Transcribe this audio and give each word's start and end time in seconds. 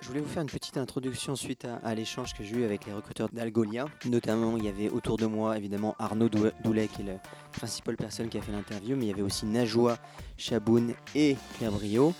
Je 0.00 0.06
voulais 0.06 0.20
vous 0.20 0.28
faire 0.28 0.42
une 0.42 0.48
petite 0.48 0.76
introduction 0.76 1.34
suite 1.34 1.66
à, 1.82 1.94
l'échange 1.94 2.32
que 2.32 2.44
j'ai 2.44 2.56
eu 2.56 2.64
avec 2.64 2.86
les 2.86 2.92
recruteurs 2.92 3.28
d'Algolia. 3.32 3.86
Notamment, 4.04 4.56
il 4.56 4.64
y 4.64 4.68
avait 4.68 4.88
autour 4.88 5.16
de 5.16 5.26
moi 5.26 5.56
évidemment 5.56 5.96
Arnaud 5.98 6.28
Doulet, 6.28 6.88
qui 6.88 7.02
est 7.02 7.06
la 7.06 7.18
principale 7.52 7.96
personne 7.96 8.28
qui 8.28 8.38
a 8.38 8.42
fait 8.42 8.52
l'interview, 8.52 8.96
mais 8.96 9.06
il 9.06 9.08
y 9.08 9.12
avait 9.12 9.22
aussi 9.22 9.44
Najwa 9.44 9.98
Chaboun 10.36 10.94
et 11.14 11.36
Claire 11.56 11.72
Brio. 11.72 12.14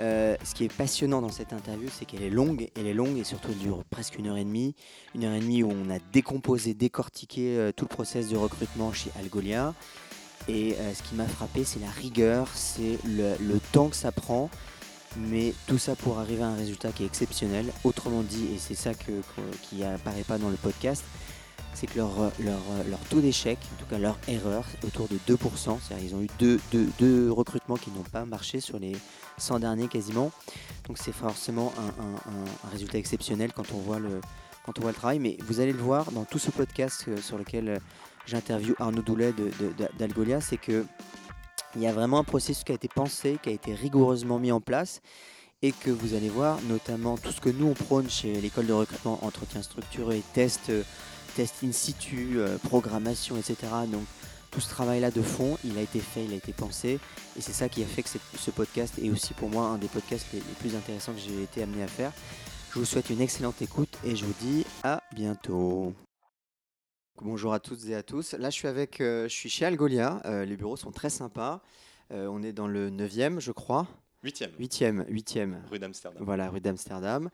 Euh, 0.00 0.36
ce 0.44 0.54
qui 0.54 0.64
est 0.64 0.72
passionnant 0.72 1.20
dans 1.20 1.30
cette 1.30 1.52
interview, 1.52 1.88
c'est 1.90 2.04
qu'elle 2.04 2.22
est 2.22 2.30
longue, 2.30 2.68
elle 2.76 2.86
est 2.86 2.94
longue 2.94 3.16
et 3.16 3.24
surtout 3.24 3.48
elle 3.50 3.58
dure 3.58 3.82
presque 3.84 4.18
une 4.18 4.28
heure 4.28 4.36
et 4.36 4.44
demie. 4.44 4.74
Une 5.14 5.24
heure 5.24 5.34
et 5.34 5.40
demie 5.40 5.62
où 5.62 5.70
on 5.70 5.90
a 5.90 5.98
décomposé, 6.12 6.74
décortiqué 6.74 7.56
euh, 7.56 7.72
tout 7.72 7.86
le 7.86 7.94
process 7.94 8.28
de 8.28 8.36
recrutement 8.36 8.92
chez 8.92 9.10
Algolia. 9.18 9.74
Et 10.48 10.74
euh, 10.74 10.94
ce 10.94 11.02
qui 11.02 11.14
m'a 11.14 11.26
frappé, 11.26 11.64
c'est 11.64 11.80
la 11.80 11.90
rigueur, 11.90 12.48
c'est 12.54 12.98
le, 13.04 13.58
temps 13.72 13.88
que 13.88 13.96
ça 13.96 14.12
prend 14.12 14.48
mais 15.16 15.54
tout 15.66 15.78
ça 15.78 15.96
pour 15.96 16.18
arriver 16.18 16.42
à 16.42 16.48
un 16.48 16.56
résultat 16.56 16.92
qui 16.92 17.02
est 17.02 17.06
exceptionnel. 17.06 17.66
Autrement 17.84 18.22
dit, 18.22 18.46
et 18.54 18.58
c'est 18.58 18.74
ça 18.74 18.92
qui 18.94 19.84
apparaît 19.84 20.24
pas 20.24 20.38
dans 20.38 20.50
le 20.50 20.56
podcast, 20.56 21.04
c'est 21.76 21.86
que 21.86 21.98
leur, 21.98 22.32
taux 23.10 23.20
d'échec, 23.20 23.58
en 23.74 23.80
tout 23.80 23.86
cas 23.88 23.98
leur 23.98 24.18
erreur, 24.28 24.64
autour 24.82 25.08
de 25.08 25.18
2%. 25.28 25.78
C'est-à-dire 25.80 26.06
ils 26.06 26.14
ont 26.14 26.22
eu 26.22 26.28
deux, 26.98 27.30
recrutements 27.30 27.76
qui 27.76 27.90
n'ont 27.90 28.02
pas 28.02 28.24
marché 28.24 28.60
sur 28.60 28.78
les 28.78 28.96
100 29.36 29.60
derniers 29.60 29.88
quasiment. 29.88 30.32
Donc 30.88 30.96
c'est 30.98 31.12
forcément 31.12 31.72
un, 31.78 32.70
résultat 32.70 32.98
exceptionnel 32.98 33.52
quand 33.52 33.72
on, 33.74 33.78
voit 33.78 33.98
le, 33.98 34.20
quand 34.64 34.78
on 34.78 34.82
voit 34.82 34.92
le 34.92 34.96
travail. 34.96 35.18
Mais 35.18 35.36
vous 35.46 35.60
allez 35.60 35.72
le 35.72 35.78
voir 35.78 36.10
dans 36.12 36.24
tout 36.24 36.38
ce 36.38 36.50
podcast 36.50 37.04
euh, 37.08 37.18
sur 37.18 37.36
lequel 37.36 37.78
j'interviewe 38.26 38.74
Arnaud 38.78 39.02
Doulet 39.02 39.34
d'Algolia, 39.98 40.40
c'est 40.40 40.56
que 40.56 40.84
il 41.74 41.82
y 41.82 41.86
a 41.86 41.92
vraiment 41.92 42.18
un 42.18 42.24
processus 42.24 42.64
qui 42.64 42.72
a 42.72 42.74
été 42.74 42.88
pensé, 42.88 43.38
qui 43.42 43.48
a 43.48 43.52
été 43.52 43.74
rigoureusement 43.74 44.38
mis 44.38 44.52
en 44.52 44.60
place 44.60 45.00
et 45.62 45.72
que 45.72 45.90
vous 45.90 46.14
allez 46.14 46.28
voir, 46.28 46.58
notamment 46.68 47.16
tout 47.16 47.32
ce 47.32 47.40
que 47.40 47.48
nous 47.48 47.66
on 47.66 47.74
prône 47.74 48.08
chez 48.10 48.40
l'école 48.40 48.66
de 48.66 48.72
recrutement, 48.72 49.18
entretien 49.22 49.62
structuré, 49.62 50.22
test, 50.34 50.70
euh, 50.70 50.82
test 51.34 51.56
in 51.64 51.72
situ, 51.72 52.34
euh, 52.36 52.58
programmation, 52.58 53.36
etc. 53.36 53.56
Donc 53.90 54.04
tout 54.50 54.60
ce 54.60 54.68
travail-là 54.68 55.10
de 55.10 55.22
fond, 55.22 55.58
il 55.64 55.76
a 55.78 55.82
été 55.82 55.98
fait, 55.98 56.24
il 56.24 56.32
a 56.32 56.36
été 56.36 56.52
pensé, 56.52 56.98
et 57.36 57.40
c'est 57.40 57.52
ça 57.52 57.68
qui 57.68 57.82
a 57.82 57.86
fait 57.86 58.02
que 58.02 58.08
ce 58.38 58.50
podcast 58.50 58.94
est 59.02 59.10
aussi 59.10 59.34
pour 59.34 59.48
moi 59.48 59.66
un 59.66 59.78
des 59.78 59.88
podcasts 59.88 60.26
les 60.32 60.40
plus 60.60 60.74
intéressants 60.76 61.12
que 61.12 61.20
j'ai 61.20 61.42
été 61.42 61.62
amené 61.62 61.82
à 61.82 61.88
faire. 61.88 62.12
Je 62.72 62.78
vous 62.78 62.84
souhaite 62.84 63.10
une 63.10 63.22
excellente 63.22 63.60
écoute 63.62 63.96
et 64.04 64.14
je 64.14 64.24
vous 64.24 64.34
dis 64.40 64.64
à 64.82 65.02
bientôt. 65.14 65.94
Bonjour 67.22 67.54
à 67.54 67.60
toutes 67.60 67.86
et 67.88 67.94
à 67.94 68.02
tous. 68.02 68.34
Là, 68.34 68.50
je 68.50 68.54
suis 68.54 68.68
avec, 68.68 69.00
euh, 69.00 69.26
je 69.26 69.34
suis 69.34 69.48
chez 69.48 69.64
Algolia. 69.64 70.20
Euh, 70.26 70.44
les 70.44 70.54
bureaux 70.54 70.76
sont 70.76 70.90
très 70.90 71.08
sympas. 71.08 71.62
Euh, 72.12 72.26
on 72.26 72.42
est 72.42 72.52
dans 72.52 72.68
le 72.68 72.90
9e, 72.90 73.40
je 73.40 73.52
crois. 73.52 73.88
8e. 74.22 74.50
8e, 74.58 75.06
8e. 75.08 75.54
Rue 75.70 75.78
d'Amsterdam. 75.78 76.22
Voilà, 76.22 76.50
rue 76.50 76.60
d'Amsterdam. 76.60 77.30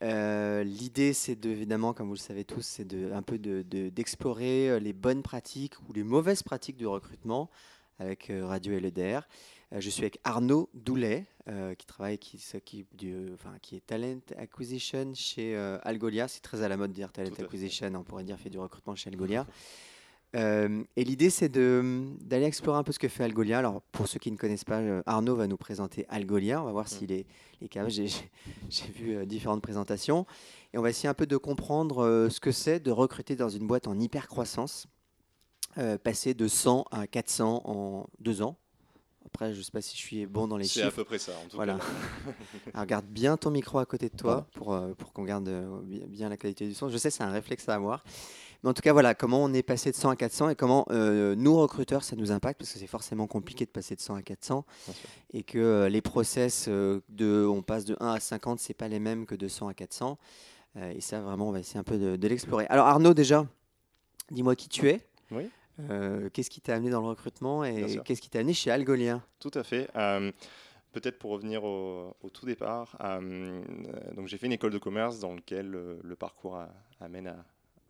L'idée, 0.00 1.12
c'est 1.12 1.36
de, 1.36 1.50
évidemment, 1.50 1.92
comme 1.92 2.06
vous 2.06 2.14
le 2.14 2.18
savez 2.18 2.44
tous, 2.44 2.62
c'est 2.62 2.86
de, 2.86 3.12
un 3.12 3.22
peu 3.22 3.38
d'explorer 3.38 4.80
les 4.80 4.94
bonnes 4.94 5.22
pratiques 5.22 5.74
ou 5.86 5.92
les 5.92 6.04
mauvaises 6.04 6.42
pratiques 6.42 6.78
de 6.78 6.86
recrutement 6.86 7.50
avec 7.98 8.32
Radio 8.42 8.78
LEDR. 8.78 9.28
Euh, 9.72 9.80
je 9.80 9.90
suis 9.90 10.02
avec 10.02 10.18
Arnaud 10.24 10.70
Doulet, 10.74 11.26
euh, 11.48 11.74
qui 11.74 11.86
travaille, 11.86 12.18
qui 12.18 12.38
s'occupe 12.38 12.94
du, 12.96 13.32
enfin, 13.34 13.52
qui 13.60 13.76
est 13.76 13.86
talent 13.86 14.20
acquisition 14.36 15.12
chez 15.14 15.56
euh, 15.56 15.78
Algolia. 15.82 16.28
C'est 16.28 16.40
très 16.40 16.62
à 16.62 16.68
la 16.68 16.76
mode 16.76 16.90
de 16.90 16.96
dire 16.96 17.12
talent 17.12 17.32
acquisition. 17.38 17.92
On 17.94 18.02
pourrait 18.02 18.24
dire 18.24 18.38
fait 18.38 18.50
du 18.50 18.58
recrutement 18.58 18.94
chez 18.94 19.10
Algolia. 19.10 19.46
et 20.34 21.04
l'idée, 21.04 21.30
c'est 21.30 21.48
d'aller 21.48 22.44
explorer 22.44 22.78
un 22.78 22.82
peu 22.82 22.92
ce 22.92 22.98
que 22.98 23.08
fait 23.08 23.24
Algolia. 23.24 23.58
Alors, 23.58 23.80
pour 23.92 24.08
ceux 24.08 24.18
qui 24.18 24.30
ne 24.30 24.36
connaissent 24.36 24.64
pas, 24.64 24.82
Arnaud 25.06 25.36
va 25.36 25.46
nous 25.46 25.56
présenter 25.56 26.04
Algolia. 26.08 26.60
On 26.60 26.66
va 26.66 26.72
voir 26.72 26.86
s'il 26.86 27.12
est, 27.12 27.26
est 27.62 27.68
capable. 27.68 27.90
J'ai 27.90 28.08
vu 28.94 29.24
différentes 29.26 29.62
présentations. 29.62 30.26
Et 30.74 30.78
on 30.78 30.82
va 30.82 30.90
essayer 30.90 31.08
un 31.08 31.14
peu 31.14 31.26
de 31.26 31.38
comprendre 31.38 32.28
ce 32.30 32.40
que 32.40 32.52
c'est 32.52 32.78
de 32.78 32.90
recruter 32.90 33.36
dans 33.36 33.48
une 33.48 33.66
boîte 33.66 33.86
en 33.88 33.98
hyper 33.98 34.28
croissance, 34.28 34.86
passer 36.04 36.34
de 36.34 36.46
100 36.46 36.84
à 36.90 37.06
400 37.06 37.62
en 37.64 38.06
deux 38.20 38.42
ans. 38.42 38.58
Après, 39.28 39.52
je 39.52 39.58
ne 39.58 39.62
sais 39.62 39.70
pas 39.70 39.82
si 39.82 39.94
je 39.94 40.00
suis 40.00 40.24
bon 40.24 40.48
dans 40.48 40.56
les 40.56 40.64
chiffres. 40.64 40.86
C'est 40.86 40.88
à 40.88 40.90
peu 40.90 41.04
près 41.04 41.18
ça, 41.18 41.32
en 41.32 41.48
tout 41.48 41.56
voilà. 41.56 41.74
cas. 41.74 41.84
Alors, 42.74 42.86
garde 42.86 43.04
bien 43.04 43.36
ton 43.36 43.50
micro 43.50 43.78
à 43.78 43.84
côté 43.84 44.08
de 44.08 44.16
toi 44.16 44.46
pour, 44.54 44.72
euh, 44.72 44.94
pour 44.94 45.12
qu'on 45.12 45.24
garde 45.24 45.46
euh, 45.48 45.80
bien 46.08 46.30
la 46.30 46.38
qualité 46.38 46.66
du 46.66 46.72
son. 46.72 46.88
Je 46.88 46.96
sais, 46.96 47.10
c'est 47.10 47.22
un 47.22 47.30
réflexe 47.30 47.68
à 47.68 47.74
avoir. 47.74 48.04
Mais 48.62 48.70
en 48.70 48.72
tout 48.72 48.80
cas, 48.80 48.94
voilà, 48.94 49.14
comment 49.14 49.44
on 49.44 49.52
est 49.52 49.62
passé 49.62 49.90
de 49.90 49.96
100 49.96 50.08
à 50.08 50.16
400 50.16 50.48
et 50.48 50.54
comment 50.54 50.86
euh, 50.90 51.34
nous, 51.36 51.58
recruteurs, 51.58 52.04
ça 52.04 52.16
nous 52.16 52.32
impacte 52.32 52.58
parce 52.58 52.72
que 52.72 52.78
c'est 52.78 52.86
forcément 52.86 53.26
compliqué 53.26 53.66
de 53.66 53.70
passer 53.70 53.94
de 53.94 54.00
100 54.00 54.14
à 54.14 54.22
400 54.22 54.64
et 55.34 55.42
que 55.42 55.86
les 55.90 56.00
process, 56.00 56.66
de, 56.66 57.46
on 57.46 57.60
passe 57.60 57.84
de 57.84 57.98
1 58.00 58.14
à 58.14 58.20
50, 58.20 58.60
c'est 58.60 58.72
pas 58.72 58.88
les 58.88 58.98
mêmes 58.98 59.26
que 59.26 59.34
de 59.34 59.46
100 59.46 59.68
à 59.68 59.74
400. 59.74 60.16
et 60.94 61.02
ça, 61.02 61.20
vraiment, 61.20 61.50
on 61.50 61.52
va 61.52 61.60
essayer 61.60 61.78
un 61.78 61.84
peu 61.84 61.98
de, 61.98 62.16
de 62.16 62.28
l'explorer. 62.28 62.66
Alors, 62.70 62.86
Arnaud, 62.86 63.12
déjà, 63.12 63.46
dis-moi 64.30 64.56
qui 64.56 64.70
tu 64.70 64.88
es. 64.88 65.06
Oui. 65.30 65.50
Euh, 65.90 66.28
qu'est-ce 66.32 66.50
qui 66.50 66.60
t'a 66.60 66.74
amené 66.74 66.90
dans 66.90 67.00
le 67.00 67.08
recrutement 67.08 67.64
et 67.64 68.00
qu'est-ce 68.04 68.20
qui 68.20 68.30
t'a 68.30 68.40
amené 68.40 68.54
chez 68.54 68.70
Algolien? 68.70 69.22
Tout 69.38 69.50
à 69.54 69.62
fait. 69.62 69.88
Euh, 69.96 70.32
peut-être 70.92 71.18
pour 71.18 71.30
revenir 71.30 71.64
au, 71.64 72.14
tout 72.32 72.46
départ, 72.46 72.96
euh, 73.00 73.62
donc 74.14 74.26
j'ai 74.26 74.38
fait 74.38 74.46
une 74.46 74.52
école 74.52 74.72
de 74.72 74.78
commerce 74.78 75.20
dans 75.20 75.34
laquelle 75.34 75.70
le, 75.70 76.16
parcours 76.16 76.60
amène 77.00 77.34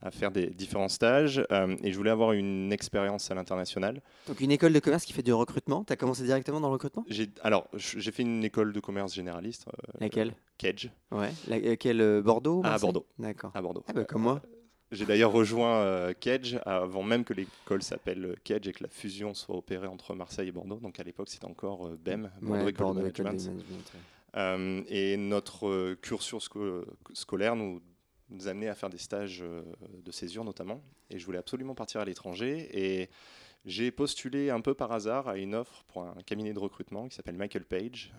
à, 0.03 0.11
faire 0.11 0.31
des 0.31 0.47
différents 0.47 0.89
stages 0.89 1.45
et 1.83 1.91
je 1.91 1.97
voulais 1.97 2.11
avoir 2.11 2.33
une 2.33 2.73
expérience 2.73 3.31
à 3.31 3.35
l'international. 3.35 4.03
Donc 4.27 4.41
une 4.41 4.53
école 4.53 4.73
de 4.73 4.81
commerce 4.81 5.05
qui 5.05 5.13
fait 5.13 5.23
du 5.23 5.33
recrutement 5.33 5.85
Tu 5.85 5.93
as 5.93 5.97
commencé 5.97 6.25
directement 6.25 6.61
dans 6.61 6.69
le 6.69 6.75
recrutement? 6.75 7.05
Alors 7.43 7.69
j'ai 7.75 8.13
fait 8.13 8.23
une 8.23 8.45
école 8.45 8.73
de 8.73 8.81
commerce 8.81 9.15
généraliste. 9.15 9.67
laquelle? 9.99 10.35
Kedge. 10.59 10.91
Ouais. 11.13 11.31
Laquelle 11.47 12.21
Bordeaux 12.23 12.63
À 12.65 12.79
Bordeaux. 12.79 13.07
D'accord. 13.19 13.53
À 13.55 13.63
Bordeaux. 13.63 13.85
Ah 13.89 13.93
bah, 13.93 14.05
comme 14.05 14.23
moi. 14.23 14.43
J'ai 14.91 15.05
d'ailleurs 15.05 15.33
rejoint 15.33 15.83
euh, 15.83 16.15
Kedge 16.19 16.57
avant 16.65 17.03
même 17.03 17.25
que 17.25 17.35
l'école 17.35 17.83
s'appelle 17.83 18.25
euh, 18.25 18.35
Kedge 18.43 18.69
et 18.69 18.73
que 18.73 18.83
la 18.83 18.89
fusion 18.89 19.35
soit 19.35 19.55
opérée 19.55 19.87
entre 19.87 20.15
Marseille 20.15 20.49
et 20.49 20.53
Bordeaux. 20.53 20.79
Donc 20.81 20.99
à 20.99 21.03
l'époque, 21.03 21.29
c'était 21.29 21.45
encore 21.45 21.87
euh, 21.87 21.99
BEM, 22.03 22.31
Bordeaux 22.41 22.95
Management. 22.95 23.51
et 24.89 25.17
notre 25.19 25.95
cursus 25.95 26.49
scolaire 27.13 27.55
nous, 27.55 27.83
nous 28.31 28.49
amenait 28.49 28.69
à 28.69 28.75
faire 28.75 28.89
des 28.89 28.99
stages 28.99 29.43
de 29.43 30.11
césure 30.11 30.45
notamment. 30.45 30.83
Et 31.11 31.19
je 31.19 31.27
voulais 31.27 31.39
absolument 31.39 31.75
partir 31.75 32.01
à 32.01 32.05
l'étranger. 32.07 32.69
Et 32.73 33.11
j'ai 33.69 33.91
postulé 33.91 34.49
un 34.49 34.63
peu 34.63 34.73
par 34.73 34.93
hasard 34.93 35.29
à 35.29 35.37
une 35.37 35.55
offre 35.55 35.85
pour 35.89 36.03
un 36.03 36.15
cabinet 36.25 36.55
de 36.55 36.59
recrutement 36.59 37.07
qui 37.07 37.15
s'appelle 37.15 37.37
Michael 37.37 37.65
Page. 37.65 38.13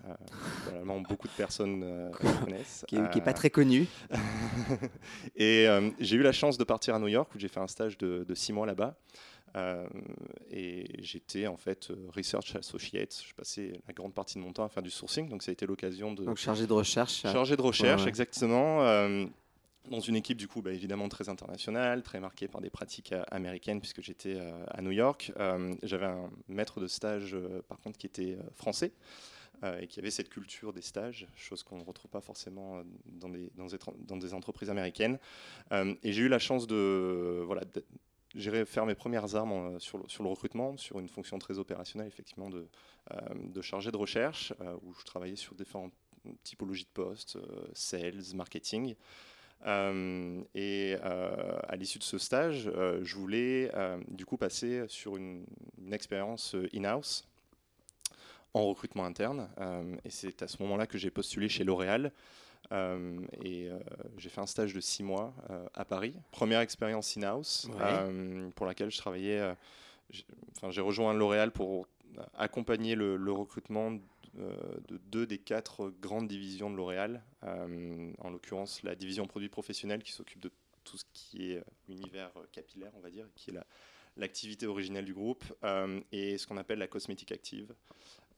Euh, 0.72 0.84
beaucoup 1.08 1.26
de 1.26 1.32
personnes 1.32 1.82
euh, 1.82 2.10
connaissent. 2.12 2.84
Qui 2.86 2.96
n'est 2.96 3.20
pas 3.20 3.32
très 3.32 3.50
connu. 3.50 3.88
et 5.34 5.66
euh, 5.66 5.90
j'ai 5.98 6.16
eu 6.16 6.22
la 6.22 6.30
chance 6.30 6.56
de 6.56 6.62
partir 6.62 6.94
à 6.94 7.00
New 7.00 7.08
York 7.08 7.34
où 7.34 7.38
j'ai 7.38 7.48
fait 7.48 7.58
un 7.58 7.66
stage 7.66 7.98
de, 7.98 8.24
six 8.34 8.52
mois 8.52 8.64
là-bas. 8.64 8.96
et 10.52 10.86
j'étais 11.02 11.48
en 11.48 11.56
fait 11.56 11.90
research 12.14 12.54
associate. 12.54 13.20
Je 13.26 13.34
passais 13.34 13.72
la 13.88 13.92
grande 13.92 14.14
partie 14.14 14.38
de 14.38 14.44
mon 14.44 14.52
temps 14.52 14.64
à 14.64 14.68
faire 14.68 14.84
du 14.84 14.90
sourcing, 14.90 15.28
donc 15.28 15.42
ça 15.42 15.50
a 15.50 15.52
été 15.52 15.66
l'occasion 15.66 16.14
de. 16.14 16.24
Donc 16.24 16.36
chargé 16.36 16.68
de 16.68 16.72
recherche. 16.72 17.22
Chargé 17.22 17.56
de 17.56 17.62
recherche, 17.62 18.06
exactement 18.06 18.84
dans 19.88 20.00
une 20.00 20.16
équipe 20.16 20.36
du 20.36 20.48
coup 20.48 20.62
bah, 20.62 20.72
évidemment 20.72 21.08
très 21.08 21.28
internationale, 21.28 22.02
très 22.02 22.20
marquée 22.20 22.48
par 22.48 22.60
des 22.60 22.70
pratiques 22.70 23.12
euh, 23.12 23.22
américaines 23.30 23.80
puisque 23.80 24.02
j'étais 24.02 24.36
euh, 24.36 24.64
à 24.68 24.82
New 24.82 24.90
York. 24.90 25.32
Euh, 25.38 25.74
j'avais 25.82 26.06
un 26.06 26.30
maître 26.48 26.80
de 26.80 26.86
stage 26.86 27.36
par 27.68 27.78
contre 27.80 27.98
qui 27.98 28.06
était 28.06 28.36
français 28.54 28.92
et 29.78 29.86
qui 29.88 30.00
avait 30.00 30.10
cette 30.10 30.30
culture 30.30 30.72
des 30.72 30.80
stages, 30.80 31.26
chose 31.36 31.62
qu'on 31.62 31.76
ne 31.76 31.84
retrouve 31.84 32.10
pas 32.10 32.22
forcément 32.22 32.82
dans 33.04 33.28
des, 33.28 34.32
entreprises 34.32 34.70
américaines. 34.70 35.18
et 35.70 36.12
j'ai 36.12 36.22
eu 36.22 36.28
la 36.28 36.38
chance 36.38 36.66
de 36.66 37.44
faire 38.64 38.86
mes 38.86 38.94
premières 38.94 39.34
armes 39.34 39.78
sur, 39.78 39.98
le, 39.98 40.08
sur, 40.08 40.22
le, 40.22 40.30
recrutement, 40.30 40.78
sur 40.78 40.98
une 40.98 41.10
fonction 41.10 41.38
très 41.38 41.58
opérationnelle 41.58 42.08
effectivement 42.08 42.48
de, 42.48 42.68
de 43.34 43.60
chargé 43.60 43.90
de 43.90 43.98
recherche 43.98 44.54
où 44.82 44.94
je 44.98 45.04
travaillais 45.04 45.36
sur 45.36 45.54
différentes 45.54 45.92
typologies 46.42 46.84
de 46.84 46.94
postes, 46.94 47.36
sales, 47.74 48.34
marketing. 48.34 48.94
Euh, 49.66 50.42
et 50.54 50.96
euh, 51.04 51.58
à 51.68 51.76
l'issue 51.76 51.98
de 51.98 52.04
ce 52.04 52.18
stage, 52.18 52.70
euh, 52.74 53.00
je 53.02 53.16
voulais 53.16 53.70
du 54.08 54.24
coup 54.24 54.36
passer 54.36 54.84
sur 54.88 55.16
une, 55.16 55.44
expérience 55.92 56.54
in-house 56.74 57.26
en 58.54 58.66
recrutement 58.66 59.04
interne. 59.04 59.48
et 60.04 60.10
c'est 60.10 60.42
à 60.42 60.48
ce 60.48 60.62
moment-là 60.62 60.86
que 60.86 60.98
j'ai 60.98 61.10
postulé 61.10 61.48
chez 61.48 61.64
L'Oréal. 61.64 62.12
et 62.72 63.70
j'ai 64.18 64.28
fait 64.28 64.40
un 64.40 64.46
stage 64.46 64.74
de 64.74 64.80
six 64.80 65.02
mois 65.02 65.34
à 65.74 65.84
Paris. 65.84 66.14
Première 66.30 66.60
expérience 66.60 67.16
in-house 67.16 67.68
pour 68.54 68.66
laquelle 68.66 68.90
je 68.90 68.98
travaillais. 68.98 69.54
j'ai 70.10 70.80
rejoint 70.80 71.12
L'Oréal 71.14 71.50
pour 71.50 71.86
accompagner 72.36 72.94
le, 72.94 73.16
le 73.16 73.32
recrutement 73.32 73.96
de 74.34 74.96
deux 74.96 75.26
des 75.26 75.38
quatre 75.38 75.90
grandes 76.00 76.28
divisions 76.28 76.70
de 76.70 76.76
L'Oréal, 76.76 77.22
en 77.42 78.30
l'occurrence 78.30 78.82
la 78.82 78.94
division 78.94 79.26
produits 79.26 79.48
professionnels 79.48 80.02
qui 80.02 80.12
s'occupe 80.12 80.40
de 80.40 80.52
tout 80.84 80.96
ce 80.96 81.04
qui 81.12 81.52
est 81.52 81.62
univers 81.88 82.30
capillaire, 82.52 82.92
on 82.96 83.00
va 83.00 83.10
dire, 83.10 83.26
qui 83.34 83.50
est 83.50 83.54
la, 83.54 83.66
l'activité 84.16 84.66
originelle 84.66 85.04
du 85.04 85.14
groupe, 85.14 85.44
euh, 85.64 86.00
et 86.12 86.38
ce 86.38 86.46
qu'on 86.46 86.56
appelle 86.56 86.78
la 86.78 86.86
cosmétique 86.86 87.32
active, 87.32 87.74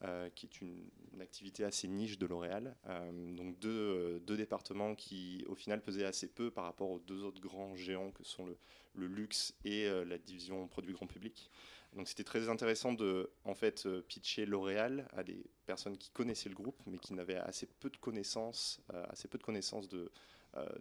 euh, 0.05 0.29
qui 0.31 0.47
est 0.47 0.61
une, 0.61 0.89
activité 1.21 1.65
assez 1.65 1.87
niche 1.87 2.19
de 2.19 2.27
L'Oréal. 2.27 2.75
Euh, 2.87 3.37
donc 3.37 3.59
deux, 3.61 4.21
départements 4.37 4.95
qui, 4.95 5.45
au 5.47 5.55
final, 5.55 5.81
pesaient 5.81 6.05
assez 6.05 6.27
peu 6.27 6.51
par 6.51 6.65
rapport 6.65 6.91
aux 6.91 6.99
deux 6.99 7.23
autres 7.23 7.41
grands 7.41 7.77
géants 7.77 8.11
que 8.11 8.25
sont 8.25 8.47
le 8.95 9.07
luxe 9.07 9.55
et 9.65 9.89
la 10.05 10.19
division 10.19 10.67
produits 10.67 10.95
grand 10.95 11.07
public. 11.07 11.51
Donc 11.95 12.09
c'était 12.09 12.25
très 12.25 12.49
intéressant 12.49 12.93
de 12.93 13.31
en 13.45 13.55
fait 13.55 13.87
pitcher 14.09 14.47
L'Oréal 14.47 15.09
à 15.13 15.23
des 15.23 15.45
personnes 15.67 15.97
qui 15.99 16.11
connaissaient 16.11 16.49
le 16.49 16.55
groupe 16.55 16.81
mais 16.87 16.99
qui 16.99 17.13
n'avaient 17.13 17.37
assez 17.37 17.67
peu 17.67 17.91
de 17.91 17.97
connaissances, 17.97 18.81
assez 19.11 19.29
peu 19.29 19.37
de 19.37 19.43
connaissances 19.43 19.89
de, 19.89 20.11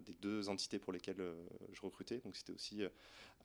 des 0.05 0.13
deux 0.13 0.47
entités 0.47 0.79
pour 0.79 0.93
lesquelles 0.93 1.21
je 1.73 1.81
recrutais. 1.81 2.19
Donc 2.19 2.35
c'était 2.35 2.53
aussi 2.53 2.83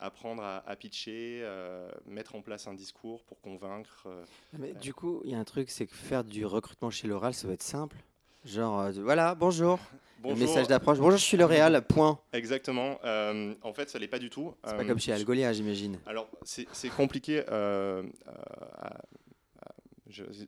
apprendre 0.00 0.42
à, 0.42 0.76
pitcher, 0.76 1.40
euh, 1.42 1.90
mettre 2.06 2.34
en 2.34 2.42
place 2.42 2.66
un 2.66 2.74
discours 2.74 3.24
pour 3.24 3.40
convaincre. 3.40 4.04
Euh, 4.06 4.24
mais 4.58 4.74
du 4.74 4.94
coup, 4.94 5.22
il 5.24 5.30
y 5.30 5.34
a 5.34 5.38
un 5.38 5.44
truc, 5.44 5.70
c'est 5.70 5.86
que 5.86 5.94
faire 5.94 6.24
du 6.24 6.44
recrutement 6.44 6.90
chez 6.90 7.08
l'oral, 7.08 7.34
ça 7.34 7.46
va 7.46 7.54
être 7.54 7.62
simple? 7.62 7.96
Genre, 8.46 8.80
euh, 8.80 8.92
voilà, 9.02 9.34
bonjour. 9.34 9.78
bonjour. 10.20 10.38
Le 10.38 10.46
message 10.46 10.68
d'approche. 10.68 10.98
Bonjour, 10.98 11.18
je 11.18 11.24
suis 11.24 11.36
L'Oréal, 11.36 11.84
point. 11.86 12.20
Exactement. 12.32 12.98
en 13.02 13.72
fait, 13.74 13.90
ça 13.90 13.98
l'est 13.98 14.06
pas 14.08 14.20
du 14.20 14.30
tout. 14.30 14.54
C'est 14.64 14.76
pas 14.76 14.84
comme 14.84 15.00
chez 15.00 15.12
Algolia, 15.12 15.52
j'imagine. 15.52 15.98
Alors, 16.06 16.28
c'est 16.44 16.88
compliqué 16.90 17.42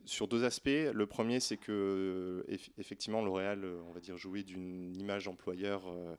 sur 0.05 0.27
deux 0.27 0.43
aspects. 0.45 0.69
Le 0.69 1.05
premier, 1.05 1.39
c'est 1.39 1.57
que 1.57 2.45
effectivement, 2.77 3.21
L'Oréal, 3.21 3.65
on 3.89 3.91
va 3.91 3.99
dire, 3.99 4.17
jouait 4.17 4.43
d'une 4.43 4.95
image 4.95 5.27
employeur 5.27 5.83
euh, 5.87 6.15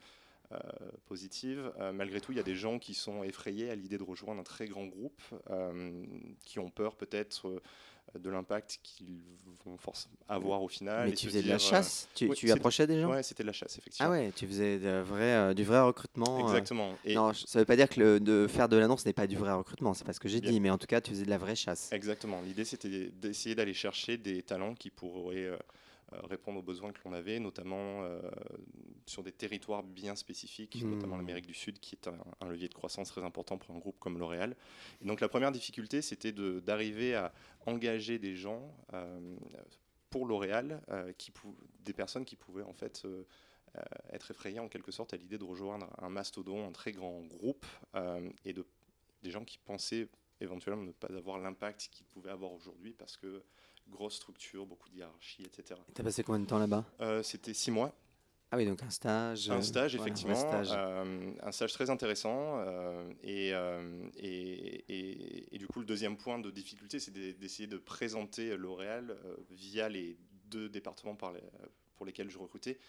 positive. 1.07 1.73
Euh, 1.79 1.93
malgré 1.93 2.21
tout, 2.21 2.33
il 2.33 2.37
y 2.37 2.41
a 2.41 2.45
des 2.45 2.55
gens 2.55 2.79
qui 2.79 2.95
sont 2.95 3.23
effrayés 3.23 3.71
à 3.71 3.75
l'idée 3.75 3.99
de 3.99 4.03
rejoindre 4.03 4.41
un 4.41 4.45
très 4.45 4.67
grand 4.67 4.87
groupe, 4.87 5.21
euh, 5.51 6.05
qui 6.45 6.59
ont 6.59 6.71
peur 6.71 6.97
peut-être 6.97 7.63
de 8.19 8.31
l'impact 8.31 8.81
qu'ils 8.83 9.23
vont 9.65 9.77
avoir 10.29 10.63
au 10.63 10.69
final. 10.69 11.09
Mais 11.09 11.15
tu 11.15 11.27
faisais 11.27 11.43
de 11.43 11.49
la 11.49 11.59
chasse? 11.59 12.09
Tu, 12.15 12.51
approchais 12.51 12.87
des 12.87 13.01
gens? 13.01 13.11
Ouais, 13.11 13.23
c'était 13.23 13.45
de 13.45 13.47
la 13.47 13.53
chasse, 13.53 13.79
effectivement. 13.79 14.09
Ah 14.09 14.13
ouais, 14.13 14.33
tu 14.35 14.47
faisais 14.49 14.79
de 14.79 15.01
vrai, 15.01 15.55
du 15.55 15.63
vrai 15.63 15.81
recrutement. 15.81 16.41
Exactement. 16.41 16.95
Et 17.05 17.15
non, 17.15 17.33
ça 17.33 17.59
ne 17.59 17.63
veut 17.63 17.67
pas 17.67 17.77
dire 17.77 17.89
que 17.89 18.01
le, 18.01 18.21
de 18.21 18.49
faire 18.49 18.69
de 18.69 18.77
l'annonce 18.77 19.07
n'est 19.07 19.13
pas 19.13 19.29
du 19.29 19.37
vrai 19.37 19.53
recrutement, 19.53 19.95
c'est 19.95 20.05
pas 20.05 20.13
ce 20.13 20.21
que 20.21 20.29
j'ai 20.29 20.41
dit, 20.41 20.59
mais 20.59 20.71
en 20.71 20.79
tout 20.79 20.89
cas, 20.89 21.01
tu 21.01 21.13
faisais 21.13 21.25
de 21.25 21.31
la 21.31 21.39
vraie 21.39 21.55
chasse. 21.55 21.93
Exactement. 21.93 22.41
L'idée, 22.43 22.65
c'était 22.65 23.11
d'essayer 23.11 23.55
d'aller 23.55 23.75
chercher 23.75 24.17
des 24.17 24.43
talents 24.43 24.75
qui 24.75 24.91
pourraient 24.91 25.47
euh, 25.47 25.57
répondre 26.13 26.59
aux 26.59 26.63
besoins 26.63 26.93
que 26.93 27.01
l'on 27.05 27.13
avait, 27.13 27.39
notamment 27.39 28.03
euh, 28.03 28.21
sur 29.07 29.23
des 29.23 29.33
territoires 29.33 29.83
bien 29.83 30.17
spécifiques, 30.17 30.83
hmm. 30.83 30.91
notamment 30.91 31.17
l'Amérique 31.17 31.47
du 31.47 31.55
Sud, 31.55 31.79
qui 31.79 31.95
est 31.95 32.09
un, 32.09 32.49
levier 32.49 32.69
de 32.69 32.75
croissance 32.75 33.09
très 33.09 33.23
important 33.23 33.59
pour 33.59 33.75
un 33.75 33.79
groupe 33.79 33.99
comme 33.99 34.19
L'Oréal. 34.19 34.57
Et 35.03 35.07
donc 35.07 35.21
la 35.21 35.29
première 35.29 35.53
difficulté, 35.53 36.03
c'était 36.03 36.33
d'arriver 36.33 37.15
à 37.15 37.33
engager 37.67 38.19
des 38.19 38.35
gens 38.35 38.75
euh, 38.93 39.37
pour 40.11 40.27
L'Oréal, 40.27 40.83
qui 41.19 41.33
des 41.85 41.93
personnes 41.93 42.25
qui 42.25 42.35
pouvaient 42.35 42.65
en 42.65 42.73
fait 42.73 43.07
être 44.11 44.33
effrayées 44.33 44.59
en 44.59 44.69
quelque 44.69 44.91
sorte 44.91 45.15
à 45.15 45.17
l'idée 45.17 45.39
de 45.39 45.45
rejoindre 45.45 45.89
un 45.99 46.09
mastodon, 46.09 46.67
un 46.67 46.73
très 46.73 46.91
grand 46.91 47.21
groupe, 47.21 47.65
et 48.45 48.53
de, 48.53 48.67
des 49.23 49.31
gens 49.31 49.45
qui 49.45 49.59
pensaient 49.59 50.09
éventuellement 50.41 50.83
ne 50.83 50.93
pas 50.93 51.09
avoir 51.09 51.39
l'impact 51.39 51.89
qu'ils 51.93 52.07
pouvaient 52.07 52.31
avoir 52.31 52.53
aujourd'hui 52.53 52.93
parce 52.93 53.17
que 53.17 53.45
grosse 53.91 54.17
structure, 54.17 54.67
beaucoup 54.67 54.89
de 54.89 54.97
hiérarchie, 54.97 55.43
etc. 55.43 55.79
Tu 55.95 56.01
as 56.01 56.05
passé 56.05 56.23
combien 56.23 56.41
de 56.41 56.47
temps 56.47 56.59
là-bas? 56.59 56.85
Euh, 57.01 57.23
C'était 57.23 57.55
six 57.55 57.71
mois. 57.71 57.95
Ah 58.53 58.57
oui, 58.57 58.67
donc 58.67 58.83
un 58.83 58.91
stage. 58.91 59.49
Un 59.49 59.63
stage, 59.63 59.95
effectivement. 59.95 60.35
un, 60.35 60.65
stage. 60.65 60.69
Euh, 60.73 61.33
un, 61.41 61.53
stage. 61.53 61.73
très 61.73 61.89
intéressant. 61.89 62.59
Euh, 62.59 63.13
et, 63.23 63.51
et, 64.17 65.55
et, 65.55 65.59
du 65.59 65.69
coup, 65.69 65.79
le 65.79 65.87
deuxième 65.87 66.17
point 66.17 66.39
de 66.39 66.51
difficulté, 66.51 66.99
c'est 66.99 67.13
d'essayer 67.13 67.69
de 67.69 67.79
présenter 67.79 68.57
L'Oréal 68.57 69.17
via 69.51 69.89
les 69.89 70.19
deux 70.47 70.69
départements 70.69 71.15
par 71.15 71.33
les, 71.33 71.43
pour 71.95 72.07
lesquels 72.07 72.29
je 72.29 72.39
recrutais, 72.39 72.81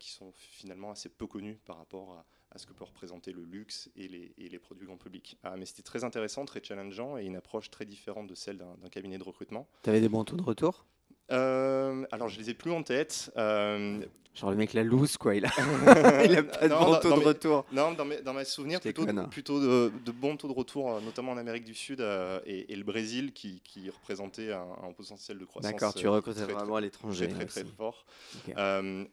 qui 0.00 0.10
sont 0.10 0.32
finalement 0.34 0.90
assez 0.90 1.08
peu 1.08 1.28
connus 1.28 1.60
par 1.64 1.78
rapport 1.78 2.14
à, 2.14 2.26
à 2.50 2.58
ce 2.58 2.66
que 2.66 2.72
peut 2.72 2.84
représenter 2.84 3.32
le 3.32 3.42
luxe 3.42 3.90
et 3.96 4.08
les, 4.08 4.32
et 4.38 4.48
les 4.48 4.58
produits 4.58 4.86
grand 4.86 4.96
public. 4.96 5.36
Ah, 5.42 5.56
mais 5.56 5.66
c'était 5.66 5.82
très 5.82 6.04
intéressant, 6.04 6.44
très 6.44 6.62
challengeant 6.62 7.18
et 7.18 7.24
une 7.24 7.36
approche 7.36 7.70
très 7.70 7.84
différente 7.84 8.26
de 8.26 8.34
celle 8.34 8.58
d'un 8.58 8.88
cabinet 8.90 9.18
de 9.18 9.24
recrutement. 9.24 9.68
Tu 9.82 9.90
avais 9.90 10.00
des 10.00 10.08
bons 10.08 10.24
taux 10.24 10.36
de 10.36 10.42
retour? 10.42 10.86
Euh, 11.30 12.06
alors, 12.10 12.28
je 12.28 12.38
les 12.38 12.50
ai 12.50 12.54
plus 12.54 12.70
en 12.70 12.82
tête. 12.82 13.30
Euh, 13.36 14.00
Genre 14.34 14.50
le 14.50 14.56
mec 14.56 14.72
la 14.72 14.84
loose, 14.84 15.16
quoi. 15.16 15.34
Il 15.34 15.44
a, 15.44 15.50
il 16.24 16.36
a 16.36 16.42
pas 16.42 16.68
de 16.68 16.74
bons 16.74 16.98
taux 17.00 17.20
de 17.20 17.24
retour. 17.24 17.66
Non, 17.72 17.92
dans 17.92 18.04
mes, 18.04 18.22
dans 18.22 18.32
mes 18.32 18.44
souvenirs, 18.44 18.80
plutôt, 18.80 19.04
plutôt 19.30 19.60
de, 19.60 20.12
bons 20.12 20.36
taux 20.36 20.48
de 20.48 20.52
retour, 20.52 20.92
euh, 20.92 21.00
notamment 21.00 21.32
en 21.32 21.36
Amérique 21.36 21.64
du 21.64 21.74
Sud 21.74 22.00
et, 22.46 22.74
le 22.74 22.84
Brésil, 22.84 23.32
qui, 23.32 23.60
qui 23.62 23.90
représentait 23.90 24.52
un, 24.52 24.92
potentiel 24.96 25.38
de 25.38 25.44
croissance. 25.44 25.70
D'accord, 25.70 25.92
tu 25.92 26.08
recrutais 26.08 26.44
vraiment 26.44 26.76
à 26.76 26.80
l'étranger. 26.80 27.28
Très, 27.28 27.46
très, 27.46 27.64
très, 27.64 27.70
fort. 27.76 28.06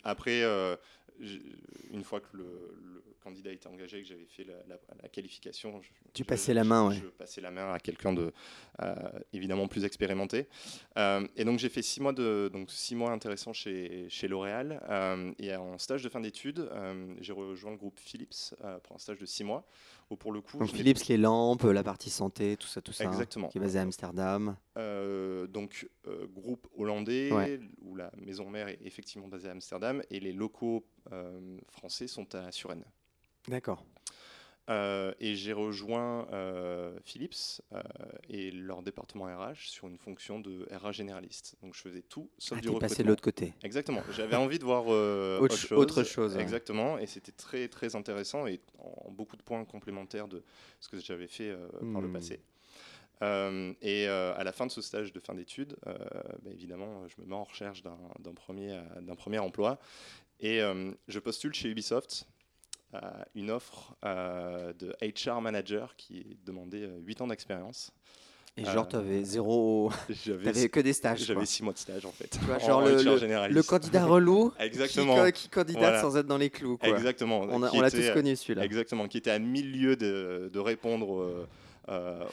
après, 0.04 0.44
une 1.92 2.04
fois 2.04 2.20
que 2.20 2.38
le 2.38 2.46
candidat 3.26 3.52
était 3.52 3.68
engagé, 3.68 4.02
que 4.02 4.08
j'avais 4.08 4.28
fait 4.28 4.46
la, 4.46 5.10
qualification. 5.10 5.82
tu 6.14 6.24
passais 6.24 6.54
la 6.54 6.64
main, 6.64 6.92
je, 6.92 7.02
je 7.02 7.06
passais 7.08 7.42
la 7.42 7.50
main 7.50 7.74
à 7.74 7.80
quelqu'un 7.80 8.14
de 8.14 8.32
euh, 8.82 8.94
évidemment 9.34 9.68
plus 9.68 9.84
expérimenté. 9.84 10.48
Euh, 10.98 11.28
et 11.36 11.44
donc 11.44 11.58
j'ai 11.60 11.70
fait 11.70 11.82
six 11.82 12.02
mois 12.02 12.14
de 12.14 12.52
donc 12.54 12.70
six 12.70 12.96
mois 12.96 13.12
intéressants 13.12 13.54
chez 13.54 14.06
chez 14.10 14.28
L'Oréal 14.28 14.80
euh, 14.90 15.32
et 15.40 15.56
en 15.56 15.78
stage 15.80 16.04
de 16.04 16.10
fin 16.10 16.20
d'études, 16.20 16.70
j'ai 17.20 17.34
rejoint 17.34 17.72
le 17.72 17.78
groupe 17.78 18.00
Philips 18.00 18.54
pour 18.84 18.96
un 18.96 19.00
stage 19.00 19.18
de 19.18 19.26
six 19.26 19.44
mois. 19.44 19.66
Où 20.12 20.18
pour 20.18 20.32
le 20.32 20.40
coup, 20.40 20.60
donc 20.60 20.70
Philips, 20.70 21.08
les 21.08 21.18
lampes, 21.18 21.64
la 21.64 21.82
partie 21.82 22.12
santé, 22.12 22.58
tout 22.58 22.68
ça, 22.68 22.80
tout 22.80 22.94
ça. 22.94 23.06
Hein, 23.06 23.12
Exactement. 23.12 23.48
qui 23.48 23.58
est 23.58 23.62
basé 23.62 23.80
à 23.80 23.82
Amsterdam. 23.82 24.56
donc 25.50 25.90
groupe 26.32 26.68
hollandais 26.78 27.60
où 27.82 27.96
la 27.96 28.12
maison 28.18 28.48
mère 28.50 28.68
est 28.68 28.80
effectivement 28.84 29.28
basée 29.28 29.50
à 29.50 29.52
Amsterdam 29.52 30.04
et 30.12 30.20
les 30.20 30.34
locaux 30.34 30.86
français 31.72 32.08
sont 32.08 32.36
à 32.36 32.52
Suresnes. 32.52 32.86
D'accord. 33.48 33.84
Euh, 34.68 35.14
et 35.20 35.36
j'ai 35.36 35.54
rejoint 35.54 36.28
euh, 36.32 36.98
Philips 37.04 37.62
euh, 37.72 37.82
et 38.30 38.50
leur 38.50 38.82
département 38.82 39.26
RH 39.26 39.68
sur 39.68 39.88
une 39.88 39.98
fonction 39.98 40.40
de 40.40 40.68
RH 40.72 40.94
généraliste. 40.94 41.56
Donc 41.62 41.76
je 41.76 41.82
faisais 41.82 42.02
tout 42.02 42.32
sauf 42.40 42.58
ah, 42.58 42.62
du 42.62 42.70
recrutement. 42.70 42.90
passé 42.90 43.04
de 43.04 43.08
l'autre 43.08 43.22
côté. 43.22 43.54
Exactement. 43.64 44.02
J'avais 44.12 44.36
envie 44.36 44.58
de 44.58 44.64
voir 44.64 44.88
autre, 44.88 46.04
chose. 46.04 46.36
Exactement. 46.38 46.98
Et 46.98 47.06
c'était 47.06 47.32
très 47.32 47.68
très 47.68 47.96
intéressant 47.96 48.48
et 48.48 48.60
en, 48.80 49.12
beaucoup 49.12 49.38
de 49.38 49.44
points 49.44 49.64
complémentaires 49.66 50.28
de 50.28 50.44
ce 50.80 50.90
que 50.90 51.00
j'avais 51.00 51.28
fait 51.28 51.56
par 51.94 52.02
le 52.02 52.08
hmm. 52.08 52.14
passé. 52.14 52.42
et 53.82 54.08
à 54.08 54.44
la 54.44 54.52
fin 54.52 54.66
de 54.66 54.72
ce 54.72 54.82
stage 54.82 55.14
de 55.14 55.20
fin 55.20 55.36
d'études, 55.36 55.76
bah, 55.86 56.52
évidemment, 56.52 57.08
je 57.08 57.22
me 57.22 57.28
mets 57.28 57.36
en 57.36 57.44
recherche 57.44 57.84
d'un 57.84 58.34
premier, 58.34 58.82
premier 59.16 59.38
emploi 59.38 59.80
et 60.40 60.60
je 61.08 61.20
postule 61.20 61.54
chez 61.54 61.70
Ubisoft 61.70 62.28
une 63.36 63.52
offre 63.52 63.96
euh, 64.06 64.74
de 64.74 64.96
HR 65.02 65.42
manager 65.42 65.96
qui 65.96 66.38
demandait 66.46 66.90
8 67.06 67.22
euh, 67.22 67.24
ans 67.24 67.28
d'expérience. 67.28 67.92
Et 68.58 68.64
genre, 68.64 68.88
tu 68.88 68.96
avais 68.96 69.22
zéro. 69.26 69.92
J'avais 70.26 70.70
que 70.70 70.80
des 70.80 70.94
stages. 70.94 71.26
J'avais 71.26 71.46
6 71.46 71.64
mois 71.64 71.74
de 71.74 71.78
stage 71.78 72.06
en 72.06 72.12
fait. 72.12 72.38
Vois, 72.44 72.58
genre 72.60 72.82
le, 72.82 73.50
le, 73.50 73.64
candidat 73.64 74.06
relou 74.06 74.54
Exactement. 74.60 75.30
Qui, 75.32 75.50
candidate 75.50 76.02
sans 76.02 76.16
être 76.16 76.28
dans 76.28 76.38
les 76.38 76.50
clous. 76.50 76.78
Quoi. 76.78 76.90
Exactement. 76.90 77.42
On 77.42 77.60
l'a 77.60 77.92
tous 77.92 78.12
connu 78.14 78.34
celui-là. 78.36 78.64
Exactement. 78.64 79.10
Qui 79.10 79.18
était 79.18 79.32
à 79.32 79.40
milieu 79.40 79.96
de, 79.96 80.50
de 80.52 80.60
répondre. 80.60 81.48
Euh, 81.88 82.26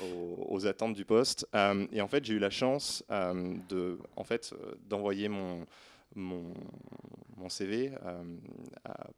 aux, 0.49 0.67
attentes 0.67 0.95
du 0.95 1.05
poste. 1.05 1.47
et 1.93 2.01
en 2.01 2.09
fait, 2.09 2.25
j'ai 2.25 2.33
eu 2.33 2.39
la 2.39 2.49
chance 2.49 3.05
de, 3.11 3.99
en 4.17 4.25
fait, 4.25 4.55
d'envoyer 4.89 5.29
mon, 5.29 5.67
mon, 6.15 6.55
CV 7.49 7.93
euh, 8.05 8.23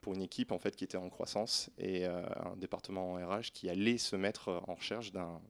pour 0.00 0.14
une 0.14 0.22
équipe 0.22 0.50
en 0.50 0.58
fait 0.58 0.74
qui 0.74 0.84
était 0.84 0.96
en 0.96 1.10
croissance 1.10 1.70
et 1.76 2.06
euh, 2.06 2.22
un 2.36 2.56
département 2.56 3.12
en 3.12 3.16
RH 3.16 3.52
qui 3.52 3.68
allait 3.68 3.98
se 3.98 4.16
mettre 4.16 4.62
en 4.66 4.74
recherche 4.74 5.12
d'un 5.12 5.40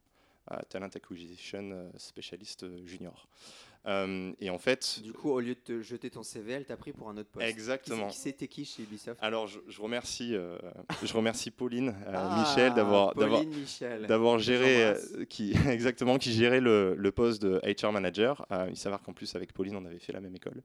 Talent 0.68 0.90
Acquisition 0.94 1.90
Specialist 1.96 2.66
Junior. 2.84 3.28
Euh, 3.86 4.32
et 4.40 4.50
en 4.50 4.58
fait. 4.58 5.00
Du 5.02 5.12
coup, 5.12 5.30
au 5.30 5.40
lieu 5.40 5.54
de 5.54 5.60
te 5.60 5.82
jeter 5.82 6.10
ton 6.10 6.22
CV, 6.22 6.52
elle 6.52 6.64
t'a 6.64 6.76
pris 6.76 6.92
pour 6.92 7.08
un 7.08 7.16
autre 7.16 7.28
poste. 7.30 7.46
Exactement. 7.46 8.08
Qui 8.08 8.16
c'était 8.16 8.48
qui 8.48 8.64
chez 8.64 8.82
Ubisoft? 8.82 9.22
Alors, 9.22 9.46
je, 9.46 9.80
remercie, 9.80 10.34
euh, 10.34 10.56
je 11.02 11.12
remercie 11.12 11.50
Pauline, 11.50 11.90
euh, 12.06 12.12
ah, 12.14 12.40
Michel 12.40 12.74
d'avoir 12.74 13.14
d'avoir 13.14 14.38
géré, 14.38 14.94
qui 15.28 15.52
exactement, 15.68 16.18
qui 16.18 16.32
gérait 16.32 16.60
le, 16.60 16.94
le, 16.94 17.12
poste 17.12 17.42
de 17.42 17.60
HR 17.64 17.92
manager. 17.92 18.46
il 18.70 18.76
s'avère 18.76 19.02
qu'en 19.02 19.12
plus 19.12 19.34
avec 19.34 19.52
Pauline, 19.52 19.76
on 19.76 19.84
avait 19.84 19.98
fait 19.98 20.12
la 20.12 20.20
même 20.20 20.34
école, 20.34 20.62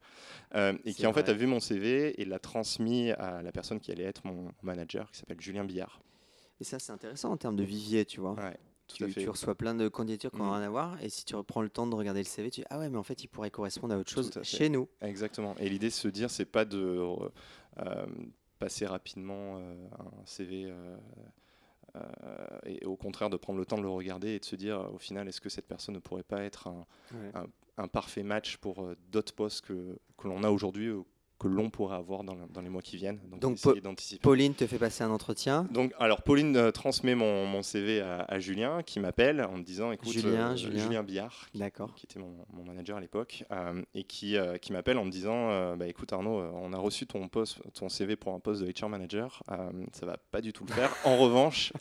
et 0.86 0.94
qui 0.94 1.06
en 1.06 1.14
fait 1.14 1.30
a 1.30 1.34
vu 1.34 1.46
mon 1.46 1.60
CV 1.60 2.20
et 2.22 2.26
l'a 2.26 2.40
transmis 2.40 3.12
à 3.12 3.42
la 3.42 3.52
personne 3.52 3.80
qui 3.80 3.92
allait 3.92 4.04
être 4.04 4.26
mon 4.26 4.52
manager, 4.64 5.12
qui 5.12 5.20
s'appelle 5.20 5.42
Julien 5.42 5.66
Billard. 5.66 6.00
Et 6.62 6.64
ça, 6.64 6.80
c'est 6.80 6.92
intéressant 6.92 7.32
en 7.32 7.38
termes 7.38 7.56
de 7.56 7.64
vivier, 7.64 8.06
tu 8.06 8.20
vois. 8.20 8.34
Ouais 8.34 8.58
tu, 8.94 9.30
reçois 9.30 9.56
plein 9.56 9.76
de 9.76 9.88
candidatures 9.88 10.32
qui 10.32 10.38
n'ont 10.38 10.46
mm. 10.46 10.54
rien 10.54 10.62
à 10.62 10.70
voir. 10.70 11.04
Et 11.04 11.10
si 11.10 11.26
tu 11.26 11.36
reprends 11.36 11.62
le 11.62 11.70
temps 11.70 11.88
de 11.88 11.96
regarder 11.96 12.22
le 12.22 12.26
CV, 12.26 12.50
tu 12.50 12.62
dis 12.62 12.68
Ah 12.70 12.80
ouais, 12.80 12.90
mais 12.90 12.98
en 12.98 13.04
fait, 13.04 13.24
il 13.24 13.28
pourrait 13.28 13.52
correspondre 13.52 13.94
à 13.94 13.98
autre 13.98 14.12
chose 14.12 14.32
chez 14.44 14.70
nous. 14.70 14.88
Exactement. 15.02 15.56
Et 15.58 15.70
l'idée 15.70 15.88
de 15.88 15.94
se 15.94 16.08
dire, 16.08 16.30
c'est 16.30 16.46
pas 16.46 16.66
de 16.66 16.78
euh, 17.80 18.06
passer 18.60 18.86
rapidement 18.86 19.58
euh, 19.58 19.88
un 20.00 20.26
CV. 20.26 20.68
Euh, 20.70 20.98
et 22.66 22.86
au 22.86 22.96
contraire 22.96 23.32
de 23.32 23.38
prendre 23.38 23.58
le 23.58 23.66
temps 23.66 23.78
de 23.78 23.82
le 23.82 23.90
regarder 23.90 24.30
et 24.30 24.40
de 24.40 24.46
se 24.46 24.56
dire 24.56 24.94
au 24.94 25.00
final 25.00 25.28
est-ce 25.28 25.42
que 25.42 25.50
cette 25.50 25.68
personne 25.68 25.96
ne 25.96 26.00
pourrait 26.00 26.22
pas 26.22 26.44
être 26.44 26.68
un, 26.68 26.86
un, 27.78 27.88
parfait 27.88 28.22
match 28.22 28.58
pour 28.58 28.88
d'autres 29.12 29.34
postes 29.34 29.66
que, 29.66 29.98
que 30.16 30.28
l'on 30.28 30.44
a 30.44 30.52
aujourd'hui 30.52 30.92
que 31.40 31.48
l'on 31.48 31.70
pourrait 31.70 31.96
avoir 31.96 32.24
dans, 32.24 32.36
dans, 32.36 32.62
les 32.62 32.70
mois 32.70 32.82
qui 32.82 32.98
viennent. 32.98 33.20
Donc, 33.40 33.58
Pauline 34.22 34.54
te 34.54 34.68
fait 34.68 34.78
passer 34.78 35.04
un 35.04 35.10
entretien. 35.10 35.66
Donc, 35.72 35.94
alors 35.98 36.22
Pauline 36.22 36.56
euh, 36.58 36.72
transmet 36.72 37.16
mon, 37.16 37.46
mon, 37.46 37.64
CV 37.64 38.02
à, 38.02 38.40
Julien 38.40 38.84
qui 38.84 39.00
m'appelle 39.00 39.42
en 39.42 39.58
me 39.58 39.64
disant 39.64 39.92
écoute, 39.94 40.12
Julien, 40.12 40.52
euh, 40.52 40.56
Julien. 40.58 41.02
Billard, 41.02 41.48
qui, 41.54 41.60
qui 41.96 42.06
était 42.06 42.20
mon, 42.20 42.46
mon, 42.52 42.66
manager 42.66 42.98
à 42.98 43.00
l'époque, 43.00 43.46
euh, 43.52 43.82
et 43.96 44.04
qui, 44.04 44.36
qui 44.62 44.74
m'appelle 44.74 44.98
en 44.98 45.06
me 45.06 45.12
disant 45.12 45.76
bah, 45.78 45.88
écoute 45.88 46.12
Arnaud, 46.12 46.42
on 46.42 46.74
a 46.74 46.78
reçu 46.78 47.08
ton, 47.08 47.30
poste, 47.30 47.60
ton 47.74 47.88
CV 47.88 48.18
pour 48.18 48.34
un 48.34 48.40
poste 48.40 48.62
de 48.62 48.70
HR 48.70 48.90
manager, 48.90 49.42
ça 49.94 50.06
va 50.06 50.18
pas 50.18 50.42
du 50.42 50.52
tout 50.52 50.66
le 50.66 50.74
faire. 50.74 50.94
en 51.06 51.18
revanche, 51.18 51.72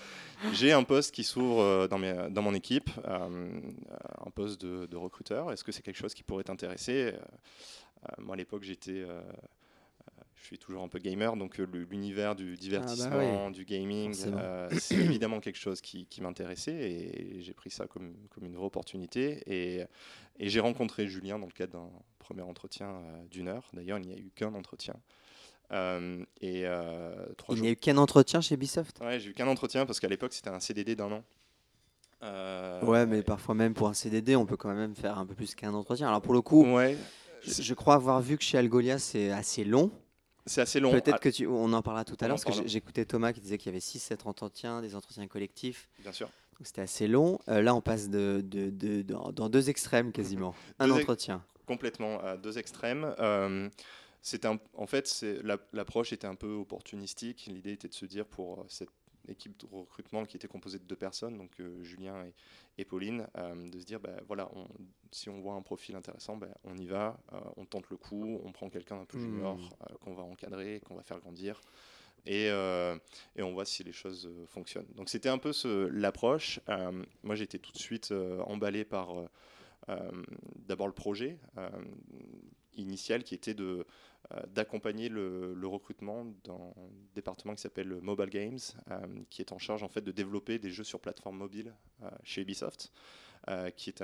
j'ai 0.52 0.72
un 0.72 0.84
poste 0.84 1.12
qui 1.12 1.24
s'ouvre 1.24 1.88
dans, 1.88 1.98
mes, 1.98 2.14
dans 2.30 2.42
mon 2.42 2.54
équipe, 2.54 2.90
un 3.04 4.30
poste 4.30 4.60
de, 4.60 4.86
de 4.86 4.96
recruteur. 4.96 5.50
Est-ce 5.50 5.64
que 5.64 5.72
c'est 5.72 5.82
quelque 5.82 5.98
chose 5.98 6.14
qui 6.14 6.22
pourrait 6.22 6.44
t'intéresser? 6.44 7.14
Moi, 8.18 8.34
à 8.34 8.36
l'époque, 8.36 8.62
j'étais 8.62 9.02
euh, 9.02 9.20
je 10.36 10.44
suis 10.44 10.58
toujours 10.58 10.82
un 10.82 10.88
peu 10.88 10.98
gamer, 10.98 11.36
donc 11.36 11.58
euh, 11.60 11.66
l'univers 11.90 12.34
du 12.34 12.46
ah, 12.46 12.50
bah 12.50 12.60
divertissement, 12.60 13.50
du 13.50 13.64
gaming, 13.64 14.14
c'est 14.78 14.94
évidemment 14.94 15.40
quelque 15.40 15.58
chose 15.58 15.80
qui, 15.80 16.06
m'intéressait 16.20 16.72
et 16.72 17.40
j'ai 17.42 17.54
pris 17.54 17.70
ça 17.70 17.86
comme, 17.86 18.14
comme, 18.30 18.44
une 18.44 18.54
vraie 18.54 18.66
opportunité. 18.66 19.42
Et, 19.46 19.84
et 20.38 20.48
j'ai 20.48 20.60
rencontré 20.60 21.06
Julien 21.06 21.38
dans 21.38 21.46
le 21.46 21.52
cadre 21.52 21.72
d'un 21.72 21.90
premier 22.18 22.42
entretien 22.42 23.02
d'une 23.30 23.48
heure. 23.48 23.68
D'ailleurs, 23.72 23.98
il 23.98 24.06
n'y 24.06 24.14
a 24.14 24.18
eu 24.18 24.30
qu'un 24.34 24.54
entretien. 24.54 24.94
et, 25.72 25.76
il 26.40 27.60
n'y 27.60 27.68
a 27.68 27.70
eu 27.70 27.76
qu'un 27.76 27.96
entretien 27.96 28.40
chez 28.40 28.54
Ubisoft 28.54 29.00
Ouais, 29.00 29.18
j'ai 29.18 29.30
eu 29.30 29.34
qu'un 29.34 29.48
entretien 29.48 29.86
parce 29.86 30.00
qu'à 30.00 30.08
l'époque, 30.08 30.32
c'était 30.32 30.50
un 30.50 30.60
CDD 30.60 30.94
d'un 30.94 31.12
an. 31.12 31.24
ouais, 32.86 33.06
mais 33.06 33.22
parfois 33.22 33.54
même 33.54 33.74
pour 33.74 33.88
un 33.88 33.94
CDD, 33.94 34.36
on 34.36 34.46
peut 34.46 34.56
quand 34.56 34.72
même 34.72 34.94
faire 34.94 35.18
un 35.18 35.26
peu 35.26 35.34
plus 35.34 35.54
qu'un 35.54 35.74
entretien. 35.74 36.08
Alors 36.08 36.22
pour 36.22 36.32
le 36.32 36.40
coup, 36.40 36.64
ouais. 36.64 36.96
Je 37.48 37.74
crois 37.74 37.94
avoir 37.94 38.20
vu 38.20 38.36
que 38.36 38.44
chez 38.44 38.58
Algolia, 38.58 38.98
c'est 38.98 39.30
assez 39.30 39.64
long. 39.64 39.90
C'est 40.46 40.62
assez 40.62 40.80
long. 40.80 40.90
Peut-être 40.90 41.20
que 41.20 41.28
tu, 41.28 41.46
on 41.46 41.72
en 41.72 41.82
parlera 41.82 42.04
tout 42.04 42.16
à 42.20 42.28
l'heure, 42.28 42.38
parce 42.42 42.60
que 42.60 42.66
j'écoutais 42.66 43.04
Thomas 43.04 43.32
qui 43.32 43.40
disait 43.40 43.58
qu'il 43.58 43.66
y 43.66 43.74
avait 43.74 43.80
6-7 43.80 44.26
entretiens, 44.26 44.80
des 44.80 44.94
entretiens 44.94 45.26
collectifs. 45.26 45.88
Bien 46.00 46.12
sûr. 46.12 46.30
C'était 46.62 46.80
assez 46.80 47.06
long. 47.06 47.38
Euh, 47.48 47.62
là, 47.62 47.74
on 47.74 47.80
passe 47.80 48.08
de, 48.08 48.42
de, 48.42 49.02
dans 49.02 49.48
deux 49.48 49.70
extrêmes 49.70 50.10
quasiment. 50.10 50.54
un 50.78 50.90
entretien. 50.90 51.44
Complètement, 51.66 52.20
à 52.20 52.36
deux 52.36 52.58
extrêmes. 52.58 53.14
Euh, 53.18 53.68
en 54.74 54.86
fait, 54.86 55.24
l'approche 55.72 56.12
était 56.12 56.26
un 56.26 56.34
peu 56.34 56.52
opportunistique. 56.52 57.46
L'idée 57.46 57.72
était 57.72 57.88
de 57.88 57.94
se 57.94 58.06
dire 58.06 58.26
pour 58.26 58.64
cette 58.68 58.90
équipe 59.30 59.58
de 59.58 59.66
recrutement 59.66 60.24
qui 60.24 60.36
était 60.36 60.48
composée 60.48 60.78
de 60.78 60.84
deux 60.84 60.96
personnes, 60.96 61.36
donc 61.36 61.50
euh, 61.60 61.82
Julien 61.82 62.24
et, 62.76 62.84
Pauline, 62.84 63.26
euh, 63.36 63.68
de 63.68 63.78
se 63.78 63.84
dire, 63.84 64.00
ben, 64.00 64.16
voilà, 64.26 64.50
si 65.10 65.28
on 65.28 65.40
voit 65.40 65.54
un 65.54 65.62
profil 65.62 65.96
intéressant, 65.96 66.36
ben, 66.36 66.52
on 66.64 66.76
y 66.76 66.86
va, 66.86 67.18
euh, 67.32 67.40
on 67.56 67.64
tente 67.64 67.88
le 67.90 67.96
coup, 67.96 68.40
on 68.44 68.52
prend 68.52 68.68
quelqu'un 68.70 68.96
d'un 68.96 69.04
peu 69.04 69.18
junior 69.18 69.56
mmh. 69.56 69.94
qu'on 70.00 70.14
va 70.14 70.22
encadrer, 70.22 70.80
qu'on 70.86 70.94
va 70.94 71.02
faire 71.02 71.20
grandir. 71.20 71.60
Et, 72.26 72.46
et, 72.48 73.42
on 73.42 73.52
voit 73.52 73.64
si 73.64 73.84
les 73.84 73.92
choses 73.92 74.28
fonctionnent. 74.48 74.88
Donc 74.96 75.08
c'était 75.08 75.30
un 75.30 75.38
peu 75.38 75.52
l'approche. 75.90 76.60
moi 77.22 77.36
j'étais 77.36 77.58
tout 77.58 77.72
de 77.72 77.78
suite 77.78 78.12
emballé 78.44 78.84
par 78.84 79.14
d'abord 80.66 80.88
le 80.88 80.92
projet 80.92 81.38
initial 82.76 83.22
qui 83.22 83.34
était 83.34 83.54
de 83.54 83.86
d'accompagner 84.48 85.08
le, 85.08 85.66
recrutement 85.66 86.26
dans 86.44 86.74
un 86.76 86.90
département 87.14 87.54
qui 87.54 87.62
s'appelle 87.62 87.98
Mobile 88.02 88.28
Games, 88.28 88.58
euh, 88.90 89.06
qui 89.30 89.40
est 89.40 89.52
en 89.52 89.58
charge 89.58 89.82
en 89.82 89.88
fait 89.88 90.02
de 90.02 90.12
développer 90.12 90.58
des 90.58 90.70
jeux 90.70 90.84
sur 90.84 91.00
plateforme 91.00 91.38
mobile 91.38 91.74
euh, 92.02 92.10
chez 92.24 92.42
Ubisoft, 92.42 92.92
qui 93.76 93.88
est 93.88 94.02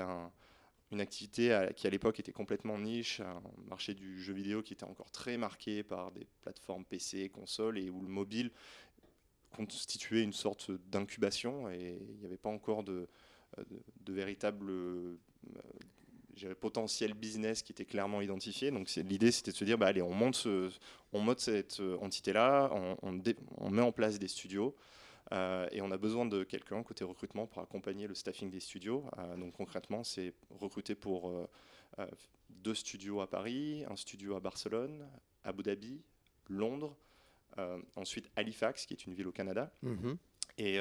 une 0.91 1.01
activité 1.01 1.69
qui 1.75 1.85
à 1.85 1.89
l'époque 1.91 2.19
était 2.19 2.31
complètement 2.31 2.79
niche, 2.79 3.19
un 3.19 3.41
marché 3.67 3.93
du 3.93 4.19
jeu 4.19 4.33
vidéo 4.33 4.63
qui 4.63 4.73
était 4.73 4.85
encore 4.85 5.11
très 5.11 5.37
marqué 5.37 5.83
par 5.83 6.11
des 6.11 6.25
plateformes 6.41 6.85
PC, 6.85 7.29
consoles, 7.29 7.77
et 7.77 7.91
où 7.91 8.01
le 8.01 8.07
mobile 8.07 8.51
constituait 9.55 10.23
une 10.23 10.33
sorte 10.33 10.71
d'incubation, 10.71 11.69
et 11.69 11.99
il 12.09 12.17
n'y 12.17 12.25
avait 12.25 12.37
pas 12.37 12.49
encore 12.49 12.83
de 12.83 13.07
véritable 14.07 14.71
potentiel 16.59 17.13
business 17.13 17.61
qui 17.61 17.71
était 17.71 17.85
clairement 17.85 18.21
identifié. 18.21 18.71
Donc 18.71 18.89
l'idée, 18.95 19.31
c'était 19.31 19.51
de 19.51 19.55
se 19.55 19.65
dire, 19.65 19.77
bah, 19.77 19.87
allez, 19.87 20.01
on 20.01 20.13
monte, 20.13 20.47
on 21.13 21.19
monte 21.19 21.39
cette 21.39 21.79
euh, 21.79 21.97
entité-là, 22.01 22.69
on, 22.73 22.97
on, 23.01 23.69
met 23.69 23.81
en 23.81 23.91
place 23.91 24.19
des 24.19 24.27
studios. 24.27 24.75
Euh, 25.31 25.67
et 25.71 25.81
on 25.81 25.89
a 25.89 25.97
besoin 25.97 26.25
de 26.25 26.43
quelqu'un 26.43 26.83
côté 26.83 27.03
recrutement 27.03 27.47
pour 27.47 27.61
accompagner 27.61 28.07
le 28.07 28.13
staffing 28.13 28.49
des 28.51 28.59
studios. 28.59 29.05
Euh, 29.17 29.37
donc 29.37 29.53
concrètement, 29.53 30.03
c'est 30.03 30.33
recruter 30.59 30.95
pour 30.95 31.31
deux 32.49 32.75
studios 32.75 33.21
à 33.21 33.29
Paris, 33.29 33.85
un 33.89 33.95
studio 33.95 34.35
à 34.35 34.39
Barcelone, 34.39 35.07
Abu 35.43 35.63
Dhabi, 35.63 36.01
Londres, 36.49 36.95
ensuite 37.95 38.29
Halifax, 38.35 38.85
qui 38.85 38.93
est 38.93 39.05
une 39.05 39.13
ville 39.13 39.27
au 39.27 39.31
Canada. 39.31 39.71
Mm-hmm. 39.83 40.17
Et, 40.57 40.79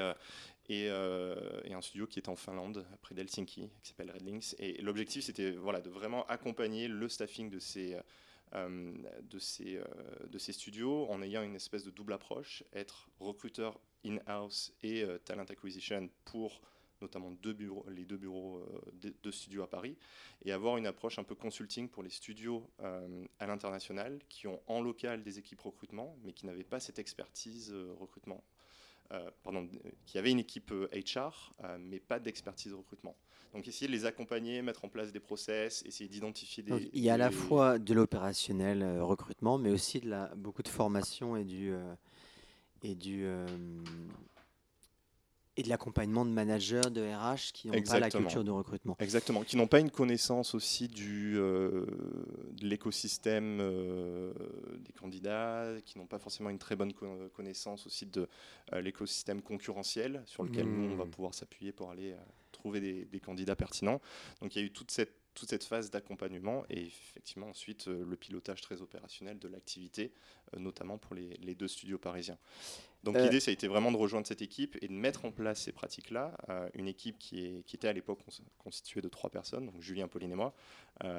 euh, 0.70 1.60
et, 1.64 1.74
un 1.74 1.80
studio 1.82 2.06
qui 2.06 2.18
est 2.18 2.28
en 2.28 2.36
Finlande, 2.36 2.86
près 3.02 3.14
d'Helsinki, 3.14 3.70
qui 3.82 3.88
s'appelle 3.88 4.10
Red 4.10 4.22
Links. 4.22 4.54
Et 4.58 4.80
l'objectif, 4.80 5.24
c'était 5.24 5.50
voilà, 5.52 5.80
de 5.80 5.90
vraiment 5.90 6.24
accompagner 6.26 6.88
le 6.88 7.08
staffing 7.08 7.50
de 7.50 7.58
ces, 7.58 7.96
euh, 8.54 8.92
de, 9.22 9.38
ces, 9.38 9.76
euh, 9.76 9.84
de 10.26 10.38
ces 10.38 10.52
studios 10.52 11.06
en 11.10 11.20
ayant 11.22 11.42
une 11.42 11.56
espèce 11.56 11.84
de 11.84 11.90
double 11.90 12.14
approche, 12.14 12.64
être 12.72 13.08
recruteur 13.20 13.78
in-house 14.06 14.72
et 14.82 15.04
talent 15.24 15.44
acquisition 15.44 16.08
pour 16.24 16.60
notamment 17.00 17.30
les 17.88 18.04
deux 18.06 18.16
bureaux 18.16 18.64
de, 18.94 19.30
studios 19.30 19.62
à 19.62 19.68
Paris, 19.68 19.96
et 20.44 20.52
avoir 20.52 20.78
une 20.78 20.86
approche 20.86 21.18
un 21.18 21.24
peu 21.24 21.34
consulting 21.34 21.88
pour 21.88 22.02
les 22.02 22.08
studios 22.08 22.66
à 22.78 23.46
l'international 23.46 24.20
qui 24.30 24.46
ont 24.46 24.62
en 24.66 24.80
local 24.80 25.22
des 25.22 25.38
équipes 25.38 25.60
recrutement, 25.60 26.16
mais 26.22 26.32
qui 26.32 26.46
n'avaient 26.46 26.64
pas 26.64 26.80
cette 26.80 26.98
expertise 26.98 27.74
recrutement 27.98 28.42
pardon, 29.42 29.68
qui 30.06 30.18
avait 30.18 30.30
une 30.30 30.40
équipe 30.40 30.70
HR, 30.70 31.54
euh, 31.62 31.64
euh, 31.64 31.76
mais 31.80 32.00
pas 32.00 32.18
d'expertise 32.18 32.72
de 32.72 32.76
recrutement. 32.76 33.16
Donc 33.52 33.68
essayer 33.68 33.86
de 33.86 33.92
les 33.92 34.04
accompagner, 34.04 34.62
mettre 34.62 34.84
en 34.84 34.88
place 34.88 35.12
des 35.12 35.20
process, 35.20 35.84
essayer 35.86 36.08
d'identifier 36.08 36.62
des... 36.64 36.90
il 36.92 37.02
y 37.02 37.10
a 37.10 37.14
à 37.14 37.16
la 37.16 37.30
fois 37.30 37.78
de 37.78 37.94
l'opérationnel 37.94 39.00
recrutement, 39.00 39.58
mais 39.58 39.70
aussi 39.70 40.00
de 40.00 40.08
la, 40.08 40.34
beaucoup 40.34 40.62
de 40.62 40.68
formation 40.68 41.36
et 41.36 41.44
du... 41.44 41.72
et 42.82 42.96
du 42.96 43.26
et 45.56 45.62
de 45.62 45.68
l'accompagnement 45.68 46.24
de 46.24 46.30
managers, 46.30 46.90
de 46.90 47.02
RH 47.02 47.52
qui 47.52 47.68
n'ont 47.68 47.80
pas 47.82 48.00
la 48.00 48.10
culture 48.10 48.42
de 48.42 48.50
recrutement. 48.50 48.96
Exactement, 48.98 49.42
qui 49.42 49.56
n'ont 49.56 49.66
pas 49.66 49.80
une 49.80 49.90
connaissance 49.90 50.54
aussi 50.54 50.88
du, 50.88 51.34
euh, 51.36 51.86
de 52.52 52.66
l'écosystème 52.66 53.58
euh, 53.60 54.32
des 54.80 54.92
candidats, 54.92 55.74
qui 55.84 55.98
n'ont 55.98 56.06
pas 56.06 56.18
forcément 56.18 56.50
une 56.50 56.58
très 56.58 56.76
bonne 56.76 56.92
connaissance 57.32 57.86
aussi 57.86 58.06
de 58.06 58.28
euh, 58.72 58.80
l'écosystème 58.80 59.42
concurrentiel 59.42 60.22
sur 60.26 60.42
lequel 60.42 60.66
nous, 60.66 60.92
on 60.92 60.96
va 60.96 61.04
hmm. 61.04 61.10
pouvoir 61.10 61.34
s'appuyer 61.34 61.72
pour 61.72 61.90
aller 61.90 62.14
trouver 62.50 62.80
des, 62.80 63.04
des, 63.04 63.20
candidats 63.20 63.56
pertinents. 63.56 64.00
Donc 64.40 64.56
il 64.56 64.60
y 64.60 64.62
a 64.62 64.66
eu 64.66 64.70
toute 64.70 64.90
cette 64.90 65.23
toute 65.34 65.50
cette 65.50 65.64
phase 65.64 65.90
d'accompagnement 65.90 66.64
et 66.70 66.86
effectivement 66.86 67.48
ensuite 67.48 67.86
le 67.86 68.16
pilotage 68.16 68.60
très 68.60 68.82
opérationnel 68.82 69.38
de 69.38 69.48
l'activité, 69.48 70.12
notamment 70.56 70.98
pour 70.98 71.14
les, 71.14 71.36
les, 71.42 71.54
deux 71.54 71.68
studios 71.68 71.98
parisiens. 71.98 72.38
Donc 73.04 73.18
l'idée, 73.18 73.38
ça 73.38 73.50
a 73.50 73.52
été 73.52 73.68
vraiment 73.68 73.92
de 73.92 73.96
rejoindre 73.96 74.26
cette 74.26 74.40
équipe 74.40 74.78
et 74.80 74.88
de 74.88 74.92
mettre 74.92 75.26
en 75.26 75.30
place 75.30 75.60
ces 75.60 75.72
pratiques-là. 75.72 76.32
une 76.74 76.88
équipe 76.88 77.18
qui, 77.18 77.44
est, 77.44 77.62
qui 77.64 77.76
était 77.76 77.88
à 77.88 77.92
l'époque 77.92 78.20
constituée 78.58 79.02
de 79.02 79.08
trois 79.08 79.28
personnes, 79.28 79.66
donc 79.66 79.80
Julien, 79.80 80.08
Pauline 80.08 80.32
et 80.32 80.36
moi. 80.36 80.54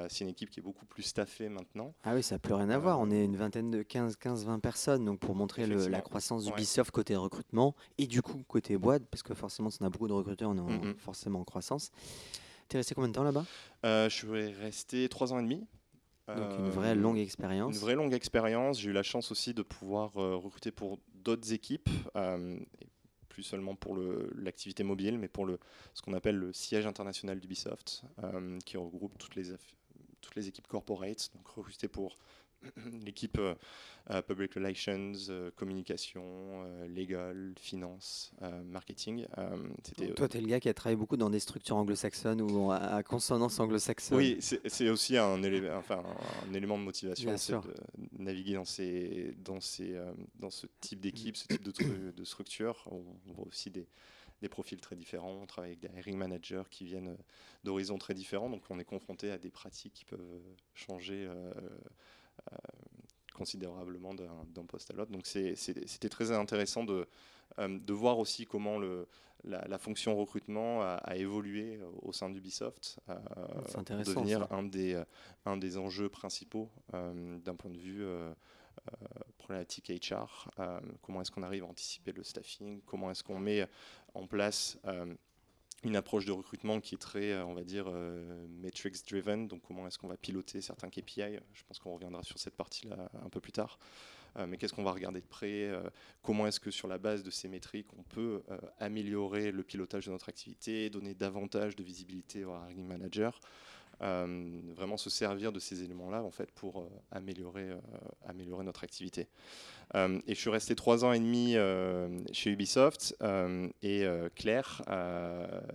c'est 0.10 0.24
une 0.24 0.30
équipe 0.30 0.50
qui 0.50 0.60
est 0.60 0.64
beaucoup 0.64 0.86
plus 0.86 1.04
staffée 1.04 1.48
maintenant. 1.48 1.94
Ah 2.04 2.16
oui, 2.16 2.24
ça 2.24 2.36
n'a 2.36 2.40
plus 2.40 2.54
rien 2.54 2.70
à 2.70 2.78
voir. 2.80 3.00
On 3.00 3.12
est 3.12 3.24
une 3.24 3.36
vingtaine 3.36 3.70
de 3.70 3.84
15-20 3.84 4.60
personnes, 4.60 5.06
donc 5.06 5.20
pour 5.20 5.36
montrer 5.36 5.68
le, 5.68 5.88
la 5.88 6.02
croissance 6.02 6.46
d'Ubisoft 6.46 6.92
côté 6.92 7.16
recrutement 7.16 7.76
et 7.98 8.08
du 8.08 8.22
coup 8.22 8.44
côté 8.48 8.78
boîte, 8.78 9.04
parce 9.06 9.22
que 9.24 9.34
forcément, 9.36 9.70
si 9.70 9.78
on 9.82 9.86
a 9.86 9.90
beaucoup 9.90 10.08
de 10.08 10.14
recruteurs, 10.14 10.50
on 10.50 10.58
est 10.58 10.78
mm-hmm. 10.78 10.98
forcément 10.98 11.42
en 11.42 11.44
croissance. 11.44 11.92
Tu 12.70 12.76
es 12.76 12.80
resté 12.80 12.96
combien 12.96 13.10
de 13.10 13.14
temps 13.14 13.24
là-bas? 13.24 13.46
Euh, 13.86 14.10
Je 14.10 14.16
suis 14.16 14.54
resté 14.54 15.08
trois 15.10 15.34
ans 15.34 15.40
et 15.40 15.44
demi. 15.44 15.66
Donc 16.28 16.58
une 16.58 16.70
vraie 16.70 16.92
euh, 16.92 16.96
longue 16.96 17.20
expérience. 17.20 17.76
Une 17.76 17.82
vraie 17.82 17.94
longue 17.94 18.14
expérience. 18.14 18.80
J'ai 18.80 18.90
eu 18.90 18.94
la 18.94 19.04
chance 19.04 19.32
aussi 19.32 19.54
de 19.54 19.62
pouvoir 19.62 20.18
euh, 20.18 20.36
recruter 20.36 20.72
pour 20.72 21.00
d'autres 21.14 21.54
équipes, 21.54 21.90
plus 23.30 23.44
seulement 23.44 23.76
pour 23.76 23.98
l'activité 24.36 24.84
mobile, 24.84 25.18
mais 25.18 25.28
pour 25.28 25.46
le, 25.46 25.60
ce 25.94 26.02
qu'on 26.02 26.14
appelle 26.14 26.38
le 26.38 26.54
siège 26.54 26.86
international 26.86 27.40
d'Ubisoft, 27.40 28.04
qui 28.64 28.78
regroupe 28.78 29.18
toutes 29.18 29.36
les, 29.36 29.46
toutes 30.22 30.36
les 30.36 30.48
équipes 30.48 30.68
corporate, 30.68 31.32
donc 31.36 31.48
recruter 31.48 31.88
pour 31.88 32.16
l'équipe 33.06 33.38
euh, 33.38 33.56
euh, 34.12 34.22
Public 34.22 34.54
Relations, 34.54 35.14
euh, 35.30 35.52
communication, 35.56 36.64
legal, 36.88 37.54
finance, 37.60 38.32
marketing. 38.66 39.26
Toi, 40.16 40.28
tu 40.28 40.38
es 40.38 40.42
le 40.42 40.48
gars 40.48 40.60
qui 40.60 40.70
a 40.70 40.74
travaillé 40.74 40.98
beaucoup 40.98 41.18
dans 41.18 41.30
des 41.30 41.40
structures 41.40 41.76
anglo-saxonnes 41.78 42.42
ou 42.42 42.72
à, 42.72 43.04
consonance 43.04 43.60
anglo-saxonne. 43.60 44.18
Oui, 44.18 44.38
c'est 44.40 44.90
aussi 44.90 45.18
un, 45.18 45.42
élément, 45.44 45.76
enfin, 45.78 46.04
un 46.50 46.54
élément 46.54 46.78
de 46.78 46.84
motivation, 46.84 47.38
c'est 47.38 47.54
de 47.54 47.74
naviguer 48.20 48.56
dans, 48.56 48.66
ces, 48.66 49.36
dans, 49.40 49.60
ces, 49.60 50.00
dans 50.40 50.50
ce 50.50 50.68
type 50.80 51.00
d'équipe, 51.00 51.38
ce 51.38 51.48
type 51.48 51.64
de, 51.64 52.12
de 52.12 52.24
structure. 52.24 52.86
On, 52.92 53.34
voit 53.34 53.48
aussi 53.48 53.72
des, 53.72 53.88
des 54.42 54.50
profils 54.50 54.80
très 54.80 54.96
différents. 54.96 55.40
On 55.42 55.46
travaille 55.46 55.72
avec 55.72 55.80
des 55.80 56.00
hiring 56.00 56.18
managers 56.18 56.64
qui 56.70 56.86
viennent 56.86 57.18
d'horizons 57.64 57.98
très 57.98 58.14
différents, 58.14 58.50
donc 58.50 58.64
on 58.70 58.80
est 58.80 58.86
confronté 58.86 59.32
à 59.32 59.38
des 59.38 59.50
pratiques 59.50 59.94
qui 59.94 60.06
peuvent 60.06 60.40
changer 60.74 61.26
euh, 61.26 61.52
considérablement 63.36 64.14
d'un 64.14 64.66
poste 64.66 64.92
à 64.92 64.94
l'autre. 64.94 65.12
Donc 65.12 65.28
c'était 65.28 66.10
très 66.10 66.32
intéressant 66.32 66.84
de, 66.84 67.08
euh, 67.60 67.80
de 67.80 67.94
voir 67.94 68.18
aussi 68.18 68.46
comment 68.46 68.80
le, 68.80 69.08
la, 69.44 69.78
fonction 69.78 70.16
recrutement 70.16 70.82
a, 70.82 71.16
évolué 71.16 71.80
au 72.02 72.12
sein 72.14 72.30
d'Ubisoft, 72.30 73.00
euh, 73.10 73.16
devenir 73.84 74.52
un 74.52 74.64
des, 74.64 75.02
un 75.46 75.58
des 75.58 75.78
enjeux 75.78 76.10
principaux 76.10 76.70
d'un 76.94 77.56
point 77.56 77.72
de 77.72 77.78
vue 77.78 78.06
problématique 79.38 79.92
HR. 80.10 80.50
comment 81.02 81.22
est-ce 81.22 81.32
qu'on 81.32 81.44
arrive 81.44 81.64
à 81.64 81.68
anticiper 81.68 82.12
le 82.14 82.24
staffing 82.24 82.82
Comment 82.86 83.12
est-ce 83.12 83.24
qu'on 83.24 83.40
met 83.40 83.68
en 84.14 84.26
place 84.26 84.80
une 85.86 85.96
approche 85.96 86.26
de 86.26 86.32
recrutement 86.32 86.82
qui 86.82 86.96
est 86.96 87.00
très, 87.00 87.32
euh, 87.32 87.46
on 87.46 87.54
va 87.54 87.64
dire, 87.64 87.86
euh, 87.88 88.48
metrics 88.60 89.08
driven. 89.08 89.48
Donc, 89.48 89.62
comment 89.62 89.88
est-ce 89.88 90.00
qu'on 90.00 90.08
va 90.08 90.18
piloter 90.18 90.60
certains 90.60 90.90
KPI 90.90 91.38
Je 91.54 91.64
pense 91.68 91.78
qu'on 91.80 91.94
reviendra 91.94 92.24
sur 92.24 92.40
cette 92.40 92.56
partie-là 92.56 93.10
un 93.24 93.30
peu 93.30 93.40
plus 93.40 93.52
tard. 93.52 93.78
Euh, 94.38 94.48
mais 94.48 94.58
qu'est-ce 94.58 94.74
qu'on 94.74 94.84
va 94.84 94.92
regarder 94.92 95.22
de 95.22 95.28
près? 95.28 95.72
Comment 96.24 96.48
est-ce 96.48 96.60
que 96.60 96.72
sur 96.72 96.88
la 96.88 96.98
base 96.98 97.24
de 97.24 97.30
ces 97.30 97.48
métriques, 97.48 97.88
on 97.98 98.04
peut 98.04 98.42
améliorer 98.80 99.52
le 99.52 99.64
pilotage 99.64 100.08
de 100.08 100.12
notre 100.12 100.28
activité, 100.28 100.90
donner 100.90 101.14
davantage 101.14 101.76
de 101.76 101.84
visibilité 101.84 102.44
au 102.44 102.54
hiring 102.54 102.86
manager? 102.86 103.40
euh, 103.40 103.75
vraiment 104.00 104.98
se 104.98 105.10
servir 105.10 105.52
de 105.52 105.60
ces 105.60 105.84
éléments-là 105.84 106.24
en 106.24 106.32
fait 106.32 106.52
pour 106.52 106.80
euh, 106.80 106.90
améliorer, 107.12 107.70
euh, 107.70 107.80
améliorer 108.28 108.64
notre 108.64 108.84
activité. 108.84 109.28
et 109.96 110.36
je 110.36 110.40
suis 110.40 110.50
resté 110.50 110.76
trois 110.76 111.06
ans 111.06 111.14
et 111.14 111.20
demi 111.20 111.56
chez 112.32 112.52
Ubisoft 112.52 113.16
et 113.82 114.06
Claire, 114.36 114.82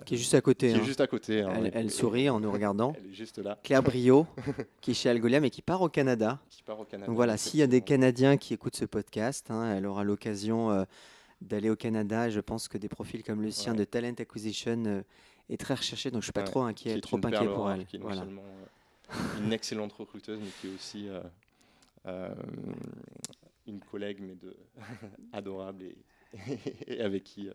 qui 0.04 0.14
est 0.14 0.18
juste 0.18 0.34
à 0.34 0.40
côté, 0.40 0.68
qui 0.68 0.74
est 0.74 0.80
hein. 0.80 0.84
juste 0.84 1.00
à 1.00 1.06
côté, 1.06 1.42
hein, 1.42 1.70
elle, 1.72 1.90
sourit 1.90 2.28
en 2.28 2.40
nous 2.40 2.52
regardant. 2.58 2.92
elle 2.98 3.10
est 3.10 3.14
juste 3.14 3.38
là. 3.38 3.58
Claire 3.62 3.82
Brio, 3.84 4.26
qui 4.80 4.90
est 4.90 4.94
chez 4.94 5.08
Algolia 5.08 5.40
mais 5.40 5.50
qui 5.50 5.62
part 5.62 5.80
au 5.80 5.88
Canada. 5.88 6.38
Qui 6.50 6.62
part 6.62 6.80
au 6.80 6.84
Canada. 6.84 7.06
Donc 7.06 7.16
voilà, 7.16 7.36
s'il 7.36 7.60
y 7.60 7.62
a 7.62 7.66
des 7.66 7.80
Canadiens 7.80 8.36
qui 8.36 8.52
écoutent 8.52 8.76
ce 8.76 8.84
podcast, 8.84 9.50
hein, 9.50 9.74
elle 9.76 9.86
aura 9.86 10.04
l'occasion 10.04 10.86
d'aller 11.40 11.70
au 11.70 11.76
Canada. 11.76 12.28
Je 12.28 12.40
pense 12.40 12.68
que 12.68 12.78
des 12.78 12.88
profils 12.88 13.22
comme 13.22 13.42
le 13.42 13.50
sien 13.50 13.74
de 13.74 13.84
Talent 13.84 14.14
Acquisition 14.18 15.04
est 15.50 15.56
très 15.56 15.74
recherchée, 15.74 16.10
donc 16.10 16.22
je 16.22 16.26
suis 16.26 16.32
pas 16.32 16.42
trop 16.42 16.62
inquiet, 16.62 17.00
trop 17.00 17.18
inquiet 17.22 17.46
pour 17.46 17.70
elle. 17.70 17.86
Qui 17.86 17.96
est 17.96 18.00
voilà. 18.00 18.22
seulement 18.22 18.42
euh, 18.42 19.38
une 19.44 19.52
excellente 19.52 19.92
recruteuse, 19.92 20.38
mais 20.40 20.50
qui 20.60 20.68
est 20.68 20.74
aussi 20.74 21.08
euh, 21.08 21.20
euh, 22.06 22.34
une 23.66 23.80
collègue, 23.80 24.18
mais 24.20 24.34
de 24.34 24.56
adorable 25.32 25.84
et, 26.86 27.00
avec 27.00 27.24
qui 27.24 27.48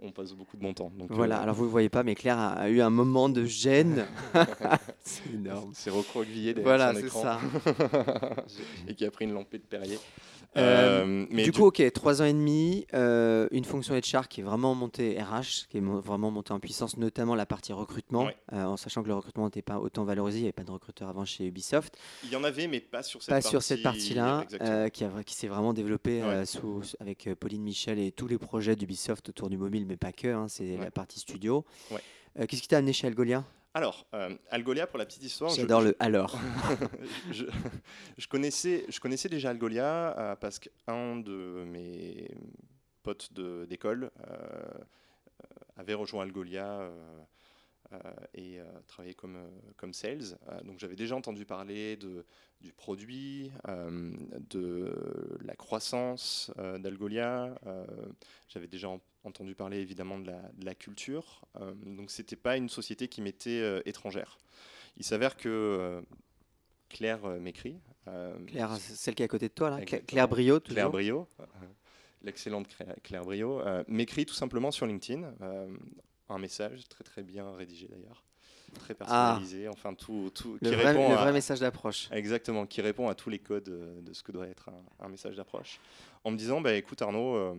on 0.00 0.10
passe 0.12 0.32
beaucoup 0.32 0.56
de 0.56 0.62
bon 0.62 0.74
temps. 0.74 0.92
Donc, 0.96 1.10
voilà, 1.10 1.40
alors 1.40 1.54
vous 1.54 1.64
ne 1.64 1.70
voyez 1.70 1.88
pas, 1.88 2.02
mais 2.02 2.14
Claire 2.14 2.38
a, 2.38 2.68
eu 2.68 2.80
un 2.80 2.90
moment 2.90 3.28
de 3.28 3.44
gêne. 3.44 4.06
c'est 5.02 5.30
énorme. 5.32 5.72
C'est 5.74 5.90
recroquevillé 5.90 6.54
derrière 6.54 6.76
voilà, 6.76 6.92
son 6.94 7.06
écran. 7.06 7.22
Ça. 7.22 7.40
et 8.86 8.94
qui 8.94 9.04
a 9.04 9.10
pris 9.10 9.24
une 9.24 9.32
lampée 9.32 9.58
de 9.58 9.64
Perrier. 9.64 9.98
Euh, 10.56 11.04
euh, 11.04 11.26
mais 11.30 11.42
du, 11.42 11.52
coup, 11.52 11.66
ok, 11.66 11.82
trois 11.92 12.22
ans 12.22 12.24
et 12.24 12.32
demi, 12.32 12.86
euh, 12.94 13.48
une 13.50 13.64
fonction 13.64 13.94
HR 13.94 14.28
qui 14.28 14.40
est 14.40 14.44
vraiment 14.44 14.74
montée 14.74 15.20
RH, 15.20 15.68
qui 15.68 15.78
est 15.78 15.80
vraiment 15.80 16.30
montée 16.30 16.52
en 16.52 16.60
puissance, 16.60 16.96
notamment 16.96 17.34
la 17.34 17.46
partie 17.46 17.72
recrutement, 17.72 18.28
en 18.52 18.76
sachant 18.76 19.02
que 19.02 19.08
le 19.08 19.14
recrutement 19.14 19.44
n'était 19.44 19.62
pas 19.62 19.78
autant 19.78 20.04
valorisé, 20.04 20.38
il 20.38 20.42
n'y 20.42 20.46
avait 20.46 20.52
pas 20.52 20.64
de 20.64 20.70
recruteur 20.70 21.08
avant 21.08 21.24
chez 21.24 21.46
Ubisoft. 21.46 21.96
Il 22.24 22.30
y 22.30 22.36
en 22.36 22.44
avait, 22.44 22.66
mais 22.66 22.80
pas 22.80 23.02
sur 23.02 23.22
cette 23.22 23.28
pas 23.28 23.36
partie. 23.36 23.50
sur 23.50 23.62
cette 23.62 23.82
partie-là, 23.82 24.46
qui, 24.92 25.04
qui 25.26 25.34
s'est 25.34 25.48
vraiment 25.48 25.72
développée 25.72 26.22
sous, 26.44 26.82
avec 27.00 27.28
Pauline 27.38 27.62
Michel 27.62 27.98
et 27.98 28.12
tous 28.12 28.26
les 28.26 28.38
projets 28.38 28.76
d'Ubisoft 28.76 29.28
autour 29.28 29.50
du 29.50 29.58
mobile, 29.58 29.86
mais 29.86 29.96
pas 29.96 30.12
que, 30.12 30.28
hein, 30.28 30.46
c'est 30.48 30.76
la 30.76 30.90
partie 30.90 31.20
studio. 31.20 31.64
Qu'est-ce 32.36 32.62
qui 32.62 32.68
t'a 32.68 32.78
amené 32.78 32.92
chez 32.92 33.06
Algolia? 33.06 33.44
Alors, 33.74 34.06
euh, 34.14 34.34
Algolia, 34.50 34.86
pour 34.86 34.98
la 34.98 35.06
petite 35.06 35.22
histoire. 35.22 35.50
J'adore 35.50 35.82
le 35.82 35.94
alors. 36.00 36.38
je, 37.30 38.26
connaissais, 38.26 38.84
je 38.88 38.98
connaissais 38.98 39.28
déjà 39.28 39.50
Algolia 39.50 40.18
euh, 40.18 40.36
parce 40.36 40.58
qu'un 40.58 41.16
de 41.16 41.64
mes 41.66 42.30
potes 43.02 43.32
d'école 43.68 44.10
euh, 44.26 44.78
avait 45.76 45.94
rejoint 45.94 46.22
Algolia 46.24 46.90
et 48.34 48.58
travaillait 48.86 49.14
comme, 49.14 49.38
comme 49.76 49.92
sales. 49.92 50.38
donc, 50.64 50.78
j'avais 50.78 50.96
déjà 50.96 51.16
entendu 51.16 51.44
parler 51.44 51.96
de, 51.96 52.24
du 52.60 52.72
produit, 52.72 53.50
de 53.66 55.38
la 55.42 55.56
croissance 55.56 56.50
d'Algolia. 56.78 57.54
j'avais 58.48 58.66
déjà 58.66 58.88
entendu 59.24 59.54
parler 59.54 59.78
évidemment 59.78 60.18
de 60.18 60.32
la, 60.62 60.74
culture. 60.74 61.42
Euh, 61.60 61.72
donc 61.84 62.10
c'était 62.10 62.36
pas 62.36 62.56
une 62.56 62.68
société 62.68 63.08
qui 63.08 63.22
m'était 63.22 63.60
euh, 63.60 63.80
étrangère. 63.86 64.38
Il 64.96 65.04
s'avère 65.04 65.36
que 65.36 65.48
euh, 65.48 66.00
Claire 66.88 67.26
m'écrit. 67.40 67.78
Claire, 68.46 68.76
celle 68.78 69.14
qui 69.14 69.22
est 69.22 69.26
à 69.26 69.28
côté 69.28 69.48
de 69.48 69.54
toi 69.54 69.70
là, 69.70 69.84
Claire 69.84 70.28
Brio. 70.28 70.60
Toujours. 70.60 70.74
Claire 70.74 70.90
Brio, 70.90 71.28
l'excellente 72.22 72.66
Claire 73.02 73.22
Brio, 73.22 73.60
m'écrit 73.86 74.24
tout 74.24 74.34
simplement 74.34 74.70
sur 74.70 74.86
LinkedIn 74.86 75.30
un 76.28 76.38
message 76.38 76.88
très 76.88 77.04
très 77.04 77.22
bien 77.22 77.52
rédigé 77.54 77.88
d'ailleurs 77.88 78.24
très 78.74 78.92
ah. 79.00 79.38
personnalisé, 79.38 79.66
enfin 79.68 79.94
tout, 79.94 80.30
tout 80.34 80.58
le 80.60 80.68
qui 80.68 80.74
vrai, 80.74 80.88
répond 80.88 81.08
le 81.08 81.14
vrai 81.14 81.32
message 81.32 81.60
d'approche. 81.60 82.10
Exactement, 82.12 82.66
qui 82.66 82.82
répond 82.82 83.08
à 83.08 83.14
tous 83.14 83.30
les 83.30 83.38
codes 83.38 83.64
de 83.64 84.12
ce 84.12 84.22
que 84.22 84.30
doit 84.30 84.46
être 84.46 84.68
un, 85.00 85.08
message 85.08 85.36
d'approche, 85.36 85.80
en 86.22 86.30
me 86.30 86.36
disant, 86.36 86.60
bah, 86.60 86.74
écoute 86.74 87.00
Arnaud, 87.00 87.56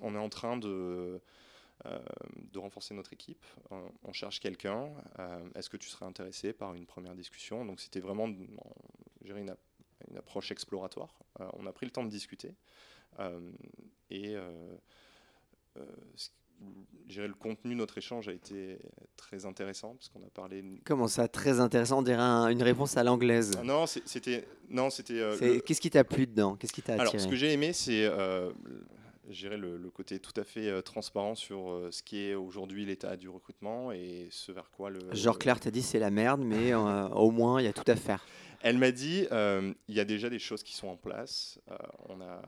on 0.00 0.14
est 0.14 0.18
en 0.18 0.28
train 0.28 0.56
de, 0.56 1.20
euh, 1.84 1.98
de 2.52 2.58
renforcer 2.58 2.94
notre 2.94 3.12
équipe. 3.12 3.44
On, 3.70 4.12
cherche 4.12 4.40
quelqu'un. 4.40 4.88
Euh, 5.18 5.48
est-ce 5.54 5.68
que 5.68 5.76
tu 5.76 5.88
serais 5.88 6.06
intéressé 6.06 6.54
par 6.54 6.74
une 6.74 6.86
première 6.86 7.14
discussion? 7.14 7.66
Donc 7.66 7.80
c'était 7.80 8.00
vraiment 8.00 8.26
une, 8.26 8.58
une, 9.24 9.54
approche 10.16 10.50
exploratoire. 10.50 11.14
Euh, 11.40 11.48
on 11.52 11.66
a 11.66 11.72
pris 11.72 11.84
le 11.84 11.92
temps 11.92 12.04
de 12.04 12.08
discuter. 12.08 12.54
et 14.10 14.36
le 17.16 17.34
contenu 17.34 17.74
de 17.74 17.78
notre 17.78 17.98
échange 17.98 18.28
a 18.28 18.32
été 18.32 18.78
très 19.16 19.46
intéressant 19.46 19.94
parce 19.94 20.08
qu'on 20.08 20.22
a 20.22 20.30
parlé. 20.30 20.64
Comment 20.84 21.08
ça, 21.08 21.28
très 21.28 21.60
intéressant 21.60 21.98
On 21.98 22.02
dirait 22.02 22.20
une 22.20 22.62
réponse 22.62 22.96
à 22.96 23.04
l'anglaise. 23.04 23.52
non, 23.64 23.86
c'était 23.86 24.46
non, 24.68 24.90
c'était. 24.90 25.62
Qu'est-ce 25.64 25.80
qui 25.80 25.90
t'a 25.90 26.04
plu 26.04 26.26
dedans? 26.26 26.56
Qu'est-ce 26.56 26.72
qui 26.72 26.82
t'a 26.82 26.94
Alors, 26.94 27.18
ce 27.18 27.28
que 27.28 27.36
j'ai 27.36 27.52
aimé, 27.52 27.72
c'est 27.72 28.08
gérer 29.30 29.56
le, 29.56 29.76
le, 29.76 29.90
côté 29.90 30.18
tout 30.18 30.38
à 30.38 30.44
fait 30.44 30.68
euh, 30.68 30.82
transparent 30.82 31.34
sur 31.34 31.70
euh, 31.70 31.90
ce 31.90 32.02
qui 32.02 32.18
est 32.18 32.34
aujourd'hui 32.34 32.84
l'état 32.84 33.16
du 33.16 33.28
recrutement 33.28 33.92
et 33.92 34.28
ce 34.30 34.52
vers 34.52 34.70
quoi 34.70 34.90
le. 34.90 35.00
Genre 35.12 35.38
Claire 35.38 35.60
t'a 35.60 35.70
dit 35.70 35.82
c'est 35.82 35.98
la 35.98 36.10
merde, 36.10 36.42
mais 36.44 36.72
euh, 36.72 37.08
au 37.10 37.30
moins 37.30 37.60
il 37.60 37.64
y 37.64 37.68
a 37.68 37.72
tout 37.72 37.90
à 37.90 37.96
faire. 37.96 38.24
Elle 38.62 38.78
m'a 38.78 38.90
dit 38.90 39.26
il 39.30 39.94
y 39.94 40.00
a 40.00 40.04
déjà 40.04 40.30
des 40.30 40.38
choses 40.38 40.62
qui 40.62 40.74
sont 40.74 40.88
en 40.88 40.96
place. 40.96 41.60
on 42.08 42.20
a 42.20 42.42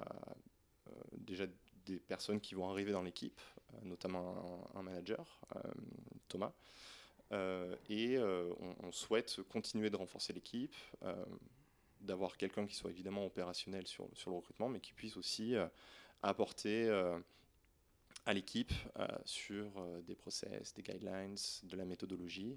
déjà 1.12 1.44
des 1.86 1.98
personnes 1.98 2.40
qui 2.40 2.54
vont 2.54 2.68
arriver 2.68 2.92
dans 2.92 3.02
l'équipe, 3.02 3.40
notamment 3.82 4.68
un, 4.74 4.82
manager, 4.82 5.40
Thomas. 6.28 6.52
et 7.88 8.18
on, 8.18 8.92
souhaite 8.92 9.40
continuer 9.48 9.90
de 9.90 9.96
renforcer 9.96 10.32
l'équipe, 10.32 10.74
d'avoir 12.00 12.36
quelqu'un 12.36 12.66
qui 12.66 12.74
soit 12.74 12.90
évidemment 12.90 13.26
opérationnel 13.26 13.86
sur, 13.86 14.08
sur, 14.14 14.30
le 14.30 14.36
recrutement, 14.36 14.68
mais 14.68 14.80
qui 14.80 14.92
puisse 14.92 15.16
aussi 15.16 15.54
apporter 16.22 16.88
à 18.26 18.32
l'équipe 18.32 18.72
sur 19.24 19.70
des 20.02 20.14
process, 20.14 20.74
des 20.74 20.82
guidelines, 20.82 21.36
de 21.64 21.76
la 21.76 21.84
méthodologie, 21.84 22.56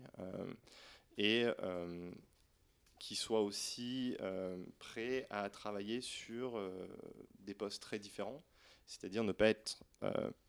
et 1.17 1.45
qui 2.99 3.15
soit 3.15 3.41
aussi 3.41 4.15
prêt 4.79 5.25
à 5.29 5.49
travailler 5.49 6.01
sur 6.01 6.59
des 7.39 7.53
postes 7.53 7.81
très 7.81 7.99
différents, 7.99 8.41
c'est-à-dire 8.91 9.23
ne 9.23 9.31
pas 9.31 9.47
être 9.47 9.83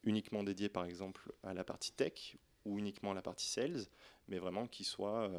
uniquement 0.03 0.43
dédié 0.43 0.69
par 0.69 0.85
exemple 0.85 1.33
à 1.43 1.55
la 1.55 1.65
partie 1.65 1.93
tech 1.93 2.37
ou 2.65 2.79
uniquement 2.79 3.13
à 3.13 3.15
la 3.15 3.23
partie 3.23 3.47
sales, 3.47 3.87
mais 4.29 4.39
vraiment 4.39 4.67
qui 4.67 4.85
soit 4.85 5.31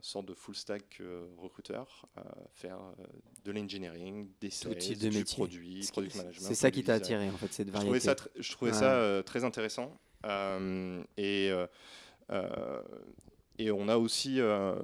sorte 0.00 0.26
de 0.26 0.34
full 0.34 0.54
stack 0.54 0.98
euh, 1.00 1.26
recruteur, 1.38 2.06
faire 2.52 2.78
euh, 2.80 3.04
de 3.44 3.52
l'engineering, 3.52 4.28
des 4.40 4.50
sales, 4.50 4.74
de 4.74 5.08
du 5.08 5.24
produit, 5.24 5.86
product 5.90 6.16
management. 6.16 6.46
C'est 6.46 6.54
ça 6.54 6.70
qui 6.70 6.84
t'a 6.84 6.94
attiré 6.94 7.28
en 7.28 7.36
fait, 7.36 7.52
cette 7.52 7.70
variété. 7.70 7.98
Je 7.98 8.04
trouvais 8.04 8.16
ça, 8.16 8.30
je 8.36 8.52
trouvais 8.52 8.72
ça 8.72 8.94
euh, 8.94 9.22
très 9.22 9.44
intéressant. 9.44 9.98
et, 11.16 11.50
et 13.58 13.70
on 13.70 13.88
a 13.88 13.96
aussi 13.96 14.40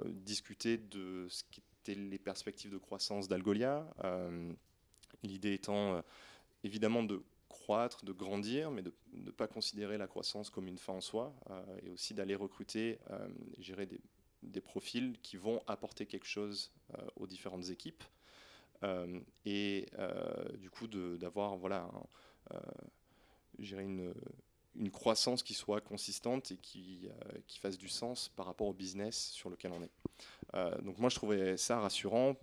discuté 0.07 0.79
de 0.79 1.27
ce 1.29 1.43
qu'étaient 1.51 1.99
les 1.99 2.19
perspectives 2.19 2.71
de 2.73 2.79
croissance 2.79 3.29
d'Algolia. 3.29 3.87
L'idée 5.23 5.55
étant 5.55 6.03
évidemment 6.65 7.03
de 7.03 7.23
croître, 7.69 8.03
de 8.03 8.13
grandir, 8.13 8.71
mais 8.71 8.81
de 8.81 8.95
ne 9.13 9.31
pas 9.31 9.47
considérer 9.47 9.99
la 9.99 10.07
croissance 10.07 10.49
comme 10.49 10.69
une 10.69 10.79
fin 10.79 10.95
en 10.95 11.03
soi, 11.03 11.35
et 11.83 11.91
aussi 11.91 12.15
d'aller 12.15 12.35
recruter, 12.35 12.99
gérer 13.59 13.87
des 14.43 14.61
profils 14.63 15.19
qui 15.23 15.37
vont 15.37 15.63
apporter 15.67 16.07
quelque 16.07 16.27
chose 16.27 16.73
euh, 16.95 17.07
aux 17.17 17.27
différentes 17.27 17.69
équipes. 17.69 18.05
Euh, 18.85 19.21
et 19.45 19.87
euh, 19.99 20.57
du 20.57 20.71
coup, 20.71 20.87
d'avoir 20.87 21.59
voilà, 21.59 21.91
une, 23.59 24.15
une 24.79 24.91
croissance 24.91 25.43
qui 25.43 25.55
soit 25.55 25.81
consistante 25.81 26.53
et 26.53 26.57
qui, 26.57 27.09
qui, 27.47 27.59
fasse 27.59 27.77
du 27.77 27.89
sens 27.89 28.31
par 28.37 28.47
rapport 28.47 28.69
au 28.69 28.73
business 28.73 29.31
sur 29.33 29.51
lequel 29.51 29.73
on 29.73 29.83
est. 29.83 30.83
donc 30.83 30.99
moi 30.99 31.11
je 31.11 31.17
trouvais 31.17 31.57
ça 31.57 31.81
rassurant 31.81 32.37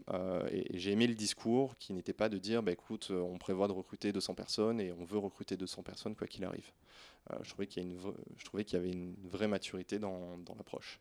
et, 0.51 0.77
j'ai 0.77 0.91
aimé 0.91 1.07
le 1.07 1.15
discours 1.15 1.77
qui 1.77 1.93
n'était 1.93 2.13
pas 2.13 2.29
de 2.29 2.37
dire 2.37 2.61
bah, 2.61 2.71
écoute 2.71 3.11
on 3.11 3.37
prévoit 3.37 3.67
de 3.67 3.73
recruter 3.73 4.11
200 4.11 4.33
personnes 4.33 4.79
et 4.79 4.91
on 4.91 5.05
veut 5.05 5.17
recruter 5.17 5.57
200 5.57 5.83
personnes 5.83 6.15
quoi 6.15 6.27
qu'il 6.27 6.43
arrive. 6.43 6.71
je, 7.41 7.49
trouvais 7.49 7.67
qu'il 7.67 7.83
y, 7.83 8.73
y, 8.73 8.75
avait 8.75 8.91
une 8.91 9.15
vraie 9.23 9.47
maturité 9.47 9.97
dans, 9.97 10.37
dans 10.39 10.55
l'approche. 10.55 10.99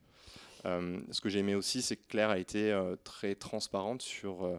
Euh, 0.66 1.00
ce 1.10 1.20
que 1.20 1.28
j'ai 1.28 1.40
aimé 1.40 1.54
aussi, 1.54 1.82
c'est 1.82 1.96
que 1.96 2.06
Claire 2.08 2.30
a 2.30 2.38
été 2.38 2.72
euh, 2.72 2.96
très 3.04 3.34
transparente 3.34 4.02
sur 4.02 4.44
euh, 4.44 4.58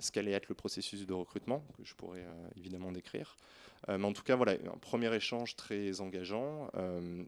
ce 0.00 0.10
qu'allait 0.10 0.32
être 0.32 0.48
le 0.48 0.54
processus 0.54 1.06
de 1.06 1.12
recrutement, 1.12 1.64
que 1.76 1.84
je 1.84 1.94
pourrais 1.94 2.26
évidemment 2.56 2.90
décrire. 2.90 3.36
Mais 3.88 4.04
en 4.04 4.12
tout 4.12 4.22
cas, 4.22 4.36
voilà, 4.36 4.52
un 4.52 4.78
premier 4.78 5.12
échange 5.14 5.56
très 5.56 6.00
engageant 6.00 6.70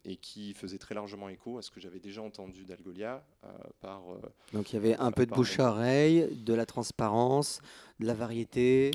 et 0.04 0.16
qui 0.16 0.54
faisait 0.54 0.78
très 0.78 0.94
largement 0.94 1.28
écho 1.28 1.58
à 1.58 1.62
ce 1.62 1.70
que 1.70 1.80
j'avais 1.80 1.98
déjà 1.98 2.22
entendu 2.22 2.64
d'Algolia 2.64 3.24
par. 3.80 4.02
Donc 4.52 4.72
il 4.72 4.74
y 4.74 4.78
avait 4.78 4.96
un 4.96 5.12
peu 5.12 5.26
de 5.26 5.30
bouche 5.30 5.58
à 5.58 5.70
oreille, 5.70 6.28
de 6.36 6.54
la 6.54 6.66
transparence, 6.66 7.60
de 8.00 8.06
la 8.06 8.14
variété, 8.14 8.90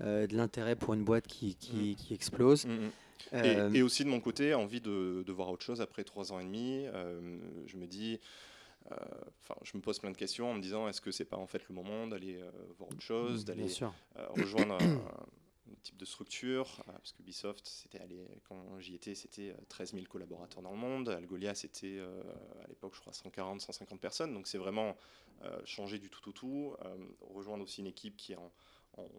de 0.00 0.36
l'intérêt 0.36 0.76
pour 0.76 0.94
une 0.94 1.04
boîte 1.04 1.26
qui, 1.26 1.56
qui, 1.56 1.96
mm. 2.10 2.14
explose. 2.14 2.66
Mm, 2.66 2.90
mm. 3.32 3.74
Et, 3.74 3.82
aussi 3.82 4.04
de 4.04 4.08
mon 4.08 4.20
côté, 4.20 4.54
envie 4.54 4.80
de, 4.80 5.22
de, 5.26 5.32
voir 5.32 5.50
autre 5.50 5.64
chose 5.64 5.80
après 5.80 6.04
trois 6.04 6.32
ans 6.32 6.40
et 6.40 6.44
demi. 6.44 6.86
je 7.66 7.76
me 7.76 7.86
dis, 7.86 8.18
euh, 8.92 8.96
je 9.62 9.76
me 9.76 9.82
pose 9.82 9.98
plein 9.98 10.10
de 10.10 10.16
questions 10.16 10.50
en 10.50 10.54
me 10.54 10.60
disant 10.60 10.88
est-ce 10.88 11.00
que 11.00 11.10
c'est 11.10 11.24
pas 11.24 11.36
en 11.36 11.46
fait 11.46 11.62
le 11.68 11.74
moment 11.74 12.06
d'aller 12.06 12.36
euh, 12.36 12.50
voir 12.78 12.90
autre 12.90 13.02
chose, 13.02 13.44
d'aller 13.44 13.66
euh, 13.82 13.88
rejoindre 14.30 14.74
un, 14.74 15.00
type 15.82 15.96
de 15.96 16.04
structure, 16.04 16.82
parce 16.86 17.12
que 17.12 17.20
Ubisoft, 17.20 17.66
c'était 17.66 18.00
quand 18.48 18.78
j'y 18.80 18.94
étais, 18.94 19.14
c'était 19.14 19.54
13 19.68 19.94
000 19.94 20.06
collaborateurs 20.06 20.62
dans 20.62 20.72
le 20.72 20.76
monde. 20.76 21.08
Algolia, 21.08 21.54
c'était 21.54 22.00
à 22.62 22.66
l'époque, 22.68 22.94
je 22.94 23.00
crois, 23.00 23.12
140, 23.12 23.60
150 23.60 24.00
personnes. 24.00 24.34
Donc 24.34 24.46
c'est 24.46 24.58
vraiment 24.58 24.96
changer 25.64 25.98
du 25.98 26.10
tout 26.10 26.28
au 26.28 26.32
tout, 26.32 26.76
rejoindre 27.20 27.64
aussi 27.64 27.80
une 27.80 27.86
équipe 27.86 28.16
qui 28.16 28.32
est 28.32 28.36
en, 28.36 28.52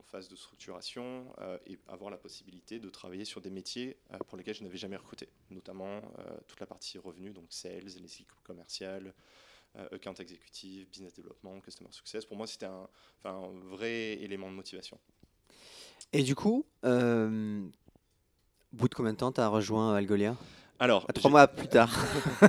phase 0.03 0.27
de 0.27 0.35
structuration 0.35 1.33
et 1.65 1.79
avoir 1.87 2.11
la 2.11 2.17
possibilité 2.17 2.79
de 2.79 2.89
travailler 2.89 3.25
sur 3.25 3.41
des 3.41 3.49
métiers 3.49 3.97
pour 4.27 4.37
lesquels 4.37 4.53
je 4.55 4.63
n'avais 4.63 4.77
jamais 4.77 4.97
recruté, 4.97 5.29
notamment 5.49 6.01
toute 6.47 6.59
la 6.59 6.67
partie 6.67 6.97
revenus, 6.97 7.33
donc 7.33 7.45
sales, 7.49 7.85
les 7.85 7.95
équipes 7.95 8.31
commerciales, 8.43 9.13
euh, 9.77 9.87
account 9.93 10.15
exécutif, 10.15 10.89
business 10.89 11.13
development, 11.13 11.61
customer 11.61 11.91
success. 11.93 12.25
Pour 12.25 12.35
moi, 12.35 12.45
c'était 12.45 12.65
un, 12.65 12.89
vrai 13.69 14.21
élément 14.21 14.49
de 14.49 14.55
motivation. 14.55 14.99
Et 16.13 16.23
du 16.23 16.35
coup, 16.35 16.65
euh, 16.85 17.61
bout 18.73 18.87
de 18.87 18.95
combien 18.95 19.13
de 19.13 19.17
temps 19.17 19.31
tu 19.31 19.41
as 19.41 19.47
rejoint 19.47 19.95
Algolia? 19.95 20.35
Alors, 20.79 21.05
trois 21.13 21.29
mois 21.29 21.47
plus 21.47 21.67
tard. 21.67 21.93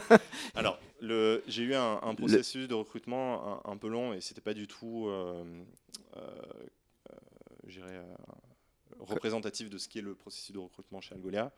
Alors, 0.55 0.79
j'ai 1.01 1.63
eu 1.63 1.75
un, 1.75 2.15
processus 2.15 2.67
de 2.69 2.75
recrutement 2.75 3.67
un, 3.69 3.77
peu 3.77 3.89
long 3.89 4.15
et 4.15 4.21
c'était 4.21 4.41
pas 4.41 4.55
du 4.55 4.67
tout, 4.67 5.07
euh, 5.09 5.45
euh, 6.17 6.21
représentatif 9.01 9.69
de 9.69 9.79
ce 9.79 9.89
qui 9.89 9.99
est 9.99 10.03
le 10.03 10.15
processus 10.15 10.53
de 10.53 10.59
recrutement 10.59 11.01
chez 11.01 11.15
Algolia. 11.15 11.53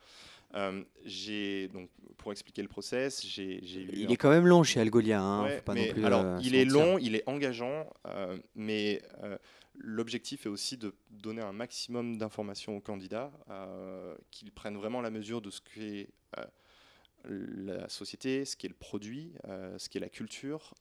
Euh, 0.55 0.83
j'ai 1.05 1.69
donc 1.69 1.91
pour 2.17 2.31
expliquer 2.31 2.63
le 2.63 2.69
process, 2.69 3.27
j'ai 3.27 3.59
eu. 3.59 3.89
Il 3.93 4.13
est 4.13 4.17
quand 4.17 4.31
même 4.31 4.47
long 4.47 4.63
chez 4.63 4.81
Algolia. 4.81 5.21
Hein, 5.21 5.49
alors, 6.05 6.23
euh, 6.25 6.39
il 6.43 6.55
est 6.55 6.65
long, 6.65 6.99
il 6.99 7.17
est 7.17 7.25
engageant, 7.27 7.87
euh, 8.07 8.37
mais 8.55 9.03
l'objectif 9.75 10.47
est 10.47 10.49
aussi 10.49 10.77
de 10.77 10.95
donner 11.11 11.43
un 11.43 11.53
maximum 11.53 12.19
d'informations 12.19 12.77
aux 12.77 12.81
candidats, 12.81 13.33
qu'ils 14.31 14.53
prennent 14.53 14.77
vraiment 14.77 15.01
la 15.01 15.11
mesure 15.11 15.41
de 15.41 15.51
ce 15.51 15.61
qu'est 15.61 16.09
la 17.25 17.89
société, 17.89 18.45
ce 18.45 18.57
qu'est 18.57 18.69
le 18.69 18.75
produit, 18.75 19.33
ce 19.79 19.89
qu'est 19.89 20.01
la 20.01 20.09
culture 20.09 20.75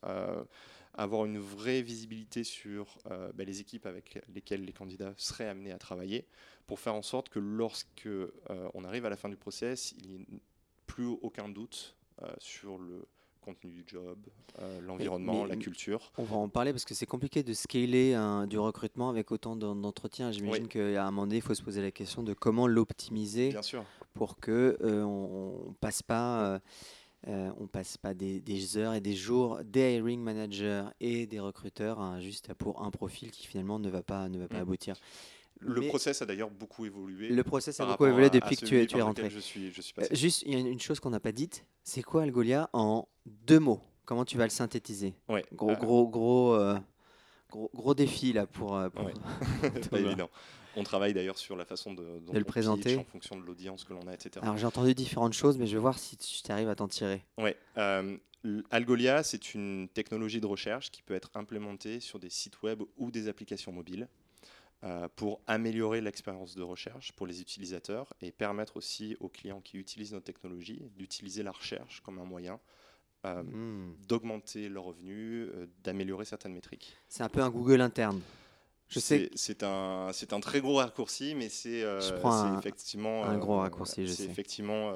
avoir 0.95 1.25
une 1.25 1.39
vraie 1.39 1.81
visibilité 1.81 2.43
sur 2.43 2.99
bah, 3.05 3.43
les 3.43 3.61
équipes 3.61 3.85
avec 3.85 4.19
lesquelles 4.33 4.63
les 4.63 4.73
candidats 4.73 5.13
seraient 5.17 5.47
amenés 5.47 5.71
à 5.71 5.79
travailler, 5.79 6.27
pour 6.67 6.79
faire 6.79 6.95
en 6.95 7.01
sorte 7.01 7.29
que 7.29 7.39
lorsque 7.39 8.05
euh, 8.05 8.29
on 8.73 8.83
arrive 8.83 9.05
à 9.05 9.09
la 9.09 9.17
fin 9.17 9.29
du 9.29 9.35
process, 9.35 9.93
il 9.97 10.07
n'y 10.07 10.15
ait 10.15 10.25
plus 10.87 11.05
aucun 11.05 11.49
doute 11.49 11.95
euh, 12.21 12.33
sur 12.39 12.77
le 12.77 13.05
contenu 13.43 13.71
du 13.71 13.83
job, 13.85 14.17
euh, 14.59 14.81
l'environnement, 14.81 15.45
la 15.45 15.55
culture. 15.55 16.11
On 16.17 16.23
va 16.23 16.37
en 16.37 16.49
parler 16.49 16.71
parce 16.71 16.85
que 16.85 16.93
c'est 16.93 17.05
compliqué 17.05 17.43
de 17.43 17.53
scaler 17.53 18.15
du 18.47 18.57
recrutement 18.57 19.09
avec 19.09 19.31
autant 19.31 19.55
d'entretiens. 19.55 20.31
J'imagine 20.31 20.67
qu'à 20.67 21.05
un 21.05 21.11
moment 21.11 21.23
donné, 21.23 21.37
il 21.37 21.41
faut 21.41 21.53
se 21.53 21.63
poser 21.63 21.81
la 21.81 21.91
question 21.91 22.23
de 22.23 22.33
comment 22.33 22.67
l'optimiser 22.67 23.55
pour 24.13 24.37
que 24.37 24.77
on, 24.81 25.73
passe 25.79 26.01
pas. 26.01 26.59
on 27.27 27.67
passe 27.67 27.97
pas 27.97 28.13
des, 28.13 28.77
heures 28.77 28.93
et 28.93 29.01
des 29.01 29.15
jours 29.15 29.59
des 29.63 29.95
hiring 29.95 30.21
managers 30.21 30.85
et 30.99 31.25
des 31.27 31.39
recruteurs 31.39 31.99
hein, 31.99 32.19
juste 32.19 32.53
pour 32.53 32.83
un 32.83 32.91
profil 32.91 33.31
qui 33.31 33.47
finalement 33.47 33.79
ne 33.79 33.89
va 33.89 34.03
pas, 34.03 34.29
ne 34.29 34.39
va 34.39 34.47
pas 34.47 34.59
mm. 34.59 34.61
aboutir. 34.61 34.95
Le 35.59 35.81
process 35.87 36.21
a 36.21 36.25
d'ailleurs 36.25 36.49
beaucoup 36.49 36.85
évolué. 36.85 37.29
Le 37.29 37.43
process 37.43 37.79
a 37.79 37.85
beaucoup 37.85 38.05
évolué 38.05 38.29
depuis 38.29 38.55
que 38.55 38.65
tu 38.65 38.79
es, 38.79 38.85
tu 38.85 38.97
es 38.97 39.01
rentré. 39.01 39.29
Je 39.29 39.39
suis, 39.39 39.71
je 39.71 39.81
suis 39.81 39.93
euh, 39.99 40.05
juste, 40.11 40.43
il 40.45 40.53
y 40.53 40.55
a 40.55 40.59
une 40.59 40.79
chose 40.79 40.99
qu'on 40.99 41.09
n'a 41.09 41.19
pas 41.19 41.31
dite. 41.31 41.65
C'est 41.83 42.01
quoi 42.01 42.23
Algolia 42.23 42.69
en 42.73 43.07
deux 43.25 43.59
mots? 43.59 43.81
Comment 44.05 44.25
tu 44.25 44.37
vas 44.37 44.43
le 44.43 44.49
synthétiser? 44.49 45.13
Ouais, 45.29 45.45
Gros, 45.53 45.71
euh, 45.71 45.75
gros, 45.75 46.07
gros, 46.07 46.53
euh, 46.55 46.77
gros, 47.49 47.71
gros, 47.73 47.93
défi 47.93 48.33
là 48.33 48.45
pour. 48.45 48.79
pour 48.93 49.09
pas 49.91 49.99
évident. 49.99 50.29
On 50.75 50.83
travaille 50.83 51.13
d'ailleurs 51.13 51.37
sur 51.37 51.55
la 51.55 51.65
façon 51.65 51.93
de, 51.93 52.03
le 52.33 52.43
présenter 52.43 52.97
en 52.97 53.03
fonction 53.03 53.37
de 53.37 53.45
l'audience 53.45 53.83
que 53.83 53.93
l'on 53.93 54.07
a, 54.07 54.13
etc. 54.13 54.39
Alors 54.41 54.57
j'ai 54.57 54.65
entendu 54.65 54.95
différentes 54.95 55.33
choses, 55.33 55.57
mais 55.57 55.67
je 55.67 55.73
vais 55.73 55.81
voir 55.81 55.99
si 55.99 56.17
tu 56.17 56.51
arrives 56.51 56.69
à 56.69 56.75
t'en 56.75 56.87
tirer. 56.87 57.23
Ouais. 57.37 57.55
Algolia, 58.71 59.23
c'est 59.23 59.53
une 59.53 59.87
technologie 59.87 60.41
de 60.41 60.45
recherche 60.45 60.91
qui 60.91 61.01
peut 61.01 61.13
être 61.13 61.29
implémentée 61.33 61.99
sur 61.99 62.19
des 62.19 62.29
sites 62.29 62.61
web 62.61 62.81
ou 62.97 63.09
des 63.09 63.29
applications 63.29 63.71
mobiles. 63.71 64.09
Euh, 64.83 65.07
pour 65.15 65.39
améliorer 65.47 66.01
l'expérience 66.01 66.55
de 66.55 66.61
recherche 66.61 67.13
pour 67.13 67.25
les 67.25 67.39
utilisateurs 67.39 68.13
et 68.19 68.33
permettre 68.33 68.75
aussi 68.75 69.15
aux 69.21 69.29
clients 69.29 69.61
qui 69.61 69.77
utilisent 69.77 70.11
nos 70.11 70.19
technologies 70.19 70.81
d'utiliser 70.97 71.41
la 71.41 71.51
recherche 71.51 72.01
comme 72.01 72.19
un 72.19 72.25
moyen 72.25 72.59
euh, 73.25 73.43
hmm. 73.43 73.95
d'augmenter 74.05 74.67
leurs 74.67 74.83
revenus, 74.83 75.47
euh, 75.53 75.67
d'améliorer 75.85 76.25
certaines 76.25 76.53
métriques. 76.53 76.97
C'est 77.07 77.23
un 77.23 77.29
peu 77.29 77.41
un 77.41 77.49
Google 77.49 77.79
interne. 77.79 78.19
Je 78.89 78.99
sais. 78.99 79.29
C'est 79.35 79.63
un, 79.63 80.09
c'est 80.11 80.33
un 80.33 80.41
très 80.41 80.59
gros 80.59 80.75
raccourci, 80.75 81.33
mais 81.33 81.47
c'est 81.47 81.85
effectivement 82.57 83.23
un 83.23 83.37
gros 83.37 83.59
raccourci. 83.59 84.05
c'est 84.09 84.25
effectivement 84.25 84.93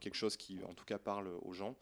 quelque 0.00 0.16
chose 0.16 0.38
qui, 0.38 0.58
en 0.66 0.72
tout 0.72 0.86
cas, 0.86 0.98
parle 0.98 1.28
aux 1.42 1.52
gens. 1.52 1.76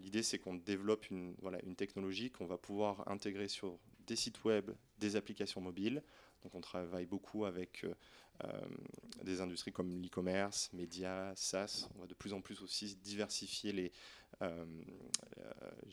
L'idée, 0.00 0.22
c'est 0.22 0.38
qu'on 0.38 0.54
développe 0.54 1.10
une, 1.10 1.34
voilà, 1.42 1.58
une 1.64 1.74
technologie 1.74 2.30
qu'on 2.30 2.46
va 2.46 2.56
pouvoir 2.58 3.06
intégrer 3.08 3.48
sur 3.48 3.76
des 4.06 4.16
sites 4.16 4.42
web, 4.44 4.70
des 4.98 5.16
applications 5.16 5.60
mobiles, 5.60 6.02
donc 6.42 6.54
on 6.54 6.60
travaille 6.60 7.06
beaucoup 7.06 7.44
avec 7.44 7.84
euh, 7.84 7.94
euh, 8.44 8.48
des 9.24 9.40
industries 9.40 9.72
comme 9.72 10.00
l'e-commerce, 10.00 10.70
médias, 10.72 11.34
SaaS. 11.34 11.88
On 11.96 12.02
va 12.02 12.06
de 12.06 12.14
plus 12.14 12.32
en 12.32 12.40
plus 12.40 12.62
aussi 12.62 12.96
diversifier 13.02 13.72
les, 13.72 13.92
euh, 14.42 14.64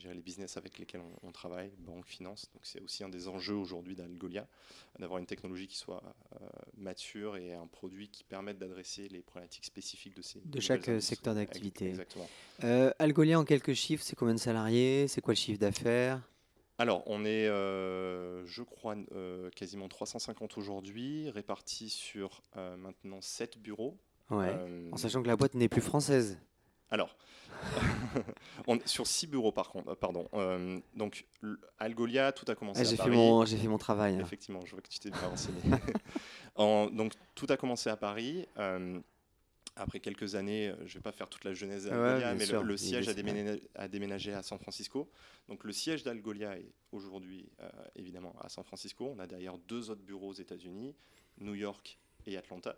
les 0.04 0.22
business 0.22 0.56
avec 0.56 0.78
lesquels 0.78 1.02
on, 1.22 1.32
travaille, 1.32 1.72
banque, 1.78 2.06
finance. 2.06 2.48
Donc 2.54 2.64
c'est 2.64 2.80
aussi 2.80 3.02
un 3.02 3.08
des 3.08 3.26
enjeux 3.26 3.56
aujourd'hui 3.56 3.96
d'Algolia, 3.96 4.46
d'avoir 5.00 5.18
une 5.18 5.26
technologie 5.26 5.66
qui 5.66 5.76
soit 5.76 6.02
mature 6.76 7.36
et 7.36 7.52
un 7.52 7.66
produit 7.66 8.08
qui 8.08 8.22
permette 8.22 8.58
d'adresser 8.58 9.08
les 9.08 9.22
problématiques 9.22 9.64
spécifiques 9.64 10.14
de 10.14 10.22
ces 10.22 10.40
de 10.40 10.60
chaque 10.60 10.88
secteur 11.00 11.34
d'activité. 11.34 11.88
Exactement. 11.88 12.28
Algolia 13.00 13.40
en 13.40 13.44
quelques 13.44 13.74
chiffres, 13.74 14.04
c'est 14.04 14.14
combien 14.14 14.34
de 14.34 14.40
salariés? 14.40 15.08
C'est 15.08 15.20
quoi 15.20 15.34
le 15.34 15.38
chiffre 15.38 15.58
d'affaires? 15.58 16.22
Alors, 16.78 17.02
on 17.06 17.24
est, 17.24 17.48
euh, 17.48 18.44
je 18.46 18.62
crois, 18.62 18.96
euh, 19.12 19.48
quasiment 19.50 19.88
350 19.88 20.58
aujourd'hui, 20.58 21.30
répartis 21.30 21.88
sur 21.88 22.42
euh, 22.56 22.76
maintenant 22.76 23.20
7 23.20 23.58
bureaux. 23.58 23.98
Ouais. 24.28 24.52
en 24.90 24.96
sachant 24.96 25.22
que 25.22 25.28
la 25.28 25.36
boîte 25.36 25.54
n'est 25.54 25.68
plus 25.68 25.80
française. 25.80 26.36
Alors, 26.90 27.16
on, 28.66 28.80
sur 28.84 29.06
6 29.06 29.28
bureaux 29.28 29.52
par 29.52 29.68
contre, 29.68 29.94
pardon. 29.94 30.28
donc, 30.96 31.26
Algolia, 31.78 32.32
tout 32.32 32.44
a 32.50 32.56
commencé 32.56 32.80
ah, 32.80 32.92
à 32.92 32.96
Paris. 32.96 33.46
J'ai 33.46 33.56
fait 33.56 33.68
mon 33.68 33.78
travail. 33.78 34.16
Hein. 34.16 34.20
Effectivement, 34.20 34.60
je 34.64 34.72
vois 34.72 34.80
que 34.80 34.88
tu 34.88 34.98
t'es 34.98 35.10
bien 35.10 35.28
renseigné. 35.28 35.60
donc, 36.96 37.12
tout 37.36 37.46
a 37.50 37.56
commencé 37.56 37.88
à 37.88 37.96
Paris 37.96 38.48
après 39.76 40.00
quelques 40.00 40.34
années, 40.34 40.68
euh, 40.68 40.76
je 40.78 40.82
ne 40.84 40.88
vais 40.94 41.00
pas 41.00 41.12
faire 41.12 41.28
toute 41.28 41.44
la 41.44 41.52
genèse 41.52 41.84
d'Algolia, 41.84 42.34
mais 42.34 42.46
le, 42.46 42.76
siège 42.76 43.08
a 43.08 43.88
déménagé, 43.88 44.32
à 44.32 44.42
San 44.42 44.58
Francisco. 44.58 45.10
Donc 45.48 45.64
le 45.64 45.72
siège 45.72 46.02
d'Algolia 46.02 46.58
est 46.58 46.72
aujourd'hui 46.92 47.48
euh, 47.60 47.68
évidemment 47.94 48.34
à 48.40 48.48
San 48.48 48.64
Francisco. 48.64 49.12
On 49.14 49.18
a 49.18 49.26
d'ailleurs 49.26 49.58
deux 49.58 49.90
autres 49.90 50.02
bureaux 50.02 50.30
aux 50.30 50.34
États-Unis, 50.34 50.96
New 51.38 51.54
York 51.54 51.98
et 52.26 52.36
Atlanta. 52.36 52.74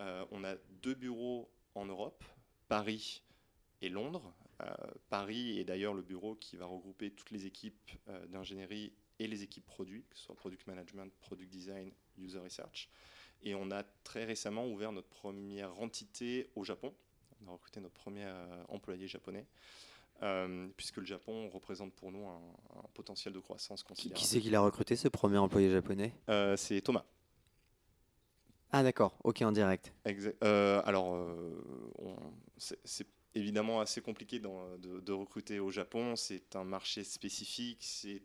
Euh, 0.00 0.24
on 0.32 0.44
a 0.44 0.56
deux 0.82 0.94
bureaux 0.94 1.48
en 1.74 1.86
Europe, 1.86 2.24
Paris 2.68 3.22
et 3.80 3.88
Londres. 3.88 4.34
Paris 5.10 5.58
est 5.58 5.64
d'ailleurs 5.64 5.92
le 5.92 6.00
bureau 6.00 6.34
qui 6.34 6.56
va 6.56 6.64
regrouper 6.64 7.10
toutes 7.10 7.30
les 7.30 7.44
équipes 7.44 7.90
d'ingénierie 8.28 8.90
et 9.18 9.26
les 9.26 9.42
équipes 9.42 9.66
produits, 9.66 10.06
que 10.08 10.16
ce 10.16 10.24
soit 10.24 10.34
product 10.34 10.66
management, 10.66 11.12
product 11.20 11.50
design, 11.50 11.92
user 12.16 12.38
research. 12.38 12.88
Et 13.46 13.54
on 13.54 13.70
a 13.70 13.84
très 14.02 14.24
récemment 14.24 14.66
ouvert 14.66 14.90
notre 14.90 15.08
première 15.08 15.80
entité 15.80 16.50
au 16.56 16.64
Japon. 16.64 16.92
On 17.40 17.48
a 17.48 17.52
recruté 17.52 17.80
notre 17.80 17.94
premier 17.94 18.24
euh, 18.24 18.44
employé 18.68 19.06
japonais. 19.06 19.46
Euh, 20.22 20.66
puisque 20.76 20.96
le 20.96 21.04
Japon 21.04 21.48
représente 21.50 21.92
pour 21.92 22.10
nous 22.10 22.26
un, 22.26 22.40
potentiel 22.92 23.32
de 23.32 23.38
croissance 23.38 23.84
considérable. 23.84 24.18
Qui, 24.18 24.26
c'est 24.26 24.40
qui 24.40 24.50
l'a 24.50 24.60
recruté, 24.60 24.96
ce 24.96 25.06
premier 25.06 25.38
employé 25.38 25.70
japonais? 25.70 26.12
Euh, 26.28 26.56
C'est 26.56 26.80
Thomas. 26.80 27.04
Ah 28.72 28.82
d'accord, 28.82 29.16
ok 29.22 29.42
en 29.42 29.52
direct. 29.52 29.92
alors, 30.84 31.16
c'est 32.56 33.06
évidemment 33.34 33.80
assez 33.80 34.00
compliqué 34.00 34.40
de, 34.40 35.00
de, 35.00 35.12
recruter 35.12 35.60
au 35.60 35.70
Japon. 35.70 36.16
C'est 36.16 36.56
un 36.56 36.64
marché 36.64 37.04
spécifique. 37.04 37.78
C'est 37.82 38.22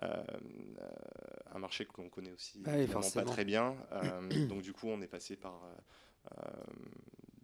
un 0.00 1.58
marché 1.58 1.84
que 1.86 2.00
l'on 2.00 2.08
connaît 2.08 2.32
aussi 2.32 2.62
ah 2.66 2.72
pas 3.14 3.24
très 3.24 3.44
bien. 3.44 3.76
Euh, 3.92 4.46
donc 4.46 4.62
du 4.62 4.72
coup, 4.72 4.88
on 4.88 5.00
est 5.02 5.06
passé 5.06 5.36
par 5.36 5.60
euh, 5.64 6.50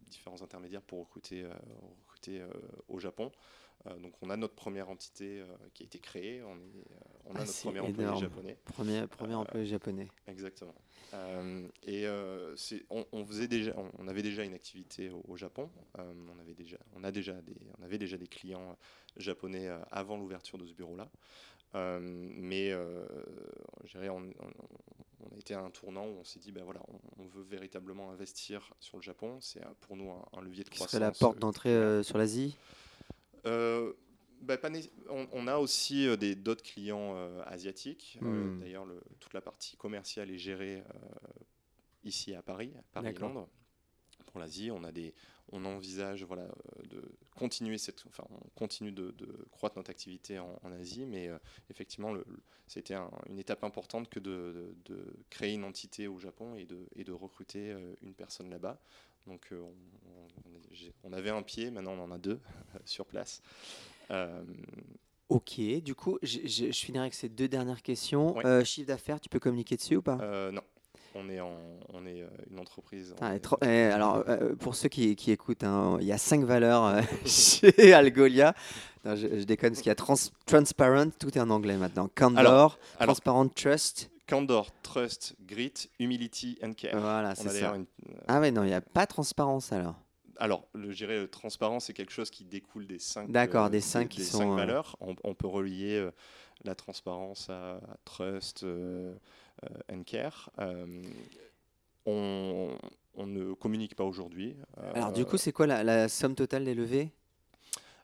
différents 0.08 0.42
intermédiaires 0.42 0.82
pour 0.82 1.00
recruter, 1.00 1.44
recruter 2.06 2.42
au 2.88 2.98
Japon. 2.98 3.30
donc 4.00 4.14
on 4.22 4.30
a 4.30 4.36
notre 4.36 4.54
première 4.54 4.88
entité 4.88 5.42
qui 5.74 5.82
a 5.82 5.86
été 5.86 5.98
créée, 5.98 6.42
on, 6.42 6.56
on 7.26 7.34
a 7.34 7.40
ah, 7.40 7.44
notre 7.44 7.60
premier 7.60 7.80
employé 7.80 8.20
japonais. 8.20 8.56
Premier, 8.64 9.06
premier 9.06 9.34
employé 9.34 9.66
japonais. 9.66 10.08
Exactement. 10.26 10.74
et 11.86 12.08
on, 12.90 13.06
on, 13.12 13.26
faisait 13.26 13.48
déjà, 13.48 13.74
on, 13.98 14.08
avait 14.08 14.22
déjà 14.22 14.42
une 14.44 14.54
activité 14.54 15.10
au, 15.10 15.36
Japon. 15.36 15.70
on, 15.96 16.38
avait 16.40 16.54
déjà, 16.54 16.78
on, 16.96 17.04
a 17.04 17.12
déjà 17.12 17.34
des, 17.42 17.56
on 17.78 17.84
avait 17.84 17.98
déjà 17.98 18.16
des 18.16 18.28
clients 18.28 18.76
japonais 19.16 19.68
avant 19.90 20.16
l'ouverture 20.16 20.58
de 20.58 20.66
ce 20.66 20.72
bureau-là. 20.72 21.08
Euh, 21.74 21.98
mais 22.00 22.70
euh, 22.72 23.06
on, 23.94 24.30
on, 24.40 25.34
a 25.34 25.38
été 25.38 25.54
à 25.54 25.60
un 25.60 25.70
tournant 25.70 26.06
où 26.06 26.18
on 26.20 26.24
s'est 26.24 26.38
dit, 26.38 26.52
ben 26.52 26.64
voilà, 26.64 26.80
on, 27.18 27.26
veut 27.26 27.42
véritablement 27.42 28.10
investir 28.10 28.72
sur 28.80 28.96
le 28.96 29.02
Japon. 29.02 29.38
C'est 29.40 29.62
euh, 29.62 29.68
pour 29.80 29.96
nous 29.96 30.10
un, 30.10 30.40
levier 30.40 30.64
de 30.64 30.70
croissance. 30.70 30.90
C'est 30.90 31.00
la 31.00 31.12
porte 31.12 31.38
d'entrée 31.38 32.02
sur 32.02 32.18
l'Asie? 32.18 32.56
Bah, 34.40 34.56
on, 35.10 35.46
a 35.48 35.56
aussi 35.56 36.06
d'autres 36.36 36.62
clients 36.62 37.16
asiatiques. 37.46 38.18
Hmm. 38.20 38.60
D'ailleurs, 38.60 38.86
toute 39.18 39.34
la 39.34 39.40
partie 39.40 39.76
commerciale 39.76 40.30
est 40.30 40.38
gérée 40.38 40.82
ici 42.04 42.34
à 42.34 42.42
Paris, 42.42 42.72
à 42.76 42.82
Paris-Londres. 43.00 43.48
Pour 44.28 44.40
l'Asie, 44.40 44.70
on 44.70 44.84
a 44.84 44.92
des, 44.92 45.14
on 45.52 45.64
envisage 45.64 46.24
voilà, 46.24 46.42
euh, 46.42 46.86
de 46.90 47.02
continuer 47.36 47.78
cette, 47.78 48.04
enfin, 48.06 48.24
on 48.30 48.48
continue 48.58 48.92
de, 48.92 49.14
croître 49.50 49.76
notre 49.76 49.90
activité 49.90 50.38
en, 50.38 50.72
Asie, 50.72 51.06
mais 51.06 51.28
euh, 51.28 51.38
effectivement, 51.70 52.14
c'était 52.66 52.94
une 53.28 53.38
étape 53.38 53.64
importante 53.64 54.08
que 54.08 54.20
de, 54.20 54.74
créer 55.30 55.54
une 55.54 55.64
entité 55.64 56.06
au 56.06 56.18
Japon 56.18 56.54
et 56.56 56.64
de, 56.64 56.86
et 56.96 57.04
de 57.04 57.12
recruter 57.12 57.72
euh, 57.72 57.94
une 58.02 58.14
personne 58.14 58.50
là-bas. 58.50 58.78
Donc, 59.26 59.52
on, 61.04 61.12
avait 61.12 61.30
un 61.30 61.42
pied, 61.42 61.70
maintenant 61.70 61.92
on 61.92 62.04
en 62.04 62.10
a 62.10 62.18
deux 62.18 62.40
sur 62.86 63.04
place. 63.04 63.42
Ok, 65.28 65.60
du 65.82 65.94
coup, 65.94 66.18
je, 66.22 66.72
finirai 66.72 67.02
avec 67.02 67.14
ces 67.14 67.28
deux 67.28 67.48
dernières 67.48 67.82
questions. 67.82 68.34
chiffre 68.64 68.88
d'affaires, 68.88 69.20
tu 69.20 69.28
peux 69.28 69.40
communiquer 69.40 69.76
dessus 69.76 69.96
ou 69.96 70.02
pas? 70.02 70.50
Non 70.50 70.62
on 71.18 71.28
est, 71.28 71.40
on 71.40 72.06
est 72.06 72.22
euh, 72.22 72.28
une 72.50 72.58
entreprise. 72.58 73.14
Ah, 73.20 73.34
eh, 73.62 73.66
alors, 73.66 74.24
euh, 74.28 74.54
pour 74.54 74.74
ceux 74.74 74.88
qui, 74.88 75.12
écoutent, 75.30 75.64
hein, 75.64 75.98
il 76.00 76.06
y 76.06 76.12
a 76.12 76.18
cinq 76.18 76.44
valeurs 76.44 76.84
euh, 76.84 77.02
chez 77.26 77.92
Algolia. 77.92 78.54
je, 79.04 79.44
déconne, 79.44 79.70
parce 79.70 79.82
qu'il 79.82 79.90
y 79.90 79.92
a 79.92 80.24
transparent, 80.46 81.10
tout 81.18 81.36
est 81.36 81.40
en 81.40 81.50
anglais 81.50 81.76
maintenant. 81.76 82.08
Candor, 82.14 82.78
transparent, 83.00 83.48
trust. 83.48 84.10
Candor, 84.26 84.70
trust, 84.82 85.34
grit, 85.46 85.88
humility 85.98 86.58
and 86.62 86.72
care. 86.74 86.98
Voilà, 86.98 87.34
c'est 87.34 87.48
ça. 87.48 87.74
Ah 88.26 88.40
ouais, 88.40 88.50
non, 88.50 88.62
il 88.62 88.68
n'y 88.68 88.74
a 88.74 88.80
pas 88.80 89.06
transparence 89.06 89.72
alors. 89.72 89.96
Alors, 90.40 90.68
je 90.74 90.92
dirais 90.92 91.26
transparence, 91.26 91.86
c'est 91.86 91.94
quelque 91.94 92.12
chose 92.12 92.30
qui 92.30 92.44
découle 92.44 92.86
des 92.86 93.00
cinq. 93.00 93.30
D'accord, 93.30 93.70
des 93.70 93.80
cinq 93.80 94.08
qui 94.08 94.22
sont. 94.22 94.54
valeurs. 94.54 94.96
On, 95.00 95.34
peut 95.34 95.48
relier 95.48 96.08
la 96.64 96.76
transparence 96.76 97.50
à, 97.50 97.80
trust. 98.04 98.64
Euh, 99.64 100.02
Care. 100.04 100.50
Euh, 100.58 101.02
on, 102.06 102.70
on, 103.14 103.26
ne 103.26 103.52
communique 103.54 103.94
pas 103.94 104.04
aujourd'hui. 104.04 104.56
Euh, 104.78 104.92
Alors 104.94 105.12
du 105.12 105.24
coup, 105.24 105.36
c'est 105.36 105.52
quoi 105.52 105.66
la, 105.66 106.08
somme 106.08 106.34
totale 106.34 106.64
des 106.64 106.74
levées? 106.74 107.10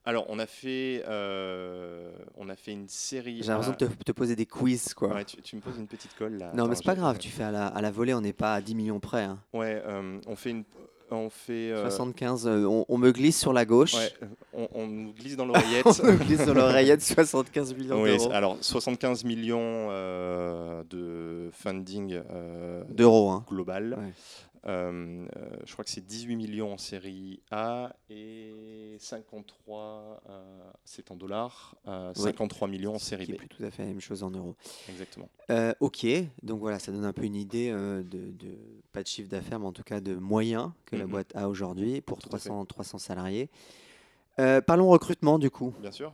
Alors, 0.07 0.27
on 0.29 0.39
a 0.39 0.45
fait, 0.45 1.03
on 1.07 2.49
a 2.51 2.57
fait 2.57 2.73
une 2.73 2.89
série. 2.89 3.43
J'ai 3.43 3.49
l'impression 3.49 3.73
de 3.73 3.87
te, 3.87 4.13
poser 4.13 4.37
des 4.37 4.45
quiz, 4.45 4.93
quoi. 4.93 5.25
tu, 5.25 5.57
me 5.57 5.63
poses 5.63 5.79
une 5.79 5.89
petite 5.89 6.15
colle 6.17 6.35
là. 6.35 6.53
Non, 6.55 6.69
mais 6.69 6.75
c'est 6.75 6.85
pas 6.85 6.95
grave. 6.95 7.19
Tu 7.19 7.31
fais 7.31 7.45
à 7.45 7.51
la, 7.51 7.69
à 7.69 7.81
la 7.81 7.91
volée, 7.91 8.13
on 8.13 8.21
n'est 8.21 8.35
pas 8.35 8.55
à 8.55 8.61
10 8.61 8.75
millions 8.75 9.01
près. 9.01 9.25
Hein. 9.25 9.41
Ouais, 9.55 9.83
on 10.27 10.37
fait 10.37 10.51
une, 10.51 10.65
on 11.11 11.31
fait 11.31 11.73
75. 11.83 12.47
on, 12.47 12.99
me 12.99 13.13
glisse 13.13 13.39
sur 13.39 13.53
la 13.53 13.65
gauche. 13.65 13.95
Ouais, 13.95 14.13
on, 14.75 14.87
nous 14.87 15.13
glisse 15.13 15.37
dans 15.37 15.45
l'oreillette. 15.47 15.87
on 15.87 16.13
nous 16.13 16.19
glisse 16.19 16.45
dans 16.45 16.55
l'oreillette 16.55 17.03
75 17.03 17.75
millions 17.75 18.03
oui, 18.03 18.17
d'euros. 18.17 18.31
Alors 18.33 18.57
75 18.61 19.25
millions 19.25 19.89
euh, 19.91 20.83
de 20.91 21.51
funding 21.53 22.21
euh, 22.31 22.83
d'euros 22.89 23.31
hein. 23.31 23.45
global. 23.49 23.99
Euh, 24.67 25.27
je 25.67 25.73
crois 25.73 25.85
que 25.85 25.91
c'est 25.91 26.05
18 26.05 26.37
millions 26.37 26.73
en 26.73 26.79
série 26.79 27.41
A 27.51 27.95
et 28.09 28.97
53, 28.99 30.23
c'est 30.85 31.11
en 31.11 31.17
dollars, 31.17 31.77
53 31.85 32.69
millions 32.69 32.95
en 32.95 32.99
série 32.99 33.27
B. 33.27 33.37
C'est 33.41 33.49
tout 33.49 33.65
à 33.65 33.71
fait 33.71 33.83
la 33.83 33.89
même 33.89 34.01
chose 34.01 34.23
en 34.23 34.31
euros. 34.31 34.57
Exactement. 34.89 35.29
ok, 35.81 36.07
donc 36.43 36.61
voilà, 36.61 36.79
ça 36.79 36.93
donne 36.93 37.05
un 37.05 37.13
peu 37.13 37.25
une 37.25 37.37
idée 37.37 37.71
de, 37.71 38.35
pas 38.93 39.03
de 39.03 39.09
chiffre 39.09 39.29
d'affaires, 39.29 39.61
mais 39.61 39.67
en 39.67 39.73
tout 39.73 39.83
cas 39.83 40.01
de 40.01 40.15
moyens 40.15 40.71
que 40.87 40.97
la 40.97 41.05
mm-hmm. 41.05 41.09
boîte 41.09 41.37
a 41.37 41.49
aujourd'hui 41.49 42.01
pour 42.01 42.19
300, 42.19 42.65
300 42.65 42.99
salariés. 42.99 43.51
Euh, 44.39 44.61
parlons 44.61 44.89
recrutement 44.89 45.39
du 45.39 45.51
coup. 45.51 45.75
Bien 45.81 45.93
sûr. 45.93 46.13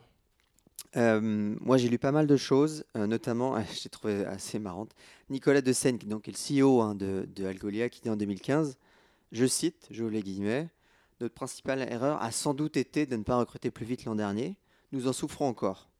Euh, 0.97 1.21
moi, 1.61 1.77
j'ai 1.77 1.89
lu 1.89 1.99
pas 1.99 2.13
mal 2.13 2.27
de 2.27 2.37
choses, 2.37 2.85
euh, 2.97 3.07
notamment, 3.07 3.57
j'ai 3.83 3.89
trouvé 3.89 4.25
assez 4.25 4.59
marrante, 4.59 4.95
Nicolas 5.29 5.61
De 5.61 5.73
Seine, 5.73 5.99
qui 5.99 6.07
donc 6.07 6.29
est 6.29 6.33
le 6.33 6.65
CEO 6.65 6.81
hein, 6.81 6.95
de, 6.95 7.45
Algolia, 7.45 7.89
qui 7.89 8.01
dit 8.01 8.11
en 8.11 8.17
2015, 8.17 8.77
je 9.33 9.47
cite, 9.47 9.87
je 9.91 10.05
les 10.05 10.23
guillemets, 10.23 10.69
notre 11.21 11.35
principale 11.35 11.83
erreur 11.83 12.21
a 12.23 12.31
sans 12.33 12.55
doute 12.55 12.77
été 12.77 13.07
de 13.07 13.15
ne 13.17 13.23
pas 13.23 13.37
recruter 13.37 13.71
plus 13.71 13.85
vite 13.85 14.05
l'an 14.07 14.15
dernier. 14.15 14.57
Nous 14.91 15.07
en 15.07 15.13
souffrons 15.13 15.47
encore. 15.47 15.91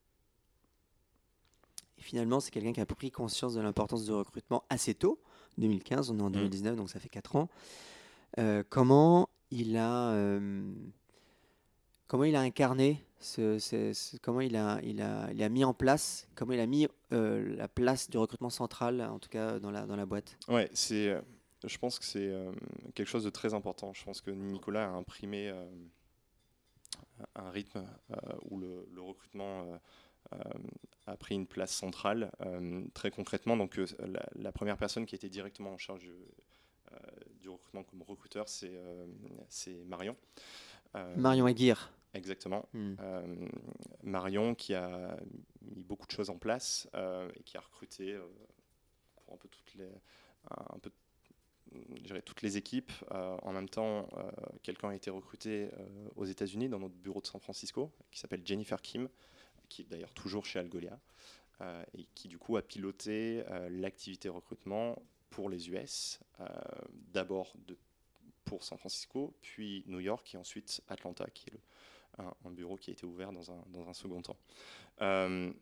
Et 1.99 2.03
finalement, 2.03 2.41
c'est 2.41 2.51
quelqu'un 2.51 2.73
qui 2.73 2.81
a 2.81 2.87
pris 2.87 3.11
conscience 3.11 3.55
de 3.55 3.61
l'importance 3.61 4.05
du 4.05 4.13
recrutement 4.13 4.65
assez 4.71 4.95
tôt, 4.95 5.21
2015, 5.59 6.11
on 6.11 6.19
est 6.19 6.23
en 6.23 6.31
2019, 6.31 6.73
mmh. 6.73 6.77
donc 6.77 6.91
ça 6.91 6.99
fait 6.99 7.11
4 7.11 7.37
ans. 7.37 7.49
comment 8.71 9.29
il 9.51 9.77
a 9.77 10.15
comment 12.11 12.25
il 12.25 12.35
a 12.35 12.41
incarné, 12.41 13.01
ce, 13.21 14.17
comment 14.19 14.41
il 14.41 14.57
a, 14.57 14.81
il, 14.83 15.01
a, 15.01 15.31
il 15.31 15.41
a 15.45 15.49
mis 15.49 15.63
en 15.63 15.73
place, 15.73 16.27
comment 16.35 16.53
il 16.53 16.59
a 16.59 16.67
mis 16.67 16.89
euh, 17.13 17.55
la 17.55 17.69
place 17.69 18.11
du 18.11 18.19
recrutement 18.19 18.51
central, 18.51 19.01
en 19.01 19.21
tout 19.21 19.29
cas 19.29 19.61
dans 19.61 19.71
la, 19.71 19.87
dans 19.87 19.95
la 19.95 20.07
boîte? 20.07 20.37
Ouais, 20.49 20.69
c'est, 20.75 21.09
euh, 21.09 21.21
je 21.65 21.79
pense 21.79 22.01
que 22.01 22.05
c'est 22.05 22.27
euh, 22.27 22.51
quelque 22.97 23.07
chose 23.07 23.23
de 23.23 23.31
très 23.31 23.55
important. 23.55 23.93
Je 23.95 24.03
pense 24.05 24.21
que 24.21 24.33
Nicolas 24.33 24.87
a 24.87 24.89
imprimé 24.89 25.55
un 27.37 27.51
rythme 27.51 27.87
où 28.51 28.59
le, 28.59 28.89
le 28.93 29.01
recrutement 29.03 29.81
a 31.07 31.17
pris 31.17 31.37
une 31.37 31.47
place 31.47 31.71
centrale. 31.71 32.33
très 32.93 33.13
concrètement, 33.13 33.57
donc 33.57 33.77
la, 34.01 34.27
la, 34.35 34.51
première 34.51 34.79
personne 34.79 35.07
qui 35.07 35.15
était 35.15 35.29
directement 35.29 35.75
en 35.75 35.79
charge 35.79 36.01
du, 36.01 36.13
du 37.41 37.49
recrutement 37.49 37.85
comme 37.85 38.03
recruteur, 38.03 38.49
c'est 38.49 39.85
Marion. 39.87 40.17
Marion 41.17 41.47
Aguirre. 41.47 41.93
Exactement. 42.15 42.69
Hmm. 42.73 42.95
Euh, 43.01 43.49
Marion 44.03 44.55
qui 44.55 44.75
a 44.75 45.17
mis 45.63 45.85
beaucoup 45.85 46.07
de 46.07 46.13
choses 46.13 46.31
en 46.31 46.39
place 46.39 46.89
euh, 46.95 47.31
et 47.37 47.43
qui 47.45 47.57
a 47.57 47.61
recruté 47.61 48.13
euh, 48.15 48.27
pour 49.25 49.35
un 49.35 49.37
peu 49.37 49.49
toutes 49.49 49.75
les, 49.75 49.89
un 50.51 50.79
peu, 50.79 50.91
toutes 52.25 52.43
les 52.43 52.57
équipes. 52.57 52.91
en 53.11 53.53
même 53.53 53.69
temps, 53.69 54.09
quelqu'un 54.65 54.89
a 54.89 54.95
été 54.95 55.11
recruté 55.11 55.69
aux 56.17 56.25
États-Unis 56.25 56.69
dans 56.69 56.81
notre 56.81 56.97
bureau 56.97 57.21
de 57.21 57.27
San 57.27 57.41
Francisco 57.41 57.93
qui 58.11 58.19
s'appelle 58.19 58.45
Jennifer 58.45 58.83
Kim, 58.83 59.09
qui 59.69 59.83
est 59.83 59.85
d'ailleurs 59.85 60.13
toujours 60.13 60.45
chez 60.45 60.59
Algolia 60.59 60.99
et 61.95 62.07
qui 62.17 62.27
du 62.27 62.39
coup 62.39 62.57
a 62.57 62.63
piloté 62.63 63.45
l'activité 63.69 64.29
recrutement 64.29 65.01
pour 65.29 65.49
les 65.49 65.71
US, 65.71 66.19
d'abord 67.13 67.55
pour 68.45 68.65
San 68.65 68.79
Francisco, 68.79 69.37
puis 69.41 69.85
New 69.87 70.01
York 70.01 70.35
et 70.35 70.39
ensuite 70.39 70.83
Atlanta, 70.89 71.27
qui 71.31 71.51
est 71.51 71.53
le, 71.53 71.61
un, 72.19 72.51
bureau 72.51 72.77
qui 72.77 72.91
a 72.91 72.93
été 72.93 73.07
ouvert 73.07 73.33
dans 73.33 73.51
un, 73.51 73.63
dans 73.69 73.89
un 73.89 73.93
second 73.93 74.21
temps. 74.23 74.37
Euh, 75.01 75.53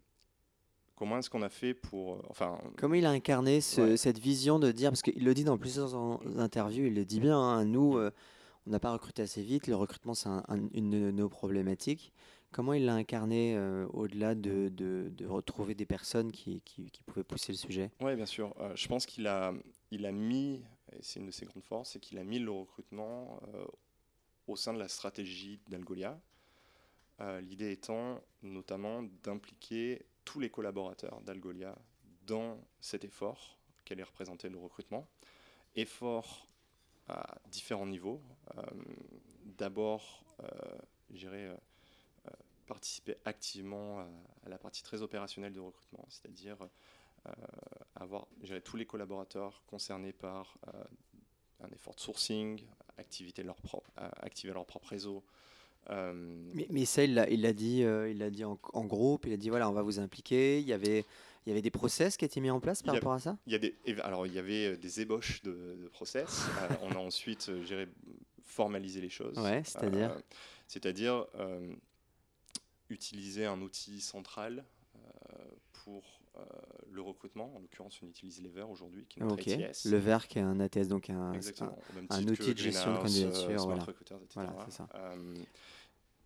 comment 0.96 1.18
est-ce 1.18 1.30
qu'on 1.30 1.42
a 1.42 1.48
fait 1.48 1.74
pour. 1.74 2.14
Euh, 2.14 2.22
enfin, 2.28 2.58
comment 2.76 2.94
il 2.94 3.06
a 3.06 3.10
incarné 3.10 3.60
cette 3.60 4.18
vision 4.18 4.58
de 4.58 4.72
dire, 4.72 4.90
parce 4.90 5.02
qu'il 5.02 5.24
le 5.24 5.34
dit 5.34 5.44
dans 5.44 5.58
plusieurs 5.58 5.94
interviews, 6.38 6.86
il 6.86 6.94
le 6.94 7.04
dit 7.04 7.20
bien, 7.20 7.38
hein, 7.38 7.64
nous, 7.64 7.96
euh, 7.96 8.10
on 8.66 8.70
n'a 8.70 8.80
pas 8.80 8.92
recruté 8.92 9.22
assez 9.22 9.42
vite, 9.42 9.66
le 9.66 9.76
recrutement 9.76 10.14
c'est 10.14 10.28
une 10.72 10.90
de 10.90 11.10
nos 11.10 11.28
problématiques. 11.28 12.12
Comment 12.50 12.72
il 12.72 12.86
l'a 12.86 12.94
incarné 12.94 13.58
au-delà 13.92 14.34
de, 14.34 14.70
de, 14.70 15.10
de, 15.12 15.26
retrouver 15.26 15.74
des 15.74 15.84
personnes 15.84 16.32
qui, 16.32 16.62
qui, 16.62 16.90
qui, 16.90 17.02
pouvaient 17.02 17.22
pousser 17.22 17.52
le 17.52 17.58
sujet? 17.58 17.90
Oui, 18.00 18.16
bien 18.16 18.24
sûr. 18.24 18.54
je 18.74 18.88
pense 18.88 19.04
qu'il 19.04 19.26
a, 19.26 19.52
il 19.90 20.06
a 20.06 20.12
mis, 20.12 20.62
et 20.92 21.02
c'est 21.02 21.20
une 21.20 21.26
de 21.26 21.30
ses 21.30 21.44
grandes 21.44 21.64
forces, 21.64 21.90
c'est 21.90 21.98
qu'il 21.98 22.16
a 22.18 22.24
mis 22.24 22.38
le 22.38 22.50
recrutement 22.50 23.38
au 24.46 24.56
sein 24.56 24.72
de 24.72 24.78
la 24.78 24.88
stratégie 24.88 25.60
d'Algolia. 25.68 26.18
Euh, 27.20 27.40
l'idée 27.40 27.72
étant 27.72 28.20
notamment 28.42 29.02
d'impliquer 29.24 30.06
tous 30.24 30.40
les 30.40 30.50
collaborateurs 30.50 31.20
d'Algolia 31.22 31.76
dans 32.26 32.60
cet 32.80 33.04
effort 33.04 33.58
qu'allait 33.84 34.04
représenter 34.04 34.48
le 34.48 34.58
recrutement. 34.58 35.08
Effort 35.74 36.46
à 37.08 37.38
différents 37.46 37.86
niveaux. 37.86 38.20
Euh, 38.56 38.62
d'abord, 39.44 40.24
euh, 40.42 40.46
j'irai 41.10 41.50
participer 42.66 43.16
activement 43.24 44.00
à, 44.44 44.48
la 44.50 44.58
partie 44.58 44.82
très 44.82 45.00
opérationnelle 45.00 45.54
de 45.54 45.60
recrutement, 45.60 46.04
c'est-à-dire 46.10 46.58
avoir 47.94 48.26
tous 48.62 48.76
les 48.76 48.84
collaborateurs 48.84 49.62
concernés 49.66 50.12
par 50.12 50.58
un 51.60 51.70
effort 51.70 51.94
de 51.94 52.00
sourcing, 52.00 52.62
activer 52.98 53.32
leur 53.42 53.56
activer 53.96 54.52
leur 54.52 54.66
propre 54.66 54.88
réseau, 54.88 55.24
euh, 55.90 56.12
mais, 56.54 56.66
mais, 56.70 56.84
ça, 56.84 57.04
il 57.04 57.14
l'a, 57.14 57.52
dit, 57.52 57.82
euh, 57.82 58.10
il 58.10 58.18
l'a 58.18 58.30
dit 58.30 58.44
en, 58.44 58.58
groupe. 58.84 59.26
Il 59.26 59.32
a 59.32 59.36
dit 59.36 59.48
voilà, 59.48 59.68
on 59.68 59.72
va 59.72 59.82
vous 59.82 59.98
impliquer. 59.98 60.60
Il 60.60 60.66
y 60.66 60.72
avait, 60.72 61.04
il 61.46 61.48
y 61.48 61.52
avait 61.52 61.62
des 61.62 61.70
process 61.70 62.16
qui 62.16 62.24
étaient 62.24 62.40
mis 62.40 62.50
en 62.50 62.60
place 62.60 62.82
par 62.82 62.94
rapport 62.94 63.12
à 63.12 63.20
ça? 63.20 63.38
Il 63.46 63.52
y 63.52 63.56
a 63.56 63.58
des, 63.58 63.74
alors 64.02 64.26
il 64.26 64.34
y 64.34 64.38
avait 64.38 64.66
euh, 64.66 64.76
des 64.76 65.00
ébauches 65.00 65.42
de, 65.42 65.88
process. 65.92 66.46
on 66.82 66.92
a 66.92 66.98
ensuite, 66.98 67.50
géré, 67.64 67.88
formalisé 68.44 69.00
les 69.00 69.10
choses. 69.10 69.38
Ouais, 69.38 69.62
c'est-à-dire? 69.64 70.16
c'est-à-dire 70.66 71.26
utiliser 72.90 73.44
un 73.44 73.60
outil 73.60 74.00
central 74.00 74.64
pour 75.84 76.02
le 76.90 77.02
recrutement. 77.02 77.54
En 77.54 77.60
l'occurrence, 77.60 78.00
on 78.02 78.06
utilise 78.06 78.40
Lever 78.42 78.62
aujourd'hui, 78.62 79.06
qui 79.06 79.20
est 79.20 79.22
notre 79.22 79.34
okay. 79.34 79.64
ATS. 79.64 79.86
Lever, 79.86 80.18
qui 80.28 80.38
est 80.38 80.42
un 80.42 80.60
ATS, 80.60 80.88
donc 80.88 81.10
un, 81.10 81.32
un, 82.10 82.28
outil 82.28 82.54
de 82.54 82.58
gestion 82.58 82.94
de 82.94 82.98
candidature. 82.98 83.66
Voilà, 83.66 83.84
voilà 84.34 84.66
c'est 84.66 84.76
ça 84.76 84.88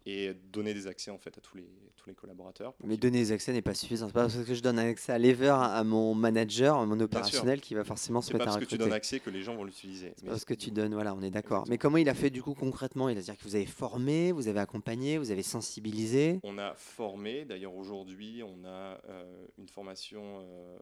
et 0.06 0.34
donner 0.52 0.74
des 0.74 0.86
accès 0.86 1.10
en 1.10 1.18
fait 1.18 1.36
à 1.38 1.40
tous 1.40 1.56
les, 1.56 1.68
tous 1.96 2.08
les 2.08 2.14
collaborateurs. 2.14 2.74
Mais 2.84 2.96
donner 2.96 3.18
des 3.18 3.32
accès 3.32 3.52
n'est 3.52 3.62
pas 3.62 3.74
suffisant. 3.74 4.08
C'est 4.08 4.12
pas 4.12 4.22
parce 4.22 4.44
que 4.44 4.54
je 4.54 4.62
donne 4.62 4.78
un 4.78 4.88
accès 4.88 5.12
à 5.12 5.18
Lever 5.18 5.54
à 5.56 5.82
mon 5.84 6.14
manager, 6.14 6.76
à 6.76 6.86
mon 6.86 6.98
opérationnel, 7.00 7.60
qui 7.60 7.74
va 7.74 7.84
forcément 7.84 8.20
se 8.20 8.32
mettre 8.32 8.48
à 8.48 8.52
recruter. 8.52 8.70
C'est 8.70 8.76
parce 8.76 8.78
que 8.78 8.84
tu 8.84 8.88
donnes 8.88 8.92
accès 8.92 9.20
que 9.20 9.30
les 9.30 9.42
gens 9.42 9.54
vont 9.54 9.64
l'utiliser. 9.64 10.14
C'est 10.16 10.26
parce 10.26 10.44
que 10.44 10.54
tu 10.54 10.70
donnes, 10.70 10.94
voilà, 10.94 11.14
on 11.14 11.22
est 11.22 11.30
d'accord. 11.30 11.64
Mais 11.68 11.78
comment 11.78 11.98
il 11.98 12.08
a 12.08 12.14
fait 12.14 12.30
du 12.30 12.42
coup 12.42 12.54
concrètement? 12.54 13.08
Il 13.08 13.18
a 13.18 13.20
dire 13.20 13.36
que 13.36 13.42
vous 13.44 13.54
avez 13.54 13.66
formé, 13.66 14.32
vous 14.32 14.48
avez 14.48 14.60
accompagné, 14.60 15.18
vous 15.18 15.30
avez 15.30 15.42
sensibilisé? 15.42 16.40
On 16.42 16.58
a 16.58 16.74
formé. 16.74 17.44
D'ailleurs 17.44 17.74
aujourd'hui, 17.74 18.42
on 18.42 18.64
a 18.64 19.00
euh, 19.08 19.46
une 19.58 19.68
formation 19.68 20.40
euh, 20.40 20.78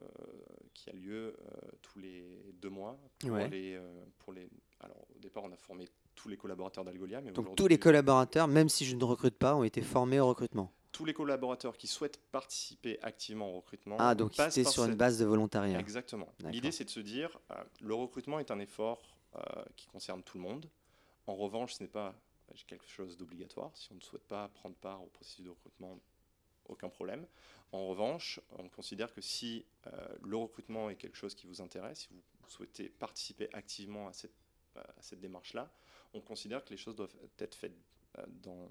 qui 0.73 0.89
a 0.89 0.93
lieu 0.93 1.35
euh, 1.39 1.57
tous 1.81 1.99
les 1.99 2.25
deux 2.61 2.69
mois 2.69 2.99
pour 3.19 3.37
les 3.37 3.79
pour 4.19 4.33
les. 4.33 4.49
Alors 4.79 5.05
au 5.15 5.19
départ, 5.19 5.43
on 5.43 5.51
a 5.51 5.57
formé 5.57 5.87
tous 6.15 6.29
les 6.29 6.37
collaborateurs 6.37 6.83
d'Algolia. 6.83 7.21
Donc 7.21 7.55
tous 7.55 7.67
les 7.67 7.79
collaborateurs, 7.79 8.47
même 8.47 8.69
si 8.69 8.85
je 8.85 8.95
ne 8.95 9.03
recrute 9.03 9.35
pas, 9.35 9.55
ont 9.55 9.63
été 9.63 9.81
formés 9.81 10.19
au 10.19 10.27
recrutement 10.27 10.71
tous 10.91 11.05
les 11.05 11.13
collaborateurs 11.13 11.77
qui 11.77 11.87
souhaitent 11.87 12.19
participer 12.31 12.99
activement 13.01 13.49
au 13.49 13.55
recrutement. 13.57 13.95
Ah, 13.99 14.15
donc 14.15 14.33
c'est 14.49 14.63
sur 14.63 14.85
une 14.85 14.95
base 14.95 15.17
de 15.17 15.25
volontariat. 15.25 15.79
Exactement. 15.79 16.27
L'idée, 16.51 16.71
c'est 16.71 16.85
de 16.85 16.89
se 16.89 16.99
dire, 16.99 17.39
euh, 17.51 17.63
le 17.79 17.93
recrutement 17.93 18.39
est 18.39 18.51
un 18.51 18.59
effort 18.59 19.01
euh, 19.35 19.41
qui 19.75 19.87
concerne 19.87 20.21
tout 20.23 20.37
le 20.37 20.43
monde. 20.43 20.69
En 21.27 21.35
revanche, 21.35 21.73
ce 21.73 21.83
n'est 21.83 21.89
pas 21.89 22.13
quelque 22.67 22.87
chose 22.87 23.17
d'obligatoire. 23.17 23.71
Si 23.75 23.91
on 23.91 23.95
ne 23.95 24.01
souhaite 24.01 24.27
pas 24.27 24.49
prendre 24.49 24.75
part 24.75 25.01
au 25.01 25.07
processus 25.07 25.45
de 25.45 25.49
recrutement, 25.49 25.97
aucun 26.67 26.89
problème. 26.89 27.25
En 27.71 27.87
revanche, 27.87 28.41
on 28.59 28.67
considère 28.67 29.13
que 29.13 29.21
si 29.21 29.65
euh, 29.87 30.07
le 30.21 30.35
recrutement 30.35 30.89
est 30.89 30.95
quelque 30.95 31.17
chose 31.17 31.33
qui 31.33 31.47
vous 31.47 31.61
intéresse, 31.61 31.99
si 31.99 32.09
vous 32.09 32.21
souhaitez 32.49 32.89
participer 32.89 33.47
activement 33.53 34.09
à 34.09 34.13
cette, 34.13 34.35
à 34.75 35.01
cette 35.01 35.21
démarche-là, 35.21 35.71
on 36.13 36.21
considère 36.21 36.63
que 36.63 36.69
les 36.69 36.77
choses 36.77 36.95
doivent 36.95 37.15
être 37.39 37.55
faites 37.55 37.75
euh, 38.17 38.23
dans, 38.43 38.69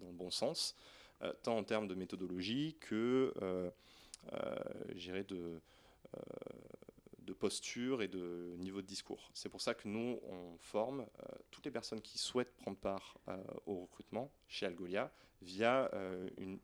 le 0.00 0.12
bon 0.12 0.30
sens, 0.30 0.76
euh, 1.22 1.32
tant 1.42 1.56
en 1.56 1.64
termes 1.64 1.88
de 1.88 1.94
méthodologie 1.94 2.76
que, 2.80 3.32
euh, 3.40 3.70
de, 5.28 5.60
de 7.18 7.32
posture 7.32 8.02
et 8.02 8.08
de 8.08 8.54
niveau 8.58 8.82
de 8.82 8.86
discours. 8.86 9.30
C'est 9.32 9.48
pour 9.48 9.60
ça 9.60 9.74
que 9.74 9.88
nous, 9.88 10.20
on 10.28 10.58
forme 10.58 11.06
toutes 11.50 11.64
les 11.64 11.70
personnes 11.70 12.02
qui 12.02 12.18
souhaitent 12.18 12.54
prendre 12.56 12.76
part 12.76 13.16
au 13.66 13.80
recrutement 13.80 14.30
chez 14.48 14.66
Algolia 14.66 15.10
via 15.40 15.90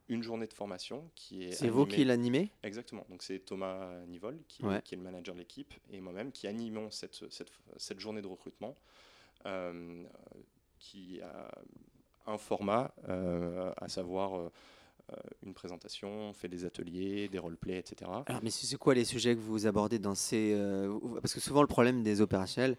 une, 0.09 0.23
journée 0.23 0.47
de 0.47 0.53
formation 0.53 1.11
qui 1.14 1.45
est. 1.45 1.53
C'est 1.53 1.69
vous 1.69 1.87
qui 1.87 2.05
l'animez? 2.05 2.53
Exactement. 2.62 3.07
Donc 3.09 3.23
c'est 3.23 3.41
Thomas 3.41 4.05
Nivol 4.07 4.38
qui, 4.49 4.62
est 4.64 4.93
le 4.97 5.03
manager 5.03 5.35
de 5.35 5.41
l'équipe 5.41 5.73
et 5.91 6.01
moi-même 6.01 6.31
qui 6.31 6.47
animons 6.47 6.91
cette, 6.91 7.25
cette, 7.79 8.01
journée 8.01 8.23
de 8.23 8.29
recrutement. 8.29 8.77
Euh, 9.46 10.05
qui 10.79 11.20
a 11.22 11.51
un 12.31 12.38
format, 12.38 12.94
euh, 13.09 13.72
à 13.79 13.88
savoir 13.88 14.38
euh, 14.38 14.48
une 15.44 15.55
présentation, 15.55 16.09
on 16.29 16.33
fait 16.33 16.48
des 16.48 16.64
ateliers, 16.64 17.29
des 17.29 17.38
roleplays, 17.38 17.79
etc. 17.79 18.11
Alors, 18.27 18.40
mais 18.44 18.51
c'est 18.51 18.77
quoi 18.77 18.94
les 18.94 19.05
sujets 19.05 19.35
que 19.35 19.40
vous 19.40 19.66
abordez 19.66 19.98
dans 19.98 20.14
ces... 20.14 20.57
parce 21.20 21.35
que 21.35 21.40
souvent 21.40 21.62
le 21.62 21.68
problème 21.68 22.05
des 22.05 22.20
opérationnels, 22.20 22.77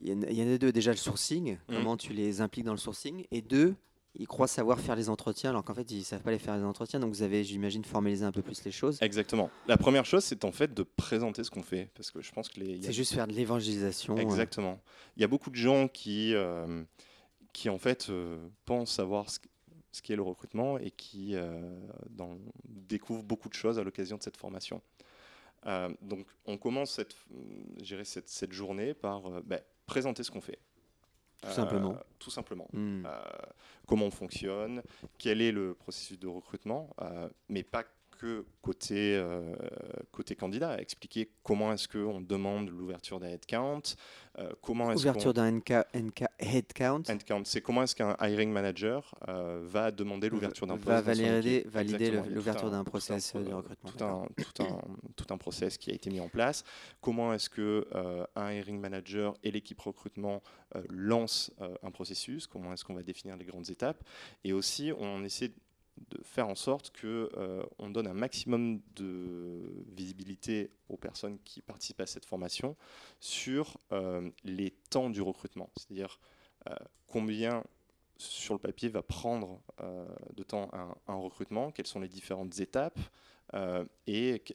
il 0.00 0.08
y, 0.10 0.42
en 0.42 0.52
a 0.52 0.58
deux. 0.58 0.72
Déjà 0.72 0.90
le 0.90 0.96
sourcing, 0.96 1.54
mmh. 1.54 1.58
comment 1.68 1.96
tu 1.96 2.12
les 2.12 2.40
impliques 2.40 2.64
dans 2.64 2.72
le 2.72 2.78
sourcing, 2.78 3.24
et 3.30 3.40
deux, 3.40 3.74
ils 4.18 4.26
croient 4.26 4.48
savoir 4.48 4.80
faire 4.80 4.96
les 4.96 5.08
entretiens 5.08 5.50
alors 5.50 5.64
qu'en 5.64 5.74
fait 5.74 5.90
ils 5.90 6.00
ne 6.00 6.04
savent 6.04 6.22
pas 6.22 6.32
les 6.32 6.38
faire 6.38 6.56
les 6.56 6.64
entretiens. 6.64 6.98
Donc 6.98 7.10
vous 7.10 7.22
avez, 7.22 7.44
j'imagine, 7.44 7.84
formalisé 7.84 8.24
un 8.24 8.32
peu 8.32 8.42
plus 8.42 8.64
les 8.64 8.72
choses. 8.72 9.00
Exactement. 9.00 9.48
La 9.68 9.76
première 9.76 10.04
chose, 10.04 10.24
c'est 10.24 10.44
en 10.44 10.52
fait 10.52 10.74
de 10.74 10.82
présenter 10.82 11.44
ce 11.44 11.50
qu'on 11.50 11.62
fait, 11.62 11.90
parce 11.94 12.10
que 12.10 12.20
je 12.20 12.32
pense 12.32 12.48
que 12.48 12.60
les. 12.60 12.82
C'est 12.82 12.92
juste 12.92 13.14
faire 13.14 13.28
de 13.28 13.32
l'évangélisation. 13.32 14.16
Exactement. 14.16 14.80
Il 15.16 15.20
y 15.20 15.24
a 15.24 15.28
beaucoup 15.28 15.50
de 15.50 15.56
gens 15.56 15.86
qui, 15.86 16.34
euh, 16.34 16.82
qui 17.52 17.68
en 17.68 17.78
fait 17.78 18.10
euh, 18.10 18.48
pensent 18.64 18.92
savoir 18.92 19.30
ce, 19.30 19.38
ce 19.92 20.02
qu'est 20.02 20.16
le 20.16 20.22
recrutement 20.22 20.78
et 20.78 20.90
qui 20.90 21.36
euh, 21.36 21.60
dans, 22.10 22.38
découvrent 22.64 23.22
beaucoup 23.22 23.48
de 23.48 23.54
choses 23.54 23.78
à 23.78 23.84
l'occasion 23.84 24.16
de 24.16 24.22
cette 24.22 24.36
formation. 24.36 24.82
donc 26.02 26.26
on 26.46 26.56
commence 26.56 26.92
cette, 26.92 27.14
cette, 28.04 28.28
cette 28.28 28.52
journée 28.52 28.94
par 28.94 29.42
ben, 29.42 29.60
présenter 29.86 30.22
ce 30.22 30.30
qu'on 30.30 30.40
fait. 30.40 30.58
Tout 31.40 31.52
simplement. 31.52 31.92
Euh, 31.92 32.04
tout 32.18 32.30
simplement. 32.30 32.68
Hmm. 32.72 33.04
Euh, 33.06 33.20
comment 33.86 34.06
on 34.06 34.10
fonctionne, 34.10 34.82
quel 35.18 35.40
est 35.40 35.52
le 35.52 35.74
processus 35.74 36.18
de 36.18 36.26
recrutement, 36.26 36.90
euh, 37.00 37.28
mais 37.48 37.62
pas 37.62 37.84
que 38.18 38.44
côté, 38.60 39.16
euh, 39.16 39.54
côté 40.12 40.34
candidat, 40.34 40.72
à 40.72 40.78
expliquer 40.78 41.30
comment 41.42 41.72
est-ce 41.72 41.88
qu'on 41.88 42.20
demande 42.20 42.68
l'ouverture 42.68 43.20
d'un 43.20 43.28
headcount, 43.28 43.80
euh, 44.38 44.52
comment 44.60 44.92
est-ce 44.92 45.00
Ouverture 45.00 45.32
d'un 45.32 45.46
headcount. 45.46 47.02
Headcount, 47.08 47.44
c'est 47.44 47.60
comment 47.62 47.84
est-ce 47.84 47.94
qu'un 47.96 48.16
hiring 48.20 48.50
manager 48.50 49.14
euh, 49.28 49.60
va 49.64 49.90
demander 49.90 50.28
l'ouverture 50.28 50.66
d'un 50.66 50.76
poste. 50.76 50.86
Va 50.88 51.00
valider, 51.00 51.64
l'ouverture 52.28 52.70
d'un 52.70 52.84
process 52.84 53.30
pro- 53.30 53.40
de 53.40 53.52
recrutement. 53.52 53.90
Tout 53.90 54.04
un, 54.04 54.26
tout, 54.36 54.62
un, 54.62 54.80
tout 55.16 55.26
un 55.30 55.38
process 55.38 55.78
qui 55.78 55.90
a 55.90 55.94
été 55.94 56.10
mis 56.10 56.20
en 56.20 56.28
place. 56.28 56.64
Comment 57.00 57.32
est-ce 57.32 57.48
que 57.48 57.86
euh, 57.94 58.24
un 58.36 58.52
hiring 58.52 58.78
manager 58.80 59.34
et 59.42 59.50
l'équipe 59.50 59.80
recrutement 59.80 60.42
euh, 60.76 60.82
lancent 60.90 61.52
euh, 61.60 61.74
un 61.82 61.90
processus? 61.90 62.46
Comment 62.46 62.72
est-ce 62.72 62.84
qu'on 62.84 62.94
va 62.94 63.02
définir 63.02 63.36
les 63.36 63.44
grandes 63.44 63.70
étapes? 63.70 64.02
Et 64.44 64.52
aussi, 64.52 64.92
on 64.98 65.24
essaie 65.24 65.52
de 66.10 66.22
faire 66.22 66.48
en 66.48 66.54
sorte 66.54 66.90
que 66.90 67.30
euh, 67.36 67.62
on 67.78 67.90
donne 67.90 68.06
un 68.06 68.14
maximum 68.14 68.80
de 68.96 69.84
visibilité 69.88 70.70
aux 70.88 70.96
personnes 70.96 71.38
qui 71.44 71.62
participent 71.62 72.00
à 72.00 72.06
cette 72.06 72.24
formation 72.24 72.76
sur 73.20 73.78
euh, 73.92 74.30
les 74.44 74.70
temps 74.90 75.10
du 75.10 75.20
recrutement, 75.20 75.70
c'est-à-dire 75.76 76.18
euh, 76.68 76.74
combien 77.06 77.64
sur 78.16 78.54
le 78.54 78.58
papier 78.58 78.88
va 78.88 79.02
prendre 79.02 79.62
de 80.34 80.42
temps 80.42 80.68
un, 81.06 81.14
recrutement, 81.14 81.70
quelles 81.70 81.86
sont 81.86 82.00
les 82.00 82.08
différentes 82.08 82.58
étapes 82.58 82.98
et 84.08 84.40
que- 84.40 84.54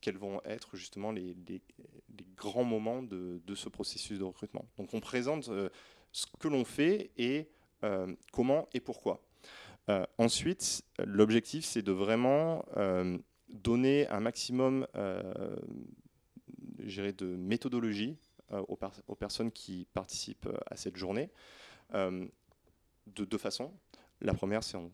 quels 0.00 0.16
vont 0.16 0.40
être 0.44 0.76
justement 0.76 1.10
les, 1.10 1.34
grands 2.36 2.62
moments 2.62 3.02
de, 3.02 3.54
ce 3.56 3.68
processus 3.68 4.20
de 4.20 4.22
recrutement. 4.22 4.64
Donc 4.78 4.94
on 4.94 5.00
présente 5.00 5.50
ce 6.12 6.26
que 6.38 6.46
l'on 6.46 6.64
fait 6.64 7.10
et 7.16 7.48
comment 8.30 8.68
et 8.72 8.78
pourquoi. 8.78 9.20
Euh, 9.90 10.04
ensuite, 10.18 10.82
l'objectif, 11.04 11.64
c'est 11.64 11.82
de 11.82 11.92
vraiment 11.92 12.64
euh, 12.76 13.18
donner 13.48 14.08
un 14.08 14.20
maximum 14.20 14.86
euh, 14.96 15.56
de 16.78 17.36
méthodologie 17.36 18.16
aux, 18.50 19.16
personnes 19.16 19.50
qui 19.50 19.86
participent 19.94 20.48
à 20.66 20.76
cette 20.76 20.96
journée 20.96 21.30
de 21.92 23.24
deux 23.24 23.38
façons. 23.38 23.72
La 24.20 24.34
première, 24.34 24.62
c'est 24.62 24.76
en, 24.76 24.90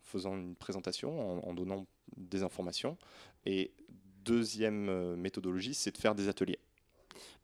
faisant 0.00 0.36
une 0.36 0.54
présentation, 0.54 1.44
en, 1.46 1.54
donnant 1.54 1.86
des 2.16 2.44
informations. 2.44 2.96
Et 3.44 3.72
deuxième 4.24 5.16
méthodologie, 5.16 5.74
c'est 5.74 5.90
de 5.90 5.98
faire 5.98 6.14
des 6.14 6.28
ateliers. 6.28 6.60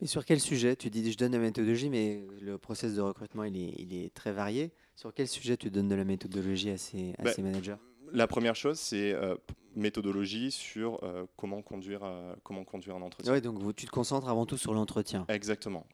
Mais 0.00 0.06
sur 0.06 0.24
quel 0.24 0.40
sujet? 0.40 0.76
Tu 0.76 0.90
dis 0.90 1.10
je 1.10 1.16
donne 1.18 1.32
la 1.32 1.38
méthodologie, 1.38 1.90
mais 1.90 2.24
le 2.40 2.56
process 2.58 2.94
de 2.94 3.00
recrutement 3.00 3.44
il 3.44 3.56
est, 3.56 3.74
il 3.78 3.94
est 3.94 4.14
très 4.14 4.32
varié. 4.32 4.70
Sur 4.94 5.12
quel 5.14 5.28
sujet 5.28 5.56
tu 5.56 5.70
donnes 5.70 5.88
de 5.88 5.94
la 5.94 6.04
méthodologie 6.04 6.70
à 6.70 6.76
ces, 6.78 7.14
à 7.18 7.22
Bah, 7.24 7.32
ces 7.32 7.42
managers? 7.42 7.76
La 8.12 8.26
première 8.26 8.56
chose, 8.56 8.78
c'est 8.78 9.12
euh, 9.12 9.34
méthodologie 9.76 10.50
sur 10.50 11.02
euh, 11.04 11.26
comment, 11.36 11.62
conduire, 11.62 12.00
euh, 12.04 12.34
comment 12.42 12.64
conduire 12.64 12.96
un 12.96 13.02
entretien. 13.02 13.32
Ouais, 13.32 13.40
donc 13.40 13.58
vous- 13.58 13.72
tu 13.72 13.86
te 13.86 13.90
concentres 13.90 14.28
avant 14.28 14.46
tout 14.46 14.56
sur 14.56 14.72
l'entretien. 14.74 15.24
Exactement. 15.28 15.86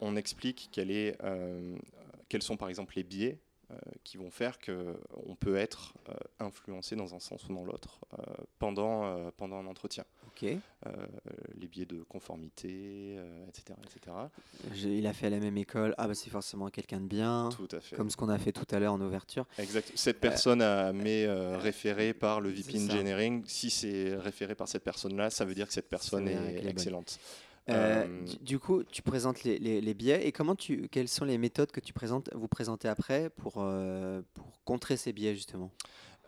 On 0.00 0.16
explique 0.16 0.70
quel 0.72 0.90
est, 0.90 1.14
quels 2.30 2.42
sont 2.42 2.56
par 2.56 2.70
exemple 2.70 2.94
les 2.96 3.02
biais 3.02 3.38
qui 4.04 4.16
vont 4.16 4.30
faire 4.30 4.58
qu'on 4.58 5.34
peut 5.36 5.56
être 5.56 5.94
euh, 6.08 6.14
influencé 6.40 6.96
dans 6.96 7.14
un 7.14 7.20
sens 7.20 7.48
ou 7.48 7.54
dans 7.54 7.64
l'autre 7.64 8.00
euh, 8.18 8.22
pendant, 8.58 9.04
euh, 9.04 9.30
pendant 9.36 9.56
un 9.56 9.66
entretien. 9.66 10.04
Euh, 10.44 10.90
les 11.60 11.68
biais 11.68 11.84
de 11.84 12.02
conformité, 12.02 13.14
euh, 13.16 13.46
etc. 13.48 13.78
etc. 13.84 14.16
Il 14.74 15.06
a 15.06 15.12
fait 15.12 15.28
à 15.28 15.30
la 15.30 15.38
même 15.38 15.56
école. 15.56 15.94
Ah 15.98 16.08
bah 16.08 16.14
c'est 16.14 16.30
forcément 16.30 16.68
quelqu'un 16.68 17.00
de 17.00 17.06
bien. 17.06 17.50
Tout 17.54 17.68
à 17.70 17.80
fait. 17.80 17.94
Comme 17.94 18.10
ce 18.10 18.16
qu'on 18.16 18.28
a 18.28 18.38
fait 18.38 18.50
tout 18.50 18.66
à 18.74 18.80
l'heure 18.80 18.94
en 18.94 19.00
ouverture. 19.00 19.46
Exact. 19.58 19.92
Cette 19.94 20.18
personne 20.18 20.60
a 20.60 20.92
mais 20.92 21.26
euh, 21.26 21.56
référé 21.58 22.12
par 22.12 22.40
le 22.40 22.48
VP. 22.50 22.76
Engineering. 22.76 23.44
Si 23.46 23.70
c'est 23.70 24.16
référé 24.16 24.56
par 24.56 24.66
cette 24.66 24.82
personne-là, 24.82 25.30
ça 25.30 25.44
veut 25.44 25.54
dire 25.54 25.68
que 25.68 25.74
cette 25.74 25.88
personne 25.88 26.26
est 26.26 26.66
excellente. 26.66 27.18
Euh, 27.20 27.51
Euh, 27.68 28.24
du, 28.24 28.36
du 28.38 28.58
coup, 28.58 28.82
tu 28.82 29.02
présentes 29.02 29.44
les, 29.44 29.58
les, 29.58 29.80
les 29.80 29.94
biais 29.94 30.26
et 30.26 30.32
comment 30.32 30.56
tu, 30.56 30.88
quelles 30.88 31.08
sont 31.08 31.24
les 31.24 31.38
méthodes 31.38 31.70
que 31.70 31.80
tu 31.80 31.92
présentes, 31.92 32.28
vous 32.34 32.48
présentez 32.48 32.88
après 32.88 33.30
pour, 33.30 33.54
euh, 33.58 34.22
pour 34.34 34.64
contrer 34.64 34.96
ces 34.96 35.12
biais 35.12 35.34
justement? 35.34 35.70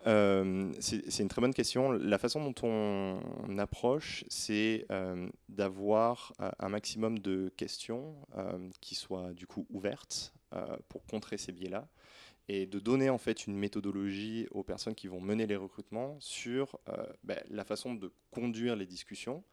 Euh, 0.07 0.71
c'est 0.79 1.19
une 1.19 1.29
très 1.29 1.41
bonne 1.41 1.53
question. 1.53 1.91
La 1.91 2.17
façon 2.19 2.43
dont 2.43 2.67
on, 2.67 3.57
approche, 3.57 4.23
c'est 4.27 4.85
euh, 4.91 5.27
d'avoir 5.49 6.33
euh, 6.39 6.51
un 6.59 6.69
maximum 6.69 7.19
de 7.19 7.51
questions 7.57 8.15
euh, 8.37 8.69
qui 8.81 8.95
soient 8.95 9.33
du 9.33 9.47
coup 9.47 9.65
ouvertes 9.71 10.33
euh, 10.53 10.77
pour 10.89 11.05
contrer 11.05 11.37
ces 11.37 11.51
biais-là 11.51 11.87
et 12.47 12.67
de 12.67 12.79
donner 12.79 13.09
en 13.09 13.17
fait 13.17 13.47
une 13.47 13.55
méthodologie 13.57 14.47
aux 14.51 14.63
personnes 14.63 14.93
qui 14.93 15.07
vont 15.07 15.21
mener 15.21 15.47
les 15.47 15.55
recrutements 15.55 16.17
sur 16.19 16.77
euh, 16.89 17.05
ben, 17.23 17.39
la 17.49 17.63
façon 17.63 17.95
de 17.95 18.11
conduire 18.29 18.75
les 18.75 18.85
discussions, 18.85 19.43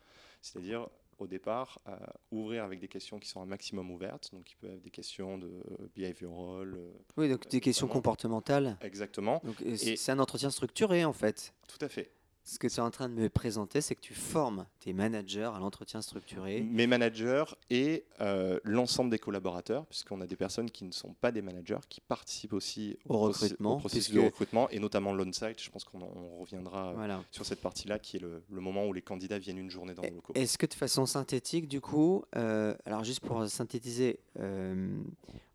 c'est-à-dire 0.42 0.88
au 1.22 1.26
départ 1.26 1.78
euh, 1.88 1.96
ouvrir 2.30 2.64
avec 2.64 2.78
des 2.80 2.88
questions 2.88 3.18
qui 3.18 3.28
sont 3.28 3.40
un 3.40 3.46
maximum 3.46 3.90
ouvertes, 3.90 4.30
donc 4.32 4.50
il 4.50 4.56
peut 4.56 4.66
y 4.66 4.70
avoir 4.70 4.82
des 4.82 4.90
questions 4.90 5.38
de 5.38 5.50
behavioral, 5.94 6.74
euh, 6.74 6.92
Oui, 7.16 7.28
donc 7.28 7.48
des 7.48 7.60
questions 7.60 7.88
comportementales. 7.88 8.76
exactement, 8.82 9.40
Donc, 9.44 9.60
euh, 9.62 9.76
c'est 9.76 10.12
un 10.12 10.18
entretien 10.18 10.50
structuré 10.50 11.04
en 11.04 11.12
fait. 11.12 11.54
tout 11.68 11.82
à 11.84 11.88
fait. 11.88 12.10
Ce 12.44 12.58
que 12.58 12.66
tu 12.66 12.74
es 12.74 12.80
en 12.80 12.90
train 12.90 13.08
de 13.08 13.14
me 13.14 13.28
présenter, 13.28 13.80
c'est 13.80 13.94
que 13.94 14.00
tu 14.00 14.14
formes 14.14 14.66
tes 14.80 14.92
managers 14.92 15.48
à 15.54 15.60
l'entretien 15.60 16.02
structuré. 16.02 16.60
mes 16.62 16.88
managers 16.88 17.44
et 17.70 18.04
euh, 18.20 18.58
l'ensemble 18.64 19.10
des 19.10 19.20
collaborateurs, 19.20 19.86
puisqu'on 19.86 20.20
a 20.20 20.26
des 20.26 20.34
personnes 20.34 20.68
qui 20.68 20.82
ne 20.84 20.90
sont 20.90 21.14
pas 21.14 21.30
des 21.30 21.40
managers, 21.40 21.78
qui 21.88 22.00
participent 22.00 22.52
aussi 22.52 22.98
Au 23.08 23.14
processus- 23.14 23.42
recrutement, 23.44 23.74
au 23.74 23.78
processus 23.78 24.06
puisque- 24.08 24.20
de 24.20 24.24
recrutement, 24.26 24.68
et 24.70 24.80
notamment 24.80 25.12
l'on-site. 25.14 25.62
Je 25.62 25.70
pense 25.70 25.84
qu'on 25.84 26.00
en- 26.02 26.12
on 26.16 26.38
reviendra 26.40 26.90
euh, 26.90 26.94
Voilà. 26.94 27.22
sur 27.30 27.46
cette 27.46 27.60
partie-là, 27.60 28.00
qui 28.00 28.16
est 28.16 28.20
le, 28.20 28.42
le 28.50 28.60
moment 28.60 28.86
où 28.88 28.92
les 28.92 29.02
candidats 29.02 29.38
viennent 29.38 29.58
une 29.58 29.70
journée 29.70 29.94
dans 29.94 30.02
nos 30.02 30.10
locaux. 30.16 30.32
Est-ce 30.34 30.58
que 30.58 30.66
de 30.66 30.74
façon 30.74 31.06
synthétique, 31.06 31.68
du 31.68 31.80
coup, 31.80 32.24
euh, 32.34 32.74
alors 32.86 33.04
juste 33.04 33.20
pour 33.20 33.46
synthétiser, 33.48 34.18
euh, 34.40 35.00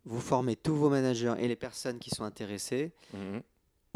vous 0.06 0.20
formez 0.20 0.56
tous 0.56 0.74
vos 0.74 0.88
managers 0.88 1.34
et 1.38 1.48
les 1.48 1.56
personnes 1.56 1.98
qui 1.98 2.08
sont 2.10 2.24
intéressées 2.24 2.92
Mhm. 3.12 3.42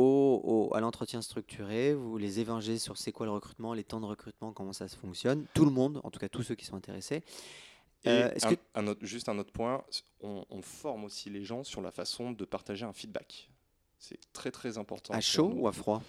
Au, 0.02 0.68
au- 0.70 0.74
à 0.74 0.80
l'entretien 0.80 1.22
structuré, 1.22 1.94
vous 1.94 2.18
les 2.18 2.40
évangez 2.40 2.78
sur 2.78 2.96
c'est 2.98 3.12
quoi 3.12 3.26
le 3.26 3.32
recrutement, 3.32 3.74
les 3.74 3.84
temps 3.84 4.00
de 4.00 4.06
recrutement, 4.06 4.52
comment 4.52 4.72
ça 4.72 4.88
se 4.88 4.96
fonctionne, 4.96 5.46
tout 5.54 5.64
le 5.64 5.70
monde, 5.70 6.00
en 6.04 6.10
tout 6.10 6.18
cas 6.18 6.28
tous 6.28 6.42
ceux 6.42 6.54
qui 6.54 6.64
sont 6.64 6.76
intéressés. 6.76 7.22
Euh, 8.06 8.30
un- 8.42 8.54
que- 8.54 8.60
un 8.74 8.86
autre- 8.88 9.04
juste 9.06 9.28
un 9.28 9.38
autre 9.38 9.52
point, 9.52 9.84
on, 10.22 10.44
on 10.50 10.60
forme 10.62 11.04
aussi 11.04 11.30
les 11.30 11.44
gens 11.44 11.62
sur 11.62 11.80
la 11.80 11.90
façon 11.92 12.32
de 12.32 12.44
partager 12.44 12.84
un 12.84 12.92
feedback. 12.92 13.48
C'est 13.98 14.18
très 14.32 14.50
très 14.50 14.76
important. 14.78 15.14
À 15.14 15.20
chaud 15.20 15.52
ou 15.54 15.68
à 15.68 15.72
froid? 15.72 16.02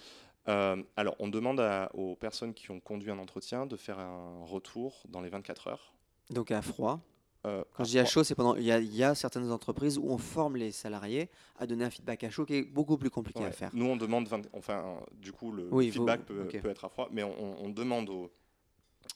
Euh, 0.48 0.82
alors, 0.96 1.14
on 1.20 1.28
demande 1.28 1.60
à- 1.60 1.90
aux 1.94 2.16
personnes 2.16 2.52
qui 2.52 2.70
ont 2.72 2.80
conduit 2.80 3.10
un 3.12 3.18
entretien 3.18 3.64
de 3.66 3.76
faire 3.76 3.98
un 4.00 4.44
retour 4.44 5.02
dans 5.08 5.20
les 5.20 5.28
24 5.30 5.68
heures. 5.68 5.94
Donc 6.30 6.50
à 6.50 6.60
froid. 6.62 7.00
Euh, 7.46 7.62
Quand 7.74 7.84
je 7.84 7.90
dis 7.90 7.98
à 7.98 8.04
chaud, 8.06 8.24
c'est 8.24 8.34
pendant. 8.34 8.56
Il 8.56 8.62
y, 8.64 8.72
a, 8.72 8.78
il 8.80 8.94
y 8.94 9.02
a 9.04 9.14
certaines 9.14 9.50
entreprises 9.50 9.98
où 9.98 10.04
on 10.08 10.16
forme 10.18 10.56
les 10.56 10.72
salariés 10.72 11.28
à 11.58 11.66
donner 11.66 11.84
un 11.84 11.90
feedback 11.90 12.24
à 12.24 12.30
chaud 12.30 12.46
qui 12.46 12.54
est 12.54 12.62
beaucoup 12.62 12.96
plus 12.96 13.10
compliqué 13.10 13.44
à 13.44 13.52
faire. 13.52 13.70
Nous, 13.74 13.84
on 13.84 13.96
demande, 13.96 14.26
20 14.28 14.42
enfin, 14.54 14.98
du 15.12 15.32
coup, 15.32 15.52
le 15.52 15.68
Oui, 15.70 15.88
vous- 15.88 15.94
feedback 15.94 16.22
peut, 16.24 16.48
être 16.70 16.84
à 16.84 16.88
froid, 16.88 17.08
mais 17.12 17.22
on, 17.22 17.62
on 17.64 17.68
demande 17.68 18.08
aux, 18.08 18.30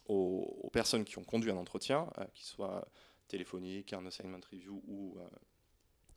aux- 0.08 0.58
aux 0.62 0.70
personnes 0.70 1.04
qui 1.04 1.18
ont 1.18 1.24
conduit 1.24 1.50
un 1.50 1.56
entretien, 1.56 2.06
euh, 2.18 2.24
qu'il 2.34 2.44
soit 2.46 2.86
téléphonique, 3.28 3.92
un 3.92 4.04
assignment 4.06 4.40
review 4.52 4.82
ou 4.86 5.16
euh, 5.18 5.22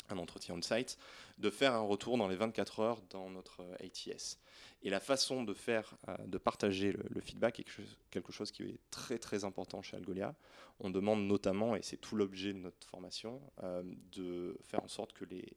un 0.09 0.18
entretien 0.18 0.55
on-site, 0.55 0.97
de 1.38 1.49
faire 1.49 1.74
un 1.74 1.80
retour 1.82 2.18
dans 2.18 2.28
les 2.28 2.36
24 2.36 2.80
heures 2.82 3.01
dans 3.09 3.30
notre 3.30 3.62
euh, 3.62 3.76
ATS. 3.86 4.38
Et 4.84 4.89
la 4.89 4.99
façon 4.99 5.43
de 5.43 5.53
faire, 5.53 5.95
euh, 6.07 6.17
de 6.25 6.38
partager 6.38 6.91
le, 6.91 7.21
feedback 7.21 7.59
est 7.59 7.63
quelque 7.63 7.73
chose, 7.73 7.97
quelque 8.09 8.32
chose 8.32 8.51
qui 8.51 8.63
est 8.63 8.79
très 8.89 9.19
très 9.19 9.43
important 9.45 9.82
chez 9.82 9.95
Algolia. 9.97 10.36
On 10.79 10.89
demande 10.89 11.25
notamment, 11.27 11.75
et 11.75 11.82
c'est 11.84 11.97
tout 11.97 12.15
l'objet 12.15 12.53
de 12.53 12.57
notre 12.57 12.88
formation, 12.88 13.41
euh, 13.63 13.84
de 14.11 14.57
faire 14.63 14.84
en 14.84 14.88
sorte 14.88 15.13
que 15.13 15.25
les 15.25 15.53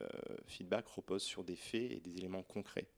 euh, 0.00 0.08
feedbacks 0.46 0.88
reposent 0.88 1.22
sur 1.22 1.44
des 1.44 1.56
faits 1.56 1.90
et 1.92 2.00
des 2.00 2.18
éléments 2.18 2.42
concrets. 2.42 2.88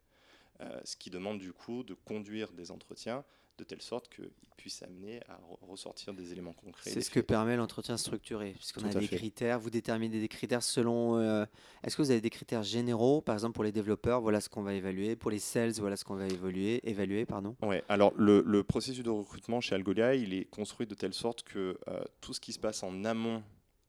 Euh, 0.61 0.81
ce 0.85 0.97
qui 0.97 1.11
demande 1.11 1.39
du 1.39 1.53
coup 1.53 1.85
de 1.85 1.95
conduire 1.95 2.53
des 2.53 2.73
entretiens 2.73 3.25
de 3.59 3.65
telle 3.65 3.83
sorte 3.83 4.09
qu'ils 4.09 4.31
puissent 4.57 4.83
amener 4.83 5.21
à 5.29 5.35
re- 5.35 5.69
ressortir 5.69 6.15
des 6.15 6.33
éléments 6.33 6.53
concrets. 6.53 6.91
C'est 6.91 7.01
ce 7.01 7.11
que 7.11 7.21
permet 7.21 7.57
l'entretien 7.57 7.97
structuré, 7.97 8.53
puisqu'on 8.53 8.85
a 8.85 8.95
des 8.95 9.07
fait. 9.07 9.17
critères. 9.17 9.59
Vous 9.59 9.71
déterminez 9.71 10.21
des 10.21 10.29
critères 10.29 10.63
selon. 10.63 11.19
euh, 11.19 11.45
Est-ce 11.83 11.97
que 11.97 12.03
vous 12.03 12.11
avez 12.13 12.21
des 12.21 12.31
critères 12.31 12.63
généraux, 12.63 13.21
par 13.21 13.35
exemple 13.35 13.55
pour 13.55 13.65
les 13.65 13.73
développeurs, 13.73 14.21
voilà 14.21 14.41
ce 14.41 14.49
qu'on 14.49 14.63
va 14.63 14.75
évaluer, 14.75 15.17
pour 15.17 15.31
les 15.31 15.41
sales, 15.41 15.73
voilà 15.79 15.97
ce 15.97 16.05
qu'on 16.05 16.15
va 16.15 16.27
évaluer, 16.27 16.81
évaluer, 16.89 17.27
pardon. 17.27 17.57
Ouais, 17.63 17.83
alors 17.89 18.13
le, 18.17 18.43
le 18.47 18.63
processus 18.63 19.03
de 19.03 19.11
recrutement 19.11 19.61
chez 19.61 19.75
Algolia, 19.75 20.15
il 20.15 20.33
est 20.33 20.45
construit 20.45 20.87
de 20.87 20.95
telle 20.95 21.15
sorte 21.15 21.43
que 21.43 21.77
euh, 21.89 22.01
tout 22.21 22.33
ce 22.33 22.41
qui 22.41 22.53
se 22.53 22.59
passe 22.61 22.83
en 22.85 23.05
amont 23.05 23.43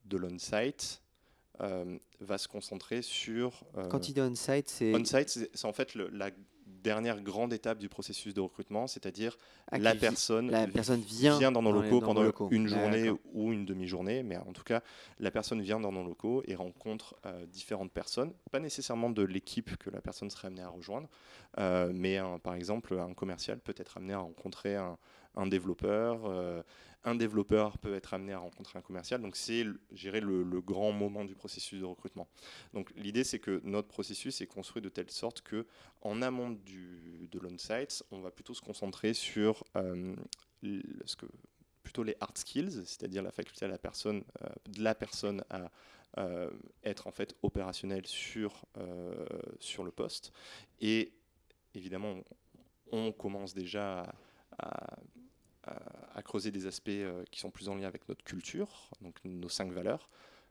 de 0.06 0.18
l'on-site 0.18 1.02
euh, 1.62 1.98
va 2.22 2.38
se 2.40 2.48
concentrer 2.48 3.02
sur... 3.04 3.64
Quand 3.92 4.10
il 4.10 4.14
dit 4.14 4.22
on-site, 4.22 4.68
c'est 4.70 4.96
On-site, 4.96 5.30
c'est 5.30 5.50
c'est 5.54 5.68
en 5.68 5.74
fait 5.74 5.94
le- 5.94 6.08
la 6.10 6.32
dernière 6.84 7.22
grande 7.22 7.54
étape 7.54 7.78
du 7.80 7.90
processus 7.90 8.34
de 8.34 8.42
recrutement, 8.42 8.88
c'est-à-dire 8.88 9.38
Ah, 9.72 9.78
la 9.78 9.94
personne 9.96 10.50
la 10.52 10.68
personne 10.68 11.02
vient, 11.02 11.52
dans 11.52 11.62
nos 11.62 11.72
dans 11.74 11.82
locaux 11.82 12.00
dans 12.00 12.06
pendant 12.08 12.24
locaux. 12.24 12.48
une 12.52 12.68
journée 12.68 13.10
ou 13.34 13.52
une 13.52 13.66
demi-journée, 13.66 14.24
mais 14.24 14.38
en 14.38 14.54
tout 14.54 14.64
cas, 14.64 14.82
la 15.20 15.32
personne 15.32 15.62
vient 15.62 15.80
dans 15.80 15.92
nos 15.92 16.04
locaux 16.04 16.44
et 16.46 16.56
rencontre 16.56 17.16
euh, 17.26 17.46
différentes 17.46 17.92
personnes, 17.92 18.34
pas 18.52 18.60
nécessairement 18.60 19.10
de 19.10 19.24
l'équipe 19.24 19.78
que 19.78 19.90
la 19.90 20.02
personne 20.02 20.30
serait 20.30 20.48
amenée 20.48 20.62
à 20.64 20.70
rejoindre, 20.70 21.08
euh, 21.60 21.92
mais 21.94 22.18
un- 22.18 22.40
par 22.40 22.54
exemple, 22.56 22.98
un 22.98 23.14
commercial 23.14 23.60
peut 23.60 23.76
être 23.78 23.98
amené 23.98 24.14
à 24.14 24.20
rencontrer 24.20 24.76
un, 24.76 24.98
un 25.40 25.48
développeur, 25.48 26.26
euh, 26.26 26.62
un 27.06 27.16
développeur 27.16 27.78
peut 27.78 27.96
être 27.96 28.14
amené 28.14 28.34
à 28.34 28.40
rencontrer 28.40 28.78
un 28.78 28.82
commercial, 28.82 29.22
donc 29.22 29.38
c'est 29.38 29.66
gérer 29.92 30.20
le, 30.20 30.44
grand 30.62 30.92
moment 30.92 31.24
du 31.24 31.34
processus 31.34 31.80
de 31.80 31.86
recrutement. 31.86 32.28
Donc 32.74 32.92
l'idée, 32.96 33.24
c'est 33.24 33.40
que 33.40 33.62
notre 33.64 33.88
processus 33.88 34.42
est 34.42 34.48
construit 34.48 34.82
de 34.82 34.90
telle 34.90 35.10
sorte 35.10 35.42
que 35.42 35.66
en 36.02 36.22
amont 36.22 36.52
du, 36.52 37.30
de 37.32 37.40
l'on-site, 37.40 38.04
on 38.12 38.20
va 38.20 38.32
plutôt 38.32 38.54
se 38.54 38.62
concentrer 38.62 39.14
sur 39.14 39.64
euh, 39.78 40.14
plutôt 41.84 42.04
les 42.04 42.18
hard 42.20 42.38
skills, 42.38 42.84
c'est-à-dire 42.86 43.24
la 43.24 43.32
faculté 43.32 43.64
à 43.64 43.70
la 43.70 43.78
personne, 43.78 44.24
euh, 44.44 44.50
de 44.68 44.84
la 44.84 44.94
personne 44.94 45.44
à 45.50 45.72
être 46.84 47.08
en 47.08 47.12
fait 47.12 47.34
opérationnel 47.44 48.06
sur, 48.06 48.66
le 48.76 49.92
poste. 49.92 50.34
Et 50.82 51.14
évidemment, 51.76 52.16
on, 52.92 53.14
commence 53.14 53.54
déjà 53.54 54.12
à- 54.58 54.98
à- 55.70 56.18
à 56.18 56.22
creuser 56.22 56.52
des 56.52 56.66
aspects 56.68 56.90
euh, 56.90 57.24
qui 57.32 57.40
sont 57.40 57.50
plus 57.52 57.70
en 57.70 57.76
lien 57.76 57.88
avec 57.88 58.08
notre 58.10 58.24
culture, 58.24 58.90
donc 59.02 59.16
nos 59.26 59.50
cinq 59.50 59.72
valeurs. 59.72 60.10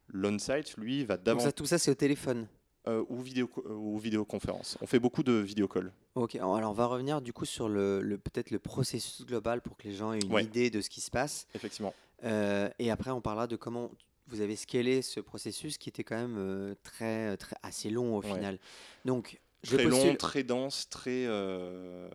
L'on-site, 0.09 0.77
lui, 0.79 1.05
va 1.05 1.17
davantage 1.17 1.55
tout 1.55 1.67
ça, 1.67 1.79
c'est 1.79 1.91
au 1.91 1.95
téléphone. 1.95 2.47
euh, 2.87 3.05
ou, 3.11 3.21
vidéo, 3.21 3.51
ou 3.69 3.99
vidéoconférence. 3.99 4.79
On 4.81 4.87
fait 4.87 4.99
beaucoup 5.01 5.23
de 5.23 5.33
vidéocalls. 5.35 5.93
Ok, 6.15 6.37
alors 6.37 6.55
on 6.71 6.73
va 6.73 6.87
revenir 6.87 7.21
du 7.21 7.35
coup 7.35 7.45
sur 7.45 7.69
le, 7.69 8.01
le- 8.01 8.17
peut-être 8.17 8.51
le 8.51 8.59
processus 8.59 9.27
global 9.27 9.61
pour 9.61 9.77
que 9.77 9.87
les 9.89 9.93
gens 9.95 10.15
aient 10.15 10.21
une 10.21 10.33
Ouais. 10.33 10.45
idée 10.45 10.71
de 10.71 10.81
ce 10.81 10.89
qui 10.89 11.03
se 11.03 11.11
passe. 11.11 11.47
Effectivement. 11.55 11.93
Euh, 12.25 12.71
et 12.79 12.91
après, 12.91 13.11
on 13.11 13.21
parlera 13.21 13.47
de 13.47 13.57
comment 13.57 13.91
vous 14.29 14.41
avez 14.41 14.57
scalé 14.57 15.03
ce 15.03 15.21
processus 15.21 15.77
qui 15.77 15.91
était 15.91 16.05
quand 16.05 16.17
même 16.17 16.37
euh, 16.39 16.75
très, 16.83 17.37
très 17.37 17.57
assez 17.63 17.91
long 17.91 18.17
au 18.17 18.23
Ouais. 18.23 18.33
final. 18.33 18.59
Donc, 19.05 19.39
je 19.65 19.77
Très 19.77 19.85
postule- 19.89 20.09
long, 20.11 20.17
très 20.17 20.43
dense, 20.43 20.89
très 20.89 21.25
euh, 21.27 22.09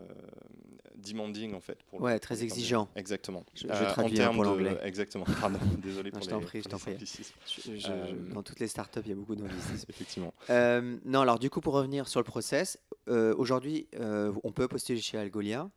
demanding 0.96 1.54
en 1.54 1.60
fait. 1.60 1.82
Pour 1.84 2.02
Ouais, 2.02 2.18
très 2.20 2.44
exigeant. 2.44 2.88
Exactement. 2.96 3.44
Je- 3.56 3.68
je 3.68 3.72
en 3.74 3.86
traduis, 3.88 4.14
hein, 4.14 4.16
termes 4.24 4.36
pour 4.36 4.44
de- 4.46 4.50
l'anglais. 4.50 4.78
Exactement. 4.84 5.26
Pardon, 5.42 5.60
désolé 5.84 6.12
Non, 6.12 6.20
pour 6.20 6.24
je 6.24 6.30
t'en 6.30 6.40
les, 6.40 6.46
prie, 6.46 6.60
je 6.62 6.70
pour 6.70 6.80
t'en 6.80 6.90
les 6.92 6.96
prie. 6.98 7.06
Je- 7.06 7.78
je- 7.78 7.88
Euh, 7.92 8.08
je- 8.30 8.34
dans 8.34 8.44
toutes 8.44 8.60
les 8.60 8.68
startups, 8.68 9.00
il 9.04 9.10
y 9.10 9.12
a 9.12 9.16
beaucoup 9.16 9.36
d'anglicisme. 9.36 9.86
Effectivement. 9.90 10.34
Euh, 10.50 10.98
non, 11.06 11.22
alors 11.22 11.40
du 11.40 11.50
coup, 11.50 11.60
pour 11.62 11.74
revenir 11.74 12.08
sur 12.08 12.20
le 12.20 12.24
process, 12.26 12.80
euh, 13.10 13.34
aujourd'hui, 13.38 13.88
euh, 14.00 14.32
on 14.44 14.52
peut 14.52 14.68
postuler 14.68 15.02
chez 15.02 15.18
Algolia 15.18 15.70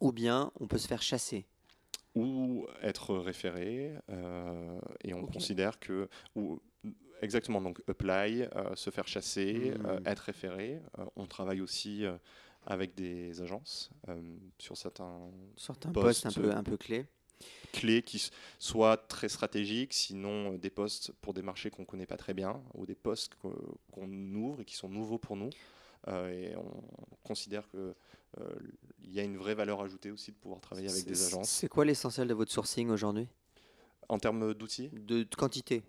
ou 0.00 0.10
bien 0.12 0.50
on 0.58 0.66
peut 0.66 0.78
se 0.78 0.88
faire 0.88 1.02
chasser. 1.02 1.46
Ou 2.16 2.66
être 2.82 3.16
référé, 3.16 3.92
euh, 4.10 4.78
et 5.02 5.14
on 5.14 5.26
considère 5.26 5.78
que. 5.80 6.08
Ou, 6.36 6.60
exactement, 7.22 7.60
donc 7.60 7.80
apply, 7.88 8.42
euh, 8.56 8.74
se 8.74 8.90
faire 8.90 9.06
chasser, 9.08 9.72
Hmm. 9.78 9.86
euh, 9.86 10.00
être 10.06 10.20
référé. 10.20 10.80
Euh, 10.98 11.04
on 11.16 11.26
travaille 11.26 11.60
aussi 11.60 12.04
euh, 12.04 12.16
avec 12.66 12.94
des 12.94 13.40
agences 13.42 13.90
euh, 14.08 14.20
sur 14.58 14.76
certains 14.76 15.30
Certains 15.56 15.90
Poste, 15.92 16.24
postes 16.24 16.38
un 16.38 16.42
peu, 16.42 16.50
un 16.52 16.62
peu 16.62 16.76
clés. 16.76 17.06
clés 17.72 18.02
qui 18.02 18.30
soient 18.58 18.96
très 18.96 19.28
stratégiques, 19.28 19.92
sinon 19.94 20.52
euh, 20.54 20.58
des 20.58 20.70
postes 20.70 21.12
pour 21.20 21.34
des 21.34 21.42
marchés 21.42 21.70
qu'on 21.70 21.82
ne 21.82 21.86
connaît 21.86 22.06
pas 22.06 22.16
très 22.16 22.34
bien, 22.34 22.62
ou 22.74 22.86
des 22.86 22.94
postes 22.94 23.32
qu'on 23.92 24.34
ouvre 24.34 24.60
et 24.60 24.64
qui 24.64 24.76
sont 24.76 24.88
nouveaux 24.88 25.18
pour 25.18 25.36
nous. 25.36 25.50
Euh, 26.08 26.28
et 26.30 26.56
on 26.56 26.82
considère 27.22 27.66
qu'il 27.70 27.94
y 29.12 29.18
a 29.20 29.22
une 29.22 29.38
vraie 29.38 29.54
valeur 29.54 29.80
ajoutée 29.80 30.10
aussi 30.10 30.32
de 30.32 30.36
pouvoir 30.36 30.60
travailler 30.60 30.90
avec 30.90 31.06
des 31.06 31.26
agences. 31.26 31.48
C'est 31.48 31.68
quoi 31.68 31.84
l'essentiel 31.86 32.28
de 32.28 32.34
votre 32.34 32.52
sourcing 32.52 32.90
aujourd'hui? 32.90 33.26
En 34.10 34.18
termes 34.18 34.52
d'outils, 34.52 34.90
de 34.92 35.26
quantité 35.34 35.82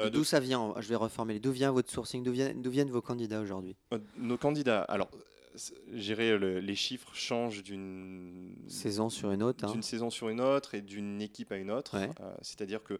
Euh, 0.00 0.04
de- 0.04 0.10
D'où 0.10 0.24
ça 0.24 0.40
vient 0.40 0.74
Je 0.78 0.88
vais 0.88 0.96
reformuler. 0.96 1.40
D'où 1.40 1.52
vient 1.52 1.70
votre 1.72 1.90
sourcing 1.90 2.22
D'où 2.22 2.70
viennent, 2.70 2.90
vos 2.90 3.02
candidats 3.02 3.40
aujourd'hui 3.40 3.76
euh, 3.92 3.98
nos 4.16 4.36
candidats, 4.38 4.82
alors, 4.82 5.10
je 5.54 5.98
dirais, 6.00 6.36
le- 6.36 6.58
les 6.60 6.74
chiffres 6.74 7.14
changent 7.14 7.62
d'une 7.62 8.56
Saison 8.68 9.08
sur 9.10 9.30
une 9.30 9.42
autre. 9.42 9.64
hein. 9.64 9.72
d'une 9.72 9.82
saison 9.82 10.10
sur 10.10 10.28
une 10.28 10.40
autre 10.40 10.74
et 10.74 10.82
d'une 10.82 11.20
équipe 11.22 11.52
à 11.52 11.56
une 11.56 11.70
autre. 11.70 11.98
Ouais. 11.98 12.10
Euh, 12.20 12.34
C'est-à-dire 12.42 12.82
que 12.82 12.98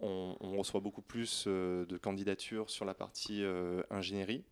on, 0.00 0.36
on 0.40 0.56
reçoit 0.58 0.80
beaucoup 0.80 1.02
plus 1.02 1.44
euh, 1.48 1.84
de 1.86 1.96
candidatures 1.96 2.70
sur 2.70 2.84
la 2.84 2.94
partie 2.94 3.42
euh, 3.42 3.82
ingénierie 3.90 4.44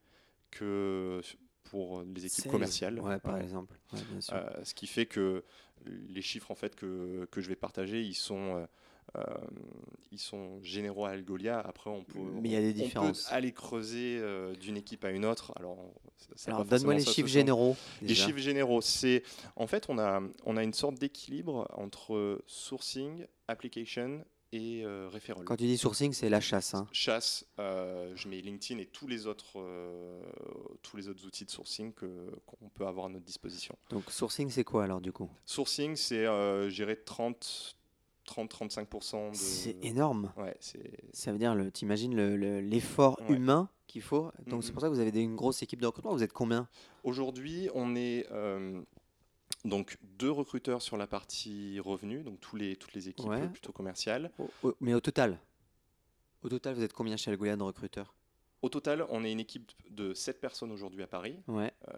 que 0.50 1.20
pour 1.64 2.02
les 2.02 2.26
équipes 2.26 2.50
commerciales. 2.50 2.98
Ouais, 3.00 3.18
par 3.18 3.34
Euh, 3.36 3.40
exemple. 3.40 3.78
Euh, 4.32 4.64
ce 4.64 4.74
qui 4.74 4.86
fait 4.86 5.06
que 5.06 5.44
les 5.84 6.22
chiffres 6.22 6.50
en 6.50 6.54
fait 6.54 6.74
que, 6.74 7.28
que 7.30 7.40
je 7.40 7.48
vais 7.48 7.56
partager, 7.56 8.02
ils 8.02 8.14
sont 8.14 8.66
euh, 9.16 9.20
euh, 9.20 9.34
ils 10.12 10.18
sont 10.18 10.60
généraux 10.62 11.04
à 11.06 11.10
Algolia. 11.10 11.58
Après, 11.60 11.90
on 11.90 12.02
peut, 12.04 12.18
Mais 12.40 12.48
il 12.48 12.52
y 12.52 12.56
a 12.56 12.60
des 12.60 12.70
on 12.70 12.72
peut 12.74 12.82
différences. 12.84 13.32
aller 13.32 13.52
creuser 13.52 14.18
euh, 14.20 14.54
d'une 14.54 14.76
équipe 14.76 15.04
à 15.04 15.10
une 15.10 15.24
autre. 15.24 15.52
Alors, 15.56 15.92
donne-moi 16.64 16.94
les 16.94 17.04
chiffres 17.04 17.28
généraux. 17.28 17.76
Les 18.02 18.14
chiffres 18.14 18.38
généraux, 18.38 18.80
c'est 18.80 19.22
en 19.56 19.66
fait 19.66 19.86
on 19.88 19.98
a 19.98 20.20
on 20.44 20.56
a 20.56 20.62
une 20.62 20.72
sorte 20.74 20.96
d'équilibre 20.96 21.68
entre 21.74 22.42
sourcing, 22.46 23.26
application 23.48 24.24
et 24.52 24.82
euh, 24.84 25.08
referral. 25.12 25.44
Quand 25.44 25.56
tu 25.56 25.64
dis 25.64 25.76
sourcing, 25.76 26.12
c'est 26.12 26.28
la 26.28 26.40
chasse. 26.40 26.74
hein. 26.74 26.86
Chasse, 26.92 27.44
euh, 27.58 28.12
je 28.14 28.28
mets 28.28 28.40
LinkedIn 28.40 28.80
et 28.80 28.86
tous 28.86 29.06
les 29.08 29.26
autres 29.26 29.58
euh, 29.58 30.22
tous 30.82 30.96
les 30.96 31.08
autres 31.08 31.26
outils 31.26 31.44
de 31.44 31.50
sourcing 31.50 31.92
qu'on 31.92 32.68
peut 32.70 32.86
avoir 32.86 33.06
à 33.06 33.08
notre 33.08 33.24
disposition. 33.24 33.76
Donc, 33.90 34.10
sourcing, 34.10 34.48
c'est 34.50 34.64
quoi 34.64 34.84
alors 34.84 35.00
du 35.00 35.12
coup? 35.12 35.28
Sourcing, 35.44 35.96
c'est 35.96 36.26
euh, 36.26 36.70
gérer 36.70 36.96
30 37.02 37.75
30-35% 38.26 39.30
de. 39.30 39.36
C'est 39.36 39.76
énorme. 39.84 40.32
Ouais, 40.36 40.56
Ça 41.12 41.32
veut 41.32 41.38
dire, 41.38 41.54
le- 41.54 41.70
t'imagines 41.70 42.14
le- 42.14 42.36
le- 42.36 42.60
l'effort 42.60 43.18
Ouais. 43.28 43.36
humain 43.36 43.68
qu'il 43.86 44.02
faut. 44.02 44.30
Donc, 44.46 44.62
c'est 44.62 44.68
Mhm. 44.70 44.72
pour 44.74 44.80
ça 44.82 44.88
que 44.88 44.92
vous 44.94 45.00
avez 45.00 45.20
une 45.22 45.36
grosse 45.36 45.62
équipe 45.62 45.80
de 45.80 45.86
recrutement. 45.86 46.12
Vous 46.12 46.22
êtes 46.22 46.32
combien? 46.32 46.68
Aujourd'hui, 47.04 47.68
on 47.74 47.94
est 47.94 48.26
euh, 48.32 48.82
donc 49.64 49.96
deux 50.02 50.30
recruteurs 50.30 50.82
sur 50.82 50.96
la 50.96 51.06
partie 51.06 51.78
revenus, 51.80 52.24
donc 52.24 52.40
tous 52.40 52.56
les, 52.56 52.76
toutes 52.76 52.94
les 52.94 53.08
équipes 53.08 53.28
Ouais. 53.28 53.48
plutôt 53.48 53.72
commerciales. 53.72 54.30
Au- 54.38 54.50
au- 54.68 54.74
Mais 54.80 54.94
au 54.94 55.00
total? 55.00 55.38
Au 56.42 56.48
total, 56.48 56.74
vous 56.74 56.82
êtes 56.82 56.92
combien 56.92 57.16
chez 57.16 57.30
Algolia 57.30 57.56
de 57.56 57.62
recruteurs? 57.62 58.14
Au 58.62 58.68
total, 58.68 59.04
on 59.10 59.22
est 59.24 59.30
une 59.32 59.40
équipe 59.40 59.70
de 59.90 60.14
7 60.14 60.40
personnes 60.40 60.72
aujourd'hui 60.72 61.02
à 61.02 61.06
Paris, 61.06 61.36
Ouais, 61.46 61.72
euh, 61.88 61.94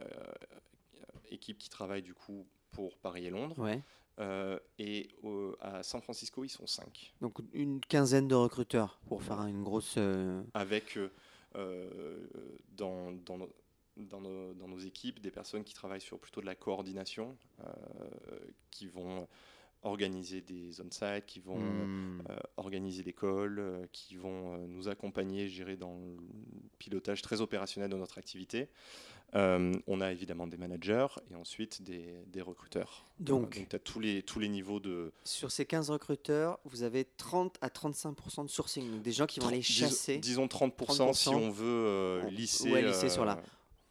équipe 1.30 1.58
qui 1.58 1.68
travaille 1.70 2.02
du 2.02 2.14
coup 2.14 2.46
pour 2.72 2.96
Paris 2.98 3.26
et 3.26 3.30
Londres. 3.30 3.58
ouais. 3.58 3.80
Euh, 4.18 4.58
et 4.78 5.08
au- 5.22 5.54
à 5.60 5.82
San 5.82 6.00
Francisco, 6.02 6.42
ils 6.44 6.48
sont 6.48 6.66
5. 6.66 7.14
Donc, 7.20 7.38
une 7.52 7.80
quinzaine 7.80 8.26
de 8.26 8.34
recruteurs 8.34 8.98
pour 9.06 9.22
faire 9.22 9.40
une 9.46 9.62
grosse. 9.62 9.94
euh, 9.96 10.42
Avec 10.54 10.96
euh, 10.96 11.08
euh, 11.54 12.26
dans, 12.76 13.12
dans, 13.12 13.38
nos, 13.38 13.50
dans, 13.96 14.20
nos, 14.20 14.54
dans 14.54 14.66
nos 14.68 14.78
équipes 14.78 15.20
des 15.20 15.30
personnes 15.30 15.62
qui 15.62 15.72
travaillent 15.74 16.00
sur 16.00 16.18
plutôt 16.18 16.40
de 16.40 16.46
la 16.46 16.56
coordination, 16.56 17.36
euh, 17.60 17.72
qui 18.72 18.86
vont 18.88 19.28
organiser 19.88 20.40
des 20.40 20.80
on-site, 20.80 21.26
qui 21.26 21.40
vont 21.40 21.58
hmm, 21.58 22.22
euh, 22.30 22.36
organiser 22.56 23.02
des 23.02 23.12
calls, 23.12 23.58
euh, 23.58 23.86
qui 23.92 24.16
vont 24.16 24.54
euh, 24.54 24.66
nous 24.68 24.88
accompagner, 24.88 25.48
gérer 25.48 25.76
dans 25.76 25.94
le 25.94 26.16
pilotage 26.78 27.22
très 27.22 27.40
opérationnel 27.40 27.90
de 27.90 27.96
notre 27.96 28.18
activité. 28.18 28.68
Euh, 29.34 29.74
on 29.86 30.00
a 30.00 30.10
évidemment 30.10 30.46
des 30.46 30.56
managers 30.56 31.06
et 31.30 31.34
ensuite 31.34 31.82
des, 31.82 32.14
des 32.28 32.40
recruteurs. 32.40 33.04
Donc- 33.20 33.66
tu 33.68 33.76
as 33.76 33.78
tous 33.78 34.00
les, 34.00 34.22
tous 34.22 34.38
les 34.38 34.48
niveaux 34.48 34.80
de... 34.80 35.12
Sur 35.24 35.50
ces 35.50 35.66
15 35.66 35.90
recruteurs, 35.90 36.58
vous 36.64 36.82
avez 36.82 37.04
30 37.18 37.56
à 37.60 37.68
35% 37.68 38.44
de 38.44 38.48
sourcing. 38.48 38.90
Donc, 38.90 39.02
des 39.02 39.12
gens 39.12 39.26
qui 39.26 39.40
vont 39.40 39.48
aller 39.48 39.58
Dis- 39.58 39.64
chasser. 39.72 40.16
disons 40.16 40.46
30%, 40.46 41.12
si 41.12 41.28
30%, 41.28 41.34
on 41.34 41.50
veut 41.50 41.66
euh, 41.66 42.30
lisser. 42.30 42.70
ouais, 42.72 42.82
lisser 42.82 43.10
sur 43.10 43.24
la- 43.26 43.38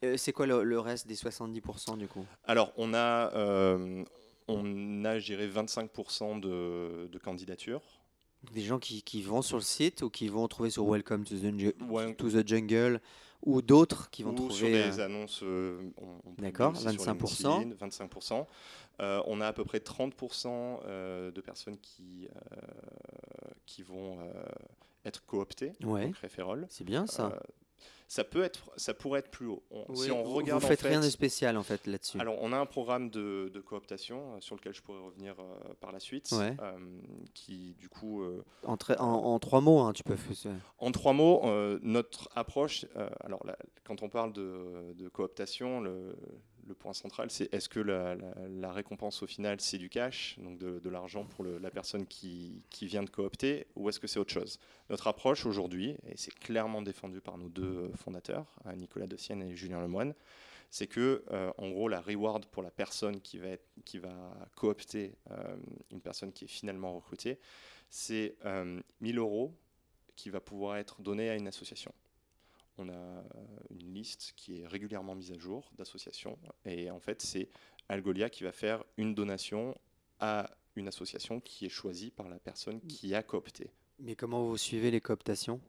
Euh, 0.04 0.16
c'est 0.16 0.32
quoi 0.32 0.46
le, 0.46 0.62
le 0.62 0.78
reste 0.80 1.06
des 1.08 1.16
70% 1.16 1.96
du 1.98 2.06
coup? 2.08 2.24
Alors, 2.44 2.72
on 2.76 2.94
a, 2.94 3.32
euh, 3.34 4.04
on 4.48 5.04
a 5.04 5.18
géré 5.18 5.48
25% 5.48 6.40
de, 6.40 7.06
de 7.10 7.18
candidatures. 7.18 7.82
Des 8.52 8.62
gens 8.62 8.78
qui, 8.78 9.02
qui 9.02 9.22
vont 9.22 9.42
sur 9.42 9.56
le 9.56 9.62
site 9.62 10.02
ou 10.02 10.10
qui 10.10 10.28
vont 10.28 10.46
trouver 10.48 10.70
sur 10.70 10.84
Welcome 10.88 11.24
to 11.24 11.34
the, 11.36 11.58
Ju- 11.58 11.74
Ouais. 11.88 12.14
to 12.14 12.30
the 12.30 12.46
Jungle 12.46 13.00
ou 13.44 13.62
d'autres 13.62 14.10
qui 14.10 14.22
vont 14.22 14.30
ou 14.30 14.34
trouver. 14.34 14.54
sur 14.54 14.66
euh, 14.68 14.90
des 14.90 15.00
annonces. 15.00 15.40
euh, 15.42 15.80
on- 15.96 16.06
on 16.24 16.30
publie 16.34 16.42
D'accord, 16.44 16.72
aussi 16.72 16.82
sur 16.82 17.02
25%. 17.04 17.58
LinkedIn, 17.60 17.74
25%. 17.86 18.46
Euh, 19.00 19.20
on 19.26 19.40
a 19.40 19.46
à 19.48 19.52
peu 19.52 19.64
près 19.64 19.78
30% 19.80 20.80
euh, 20.86 21.30
de 21.30 21.40
personnes 21.40 21.78
qui, 21.78 22.28
euh, 22.52 22.56
qui 23.66 23.82
vont 23.82 24.18
euh, 24.20 24.32
être 25.04 25.24
cooptées, 25.26 25.72
Ouais, 25.82 26.06
donc 26.06 26.16
c'est 26.68 26.84
bien 26.84 27.06
ça. 27.06 27.40
Ça, 28.10 28.24
peut 28.24 28.42
être, 28.42 28.70
ça 28.78 28.94
pourrait 28.94 29.20
être 29.20 29.30
plus 29.30 29.46
haut. 29.46 29.62
On- 29.70 29.84
Oui, 29.90 30.06
si 30.06 30.10
on 30.10 30.24
regarde 30.24 30.60
vous 30.60 30.66
en 30.66 30.68
faites 30.68 30.80
fait, 30.80 30.88
rien 30.88 31.00
de 31.00 31.10
spécial 31.10 31.58
en 31.58 31.62
fait 31.62 31.86
là-dessus. 31.86 32.18
Alors, 32.18 32.36
on 32.40 32.54
a 32.54 32.56
un 32.58 32.64
programme 32.64 33.10
de, 33.10 33.50
de 33.52 33.60
cooptation 33.60 34.34
euh, 34.34 34.40
sur 34.40 34.56
lequel 34.56 34.72
je 34.74 34.80
pourrais 34.80 35.00
revenir 35.00 35.34
euh, 35.38 35.74
par 35.80 35.92
la 35.92 36.00
suite, 36.00 36.30
Ouais. 36.32 36.56
euh, 36.62 36.78
qui 37.34 37.74
du 37.78 37.90
coup, 37.90 38.24
En, 38.64 38.76
tra- 38.76 38.98
en, 38.98 39.04
en 39.34 39.38
trois 39.38 39.60
mots, 39.60 39.80
hein, 39.80 39.92
tu 39.92 40.02
peux 40.02 40.16
en 40.78 40.90
trois 40.90 41.12
mots, 41.12 41.42
notre 41.82 42.30
approche, 42.34 42.86
alors 43.20 43.44
là, 43.46 43.56
quand 43.84 44.02
on 44.02 44.08
parle 44.08 44.32
de, 44.32 44.94
de 44.94 45.08
cooptation, 45.08 45.80
le, 45.80 46.16
le 46.68 46.74
point 46.74 46.92
central, 46.92 47.30
c'est 47.30 47.52
est-ce 47.52 47.68
que 47.68 47.80
la, 47.80 48.72
récompense 48.72 49.22
au 49.22 49.26
final, 49.26 49.60
c'est 49.60 49.78
du 49.78 49.88
cash, 49.88 50.38
donc 50.38 50.58
de, 50.58 50.88
l'argent 50.88 51.24
pour 51.24 51.44
la 51.44 51.70
personne 51.70 52.06
qui, 52.06 52.62
vient 52.82 53.02
de 53.02 53.10
coopter, 53.10 53.66
ou 53.74 53.88
est-ce 53.88 53.98
que 53.98 54.06
c'est 54.06 54.18
autre 54.18 54.32
chose? 54.32 54.58
Notre 54.90 55.06
approche 55.06 55.46
aujourd'hui, 55.46 55.96
et 56.06 56.16
c'est 56.16 56.34
clairement 56.34 56.82
défendu 56.82 57.20
par 57.20 57.38
nos 57.38 57.48
deux 57.48 57.62
euh, 57.62 57.92
fondateurs, 57.96 58.46
euh, 58.66 58.74
Nicolas 58.74 59.06
Dessienne 59.06 59.42
et 59.42 59.54
Julien 59.54 59.80
Lemoine, 59.80 60.14
c'est 60.70 60.86
que, 60.86 61.24
euh, 61.30 61.52
en 61.56 61.70
gros, 61.70 61.88
la 61.88 62.00
reward 62.00 62.46
pour 62.46 62.62
la 62.62 62.70
personne 62.70 63.20
qui 63.20 63.38
va, 63.38 63.56
coopter 64.54 65.16
euh, 65.30 65.56
une 65.90 66.00
personne 66.00 66.32
qui 66.32 66.44
est 66.44 66.48
finalement 66.48 66.94
recrutée, 66.94 67.38
c'est 67.88 68.36
euh, 68.44 68.80
1000 69.00 69.18
euros 69.18 69.54
qui 70.14 70.30
va 70.30 70.40
pouvoir 70.40 70.76
être 70.76 71.00
donné 71.00 71.30
à 71.30 71.36
une 71.36 71.48
association. 71.48 71.92
On 72.78 72.88
a 72.88 72.92
euh, 72.92 73.22
une 73.70 73.92
liste 73.92 74.32
qui 74.36 74.60
est 74.60 74.66
régulièrement 74.66 75.14
mise 75.14 75.32
à 75.32 75.38
jour 75.38 75.70
d'associations, 75.76 76.38
et 76.64 76.90
en 76.90 77.00
fait, 77.00 77.20
c'est 77.22 77.48
Algolia 77.88 78.30
qui 78.30 78.44
va 78.44 78.52
faire 78.52 78.84
une 78.96 79.14
donation 79.14 79.76
à 80.20 80.50
une 80.76 80.86
association 80.88 81.40
qui 81.40 81.66
est 81.66 81.70
choisie 81.70 82.10
par 82.10 82.28
la 82.28 82.38
personne 82.38 82.80
qui 82.82 83.14
a 83.14 83.22
coopté. 83.22 83.70
Mais 83.98 84.14
comment 84.14 84.44
vous 84.44 84.56
suivez 84.56 84.90
les 84.92 85.00
cooptations? 85.00 85.60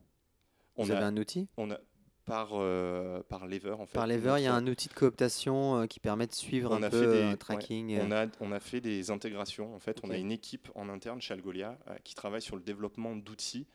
On 0.75 0.83
Vous 0.83 0.91
avez 0.91 1.03
a, 1.03 1.07
un 1.07 1.17
outil? 1.17 1.47
On 1.57 1.71
a 1.71 1.79
par, 2.25 2.49
euh, 2.53 3.23
par 3.23 3.47
Lever, 3.47 3.71
en 3.71 3.87
fait. 3.87 3.93
Par 3.93 4.05
Lever, 4.05 4.35
il 4.37 4.43
y 4.43 4.47
a 4.47 4.53
un 4.53 4.67
outil 4.67 4.87
de 4.87 4.93
cooptation 4.93 5.77
euh, 5.81 5.85
qui 5.87 5.99
permet 5.99 6.27
de 6.27 6.33
suivre 6.33 6.69
On 6.71 6.75
un 6.75 6.83
a 6.83 6.89
peu 6.91 7.01
fait 7.01 7.11
des- 7.11 7.23
un 7.23 7.31
ouais, 7.31 7.37
tracking. 7.37 7.99
On 8.01 8.11
a, 8.11 8.27
on 8.39 8.51
a 8.51 8.59
fait 8.59 8.81
des 8.81 9.09
intégrations. 9.09 9.73
En 9.73 9.79
fait, 9.79 9.99
on 10.03 10.11
a 10.11 10.17
une 10.17 10.31
équipe 10.31 10.69
en 10.75 10.89
interne 10.89 11.19
chez 11.21 11.33
Algolia 11.33 11.79
euh, 11.87 11.95
qui 12.03 12.13
travaille 12.13 12.43
sur 12.43 12.55
le 12.55 12.61
développement 12.61 13.15
d'outils 13.15 13.65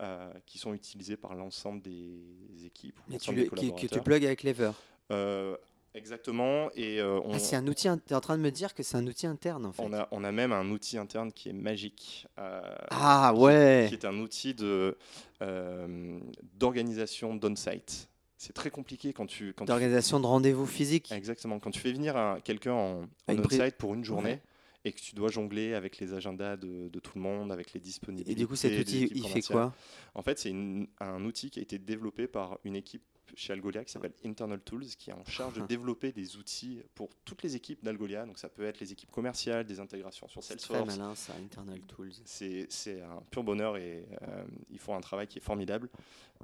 euh, 0.00 0.30
qui 0.46 0.58
sont 0.58 0.74
utilisés 0.74 1.16
par 1.16 1.34
l'ensemble 1.34 1.80
des 1.82 2.20
équipes. 2.64 2.98
ou 3.00 3.12
Mais 3.12 3.18
tu 3.18 3.34
des 3.34 3.48
qui- 3.48 3.72
que 3.72 3.86
tu 3.86 4.00
plugues 4.00 4.24
avec 4.26 4.42
Lever. 4.42 4.72
Euh, 5.10 5.56
exactement. 5.94 6.68
Et 6.74 7.00
euh, 7.00 7.20
on, 7.24 7.34
Ah, 7.34 7.38
c'est 7.38 7.56
un 7.56 7.66
outil. 7.66 7.88
Tu 8.06 8.12
es 8.12 8.16
en 8.16 8.20
train 8.20 8.36
de 8.36 8.42
me 8.42 8.50
dire 8.50 8.74
que 8.74 8.82
c'est 8.82 8.96
un 8.96 9.06
outil 9.06 9.26
interne 9.26 9.64
en 9.66 9.72
fait. 9.72 9.82
on, 9.82 9.92
a, 9.94 10.06
on 10.10 10.24
a 10.24 10.32
même 10.32 10.52
un 10.52 10.68
outil 10.70 10.98
interne 10.98 11.32
qui 11.32 11.48
est 11.48 11.52
magique. 11.54 12.26
euh, 12.38 12.60
Ah 12.90 13.32
qui- 13.34 13.40
ouais. 13.40 13.86
Qui 13.88 13.94
est 13.94 14.04
un 14.04 14.18
outil 14.18 14.52
de, 14.54 14.96
d'organisation 16.54 17.34
d'on-site. 17.34 18.08
C'est 18.38 18.52
très 18.52 18.70
compliqué 18.70 19.12
quand 19.12 19.26
tu. 19.26 19.54
Quand 19.54 19.64
tu- 19.64 19.68
D'organisation 19.68 20.20
de 20.20 20.26
rendez-vous 20.26 20.66
physique. 20.66 21.10
Exactement. 21.10 21.58
Quand 21.58 21.70
tu 21.70 21.80
fais 21.80 21.92
venir 21.92 22.16
un- 22.16 22.38
quelqu'un 22.40 22.72
en, 22.74 23.06
on-site 23.28 23.76
pour 23.78 23.94
une 23.94 24.04
journée 24.04 24.32
Ouais. 24.32 24.42
Et 24.86 24.92
que 24.92 25.00
tu 25.00 25.14
dois 25.16 25.30
jongler 25.30 25.74
avec 25.74 25.98
les 25.98 26.14
agendas 26.14 26.56
de, 26.56 26.88
de 26.88 27.00
tout 27.00 27.12
le 27.16 27.20
monde, 27.20 27.50
avec 27.50 27.72
les 27.72 27.80
disponibilités. 27.80 28.32
Et 28.32 28.34
du 28.36 28.46
coup, 28.46 28.54
cet 28.56 28.78
outil, 28.78 29.08
il 29.14 29.26
fait 29.28 29.42
quoi? 29.42 29.74
En 30.14 30.22
fait, 30.22 30.38
c'est 30.38 30.54
un 31.00 31.24
outil 31.24 31.50
qui 31.50 31.58
a 31.58 31.62
été 31.62 31.78
développé 31.78 32.26
par 32.28 32.58
une 32.64 32.76
équipe 32.76 33.02
chez 33.34 33.52
Algolia 33.52 33.84
qui 33.84 33.90
s'appelle 33.90 34.14
Internal 34.24 34.60
Tools, 34.60 34.84
qui 34.96 35.10
est 35.10 35.12
en 35.12 35.24
charge 35.24 35.54
de 35.54 35.62
Ah. 35.62 35.66
développer 35.66 36.12
des 36.12 36.36
outils 36.36 36.80
pour 36.94 37.10
toutes 37.24 37.42
les 37.42 37.56
équipes 37.56 37.82
d'Algolia. 37.82 38.24
Donc, 38.24 38.38
ça 38.38 38.48
peut 38.48 38.64
être 38.64 38.78
les 38.78 38.92
équipes 38.92 39.10
commerciales, 39.10 39.66
des 39.66 39.80
intégrations 39.80 40.28
sur 40.28 40.40
C'est 40.44 40.54
très 40.56 40.74
Salesforce. 40.74 40.96
malin 40.98 41.14
ça, 41.16 41.32
Internal 41.44 41.80
Tools. 41.82 42.12
C'est 42.24 43.02
un 43.02 43.20
pur 43.32 43.42
bonheur 43.42 43.76
et 43.76 44.06
euh, 44.22 44.44
ils 44.70 44.78
font 44.78 44.94
un 44.94 45.00
travail 45.00 45.26
qui 45.26 45.38
est 45.38 45.42
formidable. 45.42 45.90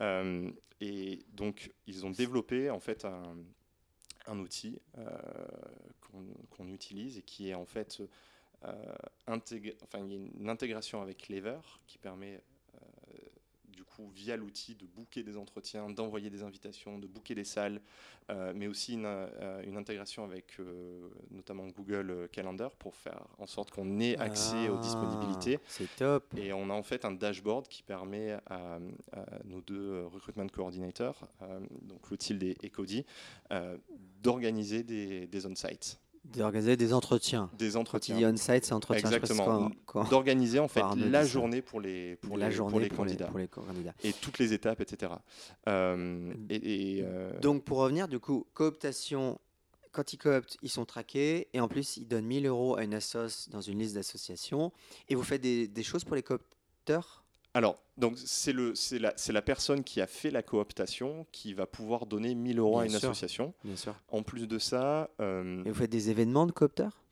Euh, 0.00 0.50
et 0.80 1.20
donc, 1.32 1.70
ils 1.86 2.04
ont 2.04 2.10
développé 2.10 2.68
en 2.70 2.80
fait 2.80 3.04
un, 3.04 3.36
un 4.26 4.38
outil 4.40 4.80
euh, 4.98 5.06
qu'on 6.00 6.24
qu'on 6.50 6.68
utilise 6.68 7.16
et 7.18 7.22
qui 7.22 7.48
est 7.50 7.54
en 7.54 7.64
fait 7.64 8.02
euh, 8.64 8.94
enfin, 9.26 9.98
il 10.04 10.12
y 10.12 10.14
a 10.14 10.28
une 10.40 10.48
intégration 10.48 11.02
avec 11.02 11.28
Lever 11.28 11.58
qui 11.86 11.98
permet 11.98 12.34
euh, 12.74 12.78
du 13.68 13.84
coup 13.84 14.08
via 14.14 14.36
l'outil 14.36 14.74
de 14.74 14.86
booker 14.86 15.22
des 15.22 15.36
entretiens, 15.36 15.88
d'envoyer 15.90 16.30
des 16.30 16.42
invitations, 16.42 16.98
de 16.98 17.06
booker 17.06 17.34
des 17.34 17.44
salles, 17.44 17.80
euh, 18.30 18.52
mais 18.54 18.66
aussi 18.68 18.94
une, 18.94 19.04
euh, 19.06 19.62
une 19.64 19.76
intégration 19.76 20.24
avec 20.24 20.60
euh, 20.60 21.08
notamment 21.30 21.66
Google 21.66 22.28
Calendar 22.30 22.70
pour 22.76 22.94
faire 22.94 23.26
en 23.38 23.46
sorte 23.46 23.70
qu'on 23.70 23.98
ait 23.98 24.16
accès 24.18 24.68
aux 24.68 24.76
Ah, 24.76 24.80
disponibilités. 24.80 25.58
C'est 25.66 25.94
top. 25.96 26.32
Et 26.36 26.52
on 26.52 26.70
a 26.70 26.74
en 26.74 26.82
fait 26.82 27.04
un 27.04 27.12
dashboard 27.12 27.66
qui 27.66 27.82
permet 27.82 28.32
à, 28.46 28.78
à 29.12 29.26
nos 29.44 29.60
deux 29.60 30.04
recruitment 30.06 30.46
coordinators, 30.48 31.28
donc 31.82 32.02
Clotilde 32.02 32.42
et, 32.42 32.70
Cody, 32.70 33.04
d'organiser 34.22 34.82
des, 34.82 35.26
des 35.26 35.46
on-sites, 35.46 35.98
D'organiser 36.24 36.76
des 36.76 36.92
entretiens. 36.94 37.50
des 37.58 37.66
Quand 37.66 37.72
il 37.72 37.76
entretiens. 37.78 38.30
on-site, 38.32 38.64
c'est 38.64 38.72
entretien. 38.72 39.10
Exactement. 39.10 39.70
D'organiser 40.08 40.58
en 40.60 40.68
fait 40.68 40.82
la 40.96 41.24
journée 41.24 41.62
pour 41.62 41.80
les, 41.80 42.16
pour 42.16 42.38
la 42.38 42.48
les, 42.48 42.54
journée 42.54 42.70
pour 42.70 42.80
les 42.80 42.88
candidats 42.88 43.26
pour 43.26 43.38
les 43.38 43.48
candidats. 43.48 43.94
et 44.04 44.12
toutes 44.12 44.38
les 44.38 44.52
étapes, 44.52 44.80
etc. 44.80 45.12
Euh, 45.68 46.32
et, 46.48 46.98
et, 46.98 47.02
euh, 47.04 47.38
Donc 47.40 47.64
pour 47.64 47.78
revenir, 47.78 48.06
du 48.08 48.18
coup, 48.20 48.46
cooptation, 48.54 49.40
quand 49.90 50.12
ils 50.12 50.18
cooptent, 50.18 50.56
ils 50.62 50.70
sont 50.70 50.84
traqués 50.84 51.48
et 51.52 51.60
en 51.60 51.68
plus 51.68 51.96
ils 51.96 52.06
donnent 52.06 52.24
1000 52.26 52.46
euros 52.46 52.76
à 52.76 52.84
une 52.84 52.94
assoce 52.94 53.48
dans 53.50 53.60
une 53.60 53.80
liste 53.80 53.94
d'associations. 53.94 54.72
Et 55.08 55.14
vous 55.16 55.24
faites 55.24 55.40
des, 55.42 55.66
des 55.68 55.82
choses 55.82 56.04
pour 56.04 56.14
les 56.16 56.22
coopteurs? 56.22 57.21
Alors, 57.54 57.82
donc 57.98 58.16
c'est 58.16 58.52
le, 58.52 58.74
c'est 58.74 58.98
la, 58.98 59.12
c'est 59.16 59.32
la 59.32 59.42
personne 59.42 59.84
qui 59.84 60.00
a 60.00 60.06
fait 60.06 60.30
la 60.30 60.42
cooptation 60.42 61.26
qui 61.32 61.52
va 61.54 61.66
pouvoir 61.66 62.06
donner 62.06 62.34
1000 62.34 62.58
euros 62.58 62.78
à 62.78 62.84
une 62.84 62.90
sûr. 62.90 63.10
association. 63.10 63.52
Bien 63.64 63.76
sûr. 63.76 63.94
En 64.08 64.22
plus 64.22 64.46
de 64.46 64.58
ça, 64.58 65.10
euh, 65.20 65.62
Et 65.64 65.68
vous 65.68 65.74
faites 65.74 65.90
des 65.90 66.08
événements 66.10 66.46
de 66.46 66.52
coopteurs? 66.52 67.02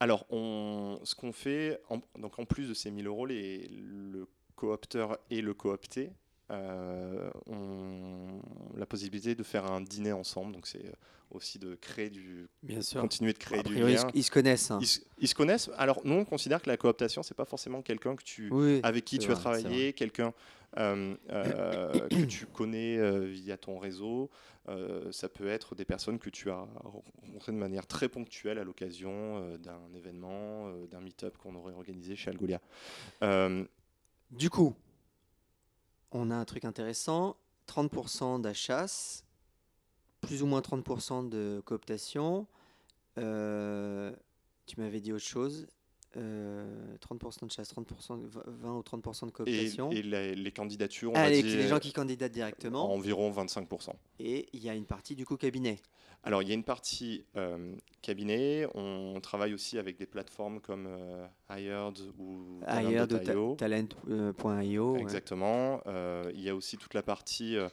Alors, 0.00 0.26
on, 0.30 0.98
ce 1.04 1.14
qu'on 1.14 1.32
fait, 1.32 1.80
en, 1.88 2.00
donc 2.18 2.38
en 2.38 2.44
plus 2.44 2.68
de 2.68 2.74
ces 2.74 2.90
1000 2.90 3.06
euros, 3.06 3.26
les, 3.26 3.68
le 3.68 4.26
coopteur 4.56 5.18
et 5.30 5.42
le 5.42 5.54
coopté 5.54 6.10
euh, 6.52 7.30
ont 7.46 8.40
la 8.76 8.86
possibilité 8.86 9.34
de 9.34 9.42
faire 9.42 9.70
un 9.70 9.80
dîner 9.80 10.12
ensemble. 10.12 10.52
Donc, 10.52 10.66
c'est 10.66 10.92
aussi 11.30 11.58
de 11.58 11.74
créer 11.76 12.10
du, 12.10 12.46
Bien 12.62 12.82
sûr. 12.82 13.00
continuer 13.00 13.32
de 13.32 13.38
créer 13.38 13.60
A 13.60 13.62
du 13.62 13.72
priori, 13.72 13.92
ils 13.92 13.98
se- 13.98 14.04
lien. 14.04 14.10
ils 14.14 14.22
se 14.24 14.30
connaissent. 14.30 14.70
hein. 14.70 14.78
Ils, 14.82 14.86
se- 14.86 15.00
ils 15.18 15.28
se 15.28 15.34
connaissent. 15.34 15.70
Alors, 15.78 16.00
nous, 16.04 16.14
on 16.14 16.24
considère 16.26 16.60
que 16.60 16.68
la 16.68 16.76
cooptation, 16.76 17.22
c'est 17.22 17.34
pas 17.34 17.46
forcément 17.46 17.80
quelqu'un 17.80 18.14
que 18.16 18.22
tu, 18.22 18.50
Oui, 18.52 18.80
avec 18.82 19.04
qui 19.06 19.18
tu 19.18 19.30
as 19.30 19.34
vrai, 19.34 19.56
c'est 19.56 19.62
travaillé, 19.62 19.92
quelqu'un 19.94 20.34
euh, 20.78 21.14
euh, 21.30 22.08
que 22.08 22.24
tu 22.26 22.44
connais 22.46 22.98
euh, 22.98 23.20
via 23.24 23.56
ton 23.56 23.78
réseau. 23.78 24.30
Euh, 24.68 25.10
ça 25.10 25.28
peut 25.28 25.48
être 25.48 25.74
des 25.74 25.84
personnes 25.86 26.18
que 26.18 26.30
tu 26.30 26.50
as 26.50 26.66
rencontrées 26.84 27.52
de 27.52 27.56
manière 27.56 27.86
très 27.86 28.08
ponctuelle 28.08 28.58
à 28.58 28.64
l'occasion 28.64 29.10
euh, 29.38 29.56
d'un 29.58 29.80
événement, 29.96 30.68
euh, 30.68 30.86
d'un 30.86 31.00
meet-up 31.00 31.36
qu'on 31.38 31.54
aurait 31.56 31.72
organisé 31.72 32.14
chez 32.14 32.30
Algolia. 32.30 32.60
Euh, 33.22 33.64
Du 34.30 34.50
coup, 34.50 34.74
on 36.12 36.30
a 36.30 36.36
un 36.36 36.44
truc 36.44 36.64
intéressant 36.64 37.36
30% 37.68 38.40
d'achat, 38.40 38.86
plus 40.20 40.42
ou 40.42 40.46
moins 40.46 40.60
30% 40.60 41.28
de 41.28 41.62
cooptation. 41.64 42.46
Euh, 43.18 44.12
tu 44.66 44.80
m'avais 44.80 45.00
dit 45.00 45.12
autre 45.12 45.24
chose. 45.24 45.66
Euh, 46.16 46.96
30% 47.00 47.46
de 47.46 47.50
chasse, 47.52 47.72
30%, 47.74 48.16
de- 48.20 48.28
20 48.46 48.74
ou 48.76 48.82
30% 48.82 49.26
de 49.26 49.30
cooptation. 49.30 49.90
et 49.90 50.02
les, 50.02 50.34
les 50.34 50.50
candidatures, 50.52 51.10
on 51.12 51.14
Ah, 51.16 51.22
va 51.24 51.30
les, 51.30 51.42
dire 51.42 51.56
les 51.58 51.68
gens 51.68 51.78
qui 51.78 51.92
candidatent 51.92 52.32
directement. 52.32 52.92
environ 52.92 53.30
25%. 53.30 53.90
Et 54.20 54.48
il 54.52 54.62
y 54.62 54.68
a 54.68 54.74
une 54.74 54.86
partie 54.86 55.14
du 55.16 55.24
coup 55.26 55.36
cabinet. 55.36 55.78
Alors, 56.24 56.40
il 56.42 56.48
y 56.48 56.52
a 56.52 56.54
une 56.54 56.62
partie 56.62 57.24
euh, 57.36 57.74
cabinet. 58.00 58.64
On 58.74 59.18
travaille 59.20 59.54
aussi 59.54 59.76
avec 59.76 59.96
des 59.98 60.06
plateformes 60.06 60.60
comme 60.60 60.86
euh, 60.86 61.26
Hired 61.50 61.98
ou 62.16 62.60
Talent.io. 63.56 64.96
Exactement. 64.96 65.80
Euh, 65.86 66.30
il 66.34 66.40
y 66.42 66.48
a 66.48 66.54
aussi 66.54 66.76
toute 66.76 66.94
la 66.94 67.02
partie. 67.02 67.56
euh, 67.56 67.68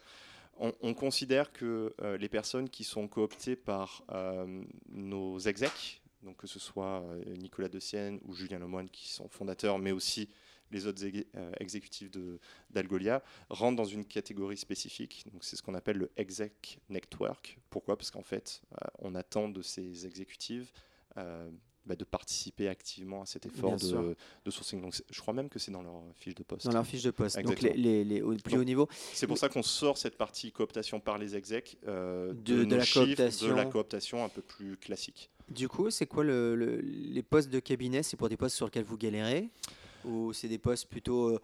on, 0.59 0.73
on 0.81 0.93
considère 0.93 1.51
que 1.53 1.93
euh, 2.01 2.17
les 2.17 2.27
personnes 2.27 2.69
qui 2.69 2.83
sont 2.83 3.07
cooptées 3.07 3.55
par 3.55 4.03
euh, 4.11 4.61
nos 4.89 5.39
execs, 5.39 6.01
donc 6.23 6.37
que 6.37 6.47
ce 6.47 6.59
soit 6.59 7.01
euh, 7.01 7.35
Nicolas 7.37 7.69
Dessienne 7.69 8.19
ou 8.25 8.33
Julien 8.33 8.59
Lemoine 8.59 8.89
qui 8.89 9.09
sont 9.09 9.27
fondateurs, 9.29 9.79
mais 9.79 9.91
aussi 9.91 10.29
les 10.71 10.85
autres 10.85 11.03
euh, 11.35 11.51
exécutifs 11.59 12.11
de- 12.11 12.39
d'Algolia, 12.69 13.23
rentrent 13.49 13.77
dans 13.77 13.85
une 13.85 14.05
catégorie 14.05 14.57
spécifique. 14.57 15.25
C'est 15.41 15.55
ce 15.55 15.63
qu'on 15.63 15.73
appelle 15.73 15.97
le 15.97 16.11
exec 16.15 16.79
network. 16.89 17.57
Pourquoi? 17.71 17.97
Parce 17.97 18.11
qu'en 18.11 18.21
fait, 18.21 18.61
euh, 18.73 18.87
on 18.99 19.15
attend 19.15 19.49
de 19.49 19.61
ces 19.63 20.05
exécutifs 20.05 20.71
bah, 21.89 21.95
de 21.95 22.03
participer 22.05 22.67
activement 22.69 23.23
à 23.23 23.25
cet 23.25 23.47
effort 23.47 23.75
de, 23.75 24.15
de 24.45 24.51
sourcing. 24.51 24.79
Donc 24.79 24.93
je 25.09 25.19
crois 25.21 25.33
même 25.33 25.49
que 25.49 25.57
c'est 25.57 25.71
dans 25.71 25.81
leur 25.81 26.03
fiche 26.15 26.35
de 26.35 26.43
poste. 26.43 26.67
Dans 26.67 26.71
leur 26.73 26.85
fiche 26.85 27.01
de 27.03 27.09
poste. 27.11 27.41
Donc 27.41 27.59
les, 27.61 27.73
les- 27.73 28.03
les- 28.05 28.21
au 28.21 28.35
plus 28.35 28.57
haut 28.57 28.63
niveau. 28.63 28.87
C'est 29.13 29.25
pour 29.27 29.37
ça 29.39 29.49
qu'on 29.49 29.63
sort 29.63 29.97
cette 29.97 30.15
partie 30.17 30.51
cooptation 30.51 30.99
par 30.99 31.17
les 31.17 31.35
execs 31.35 31.77
euh, 31.87 32.31
De- 32.33 32.33
de, 32.33 32.55
de 32.59 32.63
nos 32.65 32.77
la 32.77 32.83
chiffres 32.85 33.05
cooptation. 33.07 33.47
de 33.49 33.53
la 33.53 33.65
cooptation 33.65 34.23
un 34.23 34.29
peu 34.29 34.41
plus 34.43 34.77
classique. 34.77 35.31
Du 35.49 35.67
coup, 35.67 35.89
c'est 35.89 36.05
quoi 36.05 36.23
le, 36.23 36.55
le- 36.55 36.79
les 36.81 37.23
postes 37.23 37.49
de 37.49 37.59
cabinet? 37.59 38.03
C'est 38.03 38.17
pour 38.17 38.29
des 38.29 38.37
postes 38.37 38.55
sur 38.55 38.67
lesquels 38.67 38.83
vous 38.85 38.97
galérez? 38.97 39.49
Ou 40.05 40.31
c'est 40.31 40.47
des 40.47 40.59
postes 40.59 40.87
plutôt 40.87 41.29
euh, 41.29 41.39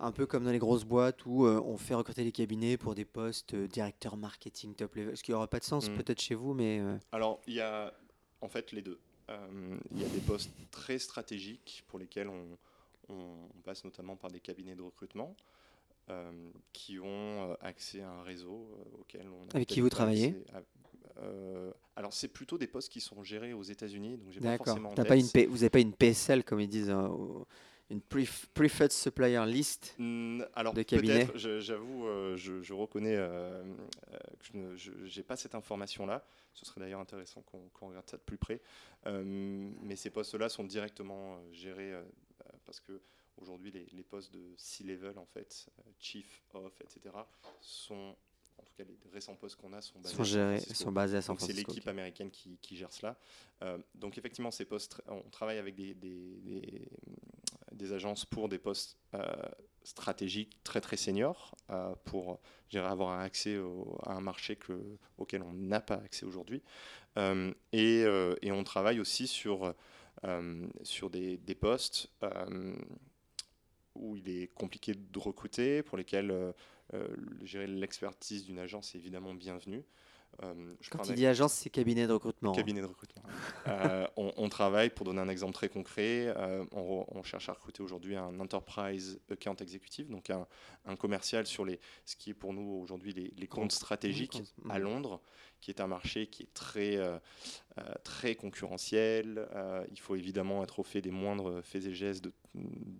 un 0.00 0.10
peu 0.10 0.26
comme 0.26 0.44
dans 0.44 0.50
les 0.50 0.58
grosses 0.58 0.84
boîtes 0.84 1.24
où 1.24 1.46
euh, 1.46 1.60
on 1.64 1.76
fait 1.78 1.94
recruter 1.94 2.24
les 2.24 2.32
cabinets 2.32 2.76
pour 2.76 2.96
des 2.96 3.04
postes 3.04 3.54
euh, 3.54 3.68
directeur 3.68 4.16
marketing 4.16 4.74
top 4.74 4.96
level? 4.96 5.16
Ce 5.16 5.22
qui 5.22 5.30
n'aura 5.30 5.46
pas 5.46 5.60
de 5.60 5.64
sens 5.64 5.88
Mm. 5.88 5.94
peut-être 5.94 6.20
chez 6.20 6.34
vous, 6.34 6.52
mais 6.52 6.82
Alors, 7.12 7.40
il 7.46 7.54
y 7.54 7.60
a 7.60 7.94
en 8.40 8.48
fait 8.48 8.72
les 8.72 8.82
deux. 8.82 8.98
Euh, 9.30 9.76
Il 9.92 10.02
y 10.02 10.04
a 10.04 10.08
des 10.08 10.20
postes 10.20 10.50
très 10.70 10.98
stratégiques 10.98 11.84
pour 11.88 11.98
lesquels 11.98 12.28
on, 12.28 12.58
on- 13.08 13.14
on 13.56 13.60
passe 13.62 13.84
notamment 13.84 14.16
par 14.16 14.30
des 14.30 14.40
cabinets 14.40 14.74
de 14.74 14.82
recrutement 14.82 15.34
euh, 16.10 16.50
qui 16.72 16.98
ont 16.98 17.50
euh, 17.50 17.54
accès 17.62 18.02
à 18.02 18.10
un 18.10 18.22
réseau 18.22 18.68
euh, 18.78 19.00
auquel 19.00 19.26
on 19.28 19.48
a 19.52 19.56
Avec 19.56 19.68
qui 19.68 19.80
vous 19.80 19.88
travaillez 19.88 20.34
alors 21.96 22.12
c'est 22.12 22.26
plutôt 22.28 22.58
des 22.58 22.66
postes 22.66 22.90
qui 22.90 23.00
sont 23.00 23.22
gérés 23.22 23.52
aux 23.52 23.62
États-Unis, 23.62 24.16
donc 24.16 24.32
j'ai 24.32 24.40
pas 24.40 24.46
D'accord. 24.46 24.66
forcément 24.66 24.90
en 24.90 24.94
T'as 24.94 25.02
tête. 25.04 25.08
pas 25.10 25.16
une 25.16 25.30
P- 25.30 25.46
vous 25.46 25.58
n'avez 25.58 25.70
pas 25.70 25.78
une 25.78 25.92
PSL, 25.94 26.42
comme 26.42 26.60
ils 26.60 26.68
disent, 26.68 26.90
au- 26.90 27.46
une 27.90 28.00
pref- 28.00 28.46
Preferred 28.54 28.92
Supplier 28.92 29.44
List 29.46 29.94
Mm, 29.98 30.42
Alors 30.54 30.72
de 30.74 30.82
cabinet 30.82 31.26
j'avoue, 31.34 32.06
euh, 32.06 32.36
je, 32.36 32.62
je 32.62 32.72
reconnais 32.72 33.14
euh, 33.16 33.62
euh, 34.12 34.18
que 34.38 34.76
je 34.76 34.90
n'ai 35.18 35.22
pas 35.22 35.36
cette 35.36 35.54
information-là. 35.54 36.24
Ce 36.54 36.64
serait 36.64 36.80
d'ailleurs 36.80 37.00
intéressant 37.00 37.42
qu'on 37.42 37.88
regarde 37.88 38.08
ça 38.08 38.16
de 38.16 38.22
plus 38.22 38.38
près. 38.38 38.60
Mais 39.06 39.96
ces 39.96 40.10
postes-là 40.10 40.48
sont 40.48 40.64
directement 40.64 41.38
gérés 41.52 41.92
parce 42.64 42.80
que 42.80 43.00
aujourd'hui 43.36 43.70
les, 43.72 43.86
les 43.92 44.02
postes 44.04 44.32
de 44.32 44.54
C-level 44.56 45.18
en 45.18 45.26
fait, 45.26 45.66
chief 45.98 46.42
of, 46.54 46.72
etc. 46.80 47.14
sont 47.60 48.14
tout 48.76 48.82
cas 48.82 48.84
les 49.04 49.10
récents 49.12 49.34
postes 49.36 49.56
qu'on 49.56 49.72
a 49.72 49.80
sont 49.80 50.00
basés 50.00 50.14
sont, 50.14 50.22
à 50.22 50.24
San 50.24 50.32
gérés, 50.32 50.56
Francisco. 50.58 50.84
sont 50.84 50.92
basés 50.92 51.16
à 51.16 51.22
San 51.22 51.36
Donc 51.36 51.40
c'est 51.46 51.52
l'équipe 51.52 51.88
américaine 51.88 52.30
qui, 52.30 52.58
qui 52.60 52.76
gère 52.76 52.92
cela. 52.92 53.16
Euh, 53.62 53.78
donc 53.94 54.18
effectivement, 54.18 54.50
ces 54.50 54.64
postes, 54.64 55.00
on 55.06 55.22
travaille 55.30 55.58
avec 55.58 55.74
des, 55.74 55.94
des- 55.94 56.36
des- 56.42 56.88
des 57.72 57.92
agences 57.92 58.24
pour 58.24 58.48
des 58.48 58.58
postes 58.58 58.96
euh, 59.14 59.24
stratégiques 59.82 60.58
très 60.62 60.80
très 60.80 60.96
seniors 60.96 61.56
euh, 61.70 61.94
pour 62.04 62.40
avoir 62.86 63.10
un 63.18 63.22
accès 63.22 63.58
au- 63.58 63.98
à 64.04 64.12
un 64.14 64.20
marché 64.20 64.56
que, 64.56 64.96
auquel 65.18 65.42
on 65.42 65.52
n'a 65.52 65.80
pas 65.80 65.96
accès 65.96 66.24
aujourd'hui. 66.26 66.62
Euh, 67.16 67.52
et, 67.72 68.04
et 68.42 68.50
on 68.52 68.64
travaille 68.64 68.98
aussi 69.00 69.26
sur, 69.28 69.72
sur 70.82 71.10
des, 71.10 71.36
postes 71.54 72.08
où 73.94 74.16
il 74.16 74.28
est 74.28 74.48
compliqué 74.54 74.94
de 74.94 75.18
recruter, 75.18 75.82
pour 75.84 75.96
lesquels 75.96 76.32
euh, 76.94 77.08
dirais, 77.42 77.66
l'expertise 77.66 78.44
d'une 78.44 78.58
agence 78.58 78.94
est 78.94 78.98
évidemment 78.98 79.34
bienvenue. 79.34 79.84
Euh, 80.42 80.74
je 80.80 80.90
Quand 80.90 81.08
il 81.08 81.14
dit 81.14 81.26
agence, 81.26 81.52
c'est 81.52 81.70
cabinet 81.70 82.06
de 82.06 82.12
recrutement. 82.12 82.50
hein. 82.50 82.56
Cabinet 82.56 82.80
de 82.80 82.86
recrutement. 82.86 83.22
Euh, 83.68 84.06
on, 84.16 84.32
on 84.36 84.48
travaille, 84.48 84.90
pour 84.90 85.06
donner 85.06 85.20
un 85.20 85.28
exemple 85.28 85.54
très 85.54 85.68
concret, 85.68 86.32
euh, 86.36 86.64
on, 86.72 87.22
cherche 87.22 87.48
à 87.48 87.52
recruter 87.52 87.82
aujourd'hui 87.82 88.16
un 88.16 88.40
Enterprise 88.40 89.20
Account 89.30 89.54
Executive, 89.60 90.08
donc 90.10 90.30
un, 90.30 90.46
un 90.86 90.96
commercial 90.96 91.46
sur 91.46 91.64
les, 91.64 91.78
ce 92.04 92.16
qui 92.16 92.30
est 92.30 92.34
pour 92.34 92.52
nous 92.52 92.80
aujourd'hui 92.82 93.12
les, 93.12 93.32
les 93.36 93.46
comptes 93.46 93.72
stratégiques 93.72 94.42
à. 94.68 94.78
Londres, 94.78 95.20
qui 95.64 95.70
est 95.70 95.80
un 95.80 95.86
marché 95.86 96.26
qui 96.26 96.42
est 96.42 96.52
très, 96.52 96.96
euh, 96.96 97.18
euh, 97.78 97.82
très 98.04 98.34
concurrentiel. 98.34 99.48
Euh, 99.54 99.82
il 99.90 99.98
faut 99.98 100.14
évidemment 100.14 100.62
être 100.62 100.78
au 100.78 100.82
fait 100.82 101.00
des 101.00 101.10
moindres 101.10 101.62
faits 101.64 101.86
et 101.86 101.94
gestes 101.94 102.22
de- 102.24 102.32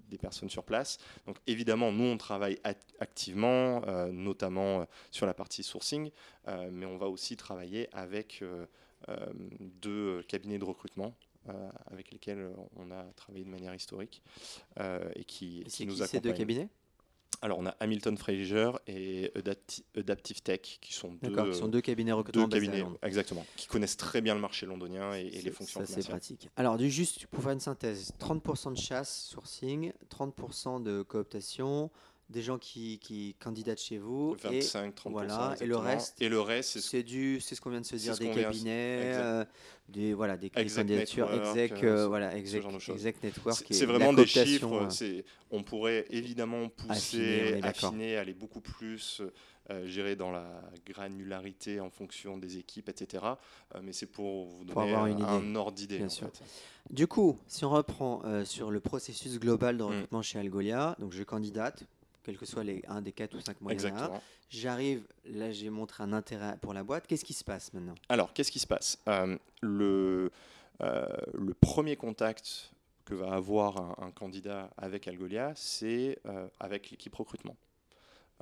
des 0.09 0.17
personnes 0.17 0.49
sur 0.49 0.65
place. 0.65 0.97
Donc 1.27 1.37
évidemment, 1.47 1.93
nous, 1.93 2.05
on 2.05 2.17
travaille 2.17 2.59
act- 2.65 2.95
activement, 3.01 3.83
euh, 3.87 4.11
notamment 4.11 4.87
sur 5.11 5.27
la 5.27 5.35
partie 5.35 5.63
sourcing, 5.63 6.11
mais 6.73 6.87
on 6.87 6.97
va 6.97 7.09
aussi 7.09 7.37
travailler 7.37 7.89
avec 7.93 8.43
deux 9.61 10.23
cabinets 10.23 10.59
de 10.59 10.65
recrutement 10.65 11.15
avec 11.91 12.11
lesquels 12.11 12.49
on 12.77 12.91
a 12.91 13.03
travaillé 13.15 13.45
de 13.45 13.51
manière 13.51 13.75
historique 13.75 14.23
et 14.81 15.25
qui, 15.25 15.61
Et 15.61 15.65
qui 15.65 15.71
C'est 15.71 15.85
nous 15.85 15.93
qui 15.97 16.07
ces 16.07 16.19
deux 16.21 16.31
accompagnent. 16.31 16.39
cabinets? 16.39 16.69
Alors 17.43 17.59
on 17.59 17.67
a 17.67 17.75
Hamilton 17.81 18.17
Fraser 18.17 18.71
et 18.87 19.31
Adapti- 19.37 19.83
Adaptive 19.97 20.43
Tech 20.43 20.61
qui 20.81 20.93
sont 20.95 21.13
deux, 21.23 21.53
sont 21.53 21.69
deux 21.69 21.81
cabinets 21.81 22.11
deux 22.13 22.17
recrutement 22.17 22.49
basés 22.49 22.69
à 22.69 22.71
cabinets 22.71 22.89
exactement 23.03 23.45
qui 23.57 23.67
connaissent 23.67 23.97
très 23.97 24.21
bien 24.21 24.35
le 24.35 24.41
marché 24.41 24.67
londonien 24.67 25.15
et, 25.15 25.27
et 25.27 25.43
les 25.43 25.51
fonctions 25.51 25.81
Ça, 25.81 25.87
c'est 25.87 26.09
pratique. 26.09 26.49
Alors, 26.57 26.77
du 26.79 26.91
juste 26.91 27.27
pour 27.27 27.43
faire 27.43 27.53
une 27.53 27.61
synthèse 27.61 28.13
30% 28.21 28.73
de 28.75 28.79
chasse, 28.79 29.27
sourcing, 29.31 29.93
30% 30.11 30.83
de 30.83 31.03
cooptation, 31.03 31.91
des 32.31 32.43
gens 32.43 32.59
qui, 32.59 32.99
qui 32.99 33.35
candidatent 33.39 33.81
chez 33.81 33.99
vous. 33.99 34.37
et 34.51 34.61
25, 34.61 34.95
30 34.95 35.13
voilà, 35.13 35.55
et 35.61 35.67
le 35.67 35.77
reste, 35.77 36.21
et 36.21 36.29
le 36.29 36.41
reste 36.41 36.71
c'est 36.73 36.81
ce 36.81 36.89
c'est 36.89 37.03
du, 37.03 37.41
c'est 37.41 37.55
ce 37.55 37.61
qu'on 37.61 37.71
vient 37.71 37.81
de 37.81 37.87
se 37.87 37.97
dire, 37.97 38.17
des 38.17 38.31
cabinets, 38.31 39.13
euh, 39.15 39.45
des 39.89 40.15
voilà, 40.15 40.37
des 40.37 40.51
candidatures, 40.51 41.33
exec, 41.33 41.73
euh, 41.83 42.05
euh, 42.05 42.07
voilà, 42.09 42.37
exec, 42.37 42.65
exec 42.89 43.23
network. 43.23 43.65
C'est 43.71 43.83
et 43.83 43.87
vraiment 43.87 44.13
des 44.13 44.27
chiffres. 44.27 44.89
euh, 45.03 45.23
On 45.51 45.63
pourrait 45.63 46.07
évidemment 46.11 46.69
pousser, 46.69 47.61
Affiner, 47.61 47.63
affiner, 47.63 48.17
aller 48.17 48.35
beaucoup 48.35 48.61
plus, 48.61 49.21
euh, 49.71 49.87
gérer 49.87 50.15
dans 50.15 50.31
la 50.31 50.47
granularité 50.87 51.81
en 51.81 51.89
fonction 51.89 52.37
des 52.37 52.59
équipes, 52.59 52.91
etc. 52.91 53.25
Euh, 53.75 53.81
mais 53.83 53.95
c'est 53.95 54.05
pour 54.07 54.47
vous 54.47 54.65
Pour 54.67 54.83
donner 54.83 54.93
avoir 54.95 55.05
un, 55.05 55.11
idée. 55.41 55.57
ordre 55.57 55.73
d'idée. 55.73 55.97
Bien 55.97 56.07
en 56.07 56.11
sûr. 56.11 56.31
Du 56.91 57.07
coup, 57.07 57.39
si 57.47 57.65
on 57.65 57.71
reprend 57.71 58.21
euh, 58.27 58.45
sur 58.45 58.71
le 58.71 58.81
processus 58.81 59.39
global 59.39 59.79
de 59.79 59.83
recrutement 59.83 60.21
chez 60.21 60.39
Algolia, 60.39 60.97
donc 60.99 61.13
je 61.13 61.23
candidate, 61.23 61.85
quel 62.25 62.37
que 62.37 62.47
soit 62.47 62.65
les 62.65 62.83
un 62.89 63.01
des 63.01 63.13
quatre 63.13 63.37
ou 63.37 63.41
cinq 63.41 63.61
moyens. 63.61 63.85
Exactement. 63.85 64.21
J'arrive, 64.51 65.07
là 65.25 65.53
j'ai 65.53 65.71
montré 65.71 66.03
un 66.03 66.13
intérêt 66.13 66.57
pour 66.61 66.75
la 66.75 66.83
boîte. 66.83 67.07
Qu'est-ce 67.07 67.25
qui 67.25 67.35
se 67.35 67.45
passe 67.45 67.73
maintenant? 67.73 67.95
Alors, 68.09 68.33
qu'est-ce 68.33 68.51
qui 68.51 68.59
se 68.59 68.67
passe? 68.67 68.99
Euh, 69.09 69.37
le, 69.61 70.31
euh, 70.81 71.07
le 71.35 71.55
premier 71.55 71.97
contact 71.97 72.73
que 73.05 73.15
va 73.15 73.35
avoir 73.35 73.77
un, 73.77 74.07
un 74.07 74.11
candidat 74.11 74.71
avec 74.77 75.07
Algolia, 75.07 75.53
c'est 75.55 76.19
euh, 76.27 76.49
avec 76.59 76.91
l'équipe 76.91 77.15
recrutement. 77.15 77.57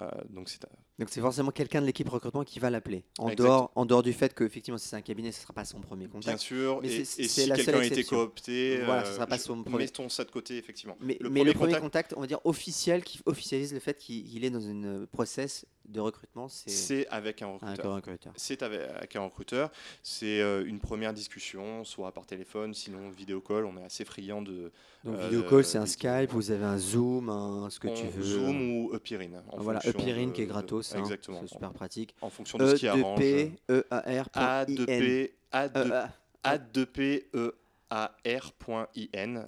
Euh, 0.01 0.09
donc, 0.31 0.49
c'est 0.49 0.59
Donc 0.99 1.09
c'est 1.11 1.21
forcément 1.21 1.51
quelqu'un 1.51 1.81
de 1.83 1.87
l'équipe 1.87 2.09
recrutement 2.09 2.45
qui 2.45 2.59
va 2.59 2.71
l'appeler. 2.71 3.05
En 3.19 3.29
Exact. 3.29 3.43
dehors, 3.45 3.73
en 3.75 3.85
dehors 3.85 4.03
du 4.03 4.15
fait 4.15 4.33
que 4.33 4.43
effectivement 4.43 4.79
si 4.79 4.89
c'est 4.89 4.97
un 4.97 5.03
cabinet, 5.03 5.31
ce 5.33 5.39
ne 5.39 5.43
sera 5.43 5.53
pas 5.53 5.67
son 5.67 5.81
premier 5.81 6.07
bien 6.07 6.13
contact. 6.19 6.39
sûr, 6.39 6.81
Mais 6.83 6.89
et, 6.89 7.05
c'est- 7.05 7.25
si 7.29 7.47
la 7.47 7.57
seule 7.57 7.67
quelqu'un 7.67 7.81
a 7.81 7.85
été 7.85 8.05
coopté, 8.05 8.79
Voilà, 8.87 9.03
euh, 9.03 9.05
ce 9.05 9.13
sera 9.15 9.27
pas 9.27 9.37
son 9.39 9.63
premier- 9.63 9.85
mettons 9.85 10.09
ça 10.09 10.25
de 10.25 10.31
côté, 10.31 10.57
effectivement. 10.57 10.97
Mais, 11.01 11.19
Le 11.21 11.29
mais 11.29 11.41
premier 11.41 11.45
le 11.45 11.53
premier 11.59 11.73
contact- 11.75 11.83
contact, 11.83 12.15
on 12.17 12.21
va 12.23 12.27
dire 12.27 12.41
officiel, 12.45 13.05
qui 13.05 13.21
officialise 13.27 13.75
le 13.75 13.81
fait 13.81 13.99
qu'il 13.99 14.35
il 14.35 14.45
est 14.47 14.51
dans 14.51 14.61
une 14.63 15.07
process 15.09 15.67
de 15.89 16.01
recrutement, 16.01 16.49
c'est 16.49 17.07
avec 17.09 17.43
un 17.43 17.47
recruteur. 17.47 18.33
C'est 18.37 18.63
avec, 18.63 18.81
avec 18.81 19.17
un 19.17 19.23
recruteur. 19.23 19.71
C'est 20.03 20.41
euh, 20.41 20.65
une 20.65 20.79
première 20.79 21.13
discussion, 21.13 21.85
soit 21.85 22.13
par 22.13 22.27
téléphone, 22.27 22.75
sinon 22.75 23.11
vidéo 23.11 23.41
call. 23.41 23.65
On 23.65 23.77
est 23.77 23.85
assez 23.85 24.05
friand 24.05 24.43
de 24.43 24.73
Donc 25.05 25.17
Euh, 25.17 25.29
vidéo 25.29 25.43
call, 25.49 25.65
c'est 25.65 25.79
un 25.79 25.87
Skype, 25.87 26.31
vous 26.31 26.51
avez 26.51 26.65
un 26.65 26.79
Zoom, 26.79 27.29
un, 27.29 27.69
ce 27.71 27.79
que 27.81 27.89
tu 27.89 28.07
veux. 28.07 28.23
Zoom 28.23 28.71
ou 28.87 28.95
Epirine. 28.95 29.43
en 29.49 29.59
voilà, 29.59 29.81
de- 29.81 30.33
qui 30.33 30.43
est 30.43 30.47
gratos, 30.47 30.95
hein, 30.95 31.01
Exactement. 31.01 31.41
c'est 31.43 31.49
super 31.55 31.73
pratique. 31.73 32.15
En 32.21 32.31
fonction 32.31 32.59
de 32.59 32.67
ce 32.69 32.75
qui 32.77 32.89
arrange. 32.89 33.19
E2P, 33.19 33.53
E-A-R, 33.71 34.29
A2P, 34.35 35.33
A2, 35.53 35.93
E, 35.93 36.09
A2P, 36.45 37.25
E-A-R.in. 37.35 37.62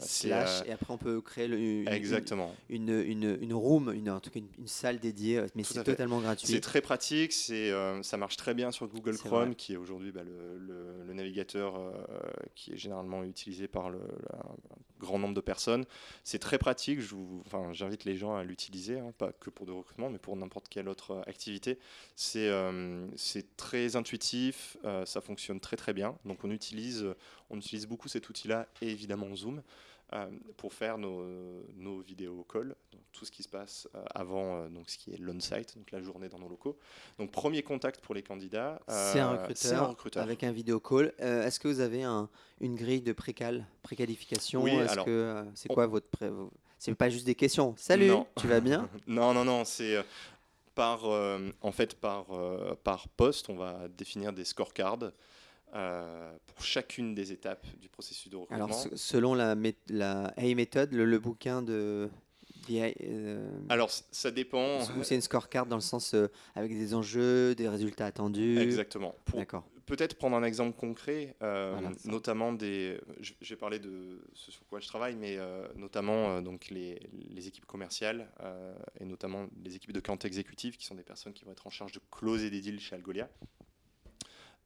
C'est, 0.00 0.28
slash, 0.28 0.60
euh, 0.60 0.64
et 0.66 0.72
après 0.72 0.92
on 0.92 0.98
peut 0.98 1.20
créer 1.22 1.48
le- 1.48 1.58
une, 1.58 1.88
Exactement. 1.88 2.54
une, 2.68 2.90
une, 2.90 3.38
une 3.40 3.54
room, 3.54 3.92
une, 3.94 4.10
en 4.10 4.20
tout 4.20 4.30
cas 4.30 4.40
une, 4.40 4.48
une 4.58 4.66
salle 4.66 4.98
dédiée, 4.98 5.38
euh, 5.38 5.46
mais 5.54 5.62
c'est 5.62 5.82
totalement 5.82 6.20
gratuit. 6.20 6.46
C'est 6.46 6.60
très 6.60 6.80
pratique, 6.82 7.32
c'est, 7.32 7.70
euh, 7.70 8.02
ça 8.02 8.16
marche 8.16 8.36
très 8.36 8.52
bien 8.54 8.70
sur 8.70 8.86
Google 8.88 9.16
Chrome, 9.16 9.46
vrai. 9.46 9.54
qui 9.54 9.72
est 9.72 9.76
aujourd'hui 9.76 10.12
bah, 10.12 10.22
le, 10.24 10.58
le- 10.58 11.04
le 11.06 11.12
navigateur 11.14 11.76
euh, 11.76 11.92
qui 12.54 12.72
est 12.72 12.76
généralement 12.76 13.24
utilisé 13.24 13.66
par 13.68 13.88
le, 13.90 14.00
grand 14.98 15.18
nombre 15.18 15.34
de 15.34 15.40
personnes. 15.40 15.84
C'est 16.22 16.38
très 16.38 16.58
pratique, 16.58 17.00
je 17.00 17.14
vous- 17.14 17.42
enfin, 17.46 17.72
j'invite 17.72 18.04
les 18.04 18.16
gens 18.16 18.36
à 18.36 18.44
l'utiliser, 18.44 18.98
hein, 18.98 19.12
pas 19.18 19.32
que 19.32 19.50
pour 19.50 19.66
du 19.66 19.72
recrutement, 19.72 20.10
mais 20.10 20.18
pour 20.18 20.36
n'importe 20.36 20.68
quelle 20.68 20.88
autre 20.88 21.22
activité. 21.26 21.78
C'est, 22.16 22.50
c'est 23.16 23.56
très 23.56 23.96
intuitif, 23.96 24.76
ça 25.04 25.20
fonctionne 25.20 25.60
très 25.60 25.76
très 25.76 25.92
bien. 25.92 26.16
Donc 26.24 26.44
on 26.44 26.50
utilise, 26.50 27.06
on 27.50 27.56
utilise 27.58 27.86
beaucoup 27.86 28.08
cet 28.08 28.28
outil-là 28.28 28.66
et 28.82 28.88
évidemment 28.90 29.34
Zoom. 29.36 29.62
euh, 30.12 30.26
pour 30.58 30.72
faire 30.74 30.98
nos, 30.98 31.24
nos 31.76 32.00
vidéos 32.00 32.44
calls, 32.44 32.74
donc 32.92 33.00
tout 33.12 33.24
ce 33.24 33.30
qui 33.32 33.42
se 33.42 33.48
passe 33.48 33.88
euh, 33.94 34.04
avant 34.14 34.58
euh, 34.58 34.68
donc 34.68 34.88
ce 34.90 34.98
qui 34.98 35.12
est 35.12 35.16
l'on-site, 35.16 35.76
donc 35.78 35.90
la 35.92 36.02
journée 36.02 36.28
dans 36.28 36.38
nos 36.38 36.48
locaux. 36.48 36.76
Donc 37.18 37.30
premier 37.32 37.62
contact 37.62 38.00
pour 38.00 38.14
les 38.14 38.22
candidats, 38.22 38.80
C'est 38.86 39.18
un 39.18 39.30
recruteur, 39.30 39.56
c'est 39.56 39.74
un 39.74 39.82
recruteur. 39.86 40.22
avec 40.22 40.44
un 40.44 40.52
vidéo 40.52 40.78
call. 40.78 41.14
Euh, 41.20 41.44
Est-ce 41.46 41.58
que 41.58 41.68
vous 41.68 41.80
avez 41.80 42.02
un, 42.04 42.28
une 42.60 42.76
grille 42.76 43.00
de 43.00 43.12
précal, 43.14 43.66
préqualification? 43.82 44.62
Oui, 44.62 44.72
Est-ce 44.72 45.00
que 45.04 45.42
c'est 45.54 45.70
on- 45.70 45.74
quoi 45.74 45.86
votre 45.86 46.06
pré... 46.08 46.30
C'est 46.78 46.94
pas 46.94 47.08
juste 47.08 47.24
des 47.24 47.34
questions. 47.34 47.74
Salut, 47.78 48.08
Non. 48.08 48.26
tu 48.36 48.46
vas 48.46 48.60
bien? 48.60 48.88
Non, 49.06 49.32
non, 49.32 49.44
non, 49.44 49.64
c'est 49.64 50.04
par, 50.74 51.06
euh, 51.06 51.50
en 51.62 51.72
fait, 51.72 51.94
par, 51.98 52.26
euh, 52.32 52.74
par 52.84 53.08
poste, 53.08 53.48
on 53.48 53.56
va 53.56 53.88
définir 53.88 54.32
des 54.34 54.44
scorecards 54.44 54.98
euh, 55.74 56.32
pour 56.46 56.62
chacune 56.64 57.14
des 57.14 57.32
étapes 57.32 57.66
du 57.80 57.88
processus 57.88 58.30
de 58.30 58.36
recrutement. 58.36 58.64
Alors 58.66 58.74
se- 58.74 58.96
selon 58.96 59.34
la, 59.34 59.56
la 59.88 60.26
A 60.36 60.54
méthode, 60.54 60.92
le, 60.92 61.04
le 61.04 61.18
bouquin 61.18 61.62
de 61.62 62.08
euh, 62.70 63.50
Alors, 63.68 63.90
ça 63.90 64.30
dépend. 64.30 64.80
c'est 65.02 65.14
une 65.14 65.20
scorecard 65.20 65.66
dans 65.66 65.76
le 65.76 65.82
sens 65.82 66.14
euh, 66.14 66.28
avec 66.54 66.72
des 66.72 66.94
enjeux, 66.94 67.54
des 67.54 67.68
résultats 67.68 68.06
attendus. 68.06 68.58
Exactement. 68.58 69.14
D'accord. 69.34 69.64
peut-être 69.86 70.14
prendre 70.16 70.34
un 70.36 70.42
exemple 70.44 70.78
concret, 70.78 71.36
Voilà. 71.40 71.90
notamment 72.06 72.52
des. 72.54 72.98
Vais 73.42 73.56
parler 73.56 73.78
de 73.78 74.22
ce 74.32 74.50
sur 74.50 74.64
quoi 74.66 74.80
je 74.80 74.86
travaille, 74.88 75.14
mais 75.14 75.38
notamment 75.76 76.40
donc 76.40 76.68
les, 76.70 77.00
les 77.30 77.48
équipes 77.48 77.66
commerciales 77.66 78.30
et 78.98 79.04
notamment 79.04 79.46
les 79.62 79.76
équipes 79.76 79.92
de 79.92 80.00
compte 80.00 80.24
exécutif 80.24 80.78
qui 80.78 80.86
sont 80.86 80.94
des 80.94 81.02
personnes 81.02 81.34
qui 81.34 81.44
vont 81.44 81.52
être 81.52 81.66
en 81.66 81.70
charge 81.70 81.92
de 81.92 82.00
closer 82.10 82.48
des 82.48 82.60
deals 82.62 82.80
chez 82.80 82.94
Algolia. 82.96 83.28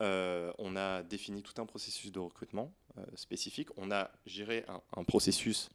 Euh, 0.00 0.52
on 0.58 0.76
a 0.76 1.02
défini 1.02 1.42
tout 1.42 1.60
un 1.60 1.66
processus 1.66 2.12
de 2.12 2.20
recrutement 2.20 2.72
euh, 2.98 3.02
spécifique. 3.16 3.68
On 3.76 3.90
a 3.90 4.10
géré 4.26 4.64
un, 4.96 5.04
processus 5.04 5.70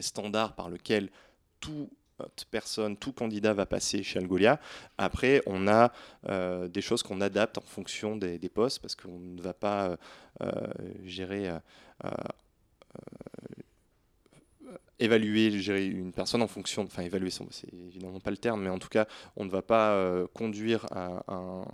standard 0.00 0.54
par 0.54 0.68
lequel 0.68 1.10
tout 1.60 1.90
personne, 2.50 2.96
tout 2.96 3.12
candidat 3.12 3.54
va 3.54 3.66
passer 3.66 4.02
chez 4.02 4.18
Algolia. 4.18 4.60
Après, 4.98 5.42
on 5.46 5.66
a 5.66 5.92
euh, 6.28 6.68
des 6.68 6.80
choses 6.80 7.02
qu'on 7.02 7.20
adapte 7.20 7.58
en 7.58 7.62
fonction 7.62 8.16
des, 8.16 8.38
postes 8.48 8.80
parce 8.80 8.94
qu'on 8.94 9.18
ne 9.18 9.40
va 9.40 9.52
pas 9.52 9.96
gérer 11.04 11.50
évaluer 15.04 15.46
une 15.46 16.12
personne 16.12 16.42
en 16.42 16.46
fonction, 16.46 16.82
enfin 16.82 17.02
évaluer, 17.02 17.30
c'est 17.30 17.72
évidemment 17.72 18.20
pas 18.20 18.30
le 18.30 18.36
terme, 18.36 18.62
mais 18.62 18.70
en 18.70 18.78
tout 18.78 18.88
cas, 18.88 19.06
on 19.36 19.44
ne 19.44 19.50
va 19.50 19.62
pas 19.62 19.92
euh, 19.92 20.26
conduire 20.34 20.86
un, 20.92 21.22
un, 21.28 21.64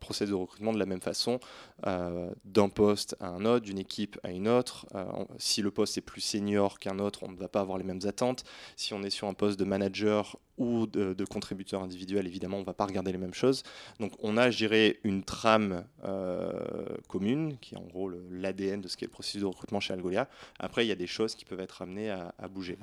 procès 0.00 0.26
de 0.26 0.34
recrutement 0.34 0.72
de 0.72 0.78
la 0.78 0.86
même 0.86 1.00
façon 1.00 1.40
euh, 1.86 2.30
d'un 2.44 2.68
poste 2.68 3.16
à 3.20 3.28
un 3.28 3.44
autre, 3.44 3.64
d'une 3.64 3.78
équipe 3.78 4.18
à 4.22 4.30
une 4.30 4.48
autre. 4.48 4.86
Euh, 4.94 5.06
si 5.38 5.62
le 5.62 5.70
poste 5.70 5.98
est 5.98 6.02
plus 6.02 6.20
senior 6.20 6.78
qu'un 6.78 6.98
autre, 6.98 7.22
on 7.22 7.30
ne 7.30 7.36
va 7.36 7.48
pas 7.48 7.60
avoir 7.60 7.78
les 7.78 7.84
mêmes 7.84 8.00
attentes. 8.06 8.44
Si 8.76 8.94
on 8.94 9.02
est 9.02 9.10
sur 9.10 9.28
un 9.28 9.34
poste 9.34 9.58
de 9.58 9.64
manager 9.64 10.36
ou 10.58 10.86
de, 10.86 11.24
contributeur 11.24 11.82
individuel, 11.82 12.26
évidemment, 12.26 12.58
on 12.58 12.60
ne 12.60 12.66
va 12.66 12.74
pas 12.74 12.86
regarder 12.86 13.12
les 13.12 13.18
mêmes 13.18 13.34
choses. 13.34 13.62
Donc 14.00 14.12
on 14.20 14.36
a, 14.36 14.50
je 14.50 14.58
dirais, 14.58 14.98
une 15.04 15.22
trame 15.22 15.84
commune, 17.08 17.56
qui 17.60 17.74
est 17.74 17.78
en 17.78 17.86
gros 17.86 18.10
l'ADN 18.30 18.80
de 18.80 18.88
ce 18.88 18.96
qu'est 18.96 19.06
le 19.06 19.12
processus 19.12 19.40
de 19.40 19.46
recrutement 19.46 19.80
chez 19.80 19.92
Algolia. 19.92 20.28
Après, 20.58 20.84
il 20.84 20.88
y 20.88 20.92
a 20.92 20.96
des 20.96 21.06
choses 21.06 21.34
qui 21.34 21.44
peuvent 21.44 21.60
être 21.60 21.82
amenées 21.82 22.10
à, 22.10 22.48
bouger. 22.48 22.78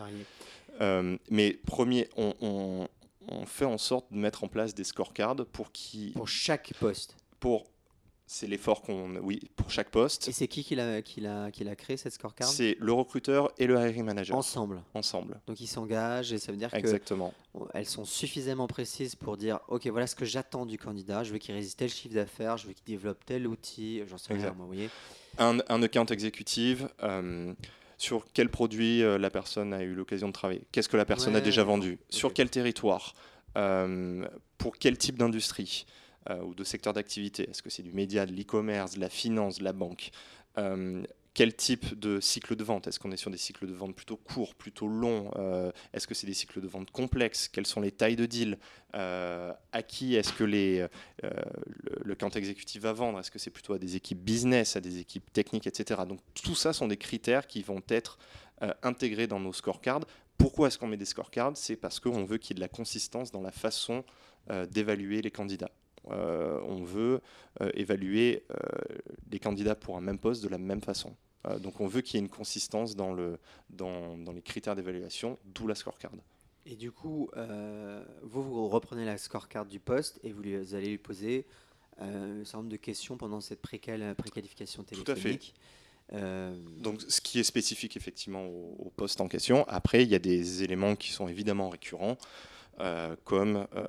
Euh, 0.81 1.17
mais 1.29 1.53
premier, 1.65 2.09
on, 2.17 2.87
fait 3.45 3.65
en 3.65 3.77
sorte 3.77 4.11
de 4.11 4.17
mettre 4.17 4.43
en 4.43 4.47
place 4.47 4.75
des 4.75 4.83
scorecards 4.83 5.45
pour 5.51 5.71
qui 5.71 6.11
pour 6.15 6.27
chaque 6.27 6.73
poste. 6.79 7.15
Pour 7.39 7.65
c'est 8.27 8.47
l'effort 8.47 8.81
qu'on 8.81 9.15
oui 9.17 9.39
pour 9.55 9.69
chaque 9.69 9.89
poste. 9.89 10.27
Et 10.27 10.31
c'est 10.31 10.47
qui 10.47 10.63
qui 10.63 10.75
l'a 10.75 11.01
qui 11.01 11.21
l'a 11.21 11.51
qui 11.51 11.63
l'a 11.63 11.75
créé 11.75 11.97
cette 11.97 12.13
scorecard? 12.13 12.47
C'est 12.47 12.75
le 12.79 12.91
recruteur 12.91 13.51
et 13.57 13.67
le 13.67 13.75
hiring 13.75 14.03
manager. 14.03 14.35
Ensemble. 14.35 14.81
Ensemble. 14.93 15.39
Donc 15.47 15.59
ils 15.61 15.67
s'engagent 15.67 16.33
et 16.33 16.37
ça 16.39 16.51
veut 16.51 16.57
dire 16.57 16.73
Exactement. 16.73 17.33
elles 17.73 17.85
sont 17.85 18.05
suffisamment 18.05 18.67
précises 18.67 19.15
pour 19.15 19.37
dire 19.37 19.59
ok 19.67 19.87
voilà 19.87 20.07
ce 20.07 20.15
que 20.15 20.25
j'attends 20.25 20.65
du 20.65 20.77
candidat. 20.77 21.23
Je 21.23 21.31
veux 21.33 21.37
qu'il 21.37 21.53
réalise 21.53 21.75
tel 21.75 21.89
chiffre 21.89 22.15
d'affaires, 22.15 22.57
je 22.57 22.67
veux 22.67 22.73
qu'il 22.73 22.85
développe 22.85 23.23
tel 23.25 23.47
outil. 23.47 24.01
J'en 24.07 24.17
sais 24.17 24.33
rien, 24.33 24.55
vous 24.57 24.65
voyez. 24.65 24.89
Un, 25.37 25.57
un 25.67 25.83
account 25.83 26.05
exécutif. 26.05 26.83
Euh, 27.03 27.53
sur 27.97 28.25
quel 28.33 28.49
produit 28.49 29.03
euh, 29.03 29.17
la 29.17 29.29
personne 29.29 29.73
a 29.73 29.81
eu 29.81 29.93
l'occasion 29.93 30.27
de 30.27 30.33
travailler, 30.33 30.67
qu'est-ce 30.71 30.89
que 30.89 30.97
la 30.97 31.05
personne 31.05 31.35
a 31.35 31.41
déjà 31.41 31.63
vendu, 31.63 31.97
sur 32.09 32.33
quel 32.33 32.49
territoire, 32.49 33.13
euh, 33.57 34.27
pour 34.57 34.77
quel 34.77 34.97
type 34.97 35.17
d'industrie? 35.17 35.85
Ou 36.43 36.55
de 36.55 36.63
secteur 36.63 36.93
d'activité. 36.93 37.49
Est-ce 37.49 37.61
que 37.61 37.69
c'est 37.69 37.83
du 37.83 37.93
média, 37.93 38.25
de 38.25 38.33
l'e-commerce, 38.33 38.95
de 38.95 38.99
la 38.99 39.09
finance, 39.09 39.59
de 39.59 39.63
la 39.63 39.73
banque 39.73 40.11
quel 41.35 41.53
type 41.53 41.99
de 41.99 42.21
cycle 42.21 42.55
de 42.55 42.63
vente? 42.63 42.87
Est-ce 42.87 42.97
qu'on 42.97 43.11
est 43.11 43.17
sur 43.17 43.29
des 43.29 43.37
cycles 43.37 43.67
de 43.67 43.73
vente 43.73 43.93
plutôt 43.93 44.15
courts, 44.15 44.55
plutôt 44.55 44.87
longs 44.87 45.29
euh, 45.35 45.71
Est-ce 45.93 46.07
que 46.07 46.15
c'est 46.15 46.25
des 46.25 46.33
cycles 46.33 46.61
de 46.61 46.67
vente 46.67 46.91
complexes? 46.91 47.49
Quelles 47.49 47.67
sont 47.67 47.81
les 47.81 47.91
tailles 47.91 48.15
de 48.15 48.25
deal 48.25 48.57
euh, 48.95 49.53
À 49.73 49.83
qui 49.83 50.15
est-ce 50.15 50.31
que 50.31 50.45
euh, 50.45 50.87
le, 52.05 52.15
le 52.15 52.37
exécutif 52.37 52.81
va 52.81 52.93
vendre? 52.93 53.19
Est-ce 53.19 53.29
que 53.29 53.37
c'est 53.37 53.51
plutôt 53.51 53.73
à 53.73 53.79
des 53.79 53.97
équipes 53.97 54.23
business, 54.23 54.77
à 54.77 54.81
des 54.81 54.97
équipes 54.99 55.31
techniques, 55.33 55.67
etc. 55.67 56.03
Donc 56.07 56.21
tout 56.41 56.55
ça 56.55 56.71
sont 56.71 56.87
des 56.87 56.97
critères 56.97 57.45
qui 57.45 57.61
vont 57.61 57.83
être 57.89 58.17
intégrés 58.81 59.27
dans 59.27 59.41
nos 59.41 59.51
scorecards. 59.51 60.05
Pourquoi 60.37 60.69
est-ce 60.69 60.77
qu'on 60.77 60.87
met 60.87 60.95
des 60.95 61.03
scorecards? 61.03 61.57
C'est 61.57 61.75
parce 61.75 61.99
qu'on 61.99 62.23
veut 62.23 62.37
qu'il 62.37 62.51
y 62.51 62.53
ait 62.53 62.55
de 62.55 62.61
la 62.61 62.69
consistance 62.69 63.31
dans 63.31 63.41
la 63.41 63.51
façon 63.51 64.05
d'évaluer 64.71 65.21
les 65.21 65.31
candidats. 65.31 65.71
On 66.07 66.83
veut 66.83 67.21
évaluer 67.73 68.45
les 69.31 69.39
candidats 69.39 69.75
pour 69.75 69.97
un 69.97 70.01
même 70.01 70.19
poste 70.19 70.43
de 70.43 70.49
la 70.49 70.57
même 70.57 70.81
façon. 70.81 71.15
Euh, 71.47 71.59
donc 71.59 71.79
on 71.79 71.87
veut 71.87 72.01
qu'il 72.01 72.15
y 72.15 72.17
ait 72.17 72.25
une 72.25 72.31
consistance 72.31 72.95
dans, 72.95 73.13
le, 73.13 73.39
dans, 73.69 74.17
dans 74.17 74.31
les 74.31 74.41
critères 74.41 74.75
d'évaluation, 74.75 75.37
d'où 75.45 75.67
la 75.67 75.75
scorecard. 75.75 76.11
Et 76.65 76.75
du 76.75 76.91
coup, 76.91 77.29
euh, 77.37 78.03
vous, 78.23 78.43
vous 78.43 78.67
reprenez 78.67 79.05
la 79.05 79.17
scorecard 79.17 79.65
du 79.65 79.79
poste 79.79 80.19
et 80.23 80.31
vous, 80.31 80.41
allez 80.73 80.89
lui 80.89 80.97
poser 80.97 81.45
euh, 82.01 82.41
un 82.41 82.43
certain 82.43 82.59
nombre 82.59 82.71
de 82.71 82.77
questions 82.77 83.17
pendant 83.17 83.39
cette 83.39 83.61
préqualification 83.61 84.83
téléphonique. 84.83 85.53
Tout 86.09 86.15
à 86.15 86.19
fait. 86.19 86.81
Donc, 86.81 87.01
ce 87.07 87.21
qui 87.21 87.39
est 87.39 87.43
spécifique 87.43 87.97
effectivement 87.97 88.45
au, 88.45 88.75
au, 88.79 88.89
poste 88.89 89.21
en 89.21 89.27
question. 89.27 89.65
Après, 89.67 90.03
il 90.03 90.09
y 90.09 90.15
a 90.15 90.19
des 90.19 90.63
éléments 90.63 90.95
qui 90.95 91.11
sont 91.11 91.27
évidemment 91.27 91.69
récurrents. 91.69 92.17
Euh, 92.81 93.15
comme 93.23 93.55
euh, 93.55 93.83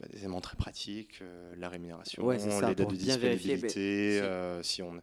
bah, 0.00 0.06
des 0.10 0.20
éléments 0.20 0.40
très 0.40 0.56
pratiques, 0.56 1.18
euh, 1.20 1.54
la 1.58 1.68
rémunération, 1.68 2.30
les 2.30 2.38
dates 2.38 2.78
de 2.78 2.96
disponibilité, 2.96 4.22
si 4.62 4.82
on, 4.82 5.00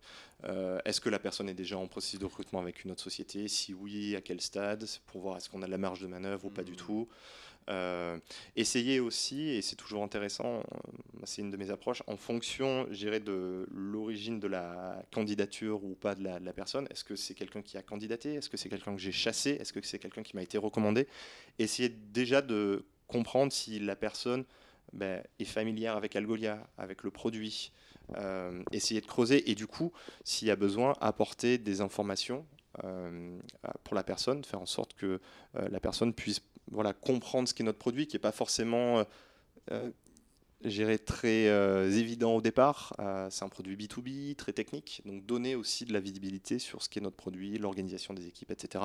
est-ce 0.85 1.01
que 1.01 1.09
la 1.09 1.19
personne 1.19 1.47
est 1.47 1.53
déjà 1.53 1.77
en 1.77 1.87
processus 1.87 2.19
de 2.19 2.25
recrutement 2.25 2.59
avec 2.59 2.83
une 2.83 2.91
autre 2.91 3.03
société, 3.03 3.47
si 3.47 3.73
oui, 3.75 4.15
à 4.15 4.21
quel 4.21 4.41
stade, 4.41 4.85
pour 5.05 5.21
voir 5.21 5.37
est-ce 5.37 5.49
qu'on 5.49 5.61
a 5.61 5.67
de 5.67 5.71
la 5.71 5.77
marge 5.77 6.01
de 6.01 6.07
manœuvre 6.07 6.45
ou 6.45 6.49
pas 6.49 6.63
du 6.63 6.71
mmh. 6.71 6.75
tout. 6.77 7.07
essayer 8.55 8.99
aussi, 8.99 9.49
et 9.49 9.61
c'est 9.61 9.75
toujours 9.75 10.03
intéressant, 10.03 10.63
c'est 11.25 11.41
une 11.43 11.51
de 11.51 11.57
mes 11.57 11.69
approches, 11.69 12.01
en 12.07 12.17
fonction, 12.17 12.85
de 12.85 13.67
l'origine 13.71 14.39
de 14.39 14.47
la 14.47 15.03
candidature 15.11 15.83
ou 15.83 15.93
pas 15.93 16.15
de 16.15 16.23
la, 16.23 16.39
de 16.39 16.45
la 16.45 16.53
personne. 16.53 16.87
Est-ce 16.89 17.03
que 17.03 17.15
c'est 17.15 17.35
quelqu'un 17.35 17.61
qui 17.61 17.77
a 17.77 17.83
candidaté? 17.83 18.33
Est-ce 18.33 18.49
que 18.49 18.57
c'est 18.57 18.69
quelqu'un 18.69 18.95
que 18.95 19.01
j'ai 19.01 19.11
chassé? 19.11 19.51
Est-ce 19.59 19.73
que 19.73 19.81
c'est 19.83 19.99
quelqu'un 19.99 20.23
qui 20.23 20.35
m'a 20.35 20.43
été 20.43 20.57
recommandé? 20.57 21.07
Essayer 21.59 21.89
déjà 21.89 22.41
de 22.41 22.83
comprendre 23.07 23.51
si 23.51 23.79
la 23.79 23.95
personne 23.95 24.45
ben, 24.93 25.23
est 25.39 25.45
familière 25.45 25.95
avec 25.97 26.15
Algolia, 26.15 26.67
avec 26.77 27.03
le 27.03 27.11
produit, 27.11 27.71
euh, 28.17 28.63
essayer 28.71 29.01
de 29.01 29.05
creuser 29.07 29.49
et 29.49 29.55
du 29.55 29.65
coup, 29.65 29.91
s'il 30.23 30.47
y 30.47 30.51
a 30.51 30.55
besoin, 30.55 30.93
apporter 31.01 31.57
des 31.57 31.81
informations 31.81 32.45
euh, 32.83 33.37
pour 33.83 33.95
la 33.95 34.03
personne, 34.03 34.43
faire 34.43 34.61
en 34.61 34.67
sorte 34.67 34.93
que 34.93 35.19
euh, 35.55 35.69
la 35.69 35.79
personne 35.79 36.13
puisse 36.13 36.41
voilà, 36.71 36.93
comprendre 36.93 37.47
ce 37.49 37.53
qu'est 37.53 37.63
notre 37.63 37.79
produit, 37.79 38.05
qui 38.07 38.15
n'est 38.15 38.21
pas 38.21 38.31
forcément 38.31 39.03
géré 40.63 40.97
très 40.97 41.45
évident 41.95 42.35
au 42.35 42.41
départ. 42.41 42.95
c'est 43.29 43.43
un 43.43 43.49
produit 43.49 43.75
B2B, 43.75 44.35
très 44.35 44.51
technique, 44.51 45.01
donc 45.05 45.25
donner 45.25 45.55
aussi 45.55 45.85
de 45.85 45.93
la 45.93 45.99
visibilité 45.99 46.57
sur 46.57 46.81
ce 46.81 46.89
qu'est 46.89 47.01
notre 47.01 47.15
produit, 47.15 47.57
l'organisation 47.59 48.15
des 48.15 48.27
équipes, 48.27 48.49
etc. 48.49 48.83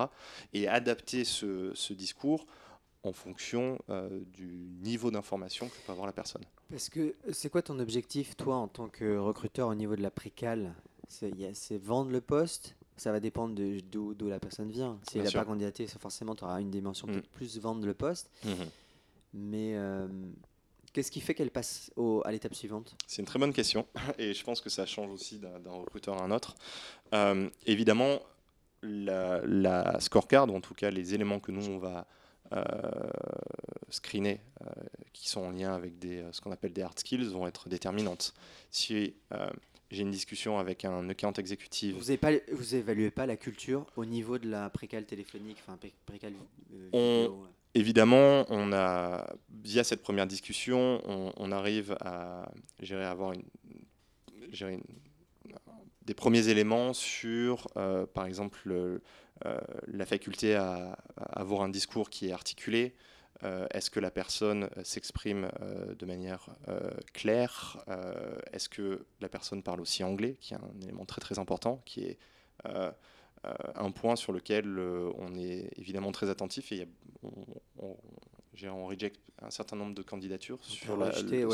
Et 0.52 0.68
adapter 0.68 1.24
ce, 1.24 1.72
ce 1.74 1.94
discours 1.94 2.46
en 3.02 3.12
fonction 3.12 3.78
euh, 3.88 4.20
du 4.32 4.70
niveau 4.82 5.10
d'information 5.10 5.68
que 5.68 5.74
peut 5.86 5.92
avoir 5.92 6.06
la 6.06 6.12
personne. 6.12 6.42
Parce 6.70 6.88
que 6.88 7.14
c'est 7.32 7.48
quoi 7.48 7.62
ton 7.62 7.78
objectif, 7.78 8.36
toi, 8.36 8.56
en 8.56 8.68
tant 8.68 8.88
que 8.88 9.16
recruteur 9.16 9.68
au 9.68 9.74
niveau 9.74 9.96
de 9.96 10.02
la 10.02 10.10
précale? 10.10 10.74
C'est 11.08 11.78
vendre 11.78 12.10
le 12.10 12.20
poste? 12.20 12.76
Ça 12.96 13.10
va 13.10 13.20
dépendre 13.20 13.58
d'où 13.90 14.28
la 14.28 14.38
personne 14.38 14.70
vient. 14.70 15.00
Si 15.08 15.18
elle 15.18 15.24
n'a 15.24 15.30
pas 15.30 15.44
candidaté, 15.44 15.86
forcément, 15.86 16.34
tu 16.34 16.44
auras 16.44 16.60
une 16.60 16.70
dimension 16.70 17.08
mm. 17.08 17.12
peut-être 17.12 17.30
plus 17.30 17.58
vendre 17.58 17.86
le 17.86 17.94
poste. 17.94 18.30
Mm-hmm. 18.44 18.68
Mais 19.32 19.76
euh, 19.76 20.06
qu'est-ce 20.92 21.10
qui 21.10 21.20
fait 21.20 21.34
qu'elle 21.34 21.50
passe 21.50 21.90
au, 21.96 22.22
à 22.24 22.32
l'étape 22.32 22.54
suivante? 22.54 22.94
C'est 23.06 23.22
une 23.22 23.26
très 23.26 23.38
bonne 23.38 23.52
question. 23.52 23.86
Et 24.18 24.34
je 24.34 24.44
pense 24.44 24.60
que 24.60 24.70
ça 24.70 24.86
change 24.86 25.10
aussi 25.10 25.38
d'un 25.38 25.70
recruteur 25.70 26.18
à 26.18 26.24
un 26.24 26.30
autre. 26.30 26.54
Euh, 27.14 27.48
évidemment, 27.66 28.20
la, 28.82 29.40
la, 29.46 29.98
scorecard, 30.00 30.48
ou 30.50 30.56
en 30.56 30.60
tout 30.60 30.74
cas 30.74 30.90
les 30.90 31.14
éléments 31.14 31.40
que 31.40 31.52
nous, 31.52 31.66
on 31.68 31.78
va 31.78 31.98
euh, 31.98 32.02
screenées 33.90 34.40
euh, 34.62 34.70
qui 35.12 35.28
sont 35.28 35.40
en 35.40 35.50
lien 35.50 35.74
avec 35.74 35.98
des, 35.98 36.18
euh, 36.18 36.32
ce 36.32 36.40
qu'on 36.40 36.52
appelle 36.52 36.72
des 36.72 36.82
hard 36.82 36.98
skills 36.98 37.28
vont 37.28 37.46
être 37.46 37.68
déterminantes. 37.68 38.34
Si 38.70 39.14
j'ai 39.90 40.02
une 40.02 40.10
discussion 40.10 40.58
avec 40.58 40.84
un 40.84 41.08
account 41.08 41.32
exécutif. 41.32 41.96
Vous 41.96 42.12
n'évaluez 42.12 43.10
pas, 43.10 43.22
pas 43.22 43.26
la 43.26 43.36
culture 43.36 43.86
au 43.96 44.04
niveau 44.04 44.38
de 44.38 44.48
la 44.48 44.70
précale 44.70 45.04
téléphonique, 45.04 45.58
enfin 45.66 45.78
précale 46.06 46.32
Évidemment, 47.74 48.46
on 48.48 48.72
a, 48.72 49.32
via 49.62 49.84
cette 49.84 50.02
première 50.02 50.26
discussion, 50.26 51.00
on, 51.06 51.52
arrive 51.52 51.96
à 52.00 52.50
gérer, 52.80 53.04
avoir 53.04 53.32
une, 53.32 53.44
gérer 54.50 54.80
des 56.02 56.14
premiers 56.14 56.48
éléments 56.48 56.92
sur, 56.92 57.68
par 58.12 58.26
exemple, 58.26 58.60
le, 58.64 58.74
euh, 58.74 58.98
la 59.86 60.06
faculté 60.06 60.54
à, 60.54 60.98
avoir 61.16 61.62
un 61.62 61.68
discours 61.68 62.10
qui 62.10 62.28
est 62.28 62.32
articulé, 62.32 62.94
euh, 63.42 63.66
Est-ce 63.70 63.90
que 63.90 64.00
la 64.00 64.10
personne 64.10 64.64
euh, 64.64 64.84
s'exprime 64.84 65.50
de 65.98 66.06
manière 66.06 66.48
claire 67.12 67.82
Est-ce 68.52 68.68
que 68.68 69.06
la 69.20 69.28
personne 69.28 69.62
parle 69.62 69.80
aussi 69.80 70.04
anglais, 70.04 70.36
qui 70.40 70.54
est 70.54 70.58
un 70.58 70.80
élément 70.82 71.04
très 71.04 71.20
très 71.20 71.38
important, 71.38 71.82
qui 71.84 72.04
est 72.04 72.18
un 73.44 73.90
point 73.90 74.16
sur 74.16 74.32
lequel 74.32 74.78
on 74.78 75.34
est 75.36 75.70
évidemment 75.76 76.12
très 76.12 76.28
attentif 76.28 76.72
et 76.72 76.86
on, 77.22 77.96
on, 78.68 78.86
reject 78.86 79.18
un 79.40 79.50
certain 79.50 79.76
nombre 79.76 79.94
de 79.94 80.02
candidatures 80.02 80.62
sur, 80.62 80.98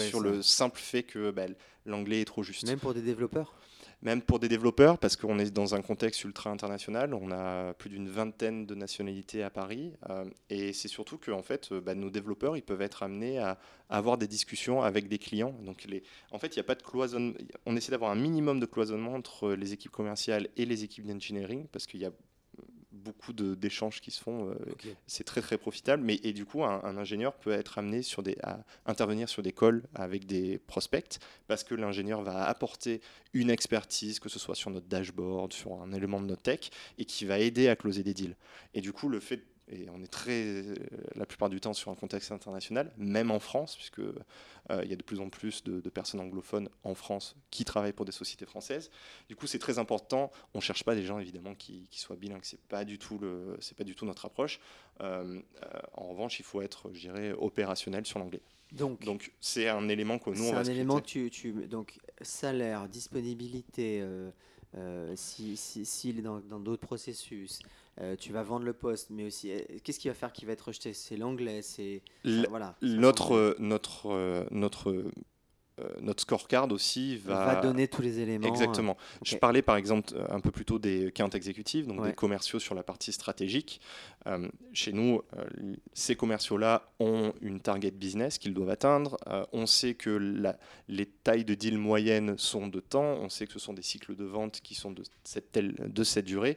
sur 0.01 0.21
le 0.21 0.43
simple 0.43 0.81
fait 0.81 1.05
que 1.05 1.31
bah, 1.31 1.47
l'anglais 1.85 2.23
est 2.23 2.25
trop 2.25 2.43
juste. 2.43 2.67
Même 2.67 2.81
pour 2.81 2.95
des 2.95 3.03
développeurs? 3.03 3.55
Même 4.03 4.23
pour 4.23 4.39
des 4.39 4.49
développeurs, 4.49 4.99
parce 4.99 5.17
qu'on 5.17 5.39
est 5.39 5.51
dans 5.51 5.75
un 5.75 5.83
contexte 5.83 6.23
ultra 6.25 6.51
international, 6.51 7.15
on 7.15 7.31
a 7.31 7.73
plus 7.75 7.91
d'une 7.91 8.09
vingtaine 8.09 8.67
de 8.67 8.75
nationalités 8.75 9.43
à 9.43 9.51
Paris, 9.51 9.95
euh, 10.11 10.25
et 10.51 10.73
c'est 10.73 10.89
surtout 10.89 11.19
que 11.19 11.31
en 11.31 11.43
fait, 11.43 11.73
euh, 11.73 11.81
bah, 11.81 11.95
nos 11.95 12.11
développeurs, 12.11 12.57
ils 12.57 12.63
peuvent 12.63 12.83
être 12.83 13.03
amenés 13.03 13.39
à, 13.39 13.59
avoir 13.89 14.19
des 14.19 14.27
discussions 14.27 14.83
avec 14.83 15.09
des 15.09 15.19
clients. 15.19 15.55
Donc, 15.63 15.87
en 16.33 16.39
fait, 16.39 16.49
il 16.49 16.59
n'y 16.59 16.61
a 16.61 16.65
pas 16.65 16.75
de 16.75 16.83
cloisonnement. 16.83 17.37
On 17.67 17.77
essaie 17.77 17.93
d'avoir 17.93 18.11
un 18.11 18.17
minimum 18.17 18.59
de 18.59 18.67
cloisonnement 18.67 19.15
entre 19.15 19.53
les 19.53 19.73
équipes 19.73 19.93
commerciales 19.93 20.49
et 20.57 20.67
les 20.67 20.83
équipes 20.83 21.07
d'engineering, 21.07 21.67
parce 21.71 21.87
qu'il 21.87 22.01
y 22.01 22.05
a 22.05 22.11
beaucoup 22.97 23.33
d'échanges 23.33 24.01
qui 24.01 24.11
se 24.11 24.21
font. 24.21 24.55
C'est 25.07 25.25
très 25.25 25.41
très 25.41 25.59
profitable. 25.59 26.03
Mais 26.03 26.21
et 26.23 26.33
du 26.33 26.45
coup, 26.45 26.65
un, 26.65 26.97
ingénieur 26.97 27.35
peut 27.35 27.53
être 27.53 27.79
amené 27.79 28.03
sur 28.03 28.23
des, 28.23 28.37
à 28.43 28.65
intervenir 28.87 29.29
sur 29.29 29.43
des 29.43 29.53
calls 29.53 29.83
avec 29.95 30.27
des 30.27 30.59
prospects 30.59 31.19
parce 31.47 31.65
que 31.65 31.75
l'ingénieur 31.75 32.23
va 32.23 32.45
apporter 32.45 33.01
une 33.33 33.51
expertise, 33.51 34.19
que 34.21 34.29
ce 34.29 34.39
soit 34.39 34.55
sur 34.55 34.71
notre 34.71 34.87
dashboard, 34.87 35.53
sur 35.53 35.81
un 35.81 35.93
élément 35.93 36.21
de 36.21 36.27
notre 36.27 36.43
tech, 36.43 36.71
et 36.99 37.05
qui 37.05 37.25
va 37.25 37.39
aider 37.39 37.69
à 37.69 37.77
closer 37.77 38.03
des 38.03 38.15
deals. 38.15 38.37
Et 38.75 38.81
du 38.81 38.93
coup, 38.93 39.09
le 39.09 39.21
fait 39.21 39.45
et 39.69 39.89
on 39.91 40.01
est 40.01 40.11
très, 40.11 40.63
la 41.17 41.27
plupart 41.27 41.49
du 41.49 41.61
temps 41.61 41.75
sur 41.75 41.91
un 41.91 41.97
contexte 41.97 42.31
international, 42.31 42.93
même 42.97 43.33
en 43.33 43.41
France, 43.41 43.75
puisque 43.75 43.99
euh, 43.99 44.13
il 44.85 44.91
y 44.91 44.93
a 44.93 44.97
de 44.97 45.03
plus 45.03 45.19
en 45.19 45.29
plus 45.29 45.65
de, 45.65 45.81
personnes 45.91 46.21
anglophones 46.21 46.69
en 46.85 46.95
France 46.95 47.35
qui 47.51 47.65
travaillent 47.65 47.93
pour 47.93 48.05
des 48.05 48.13
sociétés 48.13 48.47
françaises. 48.47 48.91
Du 49.29 49.35
coup, 49.35 49.47
c'est 49.47 49.59
très 49.59 49.79
important. 49.79 50.31
On 50.55 50.59
ne 50.59 50.63
cherche 50.63 50.85
pas 50.85 50.95
des 50.95 51.03
gens 51.03 51.19
évidemment 51.19 51.55
qui, 51.55 51.89
soient 51.93 52.17
bilingues. 52.17 52.45
C'est 52.45 52.61
pas 52.61 52.85
du 52.85 52.99
tout 52.99 53.19
le, 53.19 53.57
c'est 53.61 53.77
pas 53.77 53.85
du 53.85 53.97
tout 53.97 54.07
notre 54.07 54.27
approche. 54.27 54.61
Euh, 55.01 55.41
euh, 55.63 55.81
en 55.95 56.09
revanche, 56.09 56.39
il 56.39 56.45
faut 56.45 56.63
être, 56.63 56.91
je 56.95 57.01
dirais, 57.01 57.33
opérationnel 57.33 58.07
sur 58.07 58.21
l'anglais. 58.21 58.43
Donc, 58.73 59.05
donc 59.05 59.33
c'est 59.41 59.69
un 59.69 59.89
élément 59.89 60.19
que 60.19 60.31
nous 60.31 60.45
on 60.45 60.53
va. 60.53 60.65
C'est 60.65 60.71
un 60.71 60.75
élément 60.75 61.01
que 61.01 61.07
tu, 61.07 61.31
tu, 61.31 61.53
donc 61.67 61.99
salaire, 62.21 62.89
disponibilité. 62.89 64.05
s'il 65.15 65.57
si, 65.57 65.87
si, 65.87 66.11
est 66.11 66.23
dans 66.23 66.41
d'autres 66.61 66.87
processus, 66.87 67.61
euh, 68.01 68.15
tu 68.17 68.33
vas 68.33 68.43
vendre 68.43 68.67
le 68.67 68.75
poste, 68.75 69.09
mais 69.11 69.25
aussi 69.25 69.51
euh, 69.51 69.59
qu'est-ce 69.83 69.99
qui 69.99 70.09
va 70.09 70.15
faire 70.15 70.33
qui 70.33 70.45
va 70.45 70.53
être 70.53 70.67
rejeté? 70.67 70.93
C'est 70.93 71.17
l'anglais, 71.17 71.63
c'est 71.63 72.03
voilà. 72.49 72.75
Notre 72.83 73.57
notre 73.59 74.11
euh, 74.11 74.45
notre 74.51 75.05
notre 76.01 76.23
scorecard 76.23 76.73
aussi 76.73 77.19
va... 77.19 77.45
va... 77.45 77.61
donner 77.61 77.87
tous 77.87 78.01
les 78.01 78.21
éléments. 78.21 78.49
Exactement. 78.49 78.97
Je 79.23 79.37
parlais 79.37 79.61
par 79.61 79.77
exemple 79.77 80.15
un 80.31 80.41
peu 80.41 80.51
plus 80.51 80.65
tôt 80.65 80.79
des 80.79 81.09
account 81.09 81.29
exécutifs, 81.29 81.87
donc 81.87 82.03
des 82.03 82.15
commerciaux 82.15 82.59
sur 82.59 82.75
la 82.75 82.83
partie 82.83 83.13
stratégique. 83.13 83.83
chez 84.73 84.95
nous, 84.95 85.21
ces 85.93 86.17
commerciaux-là 86.17 86.91
ont 86.99 87.35
une 87.43 87.61
target 87.61 87.91
business 87.91 88.39
qu'ils 88.39 88.55
doivent 88.55 88.71
atteindre. 88.71 89.19
on 89.53 89.67
sait 89.67 89.93
que 89.93 90.09
la, 90.09 90.59
les 90.89 91.05
tailles 91.05 91.45
de 91.45 91.55
deal 91.55 91.77
moyennes 91.77 92.39
sont 92.39 92.69
de 92.69 92.81
temps. 92.81 93.19
On 93.21 93.29
sait 93.29 93.47
que 93.47 93.53
ce 93.53 93.59
sont 93.59 93.75
des 93.75 93.83
cycles 93.83 94.17
de 94.17 94.25
vente 94.25 94.63
qui 94.63 94.75
sont 94.75 94.93
de 94.93 95.03
cette, 95.25 95.53
telle, 95.53 95.75
de 95.75 96.05
cette 96.05 96.25
durée. 96.25 96.57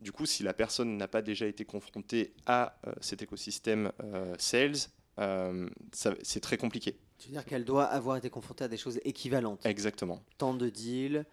Du 0.00 0.12
coup, 0.12 0.26
si 0.26 0.42
la 0.42 0.52
personne 0.52 0.96
n'a 0.96 1.08
pas 1.08 1.22
déjà 1.22 1.46
été 1.46 1.64
confrontée 1.64 2.34
à 2.46 2.78
euh, 2.86 2.92
cet 3.00 3.22
écosystème 3.22 3.92
euh, 4.04 4.34
sales, 4.38 4.76
euh, 5.18 5.68
c'est 5.92 6.40
très 6.40 6.58
compliqué. 6.58 6.98
Tu 7.18 7.28
veux 7.28 7.32
dire 7.32 7.44
qu'elle 7.46 7.64
doit 7.64 7.84
avoir 7.84 8.16
été 8.16 8.28
confrontée 8.28 8.64
à 8.64 8.68
des 8.68 8.76
choses 8.76 9.00
équivalentes 9.04 9.64
Exactement. 9.64 10.22
Tant 10.36 10.54
de 10.54 10.68
deals. 10.68 11.24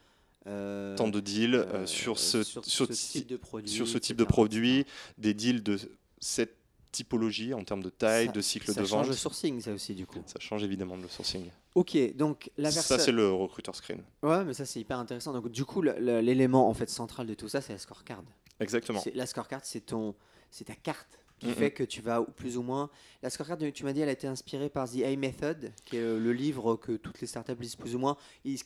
Tant 0.46 1.08
de 1.08 1.20
deals 1.20 1.66
sur, 1.86 2.20
ce, 2.20 2.44
sur, 2.44 2.66
ce 2.66 2.84
type 2.84 3.28
de 3.28 3.38
produit, 3.38 3.70
sur 3.70 3.88
ce 3.88 3.98
type 3.98 4.18
de 4.18 4.26
produit, 4.26 4.86
des 5.18 5.34
deals 5.34 5.64
de 5.64 5.80
cette 6.20 6.58
typologie 6.94 7.54
en 7.54 7.64
termes 7.66 7.84
de 7.84 7.90
taille, 7.90 8.30
de 8.30 8.40
cycle 8.40 8.68
de 8.68 8.74
vente. 8.74 8.86
Ça 8.86 8.96
change 8.96 9.08
le 9.10 9.16
sourcing, 9.16 9.60
ça 9.60 9.74
aussi, 9.74 9.94
du 9.94 10.06
coup. 10.06 10.20
Ça 10.26 10.40
change 10.40 10.64
évidemment 10.64 10.96
le 10.96 11.10
sourcing. 11.10 11.44
Ok, 11.76 11.98
donc 12.16 12.52
la 12.56 12.70
personne. 12.70 12.98
Ça, 12.98 13.04
c'est 13.04 13.12
le 13.12 13.30
recruteur 13.30 13.76
screen. 13.76 14.02
Ouais, 14.22 14.46
mais 14.46 14.54
ça, 14.54 14.66
c'est 14.66 14.80
hyper 14.80 15.00
intéressant. 15.00 15.34
Donc, 15.34 15.50
du 15.50 15.66
coup, 15.66 15.82
l'élément 15.82 16.70
en 16.70 16.74
fait 16.74 16.90
central 16.90 17.28
de 17.28 17.34
tout 17.34 17.50
ça, 17.50 17.60
c'est 17.60 17.74
la 17.74 17.80
scorecard. 17.80 18.24
Exactement. 18.64 19.04
La 19.14 19.26
scorecard, 19.26 19.62
c'est 19.64 19.82
ton, 19.82 20.16
c'est 20.50 20.66
ta 20.66 20.76
carte 20.76 21.20
qui 21.44 21.54
fait 21.54 21.72
que 21.72 21.84
tu 21.84 22.02
vas 22.02 22.22
plus 22.22 22.58
ou 22.58 22.64
moins. 22.64 22.90
La 23.22 23.30
scorecard, 23.30 23.58
tu 23.74 23.84
m'as 23.84 23.94
dit, 23.94 24.02
elle 24.02 24.10
a 24.10 24.14
été 24.14 24.28
inspirée 24.28 24.70
par 24.70 24.90
The 24.90 25.04
A 25.04 25.16
Method, 25.16 25.72
qui 25.86 25.98
est 25.98 26.02
euh, 26.02 26.20
le 26.20 26.34
livre 26.34 26.76
que 26.76 26.94
toutes 26.94 27.22
les 27.22 27.28
startups 27.28 27.60
lisent 27.60 27.76
plus 27.76 27.96
ou 27.96 28.00
moins, 28.00 28.18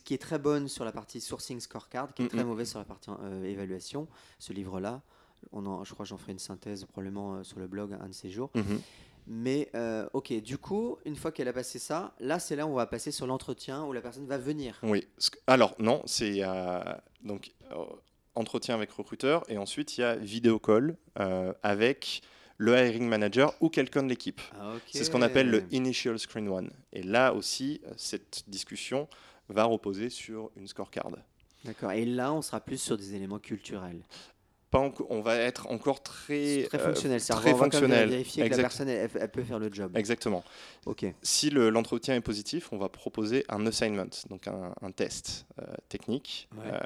qui 0.04 0.14
est 0.14 0.22
très 0.22 0.38
bonne 0.38 0.68
sur 0.68 0.84
la 0.84 0.92
partie 0.92 1.20
sourcing 1.20 1.60
scorecard, 1.60 2.14
qui 2.14 2.22
est 2.22 2.28
très 2.28 2.44
mauvaise 2.44 2.70
sur 2.70 2.78
la 2.78 2.84
partie 2.84 3.10
euh, 3.22 3.44
évaluation. 3.44 4.08
Ce 4.38 4.52
livre-là, 4.52 5.02
on 5.52 5.84
je 5.84 5.92
crois 5.92 6.04
que 6.04 6.08
j'en 6.08 6.18
ferai 6.18 6.32
une 6.32 6.38
synthèse 6.38 6.84
probablement 6.84 7.36
euh, 7.36 7.42
sur 7.42 7.58
le 7.58 7.66
blog 7.66 7.96
un 8.00 8.08
de 8.08 8.14
ces 8.14 8.30
jours. 8.30 8.50
Mm-hmm. 8.54 8.78
Mais 9.30 9.70
ok, 10.14 10.40
du 10.40 10.56
coup, 10.56 10.96
une 11.04 11.14
fois 11.14 11.32
qu'elle 11.32 11.48
a 11.48 11.52
passé 11.52 11.78
ça, 11.78 12.14
là 12.18 12.38
c'est 12.38 12.56
là 12.56 12.66
où 12.66 12.70
on 12.70 12.76
va 12.76 12.86
passer 12.86 13.10
sur 13.10 13.26
l'entretien 13.26 13.84
où 13.84 13.92
la 13.92 14.00
personne 14.00 14.26
va 14.26 14.38
venir. 14.38 14.78
Oui. 14.82 15.06
Alors 15.46 15.74
non, 15.78 16.00
c'est 16.06 16.40
donc 17.22 17.52
entretien 18.38 18.74
avec 18.74 18.90
recruteur 18.90 19.44
et 19.48 19.58
ensuite 19.58 19.98
il 19.98 20.02
y 20.02 20.04
a 20.04 20.16
vidéo 20.16 20.58
call 20.58 20.96
euh, 21.18 21.52
avec 21.62 22.22
le 22.56 22.76
hiring 22.76 23.08
manager 23.08 23.54
ou 23.60 23.68
quelqu'un 23.68 24.02
de 24.02 24.08
l'équipe. 24.08 24.40
Ah, 24.60 24.72
C'est 24.90 25.04
ce 25.04 25.10
qu'on 25.10 25.22
appelle 25.22 25.50
le 25.50 25.64
initial 25.70 26.18
screen 26.18 26.48
one. 26.48 26.70
Et 26.92 27.02
là 27.02 27.32
aussi, 27.32 27.80
cette 27.96 28.44
discussion 28.48 29.08
va 29.48 29.64
reposer 29.64 30.10
sur 30.10 30.50
une 30.56 30.66
scorecard. 30.66 31.10
D'accord. 31.64 31.92
Et 31.92 32.04
là, 32.04 32.32
on 32.32 32.42
sera 32.42 32.60
plus 32.60 32.80
sur 32.80 32.96
des 32.96 33.14
éléments 33.14 33.38
culturels. 33.38 34.02
Pas 34.70 34.92
on 35.08 35.22
va 35.22 35.36
être 35.36 35.68
encore 35.68 36.02
très, 36.02 36.64
très 36.64 36.78
fonctionnel. 36.78 37.22
Euh, 37.22 37.34
très 37.34 37.54
on 37.54 37.56
fonctionnel. 37.56 38.10
vérifier 38.10 38.50
que 38.50 38.54
la 38.54 38.62
personne 38.62 38.88
elle, 38.90 39.08
peut 39.30 39.42
faire 39.42 39.58
le 39.58 39.72
job. 39.72 39.96
Exactement. 39.96 40.44
Ok. 40.84 41.06
Si 41.22 41.48
l'entretien 41.48 42.14
est 42.16 42.20
positif, 42.20 42.70
on 42.70 42.76
va 42.76 42.90
proposer 42.90 43.46
un 43.48 43.66
assignment, 43.66 44.10
donc 44.28 44.46
un, 44.46 44.90
test 44.92 45.46
euh, 45.58 45.64
technique. 45.88 46.50
Euh, 46.66 46.78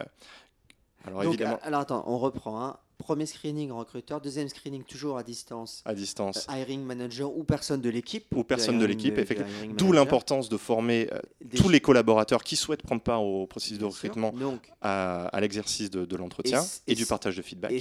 alors, 1.05 1.25
évidemment... 1.25 1.59
alors 1.63 1.81
attends, 1.81 2.05
on 2.07 2.19
reprend. 2.19 2.65
Hein. 2.65 2.77
Premier 2.99 3.27
screening 3.27 3.73
recruteur, 3.73 4.21
deuxième 4.21 4.49
screening 4.49 4.85
toujours 4.85 5.19
à 5.19 5.25
distance. 5.25 5.83
À 5.85 5.93
distance. 5.93 6.47
Euh, 6.49 6.57
hiring 6.57 6.85
manager 6.85 7.37
ou 7.37 7.43
personne 7.43 7.81
de 7.81 7.91
l'équipe. 7.91 8.27
Ou 8.35 8.45
personne 8.45 8.79
de 8.79 8.85
l'équipe, 8.85 9.19
effectivement. 9.19 9.75
D'où 9.77 9.91
l'importance 9.91 10.49
de 10.49 10.57
former 10.57 11.09
euh, 11.13 11.19
tous 11.57 11.69
les 11.69 11.81
collaborateurs 11.81 12.45
qui 12.45 12.55
souhaitent 12.55 12.83
prendre 12.83 13.03
part 13.03 13.25
au 13.25 13.49
processus 13.49 13.79
de 13.79 13.85
recrutement 13.87 14.33
à, 14.81 15.37
l'exercice 15.41 15.91
de, 15.91 16.17
l'entretien 16.17 16.65
et, 16.87 16.95
du 16.95 17.05
partage 17.05 17.37
de 17.37 17.43
feedback. 17.43 17.73
Et, 17.73 17.81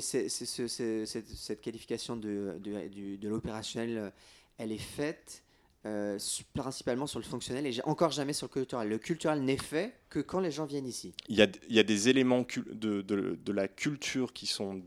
cette 0.00 1.60
qualification 1.60 2.16
de, 2.16 2.58
de 2.60 3.28
l'opérationnel, 3.28 4.12
elle 4.58 4.72
est 4.72 4.78
faite 4.78 5.44
euh, 5.86 6.18
principalement 6.54 7.06
sur 7.06 7.20
le 7.20 7.24
fonctionnel 7.24 7.66
et 7.66 7.80
encore 7.84 8.10
jamais 8.10 8.32
sur 8.32 8.46
le 8.48 8.52
culturel. 8.52 8.88
Le 8.88 8.98
culturel 8.98 9.42
n'est 9.42 9.56
fait 9.56 9.94
que 10.10 10.18
quand 10.18 10.40
les 10.40 10.50
gens 10.50 10.66
viennent 10.66 10.86
ici. 10.86 11.14
Il 11.28 11.36
y 11.36 11.42
a, 11.42 11.46
il 11.68 11.76
y 11.76 11.78
a 11.78 11.84
des 11.84 12.08
éléments 12.08 12.44
de, 12.72 13.02
de, 13.02 13.38
de, 13.40 13.52
la 13.52 13.68
culture 13.68 14.32
qui 14.32 14.46
sont 14.46 14.82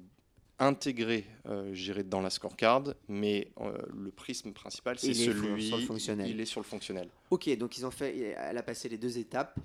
intégrés, 0.57 1.25
euh, 1.47 2.03
dans 2.03 2.19
la 2.21 2.29
scorecard, 2.29 2.83
mais 3.07 3.51
euh, 3.61 3.77
le 3.95 4.11
prisme 4.11 4.51
principal, 4.51 4.99
c'est 4.99 5.13
celui 5.13 5.67
sur 5.67 5.77
le 5.77 5.85
fonctionnel. 5.85 6.29
Il 6.29 6.41
est 6.41 6.45
sur 6.45 6.59
le 6.59 6.65
fonctionnel. 6.65 7.07
Ok, 7.29 7.49
donc 7.57 7.77
ils 7.77 7.85
ont 7.85 7.91
fait, 7.91 8.35
elle 8.37 8.57
a 8.57 8.63
passé 8.63 8.89
les 8.89 8.97
deux 8.97 9.17
étapes. 9.17 9.57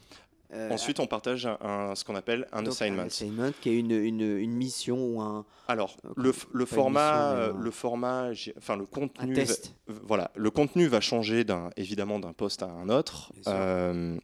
Euh, 0.53 0.70
Ensuite, 0.70 1.01
on 1.01 1.07
partage 1.07 1.47
un, 1.47 1.95
ce 1.95 2.05
qu'on 2.05 2.14
appelle 2.14 2.47
un 2.53 2.64
assignment. 2.66 3.03
Un 3.03 3.07
assignment 3.07 3.53
qui 3.61 3.70
est 3.70 3.78
une, 3.78 3.90
une, 3.90 4.38
une, 4.38 4.53
mission 4.53 4.97
ou 4.99 5.20
un. 5.20 5.45
Alors, 5.68 5.97
le, 6.16 6.32
le 6.53 6.66
format, 6.66 7.49
le 7.59 7.70
format, 7.70 8.30
enfin 8.57 8.76
le 8.76 8.86
contenu. 8.86 9.32
Un 9.32 9.34
test. 9.34 9.74
voilà, 9.86 10.30
le 10.36 10.51
contenu 10.51 10.86
va 10.86 11.01
changer 11.01 11.45
d'un, 11.45 11.70
évidemment 11.76 12.18
d'un 12.18 12.32
poste 12.32 12.62
à 12.62 12.66
un 12.66 12.88
autre, 12.88 13.32
euh, 13.49 14.16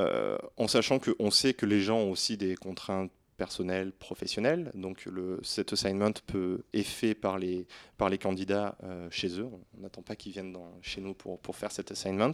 euh, 0.00 0.38
en 0.56 0.68
sachant 0.68 0.98
que 0.98 1.14
on 1.18 1.30
sait 1.30 1.54
que 1.54 1.66
les 1.66 1.80
gens 1.80 1.98
ont 1.98 2.10
aussi 2.10 2.36
des 2.36 2.54
contraintes 2.54 3.10
personnel, 3.36 3.92
professionnel. 3.92 4.70
Donc 4.74 5.04
le, 5.06 5.40
cet 5.42 5.72
assignment 5.72 6.12
peut, 6.26 6.62
est 6.72 6.82
fait 6.82 7.14
par 7.14 7.38
les, 7.38 7.66
par 7.96 8.08
les 8.08 8.18
candidats 8.18 8.76
euh, 8.82 9.08
chez 9.10 9.40
eux. 9.40 9.48
On 9.76 9.82
n'attend 9.82 10.02
pas 10.02 10.16
qu'ils 10.16 10.32
viennent 10.32 10.52
dans, 10.52 10.72
chez 10.82 11.00
nous 11.00 11.14
pour, 11.14 11.38
pour 11.38 11.56
faire 11.56 11.72
cet 11.72 11.90
assignment. 11.90 12.32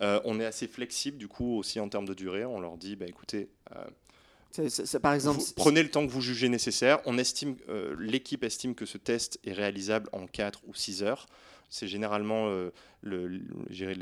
Euh, 0.00 0.20
on 0.24 0.40
est 0.40 0.44
assez 0.44 0.68
flexible 0.68 1.18
du 1.18 1.28
coup 1.28 1.56
aussi 1.56 1.80
en 1.80 1.88
termes 1.88 2.06
de 2.06 2.14
durée. 2.14 2.44
On 2.44 2.60
leur 2.60 2.76
dit, 2.76 2.96
bah, 2.96 3.06
écoutez, 3.06 3.48
euh, 3.74 3.84
par 5.02 5.12
exemple, 5.12 5.42
prenez 5.54 5.82
le 5.82 5.90
temps 5.90 6.06
que 6.06 6.12
vous 6.12 6.22
jugez 6.22 6.48
nécessaire. 6.48 7.00
On 7.04 7.18
estime, 7.18 7.56
l'équipe 7.98 8.42
estime 8.42 8.74
que 8.74 8.86
ce 8.86 8.96
test 8.96 9.38
est 9.44 9.52
réalisable 9.52 10.08
en 10.12 10.26
4 10.26 10.62
ou 10.66 10.72
6 10.72 11.02
heures 11.02 11.26
c'est 11.68 11.88
généralement 11.88 12.48
euh, 12.48 12.70
le, 13.02 13.26
les, 13.26 13.94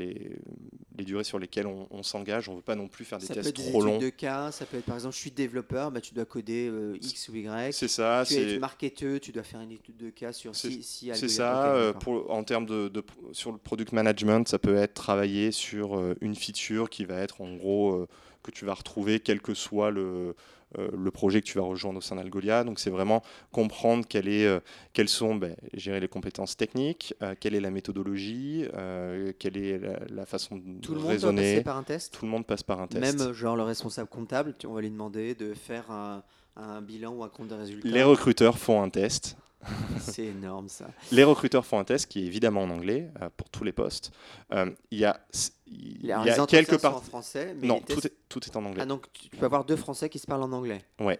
les, 0.97 1.03
durées 1.03 1.23
sur 1.23 1.39
lesquelles 1.39 1.67
on, 1.67 2.03
s'engage. 2.03 2.47
On 2.49 2.53
ne 2.53 2.57
veut 2.57 2.63
pas 2.63 2.75
non 2.75 2.87
plus 2.87 3.05
faire 3.05 3.17
des 3.17 3.27
tests 3.27 3.53
trop 3.53 3.81
longs. 3.81 3.97
de 3.97 4.09
cas, 4.09 4.51
ça 4.51 4.65
peut 4.65 4.77
être 4.77 4.85
par 4.85 4.95
exemple, 4.95 5.15
je 5.15 5.19
suis 5.19 5.31
développeur, 5.31 5.91
bah, 5.91 6.01
tu 6.01 6.13
dois 6.13 6.25
coder 6.25 6.67
euh, 6.69 6.97
X 7.01 7.29
ou 7.29 7.35
Y. 7.35 7.73
C'est 7.73 7.87
ça. 7.87 8.23
Tu 8.27 8.35
es 8.35 8.59
marketeur, 8.59 9.19
tu 9.19 9.31
dois 9.31 9.43
faire 9.43 9.61
une 9.61 9.71
étude 9.71 9.97
de 9.97 10.09
cas 10.09 10.31
sur 10.31 10.55
si, 10.55 10.83
si 10.83 11.11
C'est 11.13 11.27
ça. 11.27 11.73
Euh, 11.75 11.93
pour, 11.93 12.29
en 12.31 12.43
termes 12.43 12.65
de, 12.65 12.91
sur 13.31 13.51
le 13.51 13.57
product 13.57 13.91
management, 13.91 14.47
ça 14.47 14.59
peut 14.59 14.75
être 14.75 14.93
travailler 14.93 15.51
sur 15.51 16.01
une 16.21 16.35
feature 16.35 16.89
qui 16.89 17.05
va 17.05 17.19
être 17.19 17.41
en 17.41 17.55
gros 17.55 18.07
que 18.43 18.51
tu 18.51 18.65
vas 18.65 18.75
retrouver 18.75 19.19
quel 19.19 19.41
que 19.41 19.55
soit 19.55 19.89
le 19.89 20.35
le 20.77 21.11
projet 21.11 21.41
que 21.41 21.45
tu 21.45 21.57
vas 21.57 21.63
rejoindre 21.63 21.97
au 21.99 22.01
sein 22.01 22.15
d'Algolia. 22.15 22.63
Donc 22.63 22.79
c'est 22.79 22.89
vraiment 22.89 23.21
comprendre 23.51 24.05
quelle 24.07 24.27
est, 24.27 24.45
euh, 24.45 24.59
quelles 24.93 25.09
sont 25.09 25.35
ben, 25.35 25.55
gérer 25.73 25.99
les 25.99 26.07
compétences 26.07 26.57
techniques, 26.57 27.13
euh, 27.21 27.35
quelle 27.39 27.55
est 27.55 27.61
la 27.61 27.71
méthodologie, 27.71 28.65
quelle 29.39 29.57
est 29.57 29.79
la, 30.09 30.25
façon 30.25 30.57
de 30.57 30.81
Tout 30.81 30.93
le 30.95 31.01
monde 31.01 31.09
raisonner. 31.09 31.61
par 31.61 31.77
un 31.77 31.83
test 31.83 32.13
Tout 32.13 32.25
le 32.25 32.31
monde 32.31 32.45
passe 32.45 32.63
par 32.63 32.81
un 32.81 32.87
test. 32.87 33.01
Même 33.01 33.33
genre 33.33 33.55
le 33.55 33.63
responsable 33.63 34.09
comptable, 34.09 34.53
on 34.65 34.73
va 34.73 34.81
lui 34.81 34.89
demander 34.89 35.35
de 35.35 35.53
faire 35.53 35.91
un, 35.91 36.23
un 36.55 36.81
bilan 36.81 37.13
ou 37.13 37.23
un 37.23 37.29
compte 37.29 37.49
de 37.49 37.55
résultats. 37.55 37.87
Les 37.87 38.03
recruteurs 38.03 38.57
font 38.57 38.81
un 38.81 38.89
test. 38.89 39.37
C'est 39.99 40.25
énorme 40.25 40.69
ça. 40.69 40.87
Les 41.11 41.23
recruteurs 41.23 41.65
font 41.65 41.79
un 41.79 41.83
test 41.83 42.07
qui 42.09 42.23
est 42.23 42.25
évidemment 42.25 42.63
en 42.63 42.69
anglais 42.69 43.09
euh, 43.21 43.29
pour 43.35 43.49
tous 43.49 43.63
les 43.63 43.71
postes. 43.71 44.11
Euh, 44.53 44.71
il 44.91 44.99
y 44.99 45.05
a, 45.05 45.19
il 45.67 46.05
y 46.05 46.11
a 46.11 46.45
quelques 46.45 46.79
parties. 46.79 46.97
en 46.97 47.01
français, 47.01 47.55
non, 47.61 47.79
tout, 47.79 48.05
est, 48.05 48.13
tout, 48.29 48.43
est, 48.45 48.55
en 48.55 48.65
anglais. 48.65 48.81
Ah 48.83 48.85
donc 48.85 49.05
tu 49.13 49.29
peux 49.29 49.45
avoir 49.45 49.65
deux 49.65 49.75
Français 49.75 50.09
qui 50.09 50.19
se 50.19 50.27
parlent 50.27 50.43
en 50.43 50.51
anglais. 50.51 50.83
Ouais. 50.99 51.19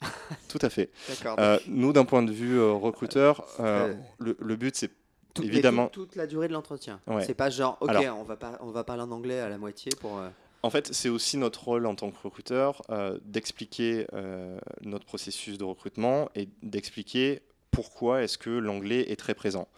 Tout 0.48 0.58
à 0.62 0.70
fait. 0.70 0.90
D'accord. 1.08 1.36
Euh, 1.38 1.58
nous, 1.66 1.92
d'un 1.92 2.04
point 2.06 2.22
de 2.22 2.32
vue 2.32 2.58
euh, 2.58 2.72
recruteur, 2.72 3.44
le, 3.58 4.36
le 4.38 4.56
but, 4.56 4.74
c'est 4.76 4.90
Tout- 5.34 5.42
mais 5.42 5.48
évidemment- 5.48 5.88
tout- 5.88 6.06
toute 6.06 6.16
la 6.16 6.26
durée 6.26 6.48
de 6.48 6.52
l'entretien. 6.54 7.00
Ouais. 7.06 7.24
C'est 7.24 7.34
pas 7.34 7.50
genre, 7.50 7.76
ok, 7.80 7.90
Alors- 7.90 8.18
on, 8.18 8.24
va 8.24 8.36
pas, 8.36 8.58
on 8.60 8.70
va 8.70 8.82
parler 8.82 9.02
en 9.02 9.10
anglais 9.10 9.40
à 9.40 9.48
la 9.48 9.58
moitié 9.58 9.92
pour. 10.00 10.18
euh, 10.18 10.28
En 10.62 10.70
fait, 10.70 10.92
c'est 10.92 11.08
aussi 11.08 11.36
notre 11.36 11.62
rôle 11.64 11.86
en 11.86 11.94
tant 11.94 12.10
que 12.10 12.18
recruteur 12.22 12.82
euh, 12.90 13.18
d'expliquer 13.24 14.06
euh, 14.14 14.58
notre 14.82 15.04
processus 15.06 15.56
de 15.58 15.64
recrutement 15.64 16.30
et 16.34 16.48
d'expliquer 16.62 17.42
pourquoi 17.70 18.22
est-ce 18.22 18.38
que 18.38 18.50
l'anglais 18.50 19.10
est 19.10 19.16
très 19.16 19.34
présent. 19.34 19.68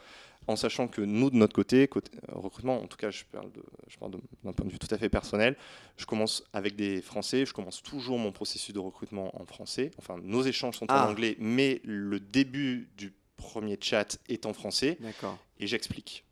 En 0.48 0.56
sachant 0.56 0.88
que 0.88 1.00
nous, 1.00 1.30
de 1.30 1.36
notre 1.36 1.54
côté, 1.54 1.86
côté 1.86 2.10
euh, 2.28 2.32
recrutement, 2.34 2.82
en 2.82 2.88
tout 2.88 2.96
cas, 2.96 3.10
je 3.12 3.22
parle, 3.30 3.50
d'un 4.42 4.52
point 4.52 4.66
de 4.66 4.72
vue 4.72 4.78
tout 4.80 4.92
à 4.92 4.98
fait 4.98 5.08
personnel, 5.08 5.56
je 5.96 6.04
commence 6.04 6.42
avec 6.52 6.74
des 6.74 7.00
Français, 7.00 7.46
je 7.46 7.52
commence 7.52 7.80
toujours 7.80 8.18
mon 8.18 8.32
processus 8.32 8.74
de 8.74 8.80
recrutement 8.80 9.30
en 9.40 9.46
français. 9.46 9.92
Enfin, 9.98 10.16
nos 10.20 10.42
échanges 10.42 10.76
sont 10.78 10.86
Ah. 10.88 11.06
en 11.06 11.10
anglais, 11.10 11.36
mais 11.38 11.80
le 11.84 12.18
début 12.18 12.88
du 12.96 13.12
premier 13.36 13.78
chat 13.80 14.18
est 14.28 14.44
en 14.46 14.52
français 14.52 14.96
D'accord. 15.00 15.38
et 15.60 15.66
j'explique. 15.68 16.24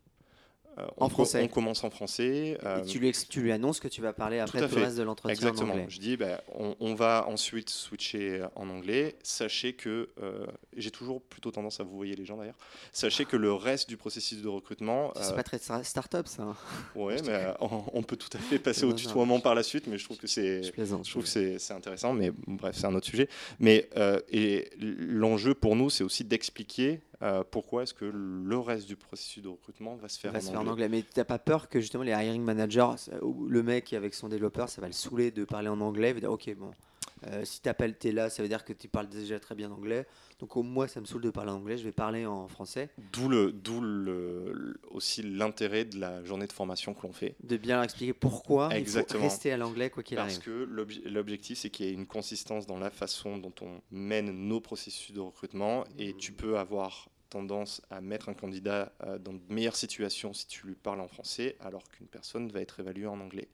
Euh, 0.77 0.85
En 0.97 1.07
on 1.07 1.09
français. 1.09 1.41
On 1.43 1.47
commence 1.49 1.83
en 1.83 1.89
français. 1.89 2.27
Et 2.51 2.57
euh, 2.65 2.81
tu 2.85 2.99
lui, 2.99 3.09
ex- 3.09 3.27
tu 3.27 3.41
lui 3.41 3.51
annonces 3.51 3.79
que 3.81 3.89
tu 3.89 4.01
vas 4.01 4.13
parler 4.13 4.39
après 4.39 4.65
tout 4.67 4.75
le 4.75 4.83
reste 4.83 4.97
de 4.97 5.03
l'entretien 5.03 5.31
en 5.47 5.49
Exactement. 5.49 5.73
anglais. 5.73 5.85
Je 5.89 5.99
dis, 5.99 6.15
ben, 6.15 6.39
on, 6.55 6.75
on 6.79 6.95
va 6.95 7.25
ensuite 7.27 7.69
switcher 7.69 8.45
en 8.55 8.69
anglais. 8.69 9.15
Sachez 9.21 9.73
que, 9.73 10.09
euh, 10.23 10.45
j'ai 10.77 10.89
toujours 10.91 11.21
plutôt 11.21 11.51
tendance 11.51 11.81
à 11.81 11.83
vous 11.83 11.95
voyer 11.97 12.15
les 12.15 12.23
gens 12.23 12.37
d'ailleurs, 12.37 12.55
sachez 12.93 13.25
que 13.25 13.35
le 13.35 13.51
reste 13.53 13.89
du 13.89 13.97
processus 13.97 14.41
de 14.41 14.47
recrutement, 14.47 15.11
C'est 15.19 15.33
euh, 15.33 15.35
pas 15.35 15.43
très 15.43 15.57
star- 15.57 15.85
start-up 15.85 16.27
ça. 16.27 16.43
hein. 16.43 16.55
ouais, 16.95 17.17
mais 17.25 17.29
euh, 17.33 17.53
on, 17.59 17.83
on 17.93 18.01
peut 18.03 18.15
tout 18.15 18.29
à 18.33 18.39
fait 18.39 18.57
passer 18.63 18.85
Non, 18.85 18.91
au 18.93 18.95
tutoiement 18.95 19.39
par 19.41 19.55
la 19.55 19.63
suite, 19.63 19.87
mais 19.87 19.97
je 19.97 20.05
trouve 20.05 20.17
que 20.17 20.27
c'est... 20.27 20.63
Je 20.63 20.71
plaisante. 20.71 21.05
Je 21.05 21.11
trouve 21.11 21.23
que 21.23 21.29
c'est 21.57 21.73
intéressant, 21.73 22.13
mais 22.13 22.31
bref, 22.47 22.77
c'est 22.79 22.85
un 22.87 22.95
autre 22.95 23.07
sujet. 23.07 23.27
Mais 23.59 23.89
euh, 23.97 24.19
et 24.31 24.69
l'enjeu 24.79 25.53
pour 25.53 25.75
nous, 25.75 25.89
c'est 25.89 26.03
aussi 26.05 26.23
d'expliquer 26.23 27.01
euh, 27.23 27.43
pourquoi 27.49 27.83
est-ce 27.83 27.93
que 27.93 28.05
le 28.05 28.57
reste 28.57 28.87
du 28.87 28.95
processus 28.95 29.43
de 29.43 29.49
recrutement 29.49 29.95
va 29.95 30.09
se 30.09 30.19
faire, 30.19 30.31
va 30.31 30.39
en, 30.39 30.41
se 30.41 30.49
faire 30.49 30.61
en 30.61 30.67
anglais. 30.67 30.89
Mais 30.89 31.03
t'as 31.03 31.23
pas 31.23 31.39
peur 31.39 31.69
que 31.69 31.79
justement 31.79 32.03
les 32.03 32.11
hiring 32.11 32.41
managers, 32.41 32.95
le 33.21 33.63
mec 33.63 33.93
avec 33.93 34.13
son 34.13 34.27
développeur, 34.27 34.69
ça 34.69 34.81
va 34.81 34.87
le 34.87 34.93
saouler 34.93 35.31
de 35.31 35.45
parler 35.45 35.69
en 35.69 35.79
anglais. 35.81 36.09
Il 36.09 36.13
va 36.15 36.19
dire 36.19 36.31
ok 36.31 36.55
bon, 36.55 36.71
euh, 37.27 37.45
si 37.45 37.61
t'appelles 37.61 37.97
t'es 37.97 38.11
là, 38.11 38.29
ça 38.29 38.41
veut 38.41 38.49
dire 38.49 38.63
que 38.65 38.73
tu 38.73 38.87
parles 38.87 39.07
déjà 39.09 39.39
très 39.39 39.55
bien 39.55 39.71
anglais. 39.71 40.05
Donc 40.39 40.57
au 40.57 40.63
moins 40.63 40.87
ça 40.87 40.99
me 41.01 41.05
saoule 41.05 41.21
de 41.21 41.29
parler 41.29 41.51
en 41.51 41.55
anglais, 41.57 41.77
je 41.77 41.83
vais 41.83 41.91
parler 41.91 42.25
en 42.25 42.47
français. 42.47 42.89
D'où 43.13 43.29
le, 43.29 43.51
d'où 43.51 43.79
le- 43.81 44.79
aussi 44.89 45.21
l'intérêt 45.21 45.85
de 45.85 45.99
la 45.99 46.23
journée 46.23 46.47
de 46.47 46.51
formation 46.53 46.93
que 46.93 47.03
l'on 47.05 47.13
fait. 47.13 47.35
De 47.43 47.57
bien 47.57 47.75
leur 47.75 47.83
expliquer 47.83 48.13
pourquoi 48.13 48.73
Exactement. 48.75 49.19
il 49.19 49.23
faut 49.23 49.29
rester 49.29 49.51
à 49.51 49.57
l'anglais 49.57 49.89
quoi 49.89 50.01
qu'il 50.03 50.17
Parce 50.17 50.33
arrive. 50.35 50.43
que 50.45 50.65
l'obje- 50.65 51.07
l'objectif, 51.07 51.59
c'est 51.59 51.69
qu'il 51.69 51.85
y 51.85 51.89
ait 51.89 51.93
une 51.93 52.07
consistance 52.07 52.65
dans 52.65 52.79
la 52.79 52.89
façon 52.89 53.37
dont 53.37 53.53
on 53.61 53.81
mène 53.91 54.31
nos 54.31 54.59
processus 54.59 55.11
de 55.13 55.19
recrutement. 55.19 55.83
Et 55.99 56.15
tu 56.15 56.31
peux 56.31 56.57
avoir 56.57 57.09
tendance 57.29 57.81
à 57.89 58.01
mettre 58.01 58.27
un 58.27 58.33
candidat 58.33 58.91
euh, 59.03 59.17
dans 59.17 59.31
de 59.31 59.39
meilleures 59.47 59.77
situations 59.77 60.33
si 60.33 60.47
tu 60.47 60.67
lui 60.67 60.75
parles 60.75 60.99
en 60.99 61.07
français, 61.07 61.55
alors 61.61 61.83
qu'une 61.87 62.07
personne 62.07 62.49
va 62.51 62.59
être 62.59 62.81
évaluée 62.81 63.07
en 63.07 63.21
anglais. 63.21 63.47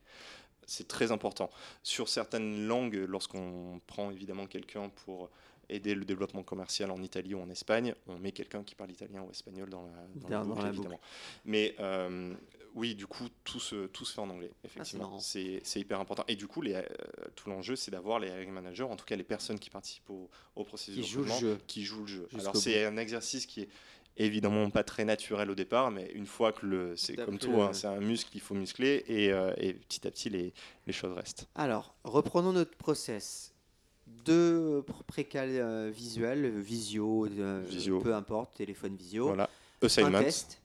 C'est 0.67 0.87
très 0.87 1.11
important. 1.11 1.49
Sur 1.81 2.09
certaines 2.09 2.67
langues, 2.67 3.03
lorsqu'on 3.07 3.81
prend 3.87 4.11
évidemment 4.11 4.45
quelqu'un 4.45 4.89
pour 4.89 5.29
aider 5.69 5.95
le 5.95 6.05
développement 6.05 6.43
commercial 6.43 6.91
en 6.91 7.01
Italie 7.01 7.33
ou 7.33 7.41
en 7.41 7.49
Espagne, 7.49 7.93
on 8.07 8.17
met 8.19 8.31
quelqu'un 8.31 8.63
qui 8.63 8.75
parle 8.75 8.91
italien 8.91 9.21
ou 9.23 9.31
espagnol 9.31 9.69
dans 9.69 9.81
la, 9.83 9.91
dans 10.15 10.29
la 10.29 10.37
Dans- 10.37 10.43
dans 10.43 10.49
boucle, 10.55 10.61
la 10.63 10.69
évidemment. 10.69 10.99
Mais 11.45 11.75
euh, 11.79 12.33
oui, 12.75 12.95
du 12.95 13.05
coup, 13.07 13.27
tout 13.43 13.59
se, 13.59 13.87
tout 13.87 14.05
se 14.05 14.13
fait 14.13 14.21
en 14.21 14.29
anglais, 14.29 14.51
effectivement. 14.63 15.05
marrant. 15.05 15.19
c'est 15.19 15.59
c'est 15.63 15.79
hyper 15.81 15.99
important. 15.99 16.23
Et 16.29 16.35
du 16.35 16.47
coup, 16.47 16.61
les, 16.61 16.73
euh, 16.75 16.83
tout 17.35 17.49
l'enjeu, 17.49 17.75
c'est 17.75 17.91
d'avoir 17.91 18.19
les 18.19 18.27
hiring 18.29 18.51
managers, 18.51 18.83
en 18.83 18.95
tout 18.95 19.05
cas 19.05 19.15
les 19.15 19.23
personnes 19.23 19.59
qui 19.59 19.69
participent 19.69 20.09
au, 20.09 20.29
au 20.55 20.63
processus 20.63 20.95
Qui 20.95 21.01
de 21.01 21.05
jouent 21.07 21.23
le 21.23 21.31
jeu. 21.39 21.57
qui 21.67 21.83
jouent 21.83 22.01
le 22.01 22.07
jeu. 22.07 22.27
Alors, 22.39 22.55
c'est 22.55 22.85
un 22.85 22.95
exercice 22.97 23.45
qui 23.45 23.61
est 23.61 23.69
évidemment 24.17 24.69
pas 24.69 24.83
très 24.83 25.05
naturel 25.05 25.49
au 25.49 25.55
départ, 25.55 25.91
mais 25.91 26.11
une 26.13 26.25
fois 26.25 26.51
que 26.51 26.65
le. 26.65 26.95
C'est 26.97 27.15
comme 27.15 27.37
tout, 27.37 27.61
hein, 27.61 27.73
c'est 27.73 27.87
un 27.87 27.99
muscle 27.99 28.29
qu'il 28.31 28.41
faut 28.41 28.53
muscler, 28.55 29.03
et, 29.07 29.31
euh, 29.31 29.53
et 29.57 29.73
petit 29.73 30.07
à 30.07 30.11
petit, 30.11 30.29
les, 30.29 30.53
les 30.85 30.93
choses 30.93 31.15
restent. 31.15 31.47
Alors, 31.55 31.95
reprenons 32.03 32.53
notre 32.53 32.75
process. 32.77 33.53
Deux 34.25 34.81
pr- 34.87 35.03
précales 35.05 35.49
euh, 35.57 35.91
visuels, 35.93 36.45
euh, 36.45 36.59
visio, 36.61 37.27
Visio. 37.67 37.99
peu 37.99 38.15
importe, 38.15 38.55
téléphone 38.55 38.95
visio. 38.95 39.25
Voilà. 39.27 39.49
un 39.81 39.85
Assignment. 39.85 40.23
test. 40.23 40.61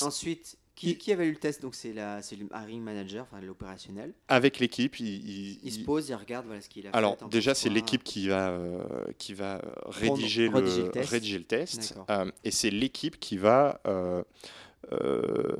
Ensuite, 0.00 0.56
qui, 0.74 0.96
qui 0.96 1.12
avait 1.12 1.26
eu 1.26 1.32
le 1.32 1.36
test 1.36 1.60
Donc 1.62 1.74
c'est 1.74 1.92
le 1.92 2.46
hiring 2.54 2.80
manager, 2.82 3.24
enfin 3.30 3.40
l'opérationnel. 3.44 4.14
Avec 4.28 4.58
l'équipe, 4.58 4.98
il, 5.00 5.06
il- 5.06 5.58
Il 5.62 5.72
se 5.72 5.80
pose, 5.80 6.08
il 6.08 6.14
regarde, 6.14 6.46
voilà 6.46 6.60
ce 6.62 6.68
qu'il 6.68 6.86
a 6.86 6.90
Alors 6.90 7.12
fait. 7.12 7.18
t'en 7.20 7.28
déjà 7.28 7.54
c'est 7.54 7.68
l'équipe 7.68 8.02
qui 8.02 8.28
va 8.28 8.50
euh, 8.50 8.82
qui 9.18 9.34
va 9.34 9.60
rédiger, 9.86 10.48
le, 10.48 10.56
rédiger 10.56 10.82
le 10.82 10.90
test. 10.90 11.10
rédiger 11.10 11.38
le 11.38 11.44
test. 11.44 11.88
D'accord. 11.90 12.06
Euh, 12.10 12.30
et 12.44 12.50
c'est 12.50 12.70
l'équipe 12.70 13.20
qui 13.20 13.36
va 13.36 13.80
euh, 13.86 14.22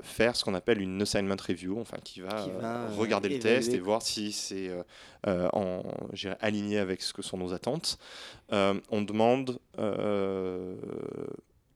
faire 0.02 0.34
ce 0.34 0.44
qu'on 0.44 0.54
appelle 0.54 0.80
une 0.80 1.00
assignment 1.02 1.36
review, 1.46 1.78
enfin 1.80 1.98
qui 2.02 2.20
va, 2.20 2.42
Qui 2.42 2.50
va, 2.50 2.88
regarder 2.90 3.28
le 3.28 3.38
test 3.38 3.72
et 3.72 3.78
voir 3.78 4.02
si 4.02 4.32
c'est 4.32 4.70
en 5.24 5.82
aligné 6.40 6.78
avec 6.78 7.00
ce 7.02 7.12
que 7.12 7.22
sont 7.22 7.36
nos 7.38 7.52
attentes. 7.54 7.98
On 8.50 9.02
demande 9.02 9.58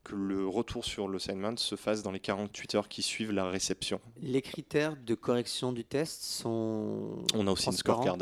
que 0.07 0.15
le 0.15 0.47
retour 0.47 0.85
sur 0.85 1.09
l'assignment 1.09 1.57
se 1.57 1.75
fasse 1.75 2.03
dans 2.03 2.13
les 2.13 2.21
48 2.21 2.75
heures 2.77 2.89
qui 2.89 3.03
suivent 3.03 3.33
la 3.33 3.49
réception. 3.49 4.01
Les 4.21 4.41
critères 4.43 4.97
de 4.97 5.15
correction 5.15 5.73
du 5.73 5.85
test 5.85 6.23
sont 6.23 7.23
On 7.35 7.47
a 7.47 7.51
aussi 7.51 7.67
une 7.67 7.73
scorecard. 7.73 8.17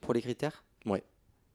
pour 0.00 0.12
les 0.14 0.22
critères 0.22 0.64
Ouais. 0.86 1.04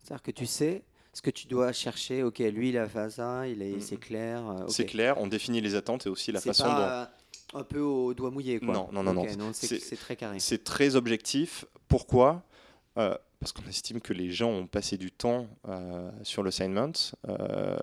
C'est-à-dire 0.04 0.24
que 0.24 0.32
tu 0.32 0.46
sais 0.46 0.84
ce 1.14 1.22
que 1.22 1.30
tu 1.30 1.48
dois 1.48 1.72
chercher. 1.74 2.24
Ok, 2.24 2.40
lui 2.40 2.70
il 2.70 2.78
a 2.78 2.88
fait 2.88 3.10
ça, 3.10 3.48
il 3.48 3.62
est, 3.62 3.74
Mhm. 3.74 3.82
c'est 3.82 3.98
clair. 3.98 4.50
euh. 4.50 4.66
C'est 4.70 4.86
clair, 4.86 5.18
on 5.20 5.28
définit 5.28 5.62
les 5.62 5.76
attentes 5.76 6.06
et 6.06 6.10
aussi 6.10 6.32
la 6.32 6.40
façon 6.42 6.64
pas 6.64 7.12
un 7.54 7.64
peu 7.64 7.80
au 7.80 8.14
doigt 8.14 8.32
mouillé 8.32 8.60
quoi. 8.60 8.74
Non, 8.74 8.90
non, 8.92 9.04
non, 9.04 9.14
non, 9.14 9.52
c'est 9.54 9.96
très 9.98 10.16
carré. 10.16 10.40
C'est 10.40 10.64
très 10.64 10.96
objectif. 10.96 11.66
Pourquoi? 11.88 12.44
Euh, 12.98 13.16
Parce 13.40 13.52
qu'on 13.52 13.68
estime 13.68 14.00
que 14.02 14.14
les 14.14 14.32
gens 14.32 14.50
ont 14.50 14.66
passé 14.66 14.98
du 14.98 15.12
temps 15.12 15.48
euh, 15.68 16.10
sur 16.24 16.42
l'assignment. 16.42 16.94
Euh, 17.28 17.78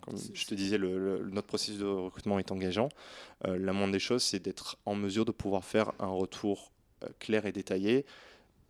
comme 0.00 0.16
je 0.34 0.44
te 0.46 0.54
disais, 0.54 0.78
le- 0.78 0.98
le- 0.98 1.30
notre 1.30 1.46
processus 1.46 1.78
de 1.78 1.84
recrutement 1.84 2.38
est 2.38 2.50
engageant. 2.50 2.88
Euh, 3.46 3.58
la 3.58 3.72
moindre 3.72 3.92
des 3.92 4.00
choses, 4.00 4.22
c'est 4.24 4.40
d'être 4.40 4.78
en 4.86 4.94
mesure 4.94 5.24
de 5.24 5.30
pouvoir 5.32 5.64
faire 5.64 5.92
un 6.00 6.08
retour 6.08 6.72
clair 7.20 7.46
et 7.46 7.52
détaillé, 7.52 8.06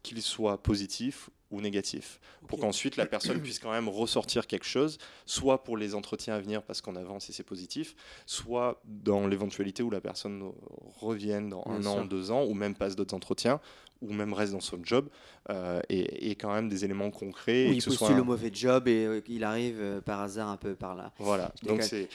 qu'il 0.02 0.20
soit 0.20 0.62
positif 0.62 1.30
ou 1.50 1.60
négatif, 1.60 2.18
pour 2.48 2.58
qu'ensuite 2.58 2.96
la 2.96 3.04
personne 3.06 3.40
puisse 3.40 3.58
quand 3.58 3.70
même 3.70 3.88
ressortir 3.88 4.46
quelque 4.46 4.64
chose, 4.64 4.96
soit 5.26 5.62
pour 5.64 5.76
les 5.76 5.94
entretiens 5.94 6.34
à 6.34 6.40
venir 6.40 6.62
parce 6.62 6.80
qu'on 6.80 6.96
avance 6.96 7.28
et 7.28 7.32
c'est 7.34 7.42
positif, 7.44 7.94
soit 8.26 8.80
dans 8.84 9.26
l'éventualité 9.26 9.82
où 9.82 9.90
la 9.90 10.00
personne 10.00 10.50
revienne 10.98 11.50
dans 11.50 11.62
Bien 11.64 11.74
un 11.76 11.82
sûr. 11.82 11.92
an, 11.92 12.04
deux 12.06 12.30
ans, 12.30 12.44
ou 12.44 12.54
même 12.54 12.74
passe 12.74 12.96
d'autres 12.96 13.14
entretiens, 13.14 13.60
ou 14.02 14.12
même 14.12 14.32
reste 14.34 14.52
dans 14.52 14.60
son 14.60 14.78
job, 14.82 15.08
euh, 15.50 15.80
et, 15.88 16.30
et 16.30 16.34
quand 16.34 16.52
même 16.52 16.68
des 16.68 16.84
éléments 16.84 17.10
concrets. 17.10 17.68
Ou 17.68 17.72
il 17.72 17.76
postule 17.76 17.94
soit 17.94 18.08
un- 18.10 18.16
le 18.16 18.22
mauvais 18.24 18.50
job 18.52 18.88
et 18.88 19.06
euh, 19.06 19.20
il 19.28 19.44
arrive 19.44 19.78
euh, 19.80 20.00
par 20.00 20.20
hasard 20.20 20.48
un 20.48 20.56
peu 20.58 20.74
par 20.74 20.94
là. 20.94 21.12
Voilà, 21.18 21.52
donc 21.62 21.82
c'est 21.82 22.08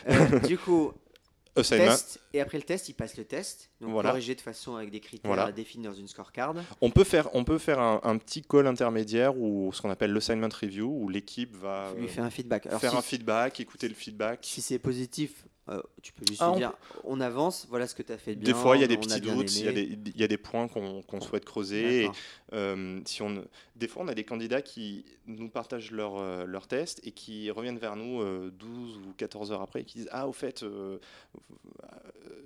du 0.47 0.57
coup, 0.57 0.91
test, 1.55 2.19
et 2.33 2.39
après 2.41 2.57
le 2.59 2.63
test, 2.63 2.87
il 2.89 2.93
passe 2.93 3.17
le 3.17 3.23
test, 3.25 3.71
donc 3.81 3.89
Voilà. 3.91 4.09
corrigé 4.09 4.35
de 4.35 4.41
façon 4.41 4.75
avec 4.75 4.91
des 4.91 4.99
critères 4.99 5.27
Voilà. 5.33 5.51
définis 5.51 5.85
dans 5.85 5.93
une 5.93 6.07
scorecard. 6.07 6.53
On 6.81 6.91
peut 6.91 7.03
faire, 7.03 7.29
on 7.33 7.43
peut 7.43 7.57
faire 7.57 7.79
un, 7.79 7.99
un 8.03 8.17
petit 8.17 8.43
call 8.43 8.67
intermédiaire 8.67 9.35
ou 9.37 9.71
ce 9.73 9.81
qu'on 9.81 9.89
appelle 9.89 10.13
l'assignment 10.13 10.49
review, 10.61 10.87
où 10.87 11.09
l'équipe 11.09 11.55
va 11.55 11.93
lui 11.97 12.07
fait 12.07 12.21
un 12.21 12.29
feedback. 12.29 12.67
Alors 12.67 12.79
faire 12.79 12.91
si, 12.91 12.97
un 12.97 13.01
feedback, 13.01 13.59
écouter 13.59 13.87
le 13.87 13.95
feedback. 13.95 14.39
si 14.43 14.61
c'est 14.61 14.77
positif, 14.79 15.45
euh, 15.69 15.81
tu 16.01 16.13
peux 16.13 16.25
juste 16.25 16.41
Ah, 16.41 16.51
on 16.51 16.57
dire 16.57 16.73
on 17.03 17.19
avance, 17.19 17.67
voilà 17.69 17.87
ce 17.87 17.95
que 17.95 18.03
tu 18.03 18.11
as 18.11 18.17
fait 18.17 18.35
de 18.35 18.41
bien. 18.41 18.53
Des 18.53 18.59
fois, 18.59 18.77
il 18.77 18.81
y 18.81 18.83
a 18.83 18.87
des 18.87 18.97
petits 18.97 19.21
doutes, 19.21 19.55
il 19.55 19.65
y 19.65 19.67
a 19.67 19.71
des, 19.71 19.83
il 19.83 20.17
y 20.17 20.23
a 20.23 20.27
des 20.27 20.37
points 20.37 20.67
qu'on 20.67 21.21
souhaite 21.21 21.45
creuser. 21.45 22.05
Et, 22.05 22.09
euh, 22.53 23.01
si 23.05 23.21
on, 23.21 23.43
des 23.75 23.87
fois, 23.87 24.03
on 24.03 24.07
a 24.07 24.13
des 24.15 24.23
candidats 24.23 24.61
qui 24.61 25.05
nous 25.25 25.49
partagent 25.49 25.91
leur, 25.91 26.17
euh, 26.17 26.45
leur 26.45 26.67
test 26.67 27.01
et 27.03 27.11
qui 27.11 27.51
reviennent 27.51 27.79
vers 27.79 27.95
nous 27.95 28.21
euh, 28.21 28.51
12 28.57 28.97
ou 28.97 29.13
14 29.17 29.51
heures 29.51 29.61
après 29.61 29.81
et 29.81 29.83
qui 29.83 29.99
disent 29.99 30.09
Ah, 30.11 30.27
au 30.27 30.33
fait, 30.33 30.63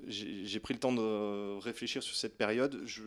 j'ai 0.07 0.45
j'ai 0.45 0.59
pris 0.59 0.73
le 0.73 0.79
temps 0.79 0.93
de 0.93 1.59
réfléchir 1.59 2.03
sur 2.03 2.15
cette 2.15 2.37
période. 2.37 2.81
Je, 2.85 3.01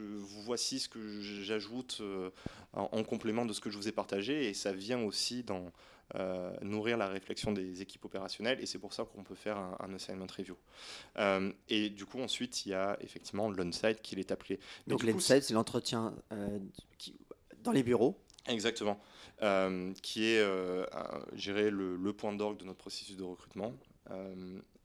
voici 0.45 0.79
ce 0.79 0.89
que 0.89 1.21
j'ajoute 1.21 1.99
euh, 2.01 2.31
en, 2.73 2.89
en 2.93 3.05
complément 3.05 3.47
de 3.47 3.53
ce 3.53 3.61
que 3.61 3.71
je 3.71 3.77
vous 3.77 3.89
ai 3.89 3.93
partagé. 3.93 4.49
Et 4.49 4.55
ça 4.55 4.73
vient 4.73 5.03
aussi 5.03 5.43
dans. 5.43 5.71
Euh, 6.17 6.53
nourrir 6.63 6.97
la 6.97 7.09
réflexion 7.09 7.53
des 7.53 7.81
équipes 7.83 8.05
opérationnelles 8.05 8.61
et 8.61 8.67
c'est 8.67 8.79
pour 8.79 8.93
ça 8.93 9.05
qu'on 9.05 9.25
peut 9.25 9.35
faire 9.35 9.57
un, 9.57 9.77
un 9.81 9.95
assignment 9.95 10.27
review. 10.37 10.57
Euh, 11.19 11.51
et 11.69 11.91
du 11.91 12.05
coup 12.07 12.21
ensuite 12.21 12.67
il 12.67 12.71
y 12.71 12.75
a 12.75 12.97
effectivement 13.01 13.51
l'on-site 13.51 14.03
qui 14.03 14.15
est 14.19 14.31
appelé. 14.33 14.59
Mais 14.87 14.93
Donc 14.93 15.03
l'inside, 15.03 15.43
c'est 15.43 15.55
l'entretien 15.55 16.15
euh, 16.33 16.59
qui- 16.99 17.17
dans 17.63 17.73
les 17.73 17.83
bureaux. 17.83 18.19
Exactement. 18.47 19.01
Qui 20.03 20.25
est, 20.25 20.47
dirais, 21.35 21.71
le, 21.71 21.97
le 21.97 22.13
point 22.13 22.33
d'orgue 22.35 22.59
de 22.59 22.65
notre 22.65 22.79
processus 22.79 23.17
de 23.17 23.23
recrutement. 23.25 23.75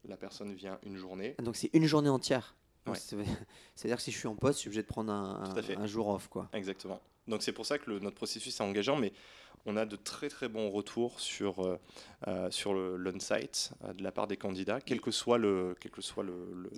La 0.04 0.16
personne 0.16 0.54
vient 0.54 0.78
une 0.82 0.96
journée. 0.96 1.34
Donc 1.42 1.56
c'est 1.56 1.68
une 1.74 1.84
journée 1.84 2.08
entière. 2.08 2.56
Ouais. 2.86 2.96
C'est-à-dire 3.74 3.96
que 3.98 4.02
si 4.02 4.10
je 4.12 4.18
suis 4.18 4.28
en 4.28 4.34
poste, 4.36 4.56
je 4.58 4.60
suis 4.60 4.68
obligé 4.68 4.82
de 4.82 4.86
prendre 4.86 5.12
un- 5.12 5.54
un 5.76 5.86
jour 5.86 6.08
off. 6.08 6.28
Quoi. 6.28 6.48
Exactement. 6.54 7.00
Donc 7.28 7.42
c'est 7.42 7.52
pour 7.52 7.66
ça 7.66 7.78
que 7.78 7.90
le- 7.90 7.98
notre 7.98 8.16
processus 8.16 8.58
est 8.58 8.62
engageant, 8.62 8.96
mais 8.96 9.12
on 9.66 9.76
a 9.76 9.84
de 9.86 9.96
très 9.96 10.28
très 10.28 10.48
bons 10.48 10.70
retours 10.70 11.20
sur, 11.20 11.60
euh, 11.66 11.78
euh, 12.28 12.50
sur 12.50 12.72
l'on-site 12.74 13.72
euh, 13.84 13.92
de 13.92 14.02
la 14.02 14.12
part 14.12 14.26
des 14.26 14.36
candidats, 14.36 14.80
quel 14.80 15.00
que 15.00 15.10
soit 15.10 15.38
le... 15.38 15.74
Quel 15.80 15.90
que 15.92 16.02
soit 16.02 16.24
le, 16.24 16.34
le- 16.54 16.70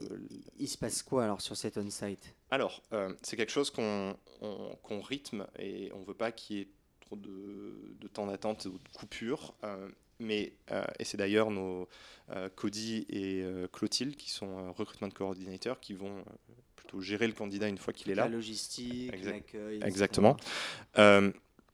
Il 0.59 0.69
se 0.69 0.77
passe 0.79 1.03
quoi 1.03 1.25
alors 1.25 1.41
sur 1.41 1.57
cet 1.57 1.79
on-site 1.79 2.35
Alors, 2.51 2.83
euh, 2.93 3.13
c'est 3.23 3.37
quelque 3.37 3.53
chose 3.53 3.71
qu'on 3.71 4.17
on- 4.41 4.77
qu'on 4.83 5.01
rythme 5.01 5.47
et 5.59 5.91
on 5.95 6.01
ne 6.01 6.05
veut 6.05 6.15
pas 6.15 6.33
qu'il 6.33 6.57
y 6.57 6.61
ait 6.61 6.69
trop 7.01 7.17
de, 7.17 7.95
de 8.01 8.09
temps 8.09 8.27
d'attente 8.27 8.65
ou 8.67 8.79
de 8.79 8.89
coupure. 8.95 9.55
mais, 10.19 10.53
et 10.99 11.05
c'est 11.05 11.17
d'ailleurs 11.17 11.51
nos 11.51 11.89
Cody 12.57 13.07
et 13.09 13.45
Clotilde, 13.73 14.17
qui 14.17 14.31
sont 14.31 14.73
recrutement 14.73 15.11
coordinateurs, 15.11 15.79
qui 15.81 15.95
vont 15.95 16.25
plutôt 16.77 17.01
gérer 17.01 17.27
le 17.27 17.33
candidat 17.33 17.69
une 17.69 17.79
fois 17.79 17.93
qu'il 17.93 18.11
est 18.11 18.15
La 18.15 18.25
là. 18.25 18.29
logistique, 18.31 19.13
Exact- 19.13 19.33
l'accueil. 19.35 19.81
Exactement. 19.85 20.37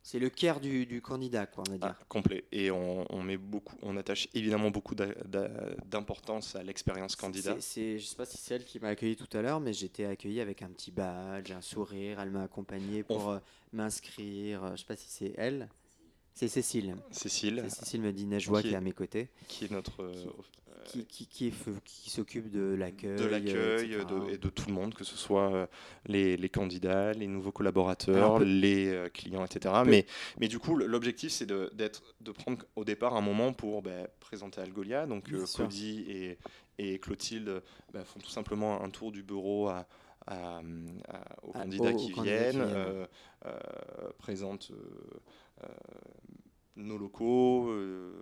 C'est 0.02 0.18
le 0.18 0.30
care 0.30 0.60
du, 0.60 0.86
du 0.86 1.02
candidat, 1.02 1.46
quoi, 1.46 1.64
on 1.68 1.72
va 1.72 1.76
Ah, 1.82 1.86
dire. 1.88 2.08
complet. 2.08 2.44
Et 2.50 2.70
on, 2.70 3.04
on 3.14 3.22
met 3.22 3.36
beaucoup, 3.36 3.76
on 3.82 3.96
attache 3.96 4.28
évidemment 4.32 4.70
beaucoup 4.70 4.94
d'importance 4.94 6.56
à 6.56 6.62
l'expérience 6.62 7.14
candidat. 7.16 7.54
C'est- 7.56 7.60
c'est- 7.60 7.98
je 7.98 8.06
sais 8.06 8.16
pas 8.16 8.24
si 8.26 8.38
c'est 8.38 8.54
elle 8.54 8.64
qui 8.64 8.78
m'a 8.80 8.88
accueilli 8.88 9.16
tout 9.16 9.28
à 9.36 9.42
l'heure, 9.42 9.60
mais 9.60 9.72
j'étais 9.72 10.04
accueilli 10.06 10.40
avec 10.40 10.62
un 10.62 10.68
petit 10.68 10.90
badge, 10.90 11.50
un 11.50 11.60
sourire. 11.60 12.20
Elle 12.20 12.30
m'a 12.30 12.42
accompagné 12.44 13.02
pour 13.02 13.30
euh, 13.30 13.38
m'inscrire. 13.72 14.72
Je 14.72 14.80
sais 14.80 14.86
pas 14.86 14.96
si 14.96 15.08
c'est 15.08 15.34
elle. 15.36 15.68
C'est 16.39 16.47
Cécile. 16.47 16.94
Cécile, 17.10 17.65
C'est 17.65 17.81
Cécile 17.81 18.01
Medina-Joie 18.02 18.62
Qui 18.62 18.69
qui 18.69 18.74
est 18.74 18.77
à 18.77 18.81
mes 18.81 18.93
côtés, 18.93 19.28
qui 19.48 19.65
est 19.65 19.73
notre 19.73 20.05
euh, 20.05 20.12
qui, 20.85 21.05
qui, 21.05 21.27
qui, 21.27 21.47
est 21.48 21.51
f- 21.51 21.74
qui 21.85 22.10
s'occupe 22.10 22.48
de 22.48 22.77
l'accueil. 22.77 23.16
de 23.16 23.24
l'accueil 23.24 23.56
euh, 23.56 23.98
etc. 23.98 24.05
et 24.35 24.39
de 24.39 24.48
tout 24.48 24.69
le 24.69 24.73
monde, 24.74 24.94
que 24.94 25.02
ce 25.02 25.16
soit 25.16 25.52
euh, 25.52 25.66
les, 26.06 26.36
les 26.36 26.48
candidats, 26.48 27.12
les 27.12 27.27
nouveaux 27.27 27.51
collaborateurs, 27.51 28.15
Alors, 28.36 28.39
les 28.39 28.86
euh, 28.86 29.09
clients, 29.09 29.44
etc. 29.44 29.74
Mais, 29.85 30.06
mais 30.39 30.47
du 30.47 30.60
coup, 30.60 30.77
l'objectif, 30.77 31.32
c'est 31.32 31.44
de, 31.47 31.73
prendre 32.35 32.65
au 32.77 32.85
départ 32.85 33.16
un 33.16 33.20
moment 33.20 33.52
pour 33.52 33.82
bah, 33.82 34.06
présenter 34.20 34.60
Algolia. 34.60 35.06
Donc, 35.06 35.32
euh. 35.32 35.44
Cody 35.56 36.05
et, 36.09 36.39
et 36.78 37.01
Clotilde 37.01 37.62
bah, 37.93 38.05
font 38.05 38.20
tout 38.20 38.31
simplement 38.31 38.81
un 38.81 38.90
tour 38.90 39.10
du 39.10 39.24
bureau 39.24 39.66
à, 39.66 39.89
à- 40.28 40.59
à- 41.09 41.43
aux 41.43 41.51
candidats 41.51 41.90
aux- 41.90 41.97
qui 41.97 42.12
aux 42.12 42.15
candidats 42.15 42.51
qui 42.51 42.52
viennent, 42.52 42.60
euh, 42.65 43.06
euh, 43.47 43.59
présentent 44.19 44.70
euh, 44.70 44.77
euh, 44.77 45.19
nos 46.76 46.97
locaux. 46.97 47.68
euh, 47.70 48.12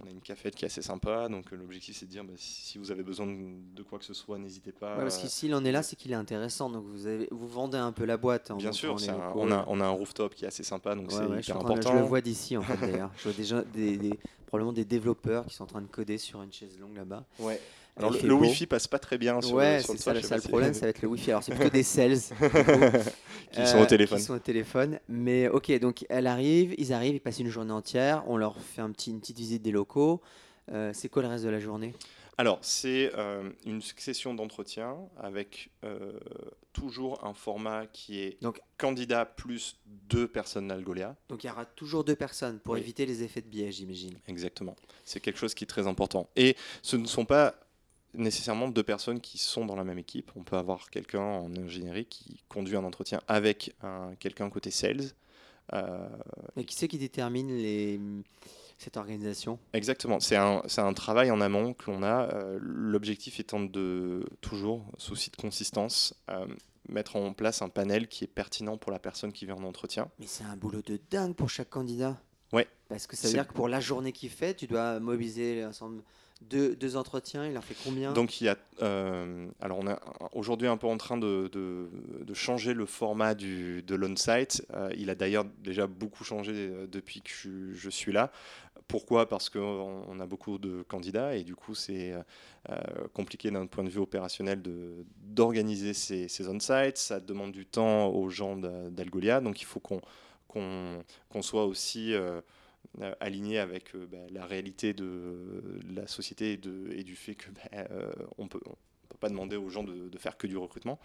on 0.00 0.06
a 0.06 0.10
une 0.10 0.20
cafette 0.20 0.54
qui 0.54 0.64
est 0.64 0.66
assez 0.68 0.82
sympa. 0.82 1.28
Donc, 1.28 1.52
euh, 1.52 1.56
l'objectif, 1.56 1.96
c'est 1.96 2.06
de 2.06 2.10
dire 2.10 2.22
bah, 2.24 2.32
si 2.36 2.78
vous 2.78 2.90
avez 2.92 3.02
besoin 3.02 3.26
de, 3.26 3.82
quoi 3.82 3.98
que 3.98 4.04
ce 4.04 4.14
soit, 4.14 4.38
n'hésitez 4.38 4.70
pas. 4.72 4.94
Ouais, 4.96 5.02
parce 5.02 5.18
euh, 5.18 5.22
que 5.22 5.28
s'il 5.28 5.54
en 5.54 5.64
est 5.64 5.72
là, 5.72 5.82
c'est 5.82 5.96
qu'il 5.96 6.12
est 6.12 6.16
intéressant. 6.16 6.70
Donc 6.70 6.84
vous, 6.84 7.06
avez, 7.06 7.26
vous 7.32 7.48
vendez 7.48 7.78
un 7.78 7.90
peu 7.92 8.04
la 8.04 8.16
boîte. 8.16 8.50
en 8.52 8.56
Bien 8.56 8.70
sûr, 8.72 8.96
les 8.96 9.08
un- 9.10 9.32
on, 9.34 9.50
a, 9.50 9.64
on 9.66 9.80
a 9.80 9.84
un 9.84 9.90
rooftop 9.90 10.34
qui 10.34 10.44
est 10.44 10.48
assez 10.48 10.62
sympa, 10.62 10.94
donc 10.94 11.08
Ouais, 11.08 11.14
c'est 11.16 11.26
ouais, 11.26 11.40
hyper 11.40 11.56
de- 11.58 11.64
important. 11.64 11.92
je 11.92 11.96
le 11.98 12.02
vois 12.04 12.20
d'ici 12.20 12.56
en 12.56 12.62
fait 12.62 12.76
d'ailleurs. 12.86 13.10
Je 13.16 13.24
vois 13.24 13.32
déjà 13.32 13.62
des, 13.62 13.96
des- 13.96 14.18
probablement 14.46 14.72
des 14.72 14.84
développeurs 14.84 15.46
qui 15.46 15.54
sont 15.54 15.64
en 15.64 15.68
train 15.68 15.82
de 15.82 15.88
coder 15.88 16.16
sur 16.18 16.40
une 16.42 16.52
chaise 16.52 16.78
longue 16.78 16.94
là-bas. 16.96 17.24
Ouais. 17.40 17.60
Alors 17.96 18.12
le. 18.12 18.32
Wi-Fi 18.34 18.66
passe 18.66 18.88
pas 18.88 18.98
très 18.98 19.18
bien 19.18 19.40
sur, 19.40 19.54
ouais, 19.54 19.80
sur 19.80 19.88
c'est 19.96 20.12
le 20.12 20.20
ça, 20.20 20.28
toit, 20.28 20.36
le 20.36 20.42
problème, 20.42 20.74
ça 20.74 20.80
va 20.82 20.88
être 20.88 21.02
le 21.02 21.08
Wi-Fi. 21.08 21.30
Alors 21.30 21.42
c'est 21.44 21.54
plutôt 21.54 21.70
des 21.70 21.82
sales 21.84 22.18
qui 23.52 23.66
sont 23.66 23.78
au 23.78 23.82
euh, 23.82 23.86
téléphone. 23.86 24.18
Qui 24.18 24.24
sont 24.24 24.34
au 24.34 24.38
téléphone. 24.40 24.98
Mais 25.08 25.48
ok, 25.48 25.78
donc 25.78 26.04
elle 26.08 26.26
arrive, 26.26 26.74
ils 26.78 26.92
arrivent, 26.92 27.14
ils 27.14 27.20
passent 27.20 27.38
une 27.40 27.48
journée 27.50 27.72
entière. 27.72 28.24
On 28.26 28.36
leur 28.36 28.58
fait 28.60 28.80
un 28.82 28.90
petit, 28.90 29.10
une 29.10 29.20
petite 29.20 29.38
visite 29.38 29.62
des 29.62 29.70
locaux. 29.70 30.20
Euh, 30.72 30.90
c'est 30.94 31.08
quoi 31.08 31.22
le 31.22 31.28
reste 31.28 31.44
de 31.44 31.50
la 31.50 31.60
journée? 31.60 31.94
Alors 32.36 32.58
c'est 32.62 33.12
euh, 33.16 33.48
une 33.64 33.80
succession 33.80 34.34
d'entretiens 34.34 34.96
avec 35.22 35.70
euh, 35.84 36.18
toujours 36.72 37.24
un 37.24 37.32
format 37.32 37.86
qui 37.86 38.18
est 38.18 38.42
Donc- 38.42 38.60
candidat 38.76 39.24
plus 39.24 39.78
deux 39.86 40.26
personnes 40.26 40.72
Algolia. 40.72 41.14
Donc 41.28 41.44
il 41.44 41.46
y 41.46 41.50
aura 41.50 41.64
toujours 41.64 42.02
deux 42.02 42.16
personnes 42.16 42.58
pour 42.58 42.74
Oui. 42.74 42.80
éviter 42.80 43.06
les 43.06 43.22
effets 43.22 43.40
de 43.40 43.46
biais, 43.46 43.70
j'imagine. 43.70 44.18
Exactement. 44.26 44.74
C'est 45.04 45.20
quelque 45.20 45.38
chose 45.38 45.54
qui 45.54 45.62
est 45.62 45.68
très 45.68 45.86
important. 45.86 46.28
Et 46.34 46.56
ce 46.82 46.96
ne 46.96 47.06
sont 47.06 47.24
pas 47.24 47.54
nécessairement 48.14 48.68
deux 48.68 48.82
personnes 48.82 49.20
qui 49.20 49.38
sont 49.38 49.64
dans 49.66 49.76
la 49.76 49.84
même 49.84 49.98
équipe. 49.98 50.30
On 50.36 50.42
peut 50.44 50.56
avoir 50.56 50.90
quelqu'un 50.90 51.20
en 51.22 51.54
ingénierie 51.56 52.06
qui 52.06 52.42
conduit 52.48 52.76
un 52.76 52.84
entretien 52.84 53.20
avec 53.28 53.74
un- 53.82 54.14
quelqu'un 54.18 54.48
côté 54.50 54.70
sales. 54.70 55.02
Euh, 55.72 56.08
Mais 56.56 56.64
qui 56.64 56.74
c'est 56.76 56.88
qui 56.88 56.98
détermine 56.98 57.48
les, 57.48 57.98
cette 58.78 58.96
organisation? 58.96 59.58
Exactement, 59.72 60.20
c'est 60.20 60.36
un, 60.36 60.62
c'est 60.66 60.82
un 60.82 60.92
travail 60.92 61.30
en 61.30 61.40
amont 61.40 61.72
que 61.72 61.90
l'on 61.90 62.02
a. 62.02 62.28
euh, 62.34 62.58
L'objectif 62.60 63.40
étant 63.40 63.60
de 63.60 64.24
toujours, 64.42 64.84
souci 64.98 65.30
de 65.30 65.36
consistance, 65.36 66.14
euh, 66.30 66.46
mettre 66.90 67.16
en 67.16 67.32
place 67.32 67.62
un 67.62 67.70
panel 67.70 68.08
qui 68.08 68.24
est 68.24 68.28
pertinent 68.28 68.76
pour 68.76 68.92
la 68.92 68.98
personne 68.98 69.32
qui 69.32 69.46
vient 69.46 69.54
en 69.56 69.64
entretien. 69.64 70.10
Mais 70.18 70.26
c'est 70.26 70.44
un 70.44 70.56
boulot 70.56 70.82
de 70.82 71.00
dingue 71.10 71.34
pour 71.34 71.48
chaque 71.48 71.70
candidat. 71.70 72.20
Ouais. 72.52 72.68
Parce 72.88 73.06
que 73.06 73.16
ça 73.16 73.22
veut 73.22 73.28
C'est- 73.30 73.34
dire 73.38 73.48
que 73.48 73.54
pour 73.54 73.68
la 73.68 73.80
journée 73.80 74.12
qu'il 74.12 74.28
fait, 74.30 74.54
tu 74.54 74.66
dois 74.66 75.00
mobiliser 75.00 75.62
l'ensemble 75.62 76.02
deux, 76.40 76.96
entretiens. 76.96 77.46
Il 77.46 77.56
en 77.56 77.62
fait 77.62 77.76
combien? 77.84 78.12
Donc 78.12 78.40
il 78.40 78.44
y 78.44 78.48
a, 78.48 78.56
euh, 78.82 79.46
alors 79.60 79.78
on 79.78 79.88
est 79.88 79.96
aujourd'hui 80.32 80.68
un 80.68 80.76
peu 80.76 80.86
en 80.86 80.96
train 80.96 81.16
de, 81.16 81.50
changer 82.32 82.74
le 82.74 82.86
format 82.86 83.34
du, 83.34 83.82
de 83.82 83.94
l'on-site. 83.94 84.66
Euh, 84.74 84.90
il 84.96 85.10
a 85.10 85.14
d'ailleurs 85.14 85.44
déjà 85.62 85.86
beaucoup 85.86 86.24
changé 86.24 86.52
euh, 86.54 86.86
depuis 86.86 87.22
que 87.22 87.72
je, 87.72 87.90
suis 87.90 88.12
là. 88.12 88.30
Pourquoi? 88.88 89.28
Parce 89.28 89.48
qu'on 89.48 90.04
on 90.08 90.20
a 90.20 90.26
beaucoup 90.26 90.58
de 90.58 90.82
candidats 90.82 91.36
et 91.36 91.44
du 91.44 91.54
coup 91.54 91.74
c'est 91.74 92.12
compliqué 93.12 93.50
d'un 93.50 93.66
point 93.66 93.84
de 93.84 93.88
vue 93.88 94.00
opérationnel 94.00 94.62
d'organiser 95.22 95.94
ces, 95.94 96.28
ces 96.28 96.48
on-sites. 96.48 96.98
Ça 96.98 97.20
demande 97.20 97.52
du 97.52 97.66
temps 97.66 98.08
aux 98.08 98.28
gens 98.28 98.56
d'A- 98.56 98.90
d'Algolia, 98.90 99.40
donc 99.40 99.60
il 99.62 99.64
faut 99.64 99.80
qu'on 99.80 100.00
qu'on 100.48 101.42
soit 101.42 101.64
aussi 101.64 102.14
aligné 103.20 103.58
avec 103.58 103.94
euh, 103.94 104.06
bah, 104.10 104.18
la 104.30 104.46
réalité 104.46 104.92
de 104.94 105.80
la 105.94 106.06
société 106.06 106.52
et, 106.52 106.56
de- 106.56 106.90
et 106.92 107.02
du 107.04 107.16
fait 107.16 107.34
que 107.34 107.50
bah, 107.50 107.60
euh, 107.90 108.10
on 108.38 108.48
peut 108.48 108.60
on 108.66 108.74
pas 109.20 109.28
demander 109.28 109.56
aux 109.56 109.68
gens 109.70 109.84
de, 109.84 110.08
de 110.08 110.18
faire 110.18 110.36
que 110.36 110.46
du 110.46 110.56
recrutement, 110.56 110.98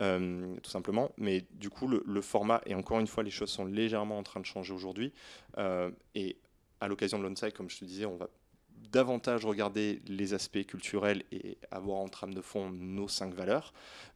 euh, 0.00 0.56
tout 0.62 0.70
simplement. 0.70 1.12
Mais 1.18 1.44
du 1.52 1.68
coup, 1.70 1.86
le, 1.86 2.02
le 2.06 2.20
format, 2.22 2.60
et 2.66 2.74
encore 2.74 2.98
une 2.98 3.06
fois, 3.06 3.22
les 3.22 3.30
choses 3.30 3.50
sont 3.50 3.66
légèrement 3.66 4.18
en 4.18 4.22
train 4.22 4.40
de 4.40 4.46
changer 4.46 4.72
aujourd'hui. 4.72 5.12
Euh, 5.58 5.90
et 6.14 6.36
à 6.80 6.88
l'occasion 6.88 7.18
de 7.18 7.24
l'onsite, 7.24 7.52
comme 7.52 7.68
je 7.70 7.78
te 7.78 7.84
disais, 7.84 8.06
on 8.06 8.16
va 8.16 8.28
davantage 8.90 9.44
regarder 9.44 10.00
les 10.06 10.34
aspects 10.34 10.64
culturels 10.66 11.22
et 11.30 11.56
avoir 11.70 11.98
en 11.98 12.08
trame 12.08 12.34
de 12.34 12.40
fond 12.40 12.70
nos 12.70 13.06
cinq 13.06 13.32
valeurs. 13.34 13.72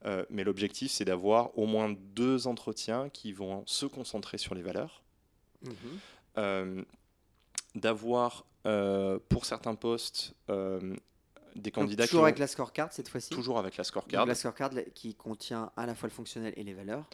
Euh, 0.07 0.25
mais 0.31 0.43
l'objectif, 0.43 0.91
c'est 0.91 1.05
d'avoir 1.05 1.57
au 1.59 1.67
moins 1.67 1.95
deux 2.15 2.47
entretiens 2.47 3.11
qui 3.11 3.33
vont 3.33 3.63
se 3.67 3.87
concentrer 3.87 4.39
sur 4.39 4.55
les 4.55 4.63
valeurs 4.63 5.03
Mhm. 5.63 6.01
Euh, 7.77 7.81
d'avoir 7.81 8.45
euh, 8.67 9.19
pour 9.29 9.45
certains 9.45 9.75
postes 9.75 10.35
euh, 10.51 10.81
des 11.55 11.71
Donc, 11.71 11.85
candidats 11.85 12.05
qui 12.05 12.11
toujours 12.11 12.23
ont- 12.23 12.27
avec 12.27 12.39
la 12.39 12.47
scorecard 12.47 12.93
cette 12.93 13.09
fois-ci 13.09 13.31
toujours 13.31 13.59
avec 13.59 13.77
la 13.77 13.83
Donc, 13.83 13.87
scorecard. 13.87 14.27
la 14.27 14.35
scorecard 14.35 14.71
qui 14.95 15.15
contient 15.15 15.71
à 15.77 15.87
la 15.87 15.95
fois 15.95 16.09
le 16.09 16.15
fonctionnel 16.15 16.53
et 16.57 16.65
les 16.65 16.75
valeurs 16.75 17.05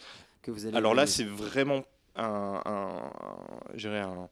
que 0.42 0.50
vous 0.50 0.66
allez. 0.66 0.76
Alors 0.76 0.94
là, 0.94 1.06
c'est 1.06 1.24
vraiment 1.24 1.84
un, 2.16 2.60
un, 2.64 3.76
dirais 3.76 4.00
un, 4.00 4.28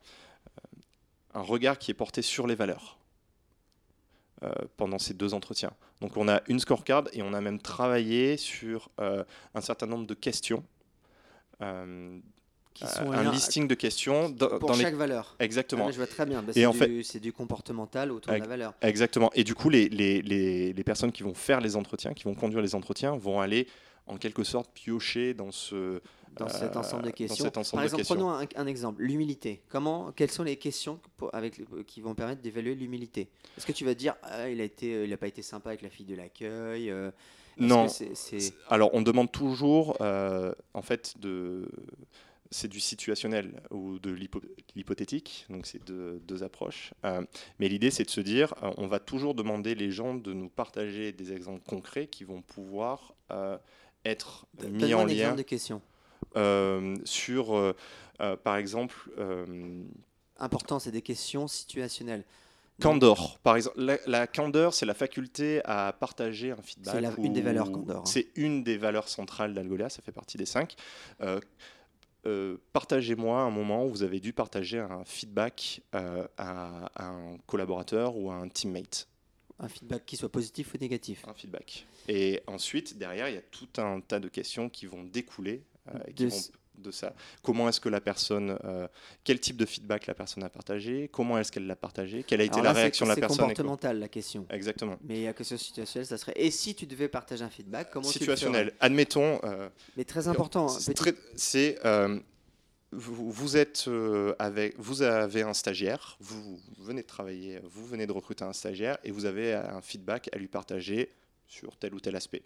un 1.35 1.41
regard 1.43 1.79
qui 1.79 1.91
est 1.91 1.95
porté 1.95 2.23
sur 2.23 2.47
les 2.47 2.55
valeurs 2.57 2.99
euh, 4.43 4.51
pendant 4.77 4.99
ces 4.99 5.15
deux 5.15 5.33
entretiens. 5.35 5.73
Donc 6.01 6.17
on 6.17 6.27
a 6.29 6.41
une 6.49 6.59
scorecard 6.59 7.05
et 7.13 7.23
on 7.23 7.33
a 7.35 7.41
même 7.41 7.61
travaillé 7.61 8.37
sur 8.37 8.89
euh, 9.01 9.23
un 9.55 9.61
certain 9.61 9.87
nombre 9.87 10.07
de 10.07 10.15
questions, 10.15 10.65
euh, 11.63 12.19
qui 12.81 12.87
sont 12.95 13.13
un 13.13 13.31
listing 13.31 13.69
de 13.69 13.75
questions 13.75 14.29
dans, 14.31 14.59
pour 14.59 14.69
dans 14.71 14.77
les- 14.77 14.83
chaque 14.83 14.95
valeur. 14.95 15.37
Ah, 15.39 15.45
exactement. 15.45 15.87
mais 15.87 15.93
je 15.93 15.97
vois 15.99 16.07
très 16.07 16.27
bien. 16.27 16.43
Bah, 16.43 16.53
c'est 16.55 16.89
du, 16.89 17.03
c'est 17.05 17.21
du 17.21 17.33
comportemental 17.33 18.11
autour 18.11 18.33
de 18.33 18.39
la 18.39 18.47
valeur. 18.47 18.75
Exactement. 18.83 19.31
Et 19.35 19.45
du 19.45 19.55
coup, 19.55 19.69
les, 19.71 19.89
les, 19.89 20.23
les, 20.23 20.85
personnes 20.85 21.13
qui 21.13 21.23
vont 21.23 21.35
faire 21.35 21.61
les 21.61 21.77
entretiens, 21.77 22.13
qui 22.15 22.25
vont 22.25 22.35
conduire 22.35 22.63
les 22.63 22.75
entretiens, 22.75 23.17
vont 23.17 23.41
aller 23.41 23.67
en 24.07 24.17
quelque 24.17 24.43
sorte 24.45 24.71
piocher 24.73 25.35
dans 25.35 25.53
ce 25.53 26.01
Dans 26.37 26.49
cet 26.49 26.75
euh, 26.75 26.81
ensemble 26.81 27.05
de 27.05 27.11
questions. 27.11 27.45
cet 27.45 27.57
ensemble 27.59 27.79
Par 27.79 27.85
exemple, 27.85 28.05
prenons 28.05 28.31
un, 28.31 28.45
un 28.57 28.67
exemple. 28.67 29.03
L'humilité. 29.03 29.63
Comment, 29.69 30.11
quelles 30.13 30.31
sont 30.31 30.43
les 30.43 30.57
questions 30.57 30.99
pour- 31.17 31.33
avec, 31.35 31.59
le- 31.59 31.83
qui 31.85 32.01
vont 32.01 32.15
permettre 32.15 32.41
d'évaluer 32.43 32.75
l'humilité? 32.75 33.29
Est-ce 33.57 33.67
que 33.67 33.73
tu 33.73 33.85
vas 33.85 33.95
te 33.95 33.99
dire, 34.01 34.17
ah, 34.23 34.49
il 34.49 34.61
a 34.61 34.65
été, 34.65 34.95
euh, 34.95 35.05
il 35.07 35.13
a 35.13 35.17
pas 35.17 35.29
été 35.29 35.43
sympa 35.43 35.69
avec 35.71 35.83
la 35.83 35.91
fille 35.91 36.07
de 36.07 36.17
l'accueil 36.17 36.91
euh, 36.91 37.11
Non. 37.59 37.87
que 37.87 37.93
c'est- 37.93 38.15
c'est- 38.17 38.55
Alors, 38.69 38.91
on 38.95 39.03
demande 39.03 39.31
toujours, 39.31 39.97
euh, 40.01 40.53
en 40.75 40.83
fait, 40.83 41.15
de 41.21 41.69
c'est 42.51 42.69
du 42.69 42.81
situationnel 42.81 43.63
ou 43.71 43.99
de 44.01 44.11
l'hypo- 44.11 44.43
l'hypothétique, 44.75 45.47
donc 45.51 45.67
c'est 45.67 45.83
deux, 45.85 46.19
deux 46.27 46.43
approches. 46.43 46.93
Euh, 47.05 47.23
mais 47.59 47.69
l'idée, 47.69 47.91
c'est 47.91 48.05
de 48.05 48.11
se 48.11 48.21
dire, 48.21 48.55
euh, 48.63 48.71
on 48.77 48.89
va 48.89 48.99
toujours 48.99 49.35
demander 49.35 49.75
les 49.75 49.91
gens 49.93 50.15
de 50.15 50.33
nous 50.33 50.49
partager 50.49 51.13
des 51.13 51.33
exemples 51.33 51.63
concrets 51.65 52.09
qui 52.09 52.25
vont 52.25 52.43
pouvoir 52.43 53.15
euh, 53.31 53.57
être 54.05 54.47
mis 54.69 54.95
en 54.95 55.03
un 55.03 55.07
lien. 55.07 55.35
de 55.35 55.43
question. 55.43 55.81
euh, 56.37 56.97
sur, 57.05 57.75
par 58.43 58.57
exemple, 58.57 59.11
Important, 60.39 60.79
c'est 60.79 60.91
des 60.91 61.03
questions 61.03 61.47
situationnelles. 61.49 62.25
candor. 62.81 63.39
Par 63.43 63.57
exemple, 63.57 63.79
la, 63.81 63.99
la 64.07 64.27
candeur, 64.27 64.73
c'est 64.73 64.87
la 64.87 64.95
faculté 64.95 65.61
à 65.67 65.93
partager 65.93 66.51
un 66.51 66.57
feedback. 66.63 66.95
C'est 67.15 67.23
une 67.23 67.33
des 67.35 67.43
valeurs 67.43 67.71
candor, 67.71 67.99
hein. 68.01 68.07
C'est 68.07 68.29
une 68.37 68.65
des 68.65 68.79
valeurs 68.79 69.09
centrales 69.09 69.53
d'Algolia, 69.53 69.91
ça 69.91 70.01
fait 70.03 70.13
partie 70.13 70.39
des 70.39 70.47
cinq. 70.47 70.77
Euh, 72.27 72.59
partagez-moi 72.73 73.41
un 73.41 73.51
moment 73.51 73.85
où 73.87 73.89
vous 73.91 74.03
avez 74.03 74.21
dû 74.21 74.33
partager 74.33 74.79
un 74.79 75.05
feedback 75.05 75.81
euh, 75.95 76.27
à, 76.37 76.87
à 76.95 77.09
un 77.09 77.39
collaborateur 77.47 78.17
ou 78.17 78.31
à 78.31 78.35
un 78.35 78.49
teammate. 78.49 79.09
Un 79.59 79.69
feedback 79.69 80.05
qui 80.07 80.17
soit 80.17 80.31
positif 80.31 80.73
ou 80.75 80.79
négatif. 80.79 81.25
Un 81.29 81.35
feedback. 81.35 81.87
Et 82.09 82.41
ensuite, 82.47 82.97
derrière, 82.99 83.29
il 83.29 83.35
y 83.35 83.39
a 83.39 83.43
tout 83.43 83.69
un 83.79 84.01
tas 84.01 84.19
de 84.21 84.29
questions 84.29 84.69
qui 84.69 84.87
vont 84.87 85.05
découler 85.05 85.63
euh, 85.89 85.99
et 86.07 86.13
qui 86.15 86.25
De 86.25 86.29
vont 86.31 86.37
s- 86.37 86.53
de 86.81 86.91
ça. 86.91 87.15
Comment 87.43 87.69
est-ce 87.69 87.81
que 87.81 87.89
la 87.89 88.01
personne, 88.01 88.59
euh, 88.65 88.89
quel 89.25 89.39
type 89.41 89.57
de 89.57 89.67
feedback 89.67 90.07
la 90.07 90.15
personne 90.15 90.43
a 90.43 90.49
partagé? 90.49 91.09
Comment 91.13 91.39
est-ce 91.39 91.51
qu'elle 91.53 91.67
l'a 91.67 91.77
partagé? 91.77 92.23
Quelle 92.23 92.41
a 92.41 92.45
été 92.45 92.61
la 92.63 92.73
c'est- 92.75 92.81
réaction 92.81 93.05
de 93.07 93.11
la 93.11 93.15
C'est 93.15 93.21
personne 93.21 93.37
quoi- 93.39 93.47
comportemental 93.49 93.99
la 93.99 94.09
question. 94.09 94.47
Exactement. 94.51 94.97
Mais 95.03 95.25
la 95.25 95.33
question 95.33 95.57
situationnelle, 95.57 96.07
ça 96.07 96.19
serait. 96.19 96.35
Et 96.37 96.51
si 96.51 96.75
tu 96.75 96.87
devais 96.87 97.09
partager 97.09 97.45
un 97.45 97.51
feedback, 97.51 97.91
comment 97.91 98.07
Situationnel. 98.09 98.69
tu 98.69 98.73
le 98.73 98.77
Admettons, 98.81 99.41
euh, 99.45 99.69
Mais 99.97 100.05
très 100.05 100.29
important. 100.29 100.69
c'est 100.69 100.97
c'est 101.37 101.79
euh, 101.85 102.19
vous, 102.93 103.31
vous 103.31 103.57
êtes 103.57 103.85
euh, 103.89 104.35
avec, 104.39 104.75
vous 104.79 105.03
avez 105.03 105.43
un 105.43 105.55
stagiaire, 105.55 106.17
vous 106.21 106.59
venez 106.79 107.03
de 107.03 107.07
travailler, 107.07 107.61
vous 107.65 107.87
venez 107.87 108.07
de 108.07 108.13
recruter 108.13 108.43
un 108.45 108.53
stagiaire 108.53 108.99
et 109.05 109.11
vous 109.13 109.27
avez 109.27 109.55
un 109.55 109.81
feedback 109.81 110.29
à 110.33 110.39
lui 110.39 110.49
partager 110.49 111.11
sur 111.47 111.77
tel 111.77 111.95
ou 111.95 112.01
tel 112.01 112.17
aspect. 112.17 112.43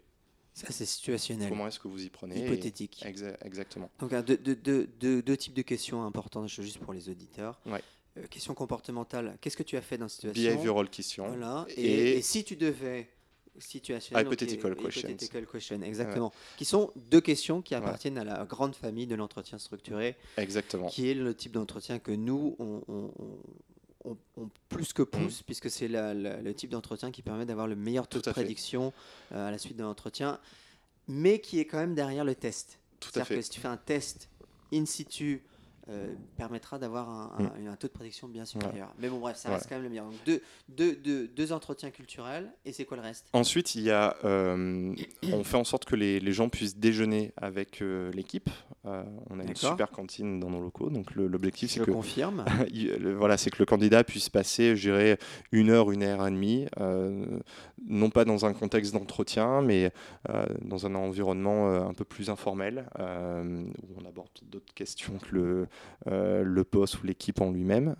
Ça, 0.55 0.67
c'est 0.71 0.85
situationnel. 0.85 1.49
Comment 1.49 1.67
est-ce 1.67 1.79
que 1.79 1.89
vous 1.89 2.01
y 2.03 2.09
prenez 2.09 2.39
et- 2.39 2.45
Hypothétique. 2.45 3.03
Exa- 3.05 3.35
Exactement. 3.43 3.89
Donc, 3.99 4.11
deux, 4.25 4.37
deux- 4.37 4.55
deux- 4.55 4.87
deux- 4.99 5.21
deux 5.21 5.37
types 5.37 5.53
de 5.53 5.61
questions 5.61 6.03
importantes, 6.03 6.47
juste 6.47 6.77
pour 6.79 6.93
les 6.93 7.09
auditeurs. 7.09 7.59
Ouais. 7.65 7.81
Euh, 8.17 8.25
question 8.27 8.53
comportementale. 8.53 9.37
Qu'est-ce 9.41 9.57
que 9.57 9.63
tu 9.63 9.75
as 9.75 9.81
fait 9.81 9.97
dans 9.97 10.07
cette 10.07 10.21
situation? 10.21 10.51
Behavioral 10.53 10.89
question. 10.89 11.27
Voilà. 11.27 11.65
Et, 11.75 11.83
Et- 11.83 12.17
et 12.17 12.21
si 12.21 12.43
tu 12.45 12.55
devais. 12.55 13.09
Situationnel. 13.57 14.25
Hypothetical 14.25 14.73
et- 14.73 14.83
questions. 14.83 15.07
hypothetical 15.09 15.47
question, 15.47 15.81
exactement. 15.81 16.33
Qui 16.57 16.65
sont 16.65 16.91
deux 17.09 17.21
questions 17.21 17.61
qui 17.61 17.73
appartiennent 17.73 18.17
à 18.17 18.25
la 18.25 18.43
grande 18.43 18.75
famille 18.75 19.07
de 19.07 19.15
l'entretien 19.15 19.57
structuré, 19.57 20.17
Exactement. 20.35 20.87
qui 20.87 21.09
est 21.09 21.13
le 21.13 21.33
type 21.33 21.53
d'entretien 21.53 21.99
que 21.99 22.11
nous, 22.11 22.57
on, 22.59 22.81
on- 22.89 23.11
on- 24.37 24.49
plus 24.69 24.93
que 24.93 25.01
pousse, 25.03 25.41
puisque 25.43 25.69
c'est 25.69 25.87
le 25.89 26.51
type 26.53 26.69
d'entretien 26.71 27.11
qui 27.11 27.21
permet 27.21 27.45
d'avoir 27.45 27.67
le 27.67 27.75
meilleur 27.75 28.07
taux 28.07 28.19
Mm. 28.19 28.21
De 28.21 28.31
prédiction 28.31 28.93
euh, 29.31 29.47
à 29.47 29.51
la 29.51 29.57
suite 29.57 29.77
de 29.77 29.83
l'entretien, 29.83 30.39
mais 31.07 31.39
qui 31.39 31.59
est 31.59 31.65
quand 31.65 31.77
même 31.77 31.95
derrière 31.95 32.23
le 32.25 32.35
test. 32.35 32.79
Tout 32.99 33.09
à 33.09 33.11
C'est-à-dire 33.13 33.27
fait. 33.27 33.35
que 33.35 33.41
si 33.41 33.49
tu 33.49 33.59
fais 33.59 33.67
un 33.67 33.77
test 33.77 34.29
in 34.73 34.85
situ, 34.85 35.43
euh, 35.89 36.13
permettra 36.37 36.79
d'avoir 36.79 37.09
un, 37.09 37.31
un- 37.67 37.71
un 37.71 37.75
taux 37.75 37.87
de 37.87 37.93
prédiction 37.93 38.27
bien 38.27 38.45
supérieur. 38.45 38.93
Mais 38.99 39.07
bon, 39.09 39.19
bref, 39.19 39.37
ça 39.37 39.49
reste 39.49 39.63
Ouais. 39.65 39.69
quand 39.69 39.75
même 39.75 39.83
le 39.83 39.89
meilleur. 39.89 40.05
Donc, 40.05 40.15
deux, 40.25 40.41
deux, 40.69 40.95
deux, 40.95 41.27
deux 41.27 41.51
entretiens 41.51 41.91
culturels, 41.91 42.51
et 42.65 42.73
c'est 42.73 42.85
quoi 42.85 42.97
le 42.97 43.03
reste? 43.03 43.27
Ensuite, 43.33 43.75
il 43.75 43.81
y 43.83 43.91
a, 43.91 44.15
euh, 44.25 44.93
on 45.31 45.43
fait 45.43 45.57
en 45.57 45.63
sorte 45.63 45.85
que 45.85 45.95
les, 45.95 46.19
les 46.19 46.33
gens 46.33 46.49
puissent 46.49 46.77
déjeuner 46.77 47.33
avec 47.37 47.81
euh, 47.81 48.11
l'équipe. 48.13 48.49
On 48.83 49.39
a 49.39 49.43
une 49.43 49.55
super 49.55 49.89
cantine 49.89 50.39
dans 50.39 50.49
nos 50.51 50.61
locaux, 50.61 50.89
donc 50.91 51.15
l'objectif 51.15 51.69
Je 51.71 51.79
c'est 51.79 51.85
que 51.85 51.91
confirme. 51.91 52.45
Il- 52.71 52.91
le- 52.97 53.15
voilà, 53.15 53.35
c'est 53.37 53.49
que 53.49 53.57
le 53.59 53.65
candidat 53.65 54.03
puisse 54.03 54.29
passer, 54.29 54.75
je 54.75 54.89
dirais, 54.91 55.17
une 55.51 55.71
heure, 55.71 55.91
une 55.91 56.03
heure 56.03 56.25
et 56.27 56.29
demie, 56.31 56.67
non 57.87 58.09
pas 58.09 58.25
dans 58.25 58.45
un 58.45 58.53
contexte 58.53 58.93
d'entretien, 58.93 59.61
mais 59.61 59.91
euh, 60.29 60.45
dans 60.61 60.85
un 60.85 60.95
environnement 60.95 61.69
euh, 61.69 61.81
un 61.81 61.93
peu 61.93 62.03
plus 62.03 62.29
informel, 62.29 62.87
euh, 62.99 63.63
où 63.83 64.01
on 64.01 64.07
aborde 64.07 64.29
d'autres 64.51 64.73
questions 64.73 65.13
que 65.19 65.35
le, 65.35 65.67
le 66.43 66.63
poste 66.63 67.01
ou 67.01 67.05
l'équipe 67.05 67.41
en 67.41 67.51
lui-même. 67.51 67.95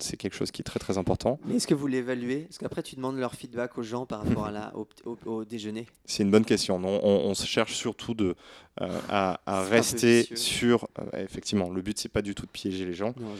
C'est 0.00 0.16
quelque 0.16 0.34
chose 0.34 0.50
qui 0.50 0.62
est 0.62 0.64
très 0.64 0.80
très 0.80 0.98
important. 0.98 1.38
Mais 1.46 1.56
est-ce 1.56 1.66
que 1.66 1.74
vous 1.74 1.86
l'évaluez? 1.86 2.40
Parce 2.48 2.58
qu'après, 2.58 2.82
tu 2.82 2.96
demandes 2.96 3.18
leur 3.18 3.34
feedback 3.34 3.76
aux 3.78 3.82
gens 3.82 4.06
par 4.06 4.24
rapport 4.24 4.46
à 4.46 4.50
la, 4.50 4.72
au, 4.76 4.86
au- 5.04 5.18
au 5.26 5.44
déjeuner? 5.44 5.86
C'est 6.04 6.22
une 6.22 6.30
bonne 6.30 6.44
question. 6.44 6.76
On, 6.82 7.04
on 7.04 7.34
se 7.34 7.46
cherche 7.46 7.74
surtout 7.74 8.14
de, 8.14 8.34
à, 8.78 9.38
rester 9.46 10.28
sur. 10.36 10.88
effectivement, 11.16 11.70
le 11.70 11.82
but 11.82 11.98
c'est 11.98 12.08
pas 12.08 12.22
du 12.22 12.34
tout 12.34 12.46
de 12.46 12.50
piéger 12.50 12.84
les 12.86 12.94
gens. 12.94 13.14
Non, 13.18 13.34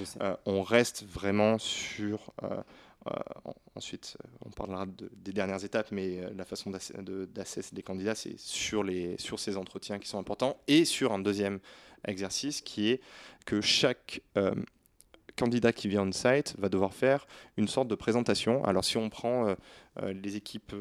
on 0.46 0.62
reste 0.62 1.04
vraiment 1.10 1.58
sur. 1.58 2.32
Euh, 3.10 3.16
en- 3.44 3.54
ensuite, 3.74 4.16
on 4.44 4.50
parlera 4.50 4.86
de- 4.86 5.10
des 5.16 5.32
dernières 5.32 5.64
étapes, 5.64 5.90
mais 5.92 6.20
euh, 6.20 6.30
la 6.36 6.44
façon 6.44 6.70
d'ass- 6.70 6.92
de- 6.92 7.26
d'assess 7.26 7.72
des 7.74 7.82
candidats, 7.82 8.14
c'est 8.14 8.38
sur, 8.38 8.84
sur 9.18 9.38
ces 9.38 9.56
entretiens 9.56 9.98
qui 9.98 10.08
sont 10.08 10.18
importants 10.18 10.56
et 10.66 10.84
sur 10.84 11.12
un 11.12 11.18
deuxième 11.18 11.58
exercice 12.06 12.60
qui 12.60 12.90
est 12.90 13.00
que 13.46 13.60
chaque 13.60 14.20
euh, 14.36 14.54
candidat 15.36 15.72
qui 15.72 15.88
vient 15.88 16.06
on-site 16.06 16.54
va 16.58 16.68
devoir 16.68 16.92
faire 16.92 17.26
une 17.56 17.68
sorte 17.68 17.88
de 17.88 17.94
présentation. 17.94 18.64
Alors, 18.64 18.84
si 18.84 18.96
on 18.96 19.08
prend 19.08 19.54
les 20.02 20.34
équipes 20.34 20.74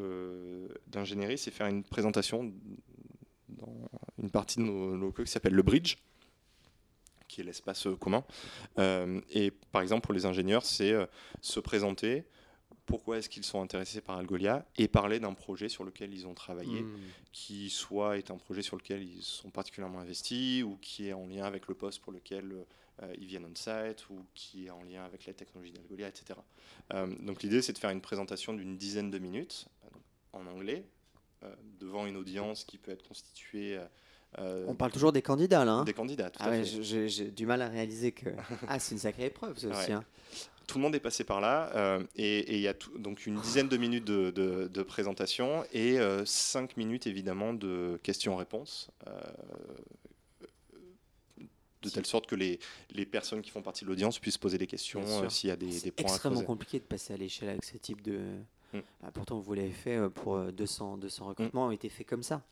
d'ingénierie, 0.87 1.37
c'est 1.37 1.51
faire 1.51 1.67
une 1.67 1.83
présentation 1.83 2.51
dans 3.49 3.89
une 4.21 4.31
partie 4.31 4.57
de 4.57 4.63
nos 4.63 4.95
locaux 4.95 5.23
qui 5.23 5.31
s'appelle 5.31 5.53
le 5.53 5.61
bridge 5.61 5.97
qui 7.27 7.41
est 7.41 7.43
l'espace 7.43 7.87
euh, 7.87 7.95
commun. 7.95 8.23
Euh, 8.79 9.21
et 9.31 9.51
par 9.71 9.81
exemple, 9.81 10.01
pour 10.01 10.13
les 10.13 10.25
ingénieurs, 10.25 10.65
c'est 10.65 10.91
euh, 10.91 11.05
se 11.41 11.59
présenter, 11.59 12.25
pourquoi 12.85 13.17
est-ce 13.17 13.29
qu'ils 13.29 13.43
sont 13.43 13.61
intéressés 13.61 14.01
par 14.01 14.17
Algolia, 14.17 14.65
et 14.77 14.87
parler 14.87 15.19
d'un 15.19 15.33
projet 15.33 15.69
sur 15.69 15.83
lequel 15.83 16.13
ils 16.13 16.25
ont 16.25 16.33
travaillé, 16.33 16.81
Hmm. 16.81 16.97
qui 17.33 17.69
soit 17.69 18.17
est 18.17 18.31
un 18.31 18.37
projet 18.37 18.61
sur 18.61 18.77
lequel 18.77 19.03
ils 19.03 19.21
sont 19.21 19.49
particulièrement 19.49 19.99
investis, 19.99 20.63
ou 20.63 20.77
qui 20.81 21.07
est 21.09 21.13
en 21.13 21.27
lien 21.27 21.43
avec 21.43 21.67
le 21.67 21.75
poste 21.75 22.01
pour 22.01 22.13
lequel 22.13 22.65
euh, 23.03 23.13
ils 23.19 23.27
viennent 23.27 23.45
on-site, 23.45 24.09
ou 24.09 24.25
qui 24.33 24.67
est 24.67 24.69
en 24.69 24.83
lien 24.83 25.03
avec 25.03 25.25
la 25.25 25.33
technologie 25.33 25.73
d'Algolia, 25.73 26.07
etc. 26.07 26.39
Euh, 26.93 27.13
donc 27.19 27.43
l'idée, 27.43 27.61
c'est 27.61 27.73
de 27.73 27.77
faire 27.77 27.89
une 27.91 28.01
présentation 28.01 28.53
d'une 28.53 28.77
dizaine 28.77 29.11
de 29.11 29.19
minutes, 29.19 29.67
euh, 29.83 29.89
en 30.33 30.47
anglais, 30.47 30.85
devant 31.79 32.07
une 32.07 32.17
audience 32.17 32.63
qui 32.63 32.77
peut 32.77 32.91
être 32.91 33.07
constituée... 33.07 33.79
euh, 34.39 34.65
On 34.67 34.75
parle 34.75 34.91
toujours 34.91 35.11
des 35.11 35.21
candidats, 35.21 35.65
là. 35.65 35.71
hein 35.73 35.83
des 35.83 35.93
candidats, 35.93 36.29
tout 36.29 36.39
ah 36.41 36.47
à 36.47 36.49
ouais, 36.51 36.63
fait. 36.65 37.07
j'ai 37.09 37.31
du 37.31 37.45
mal 37.45 37.61
à 37.61 37.67
réaliser 37.69 38.11
que. 38.11 38.29
Ah, 38.67 38.79
c'est 38.79 38.93
une 38.95 38.99
sacrée 38.99 39.25
épreuve, 39.25 39.57
ça 39.57 39.67
aussi. 39.67 39.87
Ouais. 39.89 39.93
hein. 39.93 40.03
tout 40.67 40.77
le 40.77 40.83
monde 40.83 40.95
est 40.95 40.99
passé 40.99 41.23
par 41.23 41.39
là 41.41 41.71
euh, 41.75 42.03
et 42.15 42.55
il 42.55 42.61
y 42.61 42.67
a 42.67 42.73
tout- 42.73 42.97
donc 42.97 43.25
une 43.25 43.39
dizaine 43.39 43.69
de 43.69 43.77
minutes 43.77 44.05
de, 44.05 44.31
de- 44.31 44.67
de 44.67 44.83
présentation 44.83 45.63
et 45.71 45.97
euh, 45.99 46.25
cinq 46.25 46.75
minutes 46.77 47.07
évidemment 47.07 47.53
de 47.53 47.99
questions-réponses. 48.03 48.89
de 51.83 51.89
telle 51.89 52.05
sorte 52.05 52.25
que 52.27 52.35
les, 52.35 52.59
les 52.91 53.05
personnes 53.05 53.41
qui 53.41 53.49
font 53.51 53.61
partie 53.61 53.85
de 53.85 53.89
l'audience 53.89 54.19
puissent 54.19 54.37
poser 54.39 54.57
des 54.57 54.67
questions 54.67 55.03
euh, 55.23 55.29
s'il 55.29 55.47
y 55.49 55.51
a 55.51 55.55
des, 55.55 55.71
C'est 55.71 55.85
des 55.85 55.91
points 55.91 56.09
à 56.09 56.13
extrêmement 56.13 56.35
creuser. 56.39 56.45
compliqué 56.47 56.79
de 56.79 56.83
passer 56.85 57.13
à 57.13 57.17
l'échelle 57.17 57.49
avec 57.49 57.63
ce 57.63 57.77
type 57.77 58.01
de. 58.01 58.17
Mm. 58.73 58.79
Ah, 59.03 59.11
pourtant, 59.13 59.39
vous 59.39 59.53
l'avez 59.53 59.71
fait 59.71 59.97
pour 60.09 60.35
euh, 60.35 60.51
200, 60.51 60.97
200 60.97 61.25
recrutements, 61.27 61.67
ont 61.67 61.71
été 61.71 61.87
faits 61.87 62.07
comme 62.07 62.23
ça. 62.23 62.43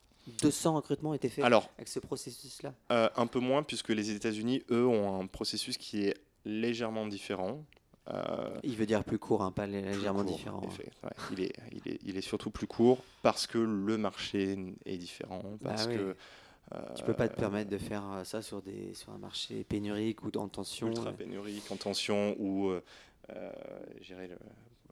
200 0.42 0.76
recrutements 0.76 1.12
ont 1.12 1.14
été 1.14 1.30
faits 1.30 1.46
Alors, 1.46 1.70
avec 1.78 1.88
ce 1.88 2.00
processus-là. 2.00 2.74
euh, 2.92 3.10
un 3.16 3.28
peu 3.28 3.40
moins 3.40 3.64
puisque 3.64 3.90
les 3.90 4.12
États-Unis, 4.12 4.64
eux, 4.72 4.86
ont 4.86 5.20
un 5.22 5.28
processus 5.28 5.78
qui 5.78 6.06
est 6.06 6.16
légèrement 6.46 7.08
différent. 7.08 7.64
Euh, 8.10 8.60
Il 8.64 8.76
veut 8.76 8.86
dire 8.86 9.04
plus 9.04 9.18
court, 9.18 9.42
hein, 9.42 9.52
pas 9.52 9.66
légèrement 9.66 10.24
court, 10.24 10.36
différent. 10.36 10.62
Ouais, 10.62 11.10
il, 11.32 11.42
est, 11.42 11.54
il, 11.72 11.92
est, 11.92 12.00
il 12.04 12.18
est 12.18 12.22
surtout 12.22 12.52
plus 12.52 12.68
court 12.68 13.00
parce 13.24 13.48
que 13.48 13.58
le 13.58 13.98
marché 13.98 14.56
est 14.86 14.98
différent. 14.98 15.42
Parce 15.64 15.88
Bah 15.88 15.92
oui. 15.92 15.98
que, 15.98 16.16
Tu 16.96 17.04
peux 17.04 17.14
pas 17.16 17.28
te 17.28 17.34
euh, 17.34 17.38
permettre 17.38 17.70
de 17.72 17.78
faire 17.80 18.04
ça 18.24 18.42
sur, 18.44 18.62
des, 18.62 18.94
sur 18.94 19.12
un 19.12 19.18
marché 19.18 19.64
pénurique 19.64 20.24
ou 20.24 20.30
en 20.38 20.48
tension. 20.48 20.88
ultra 20.88 21.12
pénurique, 21.14 21.72
en 21.72 21.78
tension 21.78 22.36
ou 22.38 22.70
euh, 22.70 22.84
le- 24.28 24.36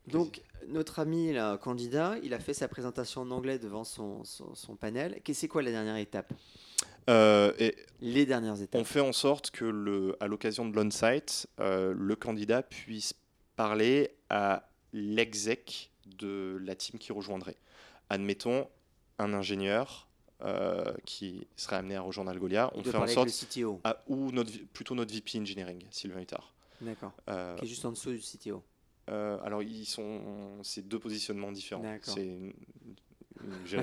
Donc, 0.08 0.42
notre 0.68 1.00
ami 1.00 1.32
là, 1.34 1.58
candidat, 1.58 2.16
il 2.24 2.34
a 2.34 2.40
fait 2.40 2.54
sa 2.54 2.68
présentation 2.68 3.22
en 3.22 3.32
anglais 3.32 3.60
devant 3.60 3.84
son, 3.84 4.24
son, 4.24 4.54
son 4.56 4.76
panel. 4.76 5.20
C'est 5.34 5.48
quoi 5.48 5.62
la 5.62 5.72
dernière 5.72 5.98
étape? 5.98 6.34
Euh, 7.10 7.54
et 7.60 7.76
Les 8.02 8.26
dernières 8.26 8.62
étapes. 8.62 8.80
on 8.80 8.86
fait 8.86 9.00
en 9.02 9.12
sorte 9.14 9.52
que 9.52 9.66
le, 9.66 10.16
à 10.22 10.28
l'occasion 10.28 10.68
de 10.68 10.76
l'on-site, 10.76 11.48
euh, 11.60 11.94
le 11.98 12.16
candidat 12.16 12.64
puisse 12.64 13.14
parler 13.56 14.12
à 14.30 14.70
l'exec 14.94 15.92
de 16.18 16.58
la 16.64 16.76
team 16.76 17.00
qui 17.00 17.12
rejoindrait. 17.12 17.58
Admettons 18.10 18.68
un 19.20 19.34
ingénieur 19.34 20.08
euh, 20.42 20.94
qui 21.06 21.48
serait 21.56 21.78
amené 21.78 21.96
à 21.96 22.02
rejoindre 22.02 22.32
Algolia, 22.32 22.72
on 22.76 22.82
de 22.82 22.90
fait 22.92 22.98
en 22.98 23.08
sorte 23.08 23.28
le 23.56 23.68
à- 23.84 24.02
ou 24.08 24.32
notre, 24.32 24.52
plutôt 24.74 24.96
notre 24.96 25.14
VP 25.14 25.40
engineering, 25.40 25.84
Sylvain 25.92 26.22
Huttard. 26.22 26.54
D'accord. 26.82 27.12
Euh, 27.30 27.56
Qui 27.58 27.66
est 27.66 27.68
juste 27.68 27.86
en 27.86 27.92
dessous 27.92 28.12
du 28.12 28.20
CTO. 28.20 28.62
Euh, 29.10 29.38
alors, 29.44 29.62
ils 29.64 29.86
sont, 29.86 30.22
c'est 30.64 30.88
deux 30.88 31.00
positionnements 31.00 31.52
différents. 31.52 31.84
C'est 32.02 32.26
une, 32.26 32.54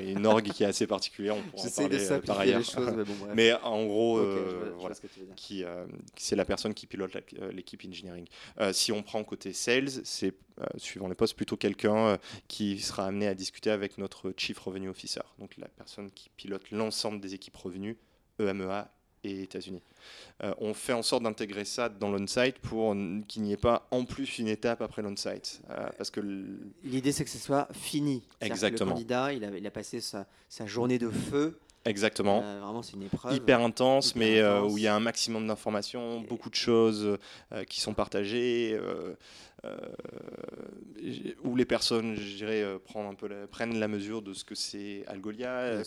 une- 0.00 0.26
orgue 0.26 0.50
qui 0.52 0.62
est 0.62 0.66
assez 0.66 0.86
particulière. 0.86 1.36
On 1.36 1.42
pourra 1.42 1.64
en 1.64 1.66
de 1.66 1.74
parler 1.74 2.10
euh, 2.10 2.20
par 2.20 2.38
ailleurs. 2.40 2.58
les 2.60 2.64
choses, 2.64 2.92
mais 2.96 3.04
bon, 3.04 3.12
bref. 3.20 3.32
Mais 3.34 3.52
en 3.62 3.84
gros, 3.84 4.18
euh, 4.18 4.72
voilà, 4.78 4.94
ce 4.94 5.02
qui, 5.36 5.64
euh, 5.64 5.84
c'est 6.16 6.36
la 6.36 6.44
personne 6.46 6.72
qui 6.72 6.86
pilote 6.86 7.14
l'équipe 7.52 7.82
engineering. 7.86 8.26
Euh, 8.60 8.72
si 8.72 8.92
on 8.92 9.02
prend 9.02 9.22
côté 9.24 9.52
sales, 9.52 9.90
c'est 10.04 10.34
euh, 10.60 10.64
suivant 10.78 11.08
les 11.08 11.14
postes 11.14 11.36
plutôt 11.36 11.56
quelqu'un 11.58 11.96
euh, 11.96 12.16
qui 12.48 12.78
sera 12.78 13.06
amené 13.06 13.26
à 13.26 13.34
discuter 13.34 13.70
avec 13.70 13.98
notre 13.98 14.32
chief 14.36 14.58
revenue 14.58 14.88
officer, 14.88 15.20
donc 15.38 15.56
la 15.58 15.68
personne 15.68 16.10
qui 16.10 16.30
pilote 16.30 16.70
l'ensemble 16.70 17.20
des 17.20 17.34
équipes 17.34 17.56
revenus 17.56 17.96
EMEA 18.38 18.90
et 19.24 19.42
États-Unis. 19.42 19.82
Euh, 20.42 20.54
on 20.58 20.74
fait 20.74 20.92
en 20.92 21.02
sorte 21.02 21.22
d'intégrer 21.22 21.64
ça 21.64 21.88
dans 21.88 22.10
l'on-site 22.10 22.58
pour 22.58 22.94
qu'il 23.28 23.42
n'y 23.42 23.52
ait 23.52 23.56
pas 23.58 23.86
en 23.90 24.04
plus 24.04 24.38
une 24.38 24.48
étape 24.48 24.80
après 24.80 25.02
l'on-site. 25.02 25.60
Euh, 25.70 25.88
parce 25.96 26.10
que 26.10 26.20
L'idée, 26.84 27.12
c'est 27.12 27.24
que 27.24 27.30
ce 27.30 27.38
soit 27.38 27.68
fini. 27.72 28.22
Que 28.40 28.46
Exactement. 28.46 28.90
Le 28.90 28.94
candidat, 28.94 29.32
il 29.32 29.44
a, 29.44 29.56
il 29.56 29.66
a 29.66 29.70
passé 29.70 30.00
sa, 30.00 30.26
sa 30.48 30.66
journée 30.66 30.98
de 30.98 31.10
feu 31.10 31.58
Exactement. 31.86 32.42
Euh, 32.44 32.60
vraiment, 32.60 32.82
c'est 32.82 32.92
une 32.94 33.04
épreuve. 33.04 33.34
Hyper 33.34 33.60
intense, 33.60 34.10
Hyper 34.10 34.18
mais 34.20 34.38
euh, 34.40 34.62
où 34.62 34.76
il 34.76 34.84
y 34.84 34.86
a 34.86 34.94
un 34.94 35.00
maximum 35.00 35.46
d'informations, 35.46 36.22
Et- 36.22 36.26
beaucoup 36.26 36.50
de 36.50 36.54
choses 36.54 37.16
euh, 37.52 37.64
qui 37.64 37.80
sont 37.80 37.94
partagées, 37.94 38.78
où 41.44 41.56
les 41.56 41.64
personnes, 41.64 42.16
je 42.16 42.36
dirais, 42.36 42.64
prennent, 42.84 43.06
un 43.06 43.14
peu 43.14 43.28
la, 43.28 43.46
prennent 43.46 43.78
la 43.78 43.88
mesure 43.88 44.22
de 44.22 44.34
ce 44.34 44.44
que 44.44 44.54
c'est 44.54 45.04
Algolia, 45.06 45.82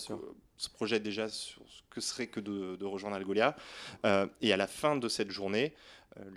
se 0.57 0.69
projettent 0.69 1.03
déjà 1.03 1.29
sur 1.29 1.61
ce 1.67 1.81
que 1.89 1.99
serait 2.01 2.27
que 2.27 2.39
de, 2.39 2.75
de 2.75 2.85
rejoindre 2.85 3.15
Algolia. 3.15 3.55
Et 4.41 4.53
à 4.53 4.57
la 4.57 4.67
fin 4.67 4.95
de 4.95 5.07
cette 5.07 5.31
journée, 5.31 5.73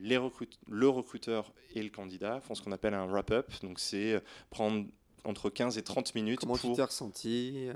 les 0.01 0.17
recrute- 0.17 0.59
le 0.69 0.89
recruteur 0.89 1.53
et 1.75 1.83
le 1.83 1.91
candidat 1.91 2.41
font 2.41 2.55
ce 2.55 2.63
qu'on 2.63 2.73
appelle 2.73 2.95
un 2.95 3.07
wrap-up. 3.07 3.51
Donc 3.63 3.79
c'est 3.79 4.23
prendre 4.51 4.87
entre 5.25 5.51
15 5.51 5.77
et 5.77 5.83
30 5.83 6.15
minutes 6.15 6.41
Comment 6.41 6.55
tu 6.57 6.63
pour 6.67 6.77
t'es 6.77 6.83
ressenti 6.83 7.69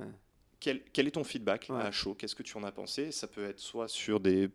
quel, 0.60 0.82
quel 0.92 1.06
est 1.08 1.12
ton 1.12 1.24
feedback 1.24 1.66
Ouais. 1.70 1.80
à 1.80 1.90
chaud? 1.90 2.14
Qu'est-ce 2.14 2.34
que 2.34 2.42
tu 2.42 2.56
en 2.56 2.62
as 2.64 2.72
pensé? 2.72 3.10
Ça 3.12 3.26
peut 3.26 3.44
être 3.44 3.58
soit 3.60 3.88
sur 3.88 4.20
des 4.20 4.44
euh, 4.44 4.48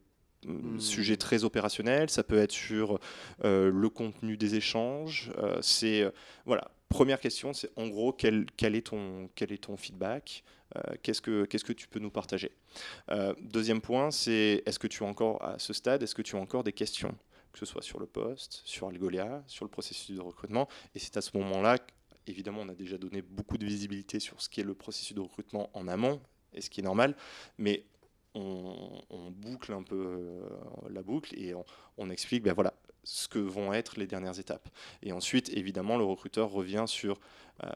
Hmm. 0.48 0.80
sujets 0.80 1.18
très 1.18 1.44
opérationnels, 1.44 2.12
ça 2.12 2.22
peut 2.24 2.38
être 2.38 2.52
sur 2.52 3.00
euh, 3.44 3.72
le 3.74 3.90
contenu 3.90 4.38
des 4.38 4.54
échanges. 4.54 5.32
euh, 5.40 5.58
c'est 5.62 6.02
euh, 6.04 6.12
voilà. 6.46 6.70
Première 6.90 7.20
question, 7.20 7.52
c'est 7.52 7.72
en 7.78 7.88
gros 7.88 8.14
quel, 8.14 8.46
quel 8.56 8.76
est 8.76 8.86
ton 8.88 9.28
quel 9.34 9.52
est 9.52 9.64
ton 9.64 9.76
feedback? 9.76 10.44
Qu'est-ce 11.02 11.22
que 11.22 11.46
qu'est-ce 11.46 11.64
que 11.64 11.74
tu 11.74 11.88
peux 11.88 12.00
nous 12.00 12.12
partager? 12.12 12.52
Deuxième 13.42 13.82
point, 13.82 14.12
c'est 14.12 14.62
est-ce 14.66 14.78
que 14.80 14.88
tu 14.88 15.04
as 15.04 15.08
encore 15.08 15.42
à 15.44 15.58
ce 15.58 15.74
stade, 15.74 16.04
est-ce 16.04 16.14
que 16.16 16.22
tu 16.22 16.36
as 16.36 16.40
encore 16.40 16.64
des 16.64 16.74
questions? 16.74 17.16
Que 17.54 17.60
ce 17.60 17.66
soit 17.66 17.82
sur 17.82 18.00
le 18.00 18.06
poste, 18.06 18.62
sur 18.66 18.88
Algolia, 18.90 19.44
sur 19.48 19.64
le 19.66 19.72
processus 19.72 20.16
de 20.16 20.22
recrutement. 20.22 20.68
Et 20.94 21.00
c'est 21.00 21.16
à 21.18 21.22
ce 21.22 21.36
moment-là, 21.38 21.78
évidemment, 22.28 22.62
on 22.62 22.70
a 22.70 22.76
déjà 22.76 22.98
donné 22.98 23.22
beaucoup 23.22 23.58
de 23.58 23.66
visibilité 23.66 24.20
sur 24.20 24.42
ce 24.42 24.50
qui 24.50 24.62
est 24.62 24.64
le 24.64 24.76
processus 24.76 25.16
de 25.16 25.22
recrutement 25.22 25.70
en 25.74 25.88
amont, 25.88 26.22
et 26.54 26.62
ce 26.62 26.70
qui 26.70 26.80
est 26.80 26.84
normal, 26.84 27.16
mais 27.58 27.86
on, 28.34 29.32
boucle 29.32 29.72
un 29.74 29.84
peu 29.84 29.96
euh, 29.96 30.50
la 30.90 31.02
boucle 31.02 31.38
et 31.38 31.54
on, 31.54 31.66
on 31.98 32.10
explique 32.10 32.44
ben 32.44 32.54
voilà, 32.54 32.74
ce 33.06 33.28
que 33.28 33.40
vont 33.40 33.72
être 33.72 33.98
les 33.98 34.08
dernières 34.08 34.40
étapes. 34.40 34.68
Et 35.02 35.14
ensuite, 35.14 35.50
évidemment, 35.50 35.98
le 35.98 36.04
recruteur 36.04 36.52
revient 36.52 36.86
sur 36.88 37.20
euh, 37.64 37.70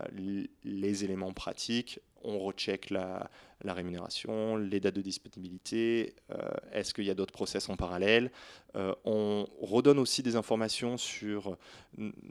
les 0.65 1.05
éléments 1.05 1.31
pratiques, 1.31 1.99
on 2.21 2.37
recheck 2.39 2.89
la, 2.89 3.29
rémunération, 3.63 4.57
les 4.57 4.81
dates 4.81 4.95
de 4.95 5.01
disponibilité, 5.01 6.15
euh, 6.31 6.49
est-ce 6.73 6.93
qu'il 6.93 7.05
y 7.05 7.09
a 7.09 7.13
d'autres 7.13 7.31
process 7.31 7.69
en 7.69 7.77
parallèle? 7.77 8.29
Euh, 8.75 8.93
on 9.05 9.45
redonne 9.61 9.99
aussi 9.99 10.21
des 10.21 10.35
informations 10.35 10.97
sur 10.97 11.57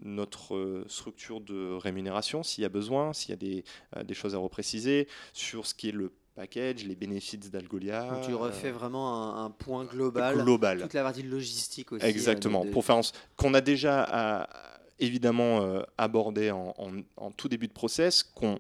notre 0.03 0.85
structure 0.89 1.41
de 1.41 1.73
rémunération, 1.73 2.43
s'il 2.43 2.63
y 2.63 2.67
a 2.67 2.71
besoin, 2.71 3.15
s'il 3.15 3.31
y 3.31 3.63
a 3.97 4.05
des 4.05 4.15
choses 4.15 4.35
à 4.35 4.39
repréciser, 4.39 5.09
sur 5.33 5.67
ce 5.67 5.75
qui 5.75 5.89
est 5.89 5.93
le 5.93 6.13
package, 6.43 6.85
les 6.85 6.95
bénéfices 6.95 7.51
d'Algolia. 7.51 8.09
donc 8.11 8.25
tu 8.25 8.33
refais 8.35 8.69
euh, 8.69 8.73
vraiment 8.73 9.37
un, 9.37 9.47
un 9.47 9.51
point 9.51 9.85
global. 9.85 10.37
global. 10.37 10.81
Toute 10.83 10.95
la 10.95 11.03
partie 11.03 11.23
logistique 11.25 11.91
aussi. 11.93 12.05
euh, 12.05 12.09
Exactement. 12.09 12.61
de- 12.63 12.69
de- 12.69 12.73
Pour 12.73 12.85
faire 12.85 13.01
qu'on 13.37 13.55
a 13.55 13.61
déjà 13.61 14.05
à- 14.05 14.49
évidemment 15.01 15.63
euh, 15.63 15.83
abordé 15.99 16.51
en, 16.53 16.75
en- 16.79 17.03
en 17.17 17.31
tout 17.33 17.49
début 17.49 17.67
de 17.67 17.73
process, 17.73 18.23
qu'on 18.23 18.59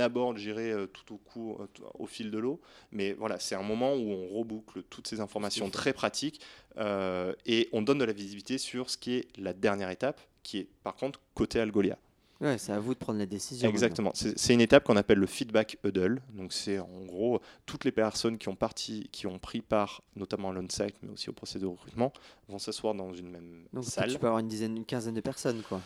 aborde, 0.00 0.36
j'irai 0.38 0.74
tout 0.92 1.14
au 1.14 1.18
coup, 1.18 1.56
euh, 1.60 1.66
tout- 1.72 1.84
au 1.98 2.06
fil 2.06 2.30
de 2.32 2.38
l'eau. 2.38 2.60
Mais 2.90 3.12
voilà, 3.12 3.38
c'est 3.38 3.54
un 3.54 3.62
moment 3.62 3.94
où 3.94 4.10
on 4.10 4.38
reboucle 4.38 4.82
toutes 4.90 5.06
ces 5.06 5.20
informations 5.20 5.70
très 5.70 5.92
pratiques 5.92 6.40
euh, 6.76 7.32
et 7.46 7.68
on 7.72 7.82
donne 7.82 7.98
de 7.98 8.04
la 8.04 8.12
visibilité 8.12 8.58
sur 8.58 8.90
ce 8.90 8.96
qui 8.98 9.14
est 9.14 9.28
la 9.38 9.52
dernière 9.52 9.90
étape, 9.90 10.20
qui 10.42 10.58
est 10.58 10.68
par 10.82 10.96
contre 10.96 11.20
côté 11.34 11.60
Algolia. 11.60 11.96
Ouais, 12.40 12.56
c'est 12.56 12.72
à 12.72 12.80
vous 12.80 12.94
de 12.94 12.98
prendre 12.98 13.18
la 13.18 13.26
décision. 13.26 13.68
Exactement. 13.68 14.12
C'est 14.14 14.54
une 14.54 14.62
étape 14.62 14.84
qu'on 14.84 14.96
appelle 14.96 15.18
le 15.18 15.26
feedback 15.26 15.76
huddle. 15.84 16.22
Donc 16.32 16.52
c'est 16.54 16.78
en 16.78 17.04
gros 17.04 17.40
toutes 17.66 17.84
les 17.84 17.92
personnes 17.92 18.38
qui 18.38 18.48
ont 18.48 18.56
parti, 18.56 19.08
qui 19.12 19.26
ont 19.26 19.38
pris 19.38 19.60
part, 19.60 20.02
notamment 20.16 20.50
à 20.50 20.52
l'on-site, 20.54 20.94
mais 21.02 21.10
aussi 21.12 21.28
au 21.28 21.34
processus 21.34 21.60
de 21.60 21.66
recrutement, 21.66 22.12
vont 22.48 22.58
s'asseoir 22.58 22.94
dans 22.94 23.12
une 23.12 23.28
même 23.30 23.66
Donc 23.74 23.84
salle. 23.84 24.10
tu 24.12 24.18
peux 24.18 24.26
avoir 24.26 24.40
une 24.40 24.48
dizaine, 24.48 24.76
une 24.76 24.86
quinzaine 24.86 25.14
de 25.14 25.20
personnes, 25.20 25.60
quoi. 25.68 25.82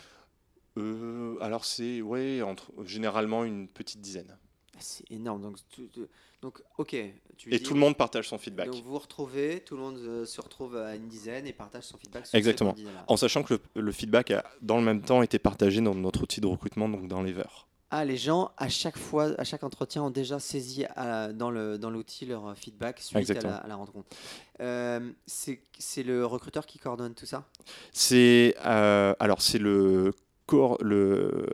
Euh, 0.77 1.37
alors 1.41 1.63
c'est 1.65 2.01
ouais 2.01 2.41
entre 2.41 2.71
généralement 2.85 3.43
une 3.45 3.67
petite 3.67 4.01
dizaine. 4.01 4.37
Ah, 4.73 4.77
C'est 4.79 5.09
énorme. 5.11 5.41
Donc, 5.41 5.57
tu- 5.69 5.87
tu- 5.89 6.01
donc 6.45 6.61
ok. 6.77 6.95
Tu 7.37 7.53
Et 7.53 7.57
dis- 7.57 7.63
tout 7.63 7.73
le 7.73 7.79
monde 7.79 7.97
partage 7.97 8.29
son 8.29 8.37
feedback. 8.37 8.67
Donc 8.67 8.83
vous 8.83 8.91
vous 8.91 8.99
retrouvez, 8.99 9.61
tout 9.61 9.75
le 9.75 9.81
monde 9.81 9.97
euh, 9.97 10.25
se 10.25 10.39
retrouve 10.39 10.77
à 10.77 10.95
une 10.95 11.07
dizaine 11.07 11.47
et 11.47 11.53
partage 11.53 11.83
son 11.85 11.97
feedback. 11.97 12.27
Sur 12.27 12.37
Exactement. 12.37 12.75
En 13.07 13.17
sachant 13.17 13.41
que 13.41 13.55
le, 13.75 13.81
le 13.81 13.91
feedback 13.91 14.29
a 14.29 14.43
dans 14.61 14.77
le 14.77 14.83
même 14.83 15.01
temps 15.01 15.23
été 15.23 15.39
partagé 15.39 15.81
dans 15.81 15.95
notre 15.95 16.21
outil 16.21 16.39
de 16.41 16.45
recrutement, 16.47 16.87
donc 16.87 17.07
dans 17.07 17.23
l'Ever. 17.23 17.49
Ah, 17.89 18.05
les 18.05 18.17
gens 18.17 18.51
à 18.57 18.69
chaque 18.69 18.97
fois, 18.97 19.31
à 19.39 19.43
chaque 19.43 19.63
entretien, 19.63 20.03
ont 20.03 20.11
déjà 20.11 20.39
saisi 20.39 20.85
à- 20.95 21.33
dans 21.33 21.49
le 21.49 21.77
dans 21.79 21.89
l'outil 21.89 22.25
leur 22.27 22.47
euh, 22.47 22.53
feedback 22.53 22.99
suite 22.99 23.31
à 23.31 23.41
la, 23.41 23.55
à 23.55 23.67
la 23.67 23.75
rencontre. 23.75 24.07
Euh, 24.61 25.11
c'est 25.25 26.03
le 26.03 26.25
recruteur 26.27 26.67
qui 26.67 26.77
coordonne 26.77 27.15
tout 27.15 27.25
ça? 27.25 27.43
C'est 27.91 28.55
euh, 28.65 29.15
alors 29.19 29.41
c'est 29.41 29.57
le 29.59 30.13
le 30.81 31.45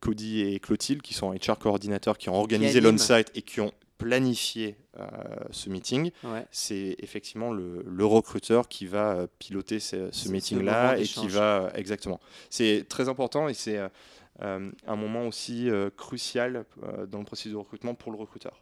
Cody 0.00 0.42
et 0.42 0.60
Clotilde 0.60 1.02
qui 1.02 1.14
sont 1.14 1.32
HR 1.32 1.58
coordinateurs 1.58 2.16
qui 2.16 2.28
ont 2.28 2.36
organisé 2.36 2.80
l'on-site 2.80 3.28
et 3.34 3.42
qui 3.42 3.60
ont 3.60 3.72
planifié 4.00 4.76
euh, 4.98 5.06
ce 5.50 5.68
meeting. 5.70 6.10
Ouais. 6.24 6.46
C'est 6.50 6.96
effectivement 6.98 7.52
le, 7.52 7.82
le 7.86 8.04
recruteur 8.04 8.68
qui 8.68 8.86
va 8.86 9.12
euh, 9.12 9.26
piloter 9.38 9.78
ce, 9.80 10.10
meeting-là 10.30 10.96
et 10.98 11.02
qui 11.04 11.28
va 11.28 11.62
euh, 11.62 11.70
exactement. 11.74 12.20
C'est 12.48 12.86
très 12.88 13.08
important 13.08 13.48
et 13.48 13.54
c'est 13.54 13.78
euh, 13.78 14.70
un 14.86 14.96
moment 14.96 15.26
aussi 15.28 15.68
euh, 15.70 15.90
crucial 15.96 16.64
dans 17.08 17.18
le 17.18 17.24
processus 17.24 17.52
de 17.52 17.56
recrutement 17.58 17.94
pour 17.94 18.10
le 18.12 18.18
recruteur. 18.18 18.60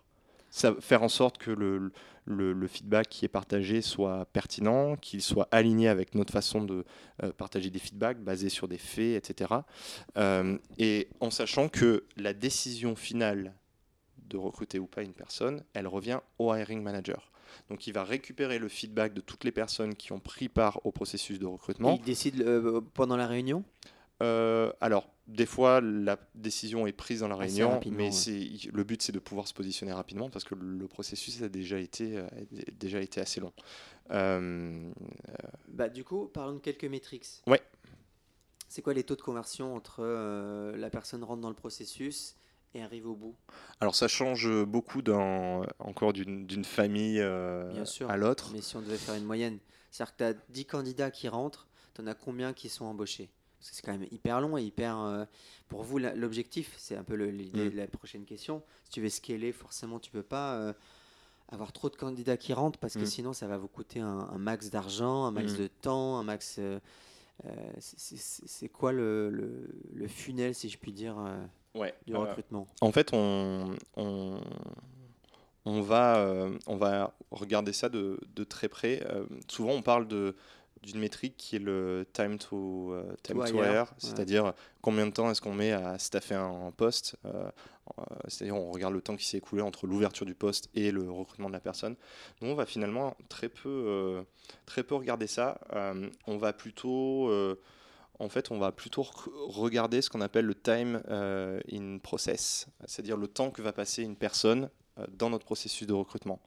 Ça, 0.50 0.74
faire 0.80 1.02
en 1.02 1.10
sorte 1.10 1.36
que 1.36 1.50
le, 1.50 1.92
le- 2.24 2.54
le 2.54 2.66
feedback 2.68 3.08
qui 3.10 3.26
est 3.26 3.28
partagé 3.28 3.82
soit 3.82 4.24
pertinent, 4.32 4.96
qu'il 4.96 5.20
soit 5.20 5.46
aligné 5.50 5.88
avec 5.88 6.14
notre 6.14 6.32
façon 6.32 6.62
de 6.64 6.84
euh, 7.22 7.32
partager 7.32 7.68
des 7.68 7.78
feedbacks 7.78 8.18
basés 8.18 8.48
sur 8.48 8.66
des 8.66 8.78
faits, 8.78 9.28
etc. 9.30 9.54
Euh, 10.16 10.56
et 10.78 11.08
en 11.20 11.30
sachant 11.30 11.68
que 11.68 12.04
la 12.16 12.32
décision 12.32 12.96
finale 12.96 13.52
de 14.28 14.36
recruter 14.36 14.78
ou 14.78 14.86
pas 14.86 15.02
une 15.02 15.12
personne, 15.14 15.64
elle 15.74 15.86
revient 15.86 16.20
au 16.38 16.54
hiring 16.54 16.82
manager. 16.82 17.30
Donc 17.70 17.86
il 17.86 17.92
va 17.92 18.04
récupérer 18.04 18.58
le 18.58 18.68
feedback 18.68 19.14
de 19.14 19.20
toutes 19.20 19.44
les 19.44 19.52
personnes 19.52 19.94
qui 19.94 20.12
ont 20.12 20.20
pris 20.20 20.48
part 20.48 20.80
au 20.84 20.92
processus 20.92 21.38
de 21.38 21.44
Et 21.46 21.48
recrutement. 21.48 21.96
il 21.98 22.02
décide 22.04 22.40
euh, 22.42 22.80
pendant 22.94 23.16
la 23.16 23.26
réunion? 23.26 23.64
Euh, 24.22 24.72
alors, 24.80 25.08
des 25.28 25.46
fois, 25.46 25.80
la 25.80 26.18
décision 26.34 26.86
est 26.86 26.92
prise 26.92 27.20
dans 27.20 27.28
la 27.28 27.36
Assez 27.36 27.62
réunion, 27.62 27.80
mais 27.92 28.10
ouais. 28.10 28.70
le 28.72 28.82
but, 28.84 29.00
c'est 29.00 29.12
de 29.12 29.18
pouvoir 29.20 29.46
se 29.46 29.54
positionner 29.54 29.92
rapidement 29.92 30.28
parce 30.28 30.44
que 30.44 30.54
le 30.56 30.88
processus 30.88 31.40
a 31.42 31.48
déjà 31.48 31.78
été, 31.78 32.16
euh, 32.18 32.26
a 32.26 32.70
déjà 32.72 33.00
été 33.00 33.20
assez 33.20 33.40
long. 33.40 33.52
Euh, 34.10 34.90
Bah, 35.68 35.88
du 35.88 36.02
coup, 36.04 36.26
parlons 36.26 36.54
de 36.54 36.58
quelques 36.58 36.84
métriques. 36.84 37.26
Ouais. 37.46 37.60
C'est 38.68 38.82
quoi 38.82 38.92
les 38.92 39.04
taux 39.04 39.16
de 39.16 39.22
conversion 39.22 39.74
entre 39.74 39.98
euh, 40.00 40.76
la 40.76 40.90
personne 40.90 41.22
rentre 41.24 41.40
dans 41.40 41.48
le 41.48 41.54
processus 41.54 42.34
et 42.74 42.82
arrive 42.82 43.06
au 43.08 43.14
bout 43.14 43.34
alors, 43.80 43.94
ça 43.94 44.08
change 44.08 44.48
beaucoup 44.64 45.02
dans, 45.02 45.64
encore 45.78 46.12
d'une 46.12 46.64
famille 46.64 47.20
euh, 47.20 47.70
Bien 47.72 47.84
sûr. 47.84 48.10
à 48.10 48.16
l'autre. 48.16 48.50
Mais 48.52 48.60
si 48.60 48.76
on 48.76 48.80
devait 48.82 48.96
faire 48.96 49.14
une 49.14 49.24
moyenne, 49.24 49.58
c'est-à-dire 49.92 50.12
que 50.16 50.18
tu 50.18 50.24
as 50.24 50.34
10 50.48 50.64
candidats 50.64 51.10
qui 51.12 51.28
rentrent, 51.28 51.68
tu 51.94 52.00
en 52.02 52.06
as 52.08 52.14
combien 52.14 52.52
qui 52.52 52.68
sont 52.68 52.86
embauchés? 52.86 53.30
Parce 53.60 53.70
que 53.70 53.76
c'est 53.76 53.82
quand 53.82 53.92
même 53.96 54.08
hyper 54.10 54.40
long 54.40 54.58
et 54.58 54.62
hyper. 54.64 54.98
euh, 54.98 55.24
pour 55.68 55.84
vous, 55.84 55.98
l'objectif, 55.98 56.74
c'est 56.76 56.96
un 56.96 57.04
peu 57.04 57.14
l'idée 57.14 57.66
Mm. 57.66 57.70
de 57.70 57.76
la 57.76 57.86
prochaine 57.86 58.24
question. 58.24 58.62
Si 58.84 58.90
tu 58.90 59.00
veux 59.00 59.08
scaler, 59.10 59.52
forcément, 59.52 60.00
tu 60.00 60.10
peux 60.10 60.22
pas 60.24 60.54
euh, 60.54 60.72
avoir 61.50 61.72
trop 61.72 61.88
de 61.90 61.96
candidats 61.96 62.36
qui 62.36 62.52
rentrent 62.52 62.80
parce 62.80 62.94
que 62.94 63.00
Mm. 63.02 63.06
sinon, 63.06 63.32
ça 63.32 63.46
va 63.46 63.58
vous 63.58 63.68
coûter 63.68 64.00
un, 64.00 64.28
un 64.32 64.38
max 64.38 64.70
d'argent, 64.70 65.24
un 65.24 65.30
max 65.30 65.52
Mm. 65.52 65.56
de 65.58 65.66
temps, 65.68 66.18
un 66.18 66.24
max. 66.24 66.56
euh, 66.58 66.80
c'est- 67.78 68.68
quoi 68.68 68.90
le, 68.92 69.30
le- 69.30 69.68
le 69.94 70.08
funnel, 70.08 70.54
si 70.54 70.68
je 70.68 70.78
puis 70.78 70.92
dire, 70.92 71.16
Ouais. 71.78 71.94
du 72.06 72.14
Euh, 72.14 72.18
recrutement 72.18 72.66
En 72.80 72.92
fait, 72.92 73.10
on, 73.12 73.74
on, 73.96 74.40
on 75.64 75.80
va, 75.80 76.16
euh, 76.18 76.56
on 76.66 76.76
va 76.76 77.14
regarder 77.30 77.72
ça 77.72 77.88
de, 77.88 78.18
de 78.34 78.44
très 78.44 78.68
près. 78.68 79.02
Euh, 79.10 79.24
souvent, 79.48 79.72
on 79.72 79.82
parle 79.82 80.08
de 80.08 80.34
d'une 80.80 81.00
métrique 81.00 81.36
qui 81.36 81.56
est 81.56 81.58
le 81.58 82.06
time 82.12 82.38
to, 82.38 82.92
euh, 82.92 83.02
time 83.24 83.38
To 83.38 83.44
to 83.46 83.56
hire, 83.56 83.64
hire, 83.64 83.82
ouais. 83.82 83.88
c'est-à-dire 83.98 84.52
combien 84.80 85.06
de 85.06 85.10
temps 85.10 85.28
est-ce 85.28 85.40
qu'on 85.40 85.52
met 85.52 85.72
à 85.72 85.98
staffer 85.98 86.36
un 86.36 86.70
poste. 86.70 87.16
euh, 87.24 87.50
euh, 87.98 88.02
c'est-à-dire 88.28 88.54
on 88.54 88.70
regarde 88.70 88.94
le 88.94 89.00
temps 89.00 89.16
qui 89.16 89.26
s'est 89.26 89.38
écoulé 89.38 89.60
entre 89.60 89.88
l'ouverture 89.88 90.24
du 90.24 90.36
poste 90.36 90.70
et 90.74 90.92
le 90.92 91.10
recrutement 91.10 91.48
de 91.48 91.52
la 91.54 91.58
personne. 91.58 91.96
Nous, 92.40 92.48
on 92.48 92.54
va 92.54 92.64
finalement 92.64 93.16
très 93.28 93.48
peu, 93.48 93.68
euh, 93.68 94.22
très 94.66 94.84
peu 94.84 94.94
regarder 94.94 95.26
ça. 95.26 95.58
On 96.28 96.36
va 96.38 96.52
plutôt 96.52 97.28
en 98.18 98.28
fait, 98.28 98.50
on 98.50 98.58
va 98.58 98.72
plutôt 98.72 99.02
rec- 99.02 99.32
regarder 99.48 100.02
ce 100.02 100.10
qu'on 100.10 100.20
appelle 100.20 100.44
le 100.46 100.54
time 100.54 101.02
euh, 101.08 101.60
in 101.72 101.98
process, 101.98 102.66
c'est-à-dire 102.86 103.16
le 103.16 103.28
temps 103.28 103.50
que 103.50 103.62
va 103.62 103.72
passer 103.72 104.02
une 104.02 104.16
personne 104.16 104.70
euh, 104.98 105.06
dans 105.12 105.30
notre 105.30 105.44
processus 105.44 105.86
de 105.86 105.92
recrutement. 105.92 106.40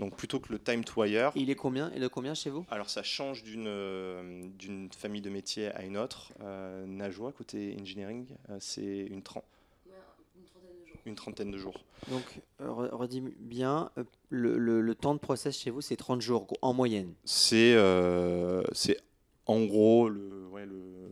Donc 0.00 0.16
plutôt 0.16 0.40
que 0.40 0.52
le 0.52 0.58
time 0.58 0.82
to 0.84 1.04
hire, 1.04 1.30
Il 1.36 1.50
est 1.50 1.54
combien 1.54 1.90
Il 1.94 2.02
est 2.02 2.08
combien 2.10 2.34
chez 2.34 2.50
vous? 2.50 2.66
Alors 2.68 2.90
ça 2.90 3.02
change 3.04 3.44
d'une 3.44 3.66
euh, 3.68 4.42
d'une 4.58 4.90
famille 4.92 5.22
de 5.22 5.30
métiers 5.30 5.68
à 5.68 5.84
une 5.84 5.96
autre. 5.96 6.32
Euh, 6.42 6.84
Najwa, 6.84 7.30
côté 7.32 7.76
engineering, 7.80 8.26
euh, 8.50 8.56
c'est 8.60 8.82
une, 8.82 9.22
tren- 9.22 9.42
Ouais, 9.86 9.92
une 10.36 10.44
trentaine 10.44 10.72
de 10.80 10.86
jours. 10.86 11.00
une 11.06 11.14
trentaine 11.14 11.50
de 11.52 11.58
jours. 11.58 11.84
Donc, 12.10 12.40
re- 12.60 12.90
redis 12.92 13.20
bien, 13.38 13.90
le, 14.30 14.58
le- 14.58 14.80
le 14.80 14.94
temps 14.96 15.14
de 15.14 15.20
process 15.20 15.56
chez 15.56 15.70
vous, 15.70 15.80
c'est 15.80 15.96
30 15.96 16.20
jours 16.20 16.48
en 16.60 16.74
moyenne? 16.74 17.14
C'est 17.24 17.74
euh, 17.76 18.64
c'est 18.72 18.98
en 19.46 19.64
gros 19.64 20.08
le, 20.08 20.46
ouais, 20.48 20.66
le, 20.66 21.08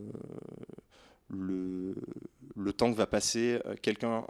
le, 1.28 1.94
le 2.56 2.72
temps 2.72 2.92
que 2.92 2.96
va 2.96 3.06
passer 3.06 3.60
euh, 3.66 3.74
quelqu'un 3.80 4.24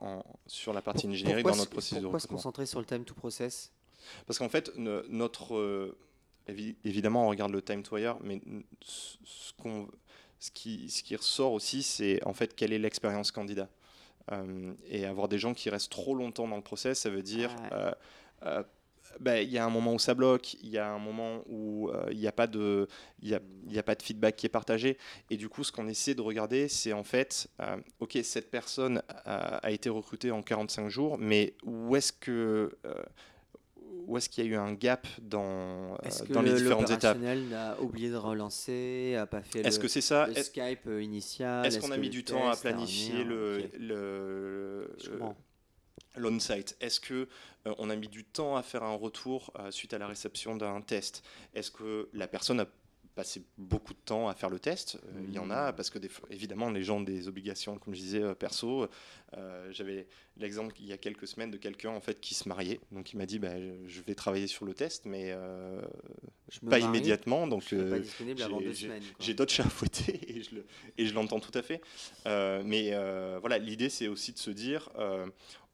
sur 0.47 0.73
la 0.73 0.83
partie 0.83 1.07
ingénierie 1.07 1.43
dans 1.43 1.57
notre 1.57 1.71
processus 1.71 1.99
de 1.99 2.03
Pourquoi 2.03 2.21
se 2.21 2.27
concentrer 2.29 2.67
sur 2.67 2.81
le 2.81 2.87
time 2.87 3.05
to 3.05 3.15
process? 3.15 3.73
Parce 4.27 4.39
qu'en 4.39 4.49
fait, 4.49 4.73
notre, 4.77 5.55
euh, 5.57 5.97
évi- 6.49 6.77
évidemment, 6.85 7.27
on 7.27 7.29
regarde 7.29 7.53
le 7.53 7.63
time 7.63 7.83
to 7.83 7.97
hire, 7.99 8.17
mais 8.23 8.41
ce, 8.81 10.51
qui, 10.53 10.91
ce 10.91 11.03
qui 11.03 11.15
ressort 11.17 11.53
aussi, 11.53 11.83
c'est 11.83 12.23
en 12.25 12.33
fait 12.35 12.55
quelle 12.55 12.73
est 12.73 12.79
l'expérience 12.79 13.31
candidat. 13.31 13.69
Euh, 14.31 14.73
et 14.87 15.05
avoir 15.05 15.29
des 15.29 15.39
gens 15.39 15.53
qui 15.55 15.69
restent 15.71 15.91
trop 15.91 16.15
longtemps 16.15 16.47
dans 16.47 16.57
le 16.57 16.63
process, 16.63 17.01
ça 17.01 17.11
veut 17.11 17.23
dire 17.23 17.51
Ouais. 17.71 17.93
euh, 18.45 18.63
ben, 19.21 19.37
il 19.43 19.51
y 19.51 19.59
a 19.59 19.65
un 19.65 19.71
moment 19.71 19.95
où 19.95 19.99
ça 19.99 20.15
bloque, 20.15 20.55
il 20.55 20.69
y 20.71 20.79
a 20.79 20.89
un 20.91 20.99
moment 20.99 21.43
où 21.49 21.89
euh, 21.91 22.07
il 22.11 22.19
n'y 22.19 22.27
a 22.27 22.33
pas 22.33 22.47
de, 22.47 22.87
il 23.21 23.29
y 23.29 23.35
a, 23.35 23.41
il 23.67 23.73
y 23.73 23.79
a 23.79 23.83
pas 23.83 23.95
de 23.95 24.03
feedback 24.03 24.37
qui 24.37 24.47
est 24.47 24.49
partagé. 24.51 24.99
Et 25.31 25.37
du 25.37 25.49
coup, 25.49 25.65
ce 25.65 25.73
qu'on 25.73 25.89
essaie 25.89 26.15
de 26.15 26.23
regarder, 26.23 26.69
c'est 26.69 26.93
en 26.93 27.05
fait, 27.05 27.49
euh, 27.61 27.77
ok, 28.01 28.19
cette 28.23 28.51
personne 28.51 29.03
a, 29.25 29.57
a 29.59 29.71
été 29.71 29.89
recrutée 29.91 30.31
en 30.31 30.43
45 30.43 30.89
jours, 30.89 31.19
mais 31.19 31.55
où 31.65 31.95
est-ce 31.97 32.13
que 32.13 32.71
euh, 32.87 32.95
où 34.07 34.17
est-ce 34.17 34.29
qu'il 34.29 34.45
y 34.45 34.49
a 34.49 34.51
eu 34.51 34.57
un 34.57 34.73
gap 34.73 35.07
dans, 35.21 35.97
Est-ce 36.03 36.25
que 36.25 36.33
dans 36.33 36.43
les 36.43 36.51
le- 36.51 36.57
différentes 36.57 36.91
étapes? 36.91 37.19
a 37.55 37.81
oublié 37.81 38.11
de 38.11 38.17
relancer, 38.17 39.15
a 39.17 39.27
pas 39.27 39.43
fait 39.43 39.61
Est-ce 39.61 39.77
le, 39.79 39.83
que 39.83 39.89
c'est 39.89 40.01
ça? 40.01 40.27
le 40.27 40.35
Skype 40.35 40.89
initial? 41.01 41.67
est-ce 41.67 41.79
qu'on 41.79 41.93
a 41.93 41.97
mis 41.97 42.11
du 42.11 42.25
temps 42.25 42.49
à 42.51 42.57
planifier 42.57 43.23
le. 43.23 43.71
L'on-site 46.17 46.77
Est-ce 46.81 47.01
que 47.01 47.29
euh, 47.67 47.75
on 47.79 47.91
a 47.91 47.97
mis 47.97 48.09
du 48.09 48.25
temps 48.25 48.57
à 48.57 48.63
faire 48.63 48.83
un 48.83 48.95
retour 48.95 49.53
euh, 49.59 49.71
suite 49.71 49.95
à 49.95 49.99
la 49.99 50.07
réception 50.07 50.57
d'un 50.57 50.81
test? 50.81 51.23
Est-ce 51.55 51.71
que 51.71 52.09
la 52.13 52.27
personne 52.29 52.61
a 52.61 52.67
passé 53.15 53.43
beaucoup 53.59 53.93
de 53.93 53.99
temps 54.05 54.29
à 54.29 54.35
faire 54.35 54.49
le 54.49 54.59
test? 54.59 54.99
Euh, 55.05 55.21
Il 55.29 55.35
y 55.35 55.39
en 55.39 55.51
a 55.51 55.73
parce 55.75 55.91
que 55.91 55.99
des 55.99 56.11
évidemment 56.31 56.71
les 56.71 56.83
gens 56.83 56.97
ont 56.99 57.03
des 57.03 57.29
obligations, 57.29 57.77
comme 57.79 57.95
je 57.95 58.01
disais 58.01 58.35
perso. 58.35 58.89
J'avais 59.71 60.07
l'exemple 60.37 60.75
il 60.81 60.87
y 60.87 60.93
a 60.93 60.99
quelques 60.99 61.27
semaines 61.27 61.51
de 61.51 61.57
quelqu'un 61.57 61.91
en 61.91 62.01
fait 62.01 62.21
qui 62.21 62.35
se 62.35 62.47
mariait, 62.49 62.81
donc 62.91 63.13
il 63.13 63.17
m'a 63.17 63.25
dit 63.27 63.39
bah, 63.39 63.55
je 63.87 64.01
vais 64.03 64.15
travailler 64.15 64.47
sur 64.47 64.65
le 64.67 64.75
test, 64.75 65.07
mais 65.07 65.35
Je 66.51 66.61
pas 66.61 66.67
marie, 66.79 66.83
immédiatement, 66.85 67.47
donc 67.47 67.63
je 67.63 67.69
serai 67.77 67.91
pas 67.91 67.99
disponible 67.99 68.43
avant 68.43 68.59
j'ai- 68.61 68.65
deux 68.67 68.73
j'ai- 68.73 68.87
semaines. 68.89 69.03
quoi. 69.03 69.15
j'ai 69.21 69.35
d'autres 69.35 69.53
chats 69.53 69.65
à 69.65 69.69
fouetter 69.71 70.21
et 70.31 70.43
je 70.43 70.55
le- 70.57 71.11
l'entends 71.15 71.41
tout 71.41 71.57
à 71.57 71.63
fait. 71.63 71.81
Mais 72.27 72.91
voilà, 73.41 73.57
l'idée 73.59 73.89
c'est 73.89 74.09
aussi 74.09 74.33
de 74.33 74.39
se 74.39 74.51
dire, 74.51 74.91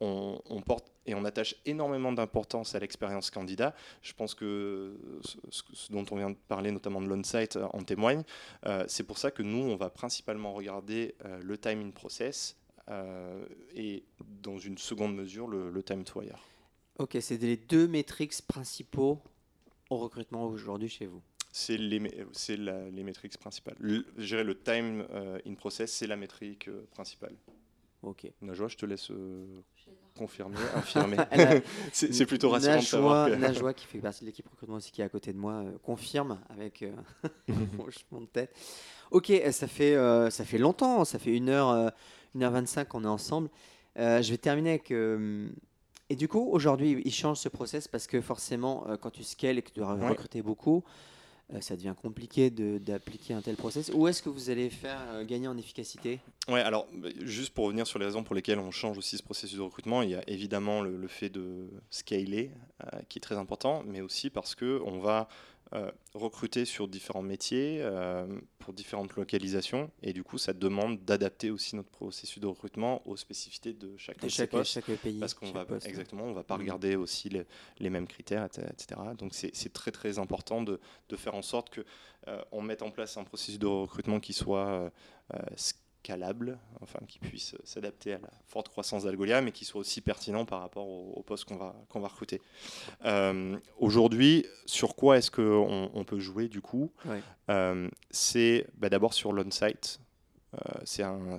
on, 0.01 0.41
on 0.49 0.61
porte 0.61 0.93
et 1.07 1.15
on 1.15 1.25
attache 1.25 1.57
énormément 1.65 2.13
d'importance 2.13 2.75
à 2.75 2.79
l'expérience 2.79 3.31
candidat. 3.31 3.75
Je 4.03 4.13
pense 4.13 4.35
que 4.35 4.97
ce, 5.23 5.91
dont 5.91 6.05
on 6.11 6.17
vient 6.17 6.31
de 6.31 6.37
parler, 6.49 6.71
notamment 6.71 7.01
de 7.01 7.07
l'on-site, 7.07 7.57
euh, 7.57 7.67
en 7.73 7.83
témoigne. 7.83 8.23
Euh, 8.67 8.85
c'est 8.89 9.05
pour 9.05 9.19
ça 9.19 9.31
que 9.31 9.43
nous, 9.43 9.71
on 9.71 9.77
va 9.77 9.91
principalement 9.91 10.53
regarder 10.53 11.15
euh, 11.25 11.41
le 11.43 11.57
time 11.57 11.81
in 11.81 11.91
process 11.91 12.57
euh, 12.89 13.45
et 13.75 14.05
dans 14.43 14.59
une 14.59 14.79
seconde 14.79 15.15
mesure 15.17 15.49
le, 15.49 15.71
le 15.71 15.83
time 15.83 16.05
to 16.05 16.23
hire. 16.23 16.39
Ok, 16.99 17.17
c'est 17.21 17.39
les 17.39 17.57
deux 17.57 17.89
métriques 17.89 18.41
principaux 18.47 19.21
au 19.89 19.97
recrutement 19.97 20.45
aujourd'hui 20.45 20.89
chez 20.89 21.07
vous. 21.07 21.23
C'est 21.51 21.79
les, 21.79 22.01
c'est 22.33 22.57
les 22.57 23.03
métriques 23.03 23.39
principales. 23.39 23.77
Le, 23.79 24.05
je 24.19 24.27
dirais 24.27 24.45
le 24.45 24.55
time 24.61 25.07
in 25.47 25.55
process, 25.55 25.91
c'est 25.93 26.07
la 26.07 26.17
métrique 26.17 26.69
principale. 26.91 27.35
Ok. 28.03 28.31
Najwa, 28.43 28.69
je 28.69 28.77
te 28.77 28.87
laisse 28.87 29.11
euh, 29.11 29.61
a- 31.19 31.61
c'est 31.93 32.27
plutôt 32.27 32.51
rassurant 32.51 32.77
de 32.77 32.81
savoir. 32.83 33.29
Najwa, 33.29 33.37
que- 33.37 33.41
Najwa, 33.53 33.75
qui 33.75 33.87
fait 33.87 33.99
partie 33.99 34.21
de 34.23 34.27
l'équipe 34.27 34.47
recrutement 34.49 34.77
aussi, 34.77 34.91
qui 34.93 35.01
est 35.01 35.05
à 35.05 35.09
côté 35.09 35.33
de 35.33 35.39
moi, 35.39 35.53
euh, 35.55 35.73
confirme 35.83 36.39
avec 36.51 36.83
euh, 36.83 36.93
hochement 37.79 38.21
de 38.21 38.27
tête. 38.27 38.55
Ok, 39.11 39.31
euh, 39.31 39.53
ça 39.53 39.67
fait, 39.67 39.95
euh, 39.95 40.31
ça 40.31 40.45
fait 40.45 40.59
longtemps, 40.59 41.05
ça 41.05 41.19
fait 41.19 41.31
1h, 41.31 41.91
1h25 42.37 42.85
qu'on 42.87 43.05
est 43.05 43.09
ensemble. 43.09 43.49
Je 43.97 44.31
vais 44.31 44.37
terminer 44.39 44.71
avec. 44.71 44.91
et 44.91 46.17
du 46.17 46.29
coup, 46.29 46.49
aujourd'hui, 46.53 47.03
il 47.05 47.13
change 47.13 47.39
ce 47.39 47.49
process 47.49 47.89
parce 47.89 48.07
que 48.07 48.21
forcément, 48.21 48.87
quand 49.01 49.11
tu 49.11 49.25
scales 49.25 49.59
et 49.59 49.63
que 49.63 49.71
tu 49.71 49.81
dois 49.81 49.95
Ouais. 49.95 50.09
recruter 50.09 50.41
beaucoup, 50.43 50.85
ça 51.61 51.77
devient 51.77 51.95
compliqué 52.01 52.51
d'appliquer 52.51 53.35
un 53.35 53.41
tel 53.41 53.57
process. 53.57 53.91
Où 53.95 54.07
est-ce 54.07 54.23
que 54.23 54.29
vous 54.29 54.51
allez 54.51 54.71
faire 54.71 55.01
euh, 55.13 55.25
gagner 55.25 55.49
en 55.49 55.57
efficacité? 55.57 56.21
Ouais, 56.49 56.61
alors 56.61 56.87
bah, 56.93 57.09
juste 57.23 57.55
pour 57.55 57.65
revenir 57.65 57.87
sur 57.87 57.99
les 57.99 58.05
raisons 58.05 58.23
pour 58.23 58.35
lesquelles 58.35 58.59
on 58.59 58.71
change 58.71 58.99
aussi 58.99 59.17
ce 59.17 59.23
processus 59.23 59.57
de 59.57 59.63
recrutement, 59.63 60.03
il 60.03 60.11
y 60.11 60.15
a 60.15 60.23
évidemment 60.29 60.83
le, 60.83 60.97
le 60.97 61.09
fait 61.09 61.31
de 61.31 61.71
scaler 61.91 62.51
euh, 62.83 62.99
qui 63.09 63.19
est 63.19 63.23
très 63.23 63.37
important, 63.37 63.83
mais 63.87 64.01
aussi 64.01 64.31
parce 64.31 64.55
que 64.55 64.81
on 64.85 64.99
va 64.99 65.29
euh, 65.75 65.91
recruter 66.15 66.65
sur 66.65 66.89
différents 66.89 67.23
métiers, 67.23 67.79
euh, 67.83 68.27
pour 68.59 68.73
différentes 68.73 69.15
localisations, 69.17 69.91
et 70.03 70.13
du 70.13 70.25
coup 70.25 70.39
ça 70.39 70.53
demande 70.55 71.05
d'adapter 71.05 71.51
aussi 71.51 71.77
notre 71.77 71.91
processus 71.91 72.39
de 72.41 72.47
recrutement 72.47 73.07
aux 73.07 73.17
spécificités 73.17 73.73
de 73.75 73.97
chacun 73.99 74.21
de 74.21 74.27
de 74.27 74.31
ces 74.31 74.37
chaque, 74.39 74.51
postes. 74.51 74.73
chaque 74.73 74.97
pays 75.03 75.19
Parce 75.19 75.35
qu'on 75.35 75.51
va 75.53 75.65
poste 75.67 75.87
exactement, 75.87 76.25
on 76.25 76.33
va 76.33 76.43
pas 76.45 76.55
Mhm. 76.55 76.63
regarder 76.63 76.97
aussi 76.97 77.29
les, 77.29 77.45
les 77.79 77.91
mêmes 77.91 78.07
critères, 78.07 78.45
et- 78.59 78.61
etc. 78.73 79.01
Donc 79.19 79.35
c'est 79.35 79.55
c'est 79.55 79.73
très 79.73 79.91
très 79.91 80.19
important 80.19 80.63
de, 80.63 80.81
de 81.09 81.17
faire 81.17 81.35
en 81.35 81.43
sorte 81.43 81.71
que 81.71 81.85
euh, 82.29 82.43
on 82.53 82.63
mette 82.63 82.83
en 82.83 82.91
place 82.91 83.17
un 83.17 83.25
processus 83.25 83.59
de 83.59 83.67
recrutement 83.67 84.21
qui 84.21 84.33
soit 84.33 84.91
scalable, 86.13 86.59
enfin 86.81 87.01
qui 87.07 87.19
puisse 87.19 87.55
s'adapter 87.65 88.15
à 88.15 88.19
la 88.19 88.31
forte 88.47 88.69
croissance 88.71 89.05
d'Algolia, 89.05 89.43
mais 89.43 89.53
qui 89.53 89.67
soit 89.67 89.81
aussi 89.81 90.01
pertinent 90.01 90.47
par 90.47 90.61
rapport 90.61 90.87
au, 90.89 91.13
au 91.17 91.23
poste 91.23 91.45
qu'on 91.45 91.57
va 91.57 91.75
qu'on 91.91 92.01
va 92.01 92.09
recruter. 92.09 92.41
Euh, 93.05 93.59
Aujourd'hui, 93.79 94.47
sur 94.65 94.97
quoi 94.97 95.19
est-ce 95.19 95.31
qu'on 95.31 95.91
on 95.93 96.05
peut 96.05 96.19
jouer 96.19 96.49
du 96.49 96.63
coup? 96.63 96.91
Ouais. 97.05 97.21
Euh, 97.51 97.89
C'est 98.11 98.67
bah, 98.79 98.89
d'abord 98.89 99.13
sur 99.13 99.33
l'on-site. 99.33 100.01
Euh, 100.55 100.81
c'est 100.85 101.03
un- 101.03 101.39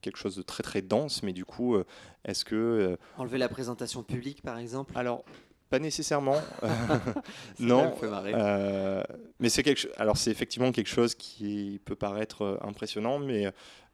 quelque 0.00 0.16
chose 0.16 0.34
de 0.34 0.42
très 0.42 0.64
très 0.64 0.82
dense, 0.82 1.22
mais 1.22 1.32
du 1.32 1.44
coup, 1.44 1.76
est-ce 2.24 2.44
que 2.44 2.98
Enlever 3.16 3.38
la 3.38 3.48
présentation 3.48 4.02
publique, 4.02 4.42
par 4.42 4.58
exemple? 4.58 4.92
Alors, 4.96 5.24
pas 5.72 5.78
nécessairement. 5.78 6.36
Ça 6.60 7.12
non. 7.58 7.94
euh, 8.02 9.02
mais 9.40 9.48
c'est 9.48 9.62
quelque. 9.62 9.88
Alors, 9.96 10.18
c'est 10.18 10.30
effectivement 10.30 10.70
quelque 10.70 10.90
chose 10.90 11.14
qui 11.14 11.80
peut 11.86 11.96
paraître 11.96 12.42
euh, 12.42 12.58
impressionnant, 12.60 13.18
mais 13.18 13.46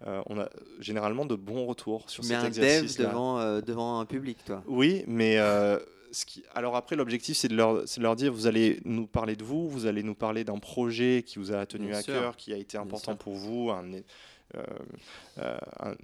euh, 0.06 0.20
on 0.26 0.40
a 0.40 0.48
généralement 0.80 1.24
de 1.24 1.36
bons 1.36 1.66
retours 1.66 2.10
sur 2.10 2.24
mets 2.24 2.30
cet 2.30 2.38
un 2.38 2.42
dev 2.50 2.64
exercice. 2.64 2.96
devant, 2.96 3.38
euh, 3.38 3.60
devant 3.60 4.00
un 4.00 4.06
public, 4.06 4.38
toi. 4.44 4.64
Oui, 4.66 5.04
mais 5.06 5.38
euh, 5.38 5.78
ce 6.10 6.26
qui... 6.26 6.42
alors 6.52 6.74
après, 6.74 6.96
l'objectif, 6.96 7.36
c'est 7.36 7.48
de 7.48 7.54
leur, 7.54 7.86
c'est 7.86 8.00
de 8.00 8.04
leur 8.04 8.16
dire, 8.16 8.32
vous 8.32 8.48
allez 8.48 8.80
nous 8.84 9.06
parler 9.06 9.36
de 9.36 9.44
vous, 9.44 9.68
vous 9.68 9.86
allez 9.86 10.02
nous 10.02 10.16
parler 10.16 10.42
d'un 10.42 10.58
projet 10.58 11.22
qui 11.24 11.38
vous 11.38 11.52
a 11.52 11.64
tenu 11.64 11.88
Bien 11.90 11.98
à 11.98 12.02
sûr. 12.02 12.14
cœur, 12.14 12.36
qui 12.36 12.52
a 12.52 12.56
été 12.56 12.76
important 12.76 13.14
pour 13.14 13.34
vous, 13.34 13.70
un, 13.70 13.84
euh, 13.92 14.62
euh, 15.38 15.58
un, 15.80 15.94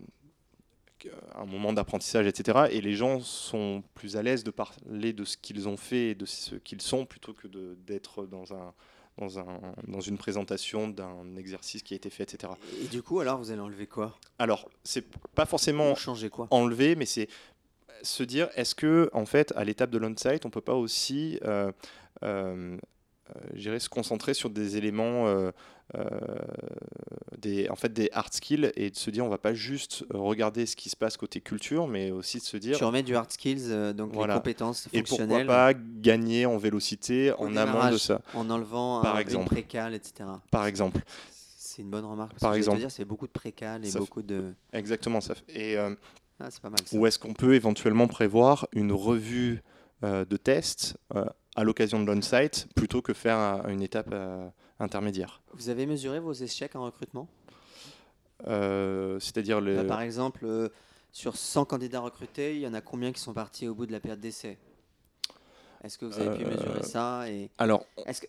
un 1.35 1.45
moment 1.45 1.73
d'apprentissage, 1.73 2.27
etc. 2.27 2.67
Et 2.71 2.81
les 2.81 2.95
gens 2.95 3.21
sont 3.21 3.83
plus 3.95 4.17
à 4.17 4.23
l'aise 4.23 4.45
de 4.45 4.51
parler 4.51 5.13
de 5.13 5.25
ce 5.25 5.37
qu'ils 5.37 5.69
ont 5.69 5.77
fait 5.77 6.11
et 6.11 6.15
de 6.15 6.27
ce 6.27 6.57
qu'ils 6.57 6.83
sont 6.83 7.07
plutôt 7.07 7.33
que 7.33 7.49
d'être 7.87 8.27
dans 8.27 8.53
un 8.55 8.73
dans, 9.19 9.39
un, 9.39 9.61
dans 9.87 10.01
une 10.01 10.19
présentation 10.19 10.89
d'un 10.89 11.37
exercice 11.37 11.83
qui 11.83 11.95
a 11.95 11.97
été 11.97 12.11
fait, 12.11 12.25
etc. 12.25 12.53
Et 12.83 12.89
du 12.89 13.03
coup, 13.03 13.21
alors, 13.21 13.39
vous 13.39 13.51
allez 13.51 13.61
enlever 13.61 13.87
quoi? 13.87 14.19
Alors, 14.39 14.69
c'est 14.83 15.07
pas 15.35 15.47
forcément 15.47 15.95
changer 15.95 16.31
quoi? 16.31 16.49
enlever, 16.51 16.97
mais 16.97 17.07
c'est 17.07 17.29
se 18.03 18.23
dire 18.23 18.51
est-ce 18.55 18.75
que 18.75 19.09
en 19.15 19.25
fait 19.25 19.53
à 19.57 19.65
l'étape 19.65 19.89
de 19.89 19.97
l'on-site 19.97 20.45
on 20.45 20.51
peut 20.51 20.61
pas 20.61 20.75
aussi 20.75 21.39
euh, 21.45 21.73
euh, 22.23 22.77
euh, 23.31 23.41
je 23.55 23.61
dirais, 23.61 23.81
se 23.81 23.89
concentrer 23.89 24.35
sur 24.35 24.51
des 24.51 24.77
éléments 24.77 25.27
euh, 25.29 25.51
euh, 25.97 26.09
des 27.39 27.69
en 27.69 27.77
fait 27.77 27.93
des 27.93 28.09
hard 28.13 28.33
skills 28.33 28.71
et 28.77 28.91
de 28.91 28.97
se 28.97 29.11
dire 29.11 29.25
on 29.25 29.29
va 29.29 29.39
pas 29.39 29.55
juste 29.55 30.05
regarder 30.11 30.67
ce 30.67 30.77
qui 30.77 30.89
se 30.89 30.97
passe 30.97 31.17
côté 31.17 31.41
culture 31.41 31.87
mais 31.89 32.11
aussi 32.11 32.39
de 32.39 32.43
se 32.43 32.57
dire 32.57 32.77
Tu 32.79 32.85
remets 32.85 33.03
du 33.03 33.15
hard 33.17 33.31
skills, 33.31 33.65
euh, 33.71 33.93
donc 33.93 34.13
Voilà. 34.13 34.35
les 34.35 34.39
compétences 34.41 34.89
et 34.93 35.03
pourquoi 35.03 35.19
fonctionnelles, 35.27 35.47
pas 35.47 35.73
gagner 35.75 36.47
en 36.47 36.57
vélocité 36.57 37.33
au 37.33 37.47
en 37.47 37.57
amont 37.57 37.91
de 37.91 37.97
ça 37.99 38.21
En 38.35 38.49
enlevant 38.51 39.03
Par 39.03 39.17
un- 39.17 39.21
exemple. 39.21 39.45
une 39.45 39.51
précale, 39.51 39.95
etc. 39.95 40.29
par 40.51 40.67
exemple 40.67 41.01
C'est 41.57 41.83
une 41.83 41.91
bonne 41.91 42.05
remarque. 42.05 42.31
parce 42.33 42.41
Par 42.43 42.53
que 42.53 42.57
exemple. 42.59 42.79
dire, 42.79 42.91
c'est 42.91 43.05
beaucoup 43.05 43.27
de 43.27 43.33
précales 43.33 43.85
et 43.85 43.91
Ça 43.91 43.99
beaucoup 43.99 44.23
de. 44.23 44.53
exactement 44.73 45.21
ça 45.21 45.35
fait- 45.35 45.45
et 45.73 45.77
euh, 45.79 45.95
Ah, 46.41 46.49
c'est 46.51 46.61
pas 46.63 46.71
mal. 46.71 46.81
Ça. 46.85 46.97
Ou 46.97 47.07
est-ce 47.07 47.19
qu'on 47.19 47.33
peut 47.35 47.55
éventuellement 47.55 48.07
prévoir 48.07 48.67
une 48.73 48.93
revue 48.93 49.63
euh, 50.03 50.25
de 50.25 50.37
test 50.37 50.97
euh, 51.15 51.25
à 51.57 51.65
l'occasion 51.65 52.01
de 52.03 52.07
l'on-site 52.11 52.67
plutôt 52.75 53.03
que 53.03 53.13
faire 53.13 53.37
un- 53.39 53.69
une 53.69 53.83
étape 53.83 54.11
euh, 54.13 54.49
intermédiaire. 54.81 55.41
Vous 55.53 55.69
avez 55.69 55.87
mesuré 55.87 56.21
vos 56.21 56.33
échecs 56.33 56.75
en 56.77 56.85
recrutement? 56.85 57.29
Euh, 58.47 59.19
C'est-à-dire 59.21 59.61
les... 59.61 59.77
Là, 59.77 59.85
Par 59.85 60.01
exemple, 60.01 60.45
euh, 60.45 60.69
sur 61.13 61.37
100 61.37 61.65
candidats 61.65 62.01
recrutés, 62.01 62.57
il 62.57 62.63
y 62.63 62.67
en 62.67 62.75
a 62.75 62.81
combien 62.81 63.13
qui 63.13 63.21
sont 63.21 63.33
partis 63.33 63.69
au 63.69 63.75
bout 63.75 63.87
de 63.87 63.93
la 63.93 64.01
période 64.01 64.21
d'essai? 64.21 64.59
Est-ce 65.83 65.99
que 65.99 66.07
vous 66.07 66.19
avez 66.19 66.37
pu 66.39 66.47
mesurer 66.47 66.83
ça 66.83 67.29
et 67.29 67.51
Alors, 67.59 67.85
est-ce 68.07 68.23
que, 68.23 68.27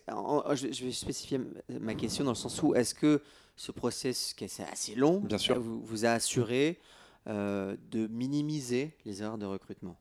je, 0.54 0.84
vais 0.84 0.92
spécifier 0.92 1.40
ma 1.80 1.94
question 1.94 2.22
dans 2.24 2.32
le 2.32 2.36
sens 2.36 2.62
où 2.62 2.74
est-ce 2.74 2.94
que 2.94 3.22
ce 3.56 3.72
process, 3.72 4.34
qui 4.34 4.44
est 4.44 4.60
assez 4.60 4.94
long, 4.94 5.20
Bien 5.20 5.38
sûr. 5.38 5.58
vous, 5.58 5.80
vous 5.80 6.04
a 6.04 6.10
assuré 6.10 6.78
de 7.26 8.06
minimiser 8.08 8.94
les 9.06 9.22
erreurs 9.22 9.38
de 9.38 9.46
recrutement? 9.46 9.96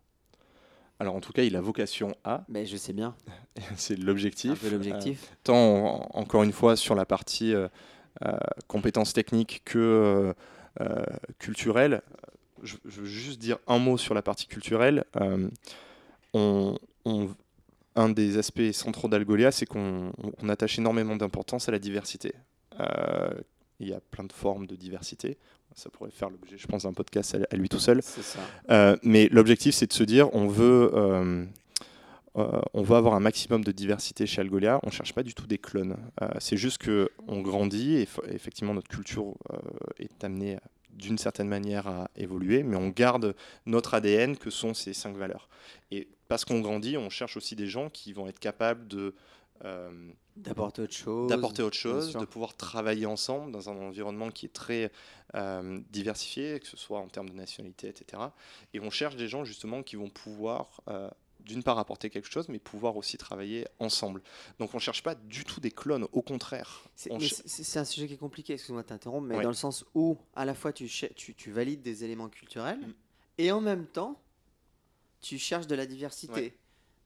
Alors 1.00 1.16
en 1.16 1.20
tout 1.22 1.34
cas, 1.34 1.44
il 1.44 1.56
a 1.56 1.62
vocation 1.62 2.16
à, 2.24 2.46
ben, 2.48 2.66
Je 2.66 2.78
sais 2.78 2.94
bien, 2.94 3.16
c'est 3.76 3.98
l'objectif. 3.98 4.64
l'objectif. 4.72 5.24
Euh, 5.32 5.36
tant 5.44 5.56
en- 5.58 6.10
encore 6.20 6.44
une 6.44 6.54
fois 6.54 6.76
sur 6.76 6.96
la 6.96 7.06
partie 7.06 7.54
euh, 7.54 7.68
euh, 8.26 8.38
compétences 8.68 9.14
techniques 9.14 9.62
que 9.66 10.34
culturelles. 11.40 12.02
Je, 12.64 12.76
je 12.86 13.02
veux 13.02 13.06
juste 13.08 13.40
dire 13.40 13.58
un 13.68 13.78
mot 13.80 13.98
sur 13.98 14.14
la 14.14 14.22
partie 14.22 14.48
culturelle. 14.48 15.04
On- 16.34 16.78
on- 17.06 17.30
un 17.98 18.10
des 18.10 18.38
aspects 18.38 18.72
centraux 18.74 19.08
d'Algolia, 19.08 19.52
c'est 19.52 19.66
qu'on 19.66 20.12
on 20.42 20.50
attache 20.50 20.78
énormément 20.80 21.16
d'importance 21.16 21.70
à 21.70 21.72
la 21.72 21.80
diversité. 21.80 22.34
Il 23.80 23.88
y 23.88 23.94
a 23.94 24.00
plein 24.12 24.24
de 24.26 24.34
formes 24.34 24.68
de 24.68 24.76
diversité. 24.76 25.38
Ça 25.76 25.90
pourrait 25.90 26.12
faire 26.12 26.30
l'objet, 26.30 26.58
je 26.58 26.68
pense, 26.68 26.84
d'un 26.84 26.94
podcast 26.94 27.38
à- 27.52 27.56
lui 27.56 27.68
tout 27.70 27.80
seul. 27.80 28.02
Ça. 28.02 28.40
Euh, 28.72 28.96
mais 29.04 29.28
l'objectif, 29.30 29.76
c'est 29.76 29.88
de 29.88 29.94
se 29.94 30.04
dire, 30.04 30.34
on 30.34 30.48
veut, 30.48 30.90
euh, 30.94 31.46
euh, 32.38 32.62
on 32.74 32.82
veut 32.82 32.96
avoir 32.96 33.14
un 33.14 33.20
maximum 33.20 33.64
de 33.64 33.72
diversité 33.72 34.26
chez 34.26 34.40
Algolia. 34.42 34.80
On 34.84 34.88
ne 34.88 34.92
cherche 34.94 35.14
pas 35.14 35.24
du 35.24 35.34
tout 35.34 35.48
des 35.48 35.58
clones. 35.58 35.98
C'est 36.40 36.58
juste 36.58 36.78
que 36.80 37.10
on 37.28 37.42
grandit 37.42 37.98
et 37.98 38.08
effectivement 38.30 38.74
notre 38.74 38.88
culture 38.90 39.34
est 40.00 40.24
amenée 40.24 40.58
d'une 40.92 41.18
certaine 41.18 41.50
manière 41.50 41.88
à 41.88 42.10
évoluer, 42.16 42.64
mais 42.64 42.78
on 42.78 42.88
garde 42.88 43.36
notre 43.66 43.94
ADN 43.96 44.38
que 44.38 44.50
sont 44.50 44.74
ces 44.74 44.94
cinq 44.94 45.18
valeurs. 45.18 45.50
Et 45.92 46.08
parce 46.30 46.46
qu'on 46.46 46.62
grandit, 46.62 46.98
on 46.98 47.10
cherche 47.10 47.36
aussi 47.36 47.56
des 47.58 47.68
gens 47.68 47.90
qui 47.90 48.14
vont 48.14 48.28
être 48.28 48.40
capables 48.40 48.88
de 48.88 49.14
D'apporter 50.38 50.82
autre 50.82 50.94
chose. 50.94 51.30
d'apporter 51.30 51.62
autre 51.64 51.78
chose, 51.78 52.14
de 52.14 52.26
pouvoir 52.26 52.56
travailler 52.58 53.06
ensemble 53.06 53.52
dans 53.52 53.70
un 53.70 53.76
environnement 53.78 54.30
qui 54.32 54.46
est 54.46 54.54
très 54.54 54.92
euh, 55.34 55.80
diversifié, 55.92 56.60
que 56.60 56.68
ce 56.68 56.76
soit 56.78 57.00
en 57.00 57.08
termes 57.08 57.30
de 57.30 57.36
nationalité, 57.36 57.88
etc. 57.88 58.22
Et 58.74 58.80
on 58.80 58.90
cherche 58.90 59.16
des 59.16 59.28
gens 59.30 59.46
justement 59.46 59.82
qui 59.82 59.96
vont 59.96 60.10
pouvoir, 60.10 60.82
euh, 60.90 61.10
d'une 61.40 61.64
part, 61.64 61.80
apporter 61.80 62.10
quelque 62.10 62.30
chose, 62.30 62.50
mais 62.50 62.60
pouvoir 62.60 62.98
aussi 62.98 63.18
travailler 63.18 63.66
ensemble. 63.80 64.22
Donc 64.60 64.74
on 64.74 64.78
ne 64.78 64.82
cherche 64.82 65.04
pas 65.04 65.16
du 65.16 65.46
tout 65.46 65.60
des 65.62 65.72
clones, 65.72 66.06
au 66.12 66.22
contraire. 66.22 66.84
C'est 66.96 67.12
ch- 67.20 67.78
un 67.78 67.86
sujet 67.86 68.08
qui 68.08 68.14
est 68.16 68.18
compliqué, 68.18 68.54
excuse-moi 68.54 68.82
de 68.84 68.88
t'interrompre, 68.88 69.28
mais 69.28 69.38
Ouais. 69.38 69.44
dans 69.44 69.50
le 69.50 69.56
sens 69.56 69.86
où 69.96 70.18
à 70.36 70.44
la 70.44 70.54
fois 70.54 70.74
tu, 70.74 70.88
cher- 70.90 71.12
tu, 71.16 71.34
tu 71.34 71.52
valides 71.52 71.82
des 71.82 72.04
éléments 72.04 72.30
culturels 72.30 72.80
Mm. 72.80 72.94
et 73.38 73.52
en 73.54 73.62
même 73.62 73.86
temps 73.88 74.20
tu 75.22 75.38
cherches 75.40 75.68
de 75.68 75.76
la 75.76 75.86
diversité. 75.86 76.34
Ouais. 76.34 76.58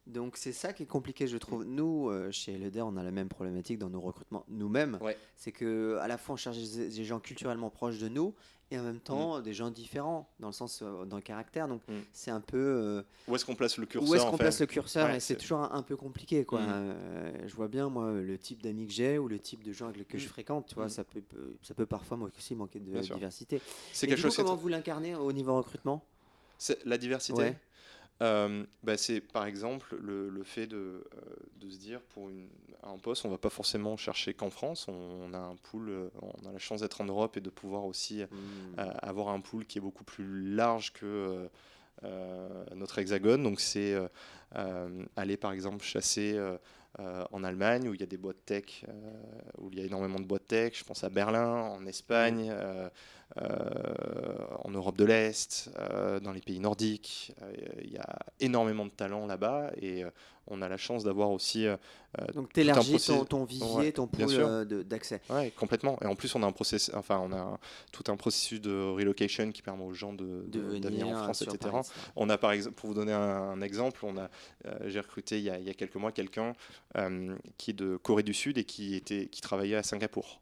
Donc 0.06 0.36
c'est 0.36 0.52
ça 0.52 0.72
qui 0.72 0.82
est 0.82 0.86
compliqué, 0.86 1.26
je 1.28 1.36
trouve. 1.36 1.64
Nous, 1.64 2.08
euh, 2.08 2.30
chez 2.32 2.56
Leder, 2.58 2.82
on 2.82 2.96
a 2.96 3.02
la 3.02 3.10
même 3.12 3.28
problématique 3.28 3.78
dans 3.78 3.90
nos 3.90 4.00
recrutements 4.00 4.44
nous-mêmes. 4.48 4.98
Ouais. 5.00 5.16
C'est 5.36 5.52
que 5.52 5.98
à 6.00 6.08
la 6.08 6.18
fois 6.18 6.34
on 6.34 6.36
cherche 6.36 6.56
des, 6.58 6.88
des 6.88 7.04
gens 7.04 7.20
culturellement 7.20 7.70
proches 7.70 7.98
de 7.98 8.08
nous 8.08 8.34
et 8.72 8.78
en 8.78 8.82
même 8.82 9.00
temps 9.00 9.40
des 9.40 9.52
gens 9.52 9.70
différents 9.70 10.28
dans 10.40 10.46
le 10.48 10.52
sens 10.52 10.80
euh, 10.82 11.04
dans 11.04 11.16
le 11.16 11.22
caractère. 11.22 11.68
Donc 11.68 11.82
Mm. 11.88 11.92
c'est 12.12 12.30
un 12.30 12.40
peu 12.40 12.56
euh, 12.56 13.02
Où 13.28 13.34
est-ce 13.36 13.44
qu'on 13.44 13.54
place 13.54 13.76
le 13.76 13.86
curseur 13.86 14.08
où 14.10 14.14
est-ce 14.14 14.24
qu'on 14.24 14.36
place 14.38 14.60
le 14.60 14.66
curseur 14.66 15.06
Ouais, 15.08 15.16
et 15.18 15.20
c'est 15.20 15.36
toujours 15.36 15.58
un, 15.60 15.70
un 15.72 15.82
peu 15.82 15.96
compliqué 15.96 16.44
quoi. 16.44 16.60
Mm. 16.62 16.94
Je 17.46 17.54
vois 17.54 17.68
bien 17.68 17.88
moi 17.88 18.10
le 18.12 18.38
type 18.38 18.62
d'amis 18.62 18.86
que 18.86 18.92
j'ai 18.92 19.18
ou 19.18 19.28
le 19.28 19.38
type 19.38 19.62
de 19.62 19.72
gens 19.72 19.86
avec 19.86 19.98
lesquels 19.98 20.20
Mm. 20.20 20.24
je 20.24 20.28
fréquente, 20.28 20.66
tu 20.68 20.74
vois, 20.76 20.86
Mm. 20.86 20.90
ça 20.90 21.04
peut, 21.04 21.22
ça 21.62 21.74
peut 21.74 21.86
parfois 21.86 22.16
moi 22.16 22.30
aussi 22.36 22.54
manquer 22.56 22.80
de 22.80 22.98
diversité. 23.00 23.60
C'est 23.92 24.06
quelque 24.08 24.16
du 24.16 24.22
coup, 24.22 24.28
chose. 24.28 24.36
comment 24.44 24.56
vous 24.56 24.68
l'incarnez 24.68 25.14
au 25.14 25.30
niveau 25.32 25.54
recrutement? 25.56 26.02
La 26.84 26.98
diversité? 26.98 27.38
Ouais. 27.38 27.56
Euh, 28.22 28.64
bah, 28.82 28.96
c'est 28.98 29.20
par 29.20 29.46
exemple 29.46 29.96
le, 30.00 30.28
le 30.28 30.42
fait 30.44 30.66
de, 30.66 30.76
euh, 30.76 31.04
de 31.56 31.70
se 31.70 31.78
dire 31.78 32.00
pour 32.02 32.28
une, 32.28 32.48
un 32.82 32.98
poste, 32.98 33.24
on 33.24 33.30
va 33.30 33.38
pas 33.38 33.50
forcément 33.50 33.96
chercher 33.96 34.34
qu'en 34.34 34.50
France. 34.50 34.88
On, 34.88 35.32
a 35.32 35.38
un 35.38 35.56
pool, 35.56 35.88
euh, 35.88 36.08
on 36.20 36.48
a 36.48 36.52
la 36.52 36.58
chance 36.58 36.80
d'être 36.80 37.00
en 37.00 37.04
Europe 37.06 37.36
et 37.36 37.40
de 37.40 37.50
pouvoir 37.50 37.84
aussi 37.84 38.22
Mm. 38.22 38.26
euh, 38.78 38.90
avoir 39.02 39.28
un 39.28 39.40
pool 39.40 39.64
qui 39.66 39.78
est 39.78 39.80
beaucoup 39.80 40.04
plus 40.04 40.50
large 40.54 40.92
que 40.92 41.48
euh, 42.04 42.64
notre 42.74 42.98
hexagone. 42.98 43.42
Donc 43.42 43.60
c'est 43.60 43.96
aller 45.16 45.36
par 45.36 45.52
exemple 45.52 45.84
chasser 45.84 46.38
euh, 46.98 47.24
en 47.30 47.44
Allemagne 47.44 47.88
où 47.88 47.94
il 47.94 48.00
y 48.00 48.02
a 48.02 48.06
des 48.06 48.16
boîtes 48.16 48.44
tech, 48.44 48.84
euh, 48.88 48.92
où 49.58 49.70
il 49.70 49.78
y 49.78 49.82
a 49.82 49.84
énormément 49.84 50.18
de 50.18 50.24
boîtes 50.24 50.48
tech. 50.48 50.76
Je 50.76 50.84
pense 50.84 51.04
à 51.04 51.08
Berlin, 51.08 51.46
en 51.46 51.86
Espagne, 51.86 52.48
euh, 52.50 52.88
euh, 53.40 54.46
en 54.64 54.70
Europe 54.70 54.96
de 54.96 55.04
l'Est, 55.04 55.70
dans 56.22 56.32
les 56.32 56.40
pays 56.40 56.58
nordiques. 56.58 57.32
Il 57.82 57.92
y 57.92 57.96
a 57.96 58.18
énormément 58.40 58.86
de 58.86 58.90
talents 58.90 59.26
là-bas 59.26 59.70
et 59.80 60.04
on 60.50 60.62
a 60.62 60.68
la 60.68 60.76
chance 60.76 61.04
d'avoir 61.04 61.30
aussi 61.30 61.66
euh, 61.66 61.76
Donc 62.34 62.52
tu 62.52 62.60
élargis 62.60 62.90
processus- 62.92 63.18
ton, 63.18 63.24
ton 63.24 63.44
vivier, 63.44 63.66
Ouais, 63.76 63.92
ton 63.92 64.06
pool 64.06 64.26
euh, 64.30 64.64
d'accès. 64.84 65.20
Ouais, 65.30 65.50
complètement. 65.56 65.98
Et 66.02 66.06
en 66.06 66.14
plus, 66.16 66.34
on 66.34 66.42
a 66.42 66.46
un 66.46 66.52
process, 66.52 66.90
enfin, 66.94 67.20
on 67.24 67.32
a 67.32 67.36
un- 67.38 67.58
tout 67.92 68.04
un 68.10 68.16
processus 68.16 68.60
de 68.60 68.70
relocation 68.92 69.50
qui 69.52 69.62
permet 69.62 69.84
aux 69.84 69.94
gens 69.94 70.12
de, 70.12 70.44
De 70.48 70.60
venir 70.60 71.06
en 71.08 71.22
France, 71.24 71.42
etc. 71.42 71.56
Paris. 71.70 71.86
On 72.16 72.28
a 72.28 72.36
par 72.38 72.52
exemple, 72.52 72.74
pour 72.74 72.88
vous 72.88 72.94
donner 72.94 73.12
un, 73.12 73.20
un 73.20 73.60
exemple, 73.62 74.04
on 74.04 74.16
a, 74.16 74.28
euh, 74.66 74.78
j'ai 74.86 75.00
recruté 75.00 75.38
il 75.38 75.44
y, 75.44 75.50
a, 75.50 75.58
il 75.58 75.64
y 75.64 75.70
a 75.70 75.74
quelques 75.74 75.96
mois 75.96 76.12
quelqu'un 76.12 76.52
euh, 76.96 77.36
qui 77.58 77.70
est 77.70 77.74
de 77.74 77.96
Corée 77.96 78.22
du 78.22 78.34
Sud 78.34 78.58
et 78.58 78.64
qui 78.64 78.94
était, 78.96 79.26
qui 79.28 79.40
travaillait 79.40 79.76
à 79.76 79.82
Singapour 79.82 80.40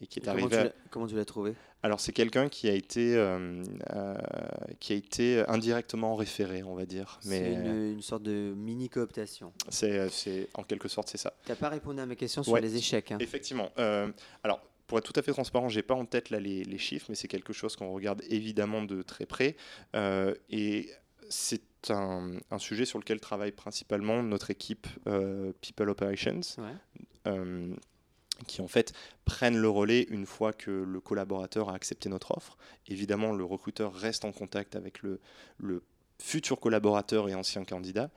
et 0.00 0.06
qui 0.06 0.18
est 0.18 0.22
Et 0.22 0.24
comment, 0.26 0.32
arrivé. 0.38 0.48
tu 0.50 0.56
à- 0.56 0.64
l'as- 0.64 0.72
comment 0.90 1.06
tu 1.06 1.14
l'as 1.16 1.24
trouvé? 1.24 1.54
Alors 1.84 2.00
c'est 2.00 2.12
quelqu'un 2.12 2.48
qui 2.48 2.68
a 2.68 2.72
été, 2.74 3.16
euh, 3.16 3.62
euh, 3.94 4.14
qui 4.80 4.92
a 4.92 4.96
été 4.96 5.44
indirectement 5.48 6.14
référé, 6.14 6.62
on 6.62 6.74
va 6.74 6.86
dire. 6.86 7.18
C'est 7.22 7.28
Mais 7.40 7.52
une, 7.54 7.92
une 7.94 8.02
sorte 8.02 8.22
de 8.22 8.54
mini 8.56 8.88
cooptation. 8.88 9.52
c'est, 9.68 10.08
c'est 10.10 10.48
en 10.54 10.62
quelque 10.62 10.88
sorte 10.88 11.08
c'est 11.08 11.18
ça. 11.18 11.32
T'as 11.44 11.56
pas 11.56 11.68
répondu 11.68 12.00
à 12.00 12.06
ma 12.06 12.14
question 12.14 12.42
sur 12.42 12.52
Ouais. 12.52 12.60
les 12.60 12.76
échecs. 12.76 13.10
hein. 13.12 13.18
Effectivement. 13.20 13.70
Euh, 13.78 14.10
alors, 14.44 14.60
pour 14.86 14.98
être 14.98 15.10
tout 15.10 15.18
à 15.18 15.22
fait 15.22 15.32
transparent, 15.32 15.68
j'ai 15.68 15.82
pas 15.82 15.94
en 15.94 16.04
tête 16.04 16.30
là 16.30 16.38
les, 16.38 16.62
les 16.64 16.78
chiffres, 16.78 17.06
mais 17.08 17.14
c'est 17.16 17.28
quelque 17.28 17.52
chose 17.52 17.74
qu'on 17.76 17.92
regarde 17.92 18.22
évidemment 18.28 18.82
de 18.82 19.02
très 19.02 19.26
près. 19.26 19.56
Euh, 19.96 20.34
et 20.50 20.88
c'est 21.30 21.62
un, 21.90 22.32
un 22.52 22.58
sujet 22.58 22.84
sur 22.84 22.98
lequel 23.00 23.18
travaille 23.18 23.52
principalement 23.52 24.22
notre 24.22 24.50
équipe 24.50 24.86
euh, 25.08 25.52
People 25.62 25.88
Operations, 25.90 26.40
Ouais. 26.58 27.34
Qui 28.46 28.60
en 28.60 28.68
fait 28.68 28.92
prennent 29.24 29.58
le 29.58 29.68
relais 29.68 30.06
une 30.10 30.26
fois 30.26 30.52
que 30.52 30.70
le 30.70 31.00
collaborateur 31.00 31.68
a 31.68 31.74
accepté 31.74 32.08
notre 32.08 32.36
offre. 32.36 32.56
Évidemment, 32.86 33.32
le 33.32 33.44
recruteur 33.44 33.94
reste 33.94 34.24
en 34.24 34.32
contact 34.32 34.76
avec 34.76 35.02
le 35.02 35.20
futur 36.22 36.60
collaborateur 36.60 37.28
et 37.28 37.34
ancien 37.34 37.64
candidat. 37.64 38.10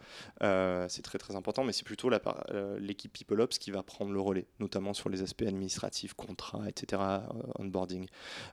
Euh, 0.43 0.85
c'est 0.89 1.01
très 1.01 1.17
très 1.17 1.35
important, 1.35 1.63
mais 1.63 1.73
c'est 1.73 1.83
plutôt 1.85 2.09
euh, 2.51 2.79
l'équipe 2.79 3.11
People 3.11 3.41
Ops 3.41 3.57
qui 3.57 3.71
va 3.71 3.83
prendre 3.83 4.11
le 4.11 4.19
relais, 4.21 4.45
notamment 4.59 4.93
sur 4.93 5.09
les 5.09 5.21
aspects 5.21 5.41
administratifs, 5.43 6.13
contrats, 6.13 6.63
etc., 6.67 7.01
euh, 7.01 7.19
onboarding. 7.59 8.07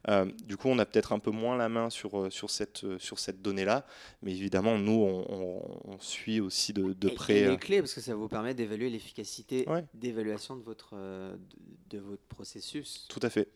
Euh, 0.09 0.25
du 0.45 0.57
coup, 0.57 0.69
on 0.69 0.79
a 0.79 0.87
peut-être 0.87 1.13
un 1.13 1.19
peu 1.19 1.31
moins 1.31 1.57
la 1.57 1.69
main 1.69 1.91
sur, 1.91 2.19
euh, 2.19 2.31
sur 2.31 2.51
cette, 2.51 2.85
euh, 2.85 2.99
sur 2.99 3.19
cette 3.19 3.43
donnée-là, 3.43 3.85
mais 4.23 4.33
évidemment, 4.33 4.79
nous, 4.79 4.93
on, 4.93 5.25
on- 5.29 5.81
on 5.85 5.99
suit 6.01 6.41
aussi 6.41 6.73
de, 6.73 6.93
de 6.95 7.09
près. 7.11 7.45
euh, 7.45 7.51
les 7.51 7.57
clés, 7.59 7.81
parce 7.81 7.95
que 7.95 8.01
ça 8.01 8.15
vous 8.15 8.29
permet 8.29 8.55
d'évaluer 8.55 8.89
l'efficacité 8.91 9.65
Ouais. 9.69 9.85
d'évaluation 9.95 10.57
de 10.57 10.63
votre, 10.63 10.91
euh, 10.95 11.37
de, 11.91 11.99
de 11.99 12.03
votre 12.03 12.23
processus. 12.29 13.07
Tout 13.09 13.21
à 13.23 13.29
fait. 13.31 13.49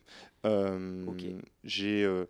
Euh, 0.45 1.05
Ok. 1.07 1.23
J'ai 1.63 2.03
euh, 2.03 2.07
euh, 2.17 2.25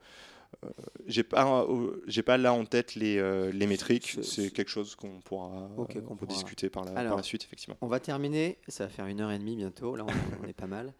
j'ai 1.05 1.23
pas 1.23 1.63
euh, 1.63 2.01
j'ai 2.07 2.23
pas 2.23 2.37
là 2.37 2.53
en 2.53 2.65
tête 2.65 2.95
les, 2.95 3.17
euh, 3.17 3.51
les 3.51 3.67
métriques. 3.67 4.17
c'est- 4.21 4.51
quelque 4.51 4.69
chose 4.69 4.95
qu'on 4.95 5.19
pourra, 5.21 5.69
euh, 5.79 6.01
qu'on 6.01 6.15
discuter 6.25 6.69
par 6.69 6.85
la, 6.85 6.91
par 6.91 7.17
la 7.17 7.23
suite 7.23 7.43
effectivement. 7.43 7.77
On 7.81 7.87
va 7.87 7.99
terminer, 7.99 8.57
ça 8.67 8.85
va 8.85 8.89
faire 8.89 9.05
une 9.07 9.21
heure 9.21 9.31
et 9.31 9.39
demie 9.39 9.55
bientôt, 9.55 9.95
là 9.95 10.05
on, 10.05 10.43
on 10.43 10.47
est 10.47 10.53
pas 10.53 10.67
mal. 10.67 10.93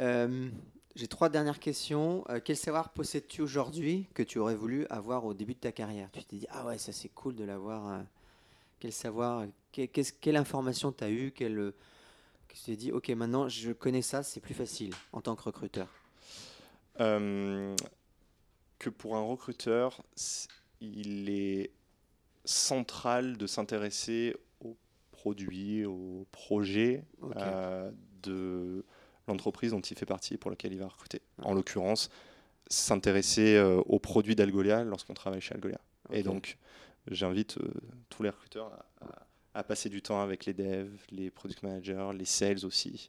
Euh, 0.00 0.48
J'ai 0.96 1.08
trois 1.08 1.28
dernières 1.28 1.58
questions. 1.58 2.24
Euh, 2.30 2.40
quel 2.44 2.56
savoir 2.56 2.90
possèdes-tu 2.90 3.42
aujourd'hui 3.42 4.06
que 4.14 4.22
tu 4.22 4.38
aurais 4.38 4.54
voulu 4.54 4.86
avoir 4.90 5.24
au 5.24 5.34
début 5.34 5.54
de 5.54 5.58
ta 5.60 5.72
carrière? 5.72 6.08
Tu 6.12 6.24
t'es 6.24 6.36
dit, 6.36 6.46
ah 6.50 6.64
ouais, 6.66 6.78
ça 6.78 6.92
c'est 6.92 7.08
cool 7.08 7.34
de 7.34 7.44
l'avoir. 7.44 7.88
euh, 7.88 7.98
quel 8.80 8.92
savoir, 8.92 9.46
que- 9.72 9.86
quelle 10.20 10.36
information 10.36 10.92
tu 10.92 11.02
as 11.04 11.10
eu 11.10 11.32
quelle, 11.32 11.58
euh, 11.58 11.74
que 12.48 12.54
tu 12.54 12.60
t'es 12.64 12.76
dit, 12.76 12.92
ok, 12.92 13.08
maintenant 13.10 13.48
je 13.48 13.72
connais 13.72 14.02
ça, 14.02 14.22
c'est 14.22 14.40
plus 14.40 14.54
facile 14.54 14.92
en 15.12 15.20
tant 15.20 15.34
que 15.36 15.42
recruteur? 15.42 15.88
Euh, 17.00 17.74
que 18.78 18.90
pour 18.90 19.16
un 19.16 19.22
recruteur, 19.22 20.02
il 20.80 21.30
est 21.30 21.70
central 22.44 23.36
de 23.36 23.46
s'intéresser 23.46 24.36
aux 24.60 24.76
produits, 25.12 25.84
aux 25.84 26.26
projets 26.32 27.04
euh, 27.42 27.90
de 28.22 28.84
l'entreprise 29.26 29.70
dont 29.70 29.80
il 29.80 29.96
fait 29.96 30.06
partie 30.06 30.34
et 30.34 30.36
pour 30.36 30.50
laquelle 30.50 30.72
il 30.72 30.78
va 30.78 30.88
recruter. 30.88 31.22
En 31.42 31.54
l'occurrence, 31.54 32.10
s'intéresser 32.68 33.56
euh, 33.56 33.76
aux 33.86 33.98
produits 33.98 34.34
d'Algolia 34.36 34.84
lorsqu'on 34.84 35.14
travaille 35.14 35.40
chez 35.40 35.54
Algolia. 35.54 35.80
Et 36.12 36.22
donc, 36.22 36.58
j'invite 37.10 37.56
euh, 37.58 37.72
tous 38.10 38.22
les 38.22 38.30
recruteurs 38.30 38.66
à, 39.00 39.04
à- 39.06 39.26
à 39.56 39.62
passer 39.62 39.88
du 39.88 40.02
temps 40.02 40.20
avec 40.20 40.46
les 40.46 40.52
devs, 40.52 40.90
les 41.12 41.30
product 41.30 41.62
managers, 41.62 42.10
les 42.18 42.24
sales 42.24 42.64
aussi, 42.64 43.08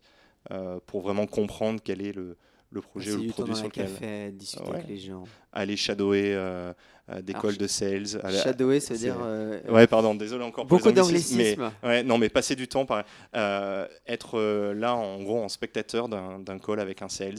pour 0.85 1.01
vraiment 1.01 1.25
comprendre 1.25 1.81
quel 1.83 2.03
est 2.05 2.11
le, 2.11 2.37
le 2.75 2.81
projet 2.81 3.13
ou 3.13 3.23
le 3.23 3.29
produit 3.29 3.55
sur 3.55 3.65
lequel 3.65 3.85
café, 3.85 4.31
discuter 4.31 4.63
Ouais. 4.69 4.75
avec 4.75 4.87
les 4.87 4.97
gens. 4.97 5.23
aller 5.53 5.75
shadower 5.77 6.33
euh, 6.35 6.73
euh, 7.09 7.21
des 7.21 7.33
calls 7.33 7.57
de 7.57 7.67
sales. 7.67 8.05
Shadower, 8.43 8.79
ça 8.79 8.93
veut 8.93 8.99
dire 8.99 9.15
euh, 9.23 9.59
Ouais, 9.69 9.87
pardon, 9.87 10.13
désolé 10.15 10.43
encore 10.43 10.67
pour 10.67 10.77
beaucoup 10.79 10.91
les 10.93 11.01
anglicismes, 11.01 11.37
mais- 11.37 11.55
d'anglicisme. 11.55 11.87
Ouais, 11.87 12.03
non, 12.03 12.17
mais 12.17 12.29
passer 12.29 12.55
du 12.55 12.67
temps 12.67 12.85
par 12.85 13.03
euh, 13.35 13.87
être 14.07 14.39
là, 14.73 14.93
en 14.95 15.23
gros, 15.23 15.41
en 15.41 15.49
spectateur 15.49 16.09
d'un 16.09 16.59
call 16.59 16.79
avec 16.79 17.01
un 17.01 17.09
sales, 17.09 17.35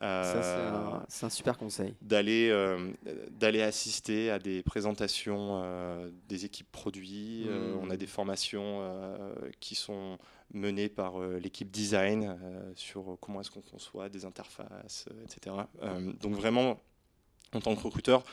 Ça, 0.00 1.04
c'est 1.08 1.26
un, 1.26 1.30
super 1.30 1.58
conseil. 1.58 1.94
D'aller 2.00 2.50
d'aller 3.30 3.62
assister 3.62 4.30
à 4.30 4.38
des 4.38 4.62
présentations 4.62 5.62
des 6.28 6.44
équipes 6.44 6.70
produits. 6.72 7.46
Mmh. 7.48 7.78
on 7.82 7.90
a 7.90 7.96
des 7.96 8.06
formations 8.06 8.90
qui 9.60 9.74
sont 9.74 10.18
menées 10.54 10.88
par 10.88 11.20
l'équipe 11.20 11.70
design 11.70 12.36
sur 12.74 13.16
comment 13.20 13.40
est-ce 13.40 13.50
qu'on 13.50 13.62
conçoit 13.62 14.08
des 14.08 14.24
interfaces, 14.24 15.06
etc. 15.24 15.56
donc 16.20 16.34
vraiment, 16.34 16.80
en 17.52 17.60
tant 17.60 17.76
que 17.76 17.82
recruteur, 17.82 18.24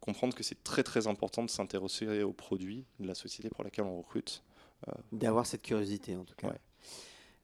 comprendre 0.00 0.34
que 0.34 0.42
c'est 0.42 0.62
très 0.64 0.82
très 0.82 1.06
important 1.06 1.44
de 1.44 1.50
s'intéresser 1.50 2.22
aux 2.22 2.32
produits 2.32 2.84
de 3.00 3.06
la 3.06 3.14
société 3.14 3.48
pour 3.50 3.64
laquelle 3.64 3.84
on 3.84 3.98
recrute. 3.98 4.42
D'avoir 5.12 5.46
cette 5.46 5.62
curiosité 5.62 6.16
en 6.16 6.24
tout 6.24 6.34
cas. 6.34 6.52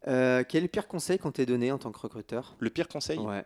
Euh, 0.07 0.45
quel 0.49 0.61
est 0.61 0.67
le 0.67 0.69
pire 0.69 0.87
conseil 0.87 1.19
qu'on 1.19 1.33
t'ait 1.33 1.47
donné 1.47 1.73
en 1.73 1.79
tant 1.79 1.91
que 1.91 1.99
recruteur? 1.99 2.57
Le 2.61 2.71
pire 2.71 2.89
conseil? 2.89 3.19
Ouais. 3.19 3.45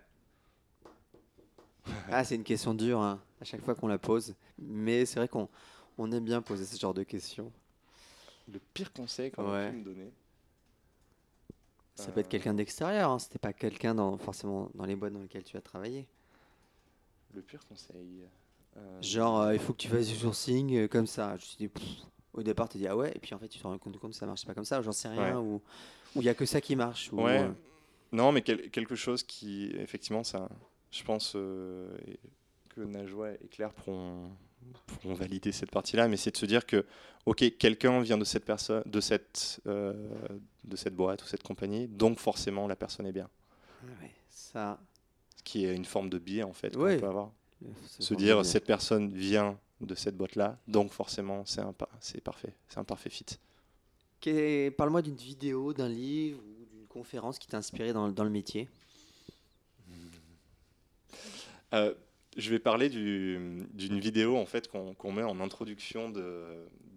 ah, 2.11 2.25
c'est 2.25 2.35
une 2.35 2.45
question 2.45 2.75
dure 2.75 3.01
hein, 3.01 3.21
à 3.41 3.45
chaque 3.45 3.63
fois 3.63 3.75
qu'on 3.75 3.89
la 3.89 3.99
pose. 3.99 4.35
Mais 4.59 5.07
c'est 5.07 5.19
vrai 5.19 5.29
qu'on 5.29 5.49
on 5.99 6.13
aime 6.13 6.25
bien 6.25 6.43
poser 6.43 6.65
ce 6.65 6.79
genre 6.79 6.95
de 6.95 7.03
questions. 7.03 7.51
Le 8.53 8.61
pire 8.75 8.93
conseil 8.93 9.31
qu'on 9.31 9.51
ouais. 9.51 9.71
pu 9.71 9.77
me 9.77 9.85
donner? 9.85 10.13
Ça 11.95 12.11
peut 12.11 12.21
être 12.21 12.29
quelqu'un 12.29 12.55
d'extérieur, 12.55 13.11
hein, 13.11 13.19
c'était 13.19 13.39
pas 13.39 13.53
quelqu'un 13.53 13.95
dans, 13.95 14.17
forcément 14.17 14.71
dans 14.75 14.87
les 14.87 14.97
boîtes 14.97 15.13
dans 15.13 15.21
lesquelles 15.21 15.45
tu 15.45 15.57
as 15.57 15.61
travaillé. 15.61 16.07
Le 17.35 17.43
pire 17.43 17.65
conseil 17.67 18.25
euh, 18.77 19.03
Genre, 19.03 19.41
euh, 19.41 19.55
il 19.55 19.61
faut 19.61 19.73
que 19.73 19.79
tu 19.79 19.89
fasses 19.89 20.09
du 20.09 20.17
sourcing 20.17 20.89
comme 20.89 21.07
ça. 21.07 21.37
Je 21.37 21.45
suis 21.45 21.57
dit, 21.59 21.71
au 22.33 22.43
départ, 22.43 22.69
tu 22.69 22.79
dis 22.79 22.87
ah 22.89 22.97
ouais, 22.97 23.13
et 23.15 23.19
puis 23.19 23.35
en 23.35 23.39
fait, 23.39 23.49
tu 23.49 23.59
te 23.59 23.67
rends 23.67 23.77
compte, 23.79 24.01
que 24.01 24.13
ça 24.13 24.27
marche 24.27 24.45
pas 24.47 24.55
comme 24.55 24.65
ça, 24.65 24.81
j'en 24.81 24.93
sais 24.93 25.09
rien, 25.09 25.39
ou 25.39 25.61
il 26.17 26.23
n'y 26.23 26.29
a 26.29 26.35
que 26.35 26.47
ça 26.47 26.61
qui 26.61 26.77
marche. 26.77 27.13
ouais. 27.13 27.41
Euh, 27.41 27.49
non, 28.13 28.31
mais 28.31 28.43
quelque 28.43 28.95
chose 28.95 29.23
qui, 29.23 29.73
effectivement, 29.79 30.23
ça, 30.23 30.49
je 30.91 31.03
pense 31.03 31.33
euh, 31.35 31.89
que 32.69 32.83
Najwa 32.83 33.33
et 33.33 33.49
Claire 33.51 33.73
pourront, 33.73 34.29
pourront 34.87 35.15
valider 35.15 35.51
cette 35.51 35.71
partie-là, 35.71 36.09
mais 36.09 36.19
c'est 36.19 36.31
de 36.31 36.37
se 36.37 36.45
dire 36.45 36.67
que, 36.67 36.85
ok, 37.25 37.57
quelqu'un 37.57 38.03
vient 38.03 38.19
de 38.19 38.25
cette 38.25 38.45
personne, 38.45 38.83
de 38.85 39.01
cette, 39.01 39.63
euh, 39.67 39.95
de 40.65 40.77
cette 40.77 40.95
boîte 40.95 41.23
ou 41.23 41.27
cette 41.27 41.43
compagnie, 41.43 41.89
donc 41.89 42.19
forcément 42.19 42.67
la 42.69 42.77
personne 42.77 43.07
est 43.07 43.13
bien. 43.13 43.31
Ouais, 43.83 44.11
ça. 44.29 44.79
Ce 45.39 45.43
qui 45.43 45.65
est 45.65 45.75
une 45.75 45.87
forme 45.87 46.11
de 46.11 46.19
biais 46.19 46.43
en 46.43 46.53
fait 46.53 46.75
qu'on 46.75 46.81
peut 46.81 47.07
avoir. 47.07 47.33
Se 47.99 48.13
dire 48.15 48.45
cette 48.45 48.67
personne 48.67 49.15
vient 49.15 49.59
de 49.81 49.95
cette 49.95 50.17
boîte-là. 50.17 50.59
Donc 50.69 50.93
forcément, 50.93 51.45
c'est 51.47 51.61
un, 51.61 51.75
c'est 52.01 52.21
parfait, 52.21 52.55
c'est 52.69 52.79
un 52.79 52.85
parfait 52.85 53.11
fit. 53.11 53.25
Parle-moi 54.77 55.03
d'une 55.03 55.17
vidéo, 55.17 55.73
d'un 55.73 55.89
livre 55.89 56.41
ou 56.41 56.65
d'une 56.67 56.87
conférence 56.87 57.39
qui 57.39 57.49
t'a 57.49 57.59
inspiré 57.59 57.93
dans, 57.93 58.09
dans, 58.09 58.25
le 58.25 58.31
métier. 58.31 58.69
Euh, 61.75 61.95
je 62.37 62.51
vais 62.51 62.59
parler 62.59 62.89
d'une 62.89 63.67
vidéo 64.01 64.37
en 64.37 64.47
fait 64.47 64.69
qu'on 64.69 65.13
met 65.13 65.23
en 65.23 65.41
introduction 65.41 66.11
de, 66.11 66.45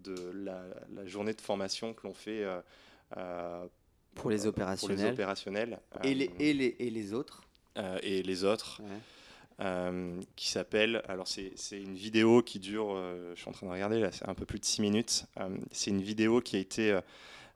de 0.03 0.31
la, 0.33 1.05
journée 1.05 1.33
de 1.33 1.41
formation 1.41 1.93
que 1.93 2.05
l'on 2.05 2.13
fait 2.13 2.43
euh, 2.43 2.61
euh, 3.17 3.65
pour, 4.13 4.29
les 4.29 4.45
opérationnels. 4.45 4.97
Pour 4.97 5.05
les 5.05 5.13
opérationnels. 5.13 5.79
Et, 6.03 6.13
les, 6.13 6.31
et, 6.39 6.53
les, 6.53 6.75
et 6.79 6.89
les 6.89 7.13
autres. 7.13 7.41
et 8.03 8.21
les 8.21 8.43
autres. 8.43 8.81
Euh, 9.61 10.19
qui 10.35 10.49
s'appelle, 10.49 11.01
alors 11.07 11.29
c'est 11.29 11.53
une 11.71 11.95
vidéo 11.95 12.41
qui 12.41 12.59
dure, 12.59 12.87
euh, 12.91 13.31
je 13.35 13.39
suis 13.39 13.49
en 13.49 13.53
train 13.53 13.67
de 13.67 13.71
regarder 13.71 14.01
là, 14.01 14.11
c'est 14.11 14.27
un 14.27 14.33
peu 14.33 14.45
plus 14.45 14.59
de 14.59 14.65
6 14.65 14.81
minutes. 14.81 15.27
Euh, 15.39 15.47
c'est 15.71 15.91
une 15.91 16.01
vidéo 16.01 16.41
qui 16.41 16.57
a 16.57 16.59
été 16.59 16.99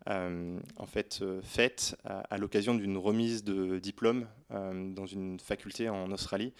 en 0.08 0.86
fait 0.88 1.24
faite 1.44 1.96
à, 2.06 2.22
à 2.34 2.38
l'occasion 2.38 2.74
d'une 2.74 2.98
remise 2.98 3.44
de 3.44 3.78
diplôme 3.80 4.28
dans 4.50 5.06
une 5.06 5.40
faculté 5.40 5.88
en 5.88 6.12
Australie 6.12 6.54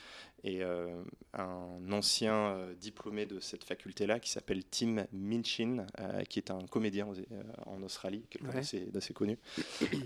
et 0.44 0.62
euh, 0.64 1.04
un 1.34 1.92
ancien 1.92 2.34
euh, 2.34 2.74
diplômé 2.80 3.26
de 3.26 3.40
cette 3.40 3.64
faculté-là 3.64 4.20
qui 4.20 4.30
s'appelle 4.30 4.64
Tim 4.64 5.06
Minchin, 5.12 5.86
euh, 6.00 6.24
qui 6.24 6.40
est 6.40 6.52
un 6.52 6.66
comédien 6.70 7.08
en 7.66 7.82
Australie, 7.84 8.24
quelqu'un 8.30 8.62
d'assez 8.92 9.14
connu, 9.14 9.38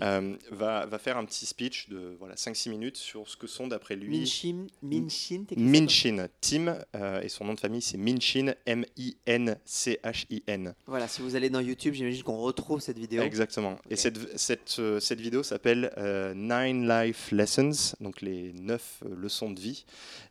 va, 0.50 0.86
va, 0.86 0.98
faire 0.98 1.16
un 1.16 1.24
petit 1.24 1.46
speech 1.46 1.88
de 1.88 2.16
voilà, 2.18 2.34
5-6 2.34 2.70
minutes 2.70 2.96
sur 2.96 3.28
ce 3.28 3.36
que 3.36 3.46
sont 3.46 3.68
d'après 3.68 3.94
lui... 3.96 4.18
Minchin, 4.20 4.66
Minchin, 4.82 5.44
Minchin 5.56 6.26
Tim, 6.40 6.78
et 7.22 7.28
son 7.28 7.44
nom 7.44 7.54
de 7.54 7.60
famille 7.60 7.82
c'est 7.82 7.98
Minchin, 7.98 8.54
M-I-N-C-H-I-N. 8.66 9.54
Voilà, 10.86 11.08
si 11.08 11.22
vous 11.22 11.36
allez 11.36 11.50
dans 11.50 11.60
YouTube, 11.60 11.94
j'imagine 11.94 12.22
qu'on 12.22 12.38
retrouve 12.38 12.80
cette 12.80 12.98
vidéo. 12.98 13.22
Exactement. 13.22 13.78
Et 13.88 13.96
cette, 13.96 14.38
cette, 14.38 14.80
cette 14.98 15.20
vidéo 15.20 15.42
s'appelle 15.42 15.92
Nine 16.34 16.88
Life 16.88 17.30
Lessons, 17.32 17.94
donc 18.00 18.20
les 18.20 18.52
9 18.52 19.04
leçons 19.16 19.50
de 19.50 19.60
vie. 19.60 19.84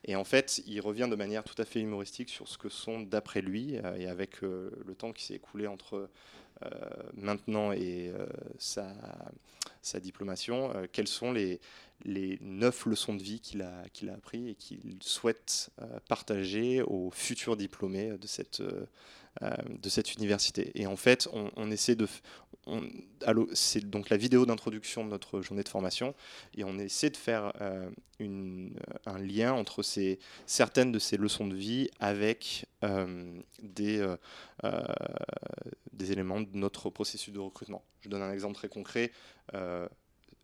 Et 0.06 0.16
en 0.16 0.24
fait, 0.24 0.62
il 0.68 0.82
revient 0.82 1.08
de 1.10 1.16
manière 1.16 1.44
tout 1.44 1.60
à 1.62 1.66
fait 1.66 1.80
humoristique 1.80 2.30
sur 2.30 2.48
ce 2.48 2.58
que 2.58 2.70
sont, 2.70 3.02
d'après 3.02 3.42
lui, 3.42 3.78
euh, 3.78 3.96
et 3.96 4.08
avec 4.08 4.44
euh, 4.44 4.70
le 4.86 4.96
temps 4.96 5.14
qui 5.14 5.24
s'est 5.24 5.36
écoulé 5.36 5.68
entre 5.68 6.10
euh, 6.64 6.70
maintenant 7.14 7.72
et 7.72 8.12
sa, 8.58 8.94
diplomation, 10.02 10.74
quelles 10.92 11.08
sont 11.08 11.32
les, 11.32 11.60
les 12.06 12.38
neuf 12.42 12.86
leçons 12.86 13.16
de 13.16 13.24
vie 13.24 13.40
qu'il 13.40 13.62
a, 13.62 13.84
qu'il 13.92 14.10
a 14.10 14.14
appris 14.14 14.50
et 14.50 14.56
qu'il 14.56 14.98
souhaite 15.02 15.72
partager 16.08 16.82
aux 16.82 17.10
futurs 17.12 17.58
diplômés 17.58 18.18
de 18.18 18.28
cette, 18.28 18.64
de 19.42 19.90
cette 19.90 20.14
université. 20.14 20.72
Et 20.76 20.86
en 20.86 20.96
fait, 20.96 21.28
on, 21.34 21.72
essaie 21.72 21.96
de, 21.96 22.08
c'est 23.54 23.90
donc 23.90 24.10
la 24.10 24.18
vidéo 24.18 24.46
d'introduction 24.46 25.04
de 25.04 25.10
notre 25.10 25.42
journée 25.42 25.64
de 25.64 25.70
formation 25.70 26.16
et 26.56 26.64
on 26.64 26.78
essaie 26.78 27.10
de 27.10 27.18
faire 27.18 27.52
euh, 27.62 27.90
un 29.06 29.20
lien 29.20 29.54
entre 29.54 29.84
ces, 29.84 30.20
certaines 30.46 30.92
de 30.92 31.00
ces 31.00 31.18
leçons 31.18 31.48
de 31.48 31.56
vie 31.56 31.90
avec 32.00 32.66
euh, 32.84 33.40
des, 33.62 34.00
euh, 34.00 34.86
éléments 36.00 36.42
de 36.42 36.56
notre 36.58 36.90
processus 36.90 37.34
de 37.34 37.40
recrutement. 37.40 37.84
Je 38.02 38.10
donne 38.10 38.22
un 38.22 38.32
exemple 38.32 38.56
très 38.56 38.70
concret. 38.70 39.12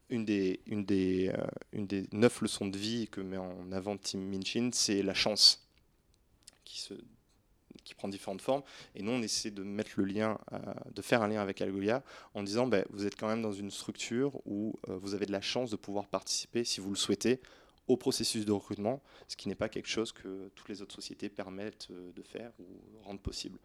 une, 0.09 0.25
des, 0.25 0.59
une 0.65 0.83
des 0.85 1.31
neuf 2.11 2.41
leçons 2.41 2.67
de 2.67 2.77
vie 2.77 3.07
que 3.07 3.21
met 3.21 3.37
en 3.37 3.71
avant 3.71 3.97
Tim 3.97 4.19
Minchin, 4.19 4.71
c'est 4.73 5.03
la 5.03 5.13
chance 5.13 5.65
qui 6.65 6.81
se 6.81 6.93
qui 7.89 7.95
prend 7.95 8.07
différentes 8.07 8.41
formes. 8.41 8.61
Et 8.95 9.01
nous, 9.01 9.11
on 9.11 9.21
essaie 9.21 9.49
de 9.49 9.63
mettre 9.63 9.91
le 9.97 10.05
lien, 10.05 10.37
euh, 10.53 10.59
de 10.93 11.01
faire 11.01 11.23
un 11.23 11.27
lien 11.27 11.41
avec 11.41 11.59
Algolia 11.59 12.03
en 12.35 12.43
disant, 12.43 12.67
ben, 12.67 12.85
vous 12.91 13.07
êtes 13.07 13.19
quand 13.19 13.27
même 13.27 13.41
dans 13.41 13.51
une 13.51 13.71
structure 13.71 14.39
où 14.45 14.79
euh, 14.87 14.97
vous 14.97 15.15
avez 15.15 15.25
de 15.25 15.31
la 15.31 15.41
chance 15.41 15.71
de 15.71 15.75
pouvoir 15.75 16.07
participer, 16.07 16.63
si 16.63 16.81
vous 16.81 16.91
le 16.91 16.95
souhaitez, 16.95 17.41
au 17.89 17.97
processus 17.97 18.45
de 18.45 18.51
recrutement, 18.51 19.01
ce 19.27 19.35
qui 19.35 19.49
n'est 19.49 19.55
pas 19.55 19.67
quelque 19.67 19.89
chose 19.89 20.11
que 20.11 20.49
toutes 20.53 20.69
les 20.69 20.83
autres 20.83 20.93
sociétés 20.93 21.27
permettent 21.27 21.87
euh, 21.89 22.11
de 22.13 22.21
faire 22.21 22.51
ou 22.59 22.99
rendent 23.03 23.21
possible. 23.21 23.57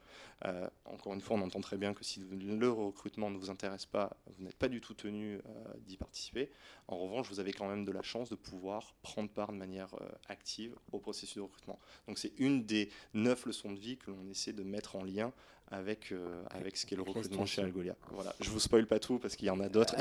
Euh, 0.47 0.67
encore 0.87 1.13
une 1.13 1.21
fois, 1.21 1.37
on 1.37 1.43
entend 1.43 1.61
très 1.61 1.77
bien 1.77 1.93
que 1.93 2.03
si 2.05 2.21
le 2.21 2.71
recrutement 2.71 3.31
ne 3.31 3.37
vous 3.37 3.51
intéresse 3.51 3.85
pas, 3.85 4.17
vous 4.27 4.43
n'êtes 4.43 4.57
pas 4.57 4.69
du 4.69 4.81
tout 4.81 4.95
tenu 4.95 5.35
euh, 5.35 5.41
d'y 5.81 5.99
participer. 5.99 6.51
En 6.89 6.97
revanche, 6.97 7.29
vous 7.29 7.39
avez 7.39 7.53
quand 7.53 7.69
même 7.69 7.85
de 7.85 7.93
la 7.93 8.01
chance 8.01 8.31
de 8.31 8.35
pouvoir 8.35 8.95
prendre 9.03 9.29
part 9.29 9.53
de 9.53 9.59
manière 9.59 9.95
active 10.29 10.75
au 10.93 10.99
processus 10.99 11.37
de 11.37 11.43
recrutement. 11.43 11.79
Donc 12.07 12.19
c'est 12.19 12.33
une 12.39 12.65
des 12.65 12.91
neuf 13.13 13.45
leçons 13.45 13.73
de 13.73 13.79
vie 13.79 13.99
que 13.99 14.11
l'on 14.11 14.27
essaie 14.29 14.53
de 14.55 14.63
mettre 14.63 14.97
en 14.97 15.05
lien 15.05 15.33
avec, 15.75 16.13
euh, 16.13 16.43
avec 16.51 16.77
ce 16.77 16.87
qu'est 16.87 16.97
le 16.97 17.03
recrutement 17.03 17.47
chez 17.47 17.63
Algolia. 17.63 17.95
Voilà. 18.13 18.35
Je 18.41 18.51
vous 18.51 18.61
spoil 18.61 18.87
pas 18.87 18.99
tout 18.99 19.19
parce 19.19 19.37
qu'il 19.37 19.49
y 19.49 19.51
en 19.51 19.61
a 19.61 19.69
d'autres. 19.69 19.95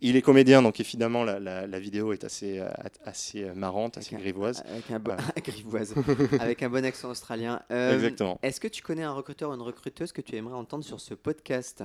il 0.00 0.16
est 0.16 0.22
comédien, 0.22 0.62
donc 0.62 0.80
évidemment 0.80 1.24
la, 1.24 1.38
la, 1.38 1.80
vidéo 1.80 2.12
est 2.12 2.24
assez, 2.24 2.58
euh, 2.58 2.68
assez 3.04 3.44
euh, 3.44 3.54
marrante, 3.54 3.98
assez 3.98 4.16
grivoise. 4.16 4.62
Avec 4.68 4.90
un, 4.90 4.98
bon, 4.98 5.16
grivoise. 5.44 5.94
avec 6.40 6.62
un 6.62 6.70
bon 6.70 6.84
accent 6.84 7.10
australien. 7.10 7.60
Exactement. 7.70 8.38
Est-ce 8.42 8.60
que 8.60 8.68
tu 8.68 8.82
connais 8.82 9.02
un 9.02 9.12
recruteur 9.12 9.50
ou 9.50 9.54
une 9.54 9.62
recruteuse 9.62 10.12
que 10.12 10.20
tu 10.20 10.36
aimerais 10.36 10.54
entendre 10.54 10.84
sur 10.84 11.00
ce 11.00 11.14
podcast? 11.14 11.82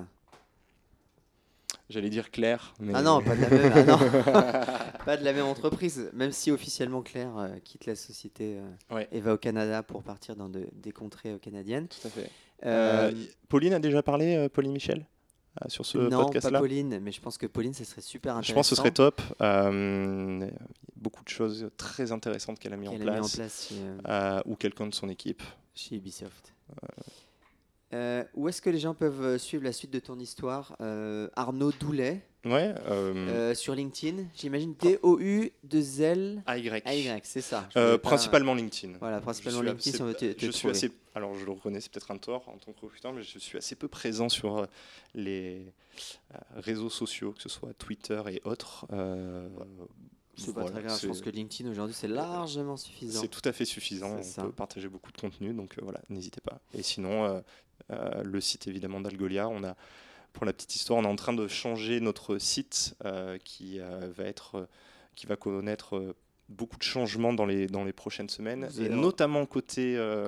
J'allais 1.91 2.09
dire 2.09 2.31
Claire. 2.31 2.73
Mais... 2.79 2.93
Ah 2.95 3.01
non, 3.01 3.21
pas 3.21 3.35
de 3.35 3.41
la 3.41 3.49
même, 3.49 3.89
ah 4.27 4.93
pas 5.05 5.17
de 5.17 5.23
la 5.23 5.33
même 5.33 5.45
entreprise. 5.45 6.09
Même 6.13 6.31
si 6.31 6.49
officiellement 6.49 7.01
Claire 7.01 7.51
quitte 7.63 7.85
la 7.85 7.95
société 7.95 8.57
et 9.11 9.21
va 9.21 9.33
au 9.33 9.37
Canada 9.37 9.83
pour 9.83 10.01
partir 10.01 10.35
dans 10.35 10.49
des 10.49 10.91
contrées 10.91 11.37
canadiennes. 11.39 11.87
Tout 11.87 12.07
à 12.07 12.09
fait. 12.09 12.29
Euh, 12.65 13.11
Pauline 13.49 13.73
a 13.73 13.79
déjà 13.79 14.03
parlé, 14.03 14.35
euh, 14.35 14.49
Pauline 14.49 14.71
Michel 14.71 15.05
euh, 15.61 15.69
sur 15.69 15.85
ce 15.85 15.97
podcast-là 15.97 16.51
Non, 16.51 16.57
pas 16.57 16.59
Pauline, 16.59 16.99
mais 16.99 17.11
je 17.11 17.21
pense 17.21 17.37
que 17.37 17.47
Pauline, 17.47 17.73
ce 17.73 17.83
serait 17.83 18.01
super 18.01 18.35
intéressant. 18.35 18.49
Je 18.49 18.53
pense 18.53 18.69
que 18.69 18.75
ce 18.75 18.81
serait 18.81 18.91
top. 18.91 19.21
beaucoup 20.95 21.23
de 21.23 21.29
choses 21.29 21.69
très 21.77 22.11
intéressantes 22.11 22.59
qu'elle 22.59 22.73
a 22.73 22.77
mis 22.77 22.87
en 22.87 22.97
place, 22.97 23.73
ou 24.45 24.55
quelqu'un 24.55 24.87
de 24.87 24.93
son 24.95 25.09
équipe. 25.09 25.43
Chez 25.73 25.95
Ubisoft. 25.95 26.53
Où 28.35 28.47
est-ce 28.47 28.61
que 28.61 28.69
les 28.69 28.79
gens 28.79 28.93
peuvent 28.93 29.37
suivre 29.37 29.63
la 29.63 29.73
suite 29.73 29.91
de 29.91 29.99
ton 29.99 30.19
histoire 30.19 30.75
Arnaud 31.35 31.71
Doulet, 31.79 32.21
Ouais. 32.43 32.73
Euh, 32.87 33.53
sur 33.53 33.75
LinkedIn, 33.75 34.23
j'imagine 34.35 34.73
D-O-U, 34.79 35.51
2 35.63 36.01
L. 36.01 36.43
A-Y. 36.47 37.21
c'est 37.23 37.41
ça. 37.41 37.69
Euh, 37.77 37.97
principalement 37.97 38.55
LinkedIn. 38.55 38.97
Voilà, 38.99 39.21
principalement 39.21 39.61
LinkedIn, 39.61 39.95
si 39.95 40.01
on 40.01 40.05
veut 40.05 40.15
te, 40.15 40.33
je 40.37 40.51
suis 40.51 40.69
assez, 40.69 40.91
Alors, 41.13 41.35
je 41.35 41.45
le 41.45 41.51
reconnais, 41.51 41.79
c'est 41.81 41.91
peut-être 41.91 42.09
un 42.09 42.17
tort 42.17 42.49
en 42.49 42.57
tant 42.57 42.71
que 42.71 42.81
recruteur, 42.81 43.13
mais 43.13 43.21
je 43.21 43.37
suis 43.37 43.57
assez 43.57 43.75
peu 43.75 43.87
présent 43.87 44.27
sur 44.27 44.57
euh, 44.57 44.65
les 45.13 45.71
réseaux 46.55 46.89
sociaux, 46.89 47.31
que 47.31 47.41
ce 47.41 47.49
soit 47.49 47.73
Twitter 47.75 48.21
et 48.29 48.41
autres. 48.43 48.87
C'est 50.35 50.53
pas 50.53 50.65
très 50.65 50.81
grave, 50.81 50.99
je 50.99 51.07
pense 51.07 51.21
que 51.21 51.29
LinkedIn 51.29 51.69
aujourd'hui 51.69 51.95
c'est 51.97 52.07
largement 52.07 52.77
suffisant. 52.77 53.21
C'est 53.21 53.27
tout 53.27 53.41
à 53.45 53.51
fait 53.51 53.65
suffisant. 53.65 54.17
On 54.17 54.23
ça. 54.23 54.43
peut 54.43 54.51
partager 54.51 54.87
beaucoup 54.87 55.11
de 55.11 55.17
contenu, 55.17 55.53
donc 55.53 55.77
euh, 55.77 55.81
voilà, 55.83 56.01
n'hésitez 56.09 56.41
pas. 56.41 56.59
Et 56.73 56.83
sinon, 56.83 57.25
euh, 57.25 57.27
euh, 57.27 57.41
le 57.89 58.41
site 58.41 58.67
évidemment 58.67 59.01
d'Algolia, 59.01 59.47
on 59.49 59.63
a, 59.63 59.75
pour 60.33 60.45
la 60.45 60.53
petite 60.53 60.75
histoire, 60.75 60.99
on 60.99 61.03
est 61.03 61.07
en 61.07 61.15
train 61.15 61.33
de 61.33 61.47
changer 61.47 61.99
notre 61.99 62.37
site 62.37 62.95
euh, 63.05 63.37
qui 63.43 63.79
euh, 63.79 64.09
va 64.15 64.23
être, 64.25 64.55
euh, 64.59 64.65
qui 65.15 65.25
va 65.27 65.35
connaître 65.35 65.97
euh, 65.97 66.15
beaucoup 66.47 66.77
de 66.77 66.83
changements 66.83 67.31
dans 67.33 67.45
les 67.45 67.67
dans 67.67 67.83
les 67.85 67.93
prochaines 67.93 68.27
semaines, 68.29 68.69
et 68.79 68.89
notamment 68.89 69.45
côté 69.45 69.95
euh, 69.97 70.25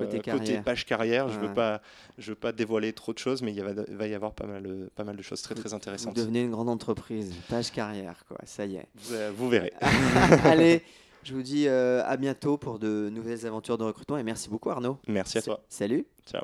page 0.64 0.86
carrière. 0.86 1.28
Je 1.30 1.40
Ouais. 1.40 1.48
veux 1.48 1.54
pas, 1.54 1.82
je 2.18 2.32
veux 2.32 2.36
pas 2.38 2.52
dévoiler 2.54 2.94
trop 2.94 3.12
de 3.14 3.18
choses, 3.18 3.42
mais 3.42 3.54
il 3.54 3.62
va, 3.62 4.08
y 4.08 4.14
avoir 4.14 4.34
pas 4.34 4.46
mal, 4.46 4.64
de- 4.64 4.90
pas 4.96 5.04
mal 5.04 5.16
de 5.18 5.22
choses 5.22 5.42
très 5.42 5.54
très 5.56 5.70
Vous 5.70 5.76
intéressantes. 5.76 6.16
devenez 6.16 6.44
une 6.44 6.52
grande 6.52 6.70
entreprise, 6.70 7.34
page 7.50 7.72
carrière, 7.72 8.24
quoi, 8.28 8.38
ça 8.46 8.66
y 8.66 8.76
est. 8.78 8.88
Vous, 8.96 9.14
euh, 9.14 9.32
vous 9.36 9.50
verrez. 9.50 9.74
Allez, 10.46 10.82
je 11.24 11.34
vous 11.34 11.44
dis 11.44 11.68
euh, 11.68 12.02
à 12.06 12.16
bientôt 12.18 12.58
pour 12.58 12.80
de 12.80 13.10
nouvelles 13.12 13.46
aventures 13.46 13.78
de 13.78 13.84
recrutement 13.84 14.18
et 14.18 14.24
merci 14.24 14.50
beaucoup 14.50 14.70
Arnaud. 14.70 14.98
Merci 15.08 15.40
à 15.40 15.42
toi. 15.42 15.62
Salut. 15.68 16.06
Ciao. 16.26 16.44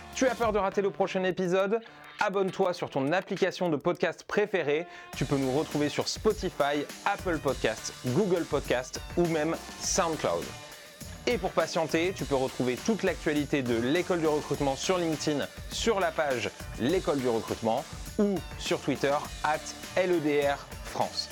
Tu 0.15 0.27
as 0.27 0.35
peur 0.35 0.51
de 0.51 0.59
rater 0.59 0.81
le 0.81 0.91
prochain 0.91 1.23
épisode? 1.23 1.79
Abonne-toi 2.19 2.73
sur 2.73 2.89
ton 2.89 3.11
application 3.11 3.69
de 3.69 3.77
podcast 3.77 4.23
préférée. 4.23 4.85
Tu 5.15 5.25
peux 5.25 5.37
nous 5.37 5.51
retrouver 5.51 5.89
sur 5.89 6.07
Spotify, 6.07 6.85
Apple 7.05 7.39
Podcasts, 7.39 7.93
Google 8.07 8.43
Podcasts 8.43 9.01
ou 9.17 9.25
même 9.27 9.55
SoundCloud. 9.79 10.43
Et 11.27 11.37
pour 11.37 11.51
patienter, 11.51 12.13
tu 12.15 12.25
peux 12.25 12.35
retrouver 12.35 12.75
toute 12.75 13.03
l'actualité 13.03 13.61
de 13.61 13.75
l'école 13.75 14.19
du 14.19 14.27
recrutement 14.27 14.75
sur 14.75 14.97
LinkedIn, 14.97 15.45
sur 15.71 15.99
la 15.99 16.11
page 16.11 16.49
l'école 16.79 17.19
du 17.19 17.29
recrutement 17.29 17.83
ou 18.19 18.35
sur 18.59 18.79
Twitter 18.79 19.15
at 19.43 19.59
LEDR 19.95 20.57
France. 20.83 21.29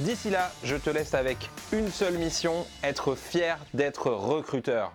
D'ici 0.00 0.30
là, 0.30 0.50
je 0.64 0.76
te 0.76 0.90
laisse 0.90 1.14
avec 1.14 1.50
une 1.72 1.90
seule 1.90 2.14
mission, 2.14 2.66
être 2.82 3.14
fier 3.14 3.58
d'être 3.74 4.10
recruteur. 4.10 4.92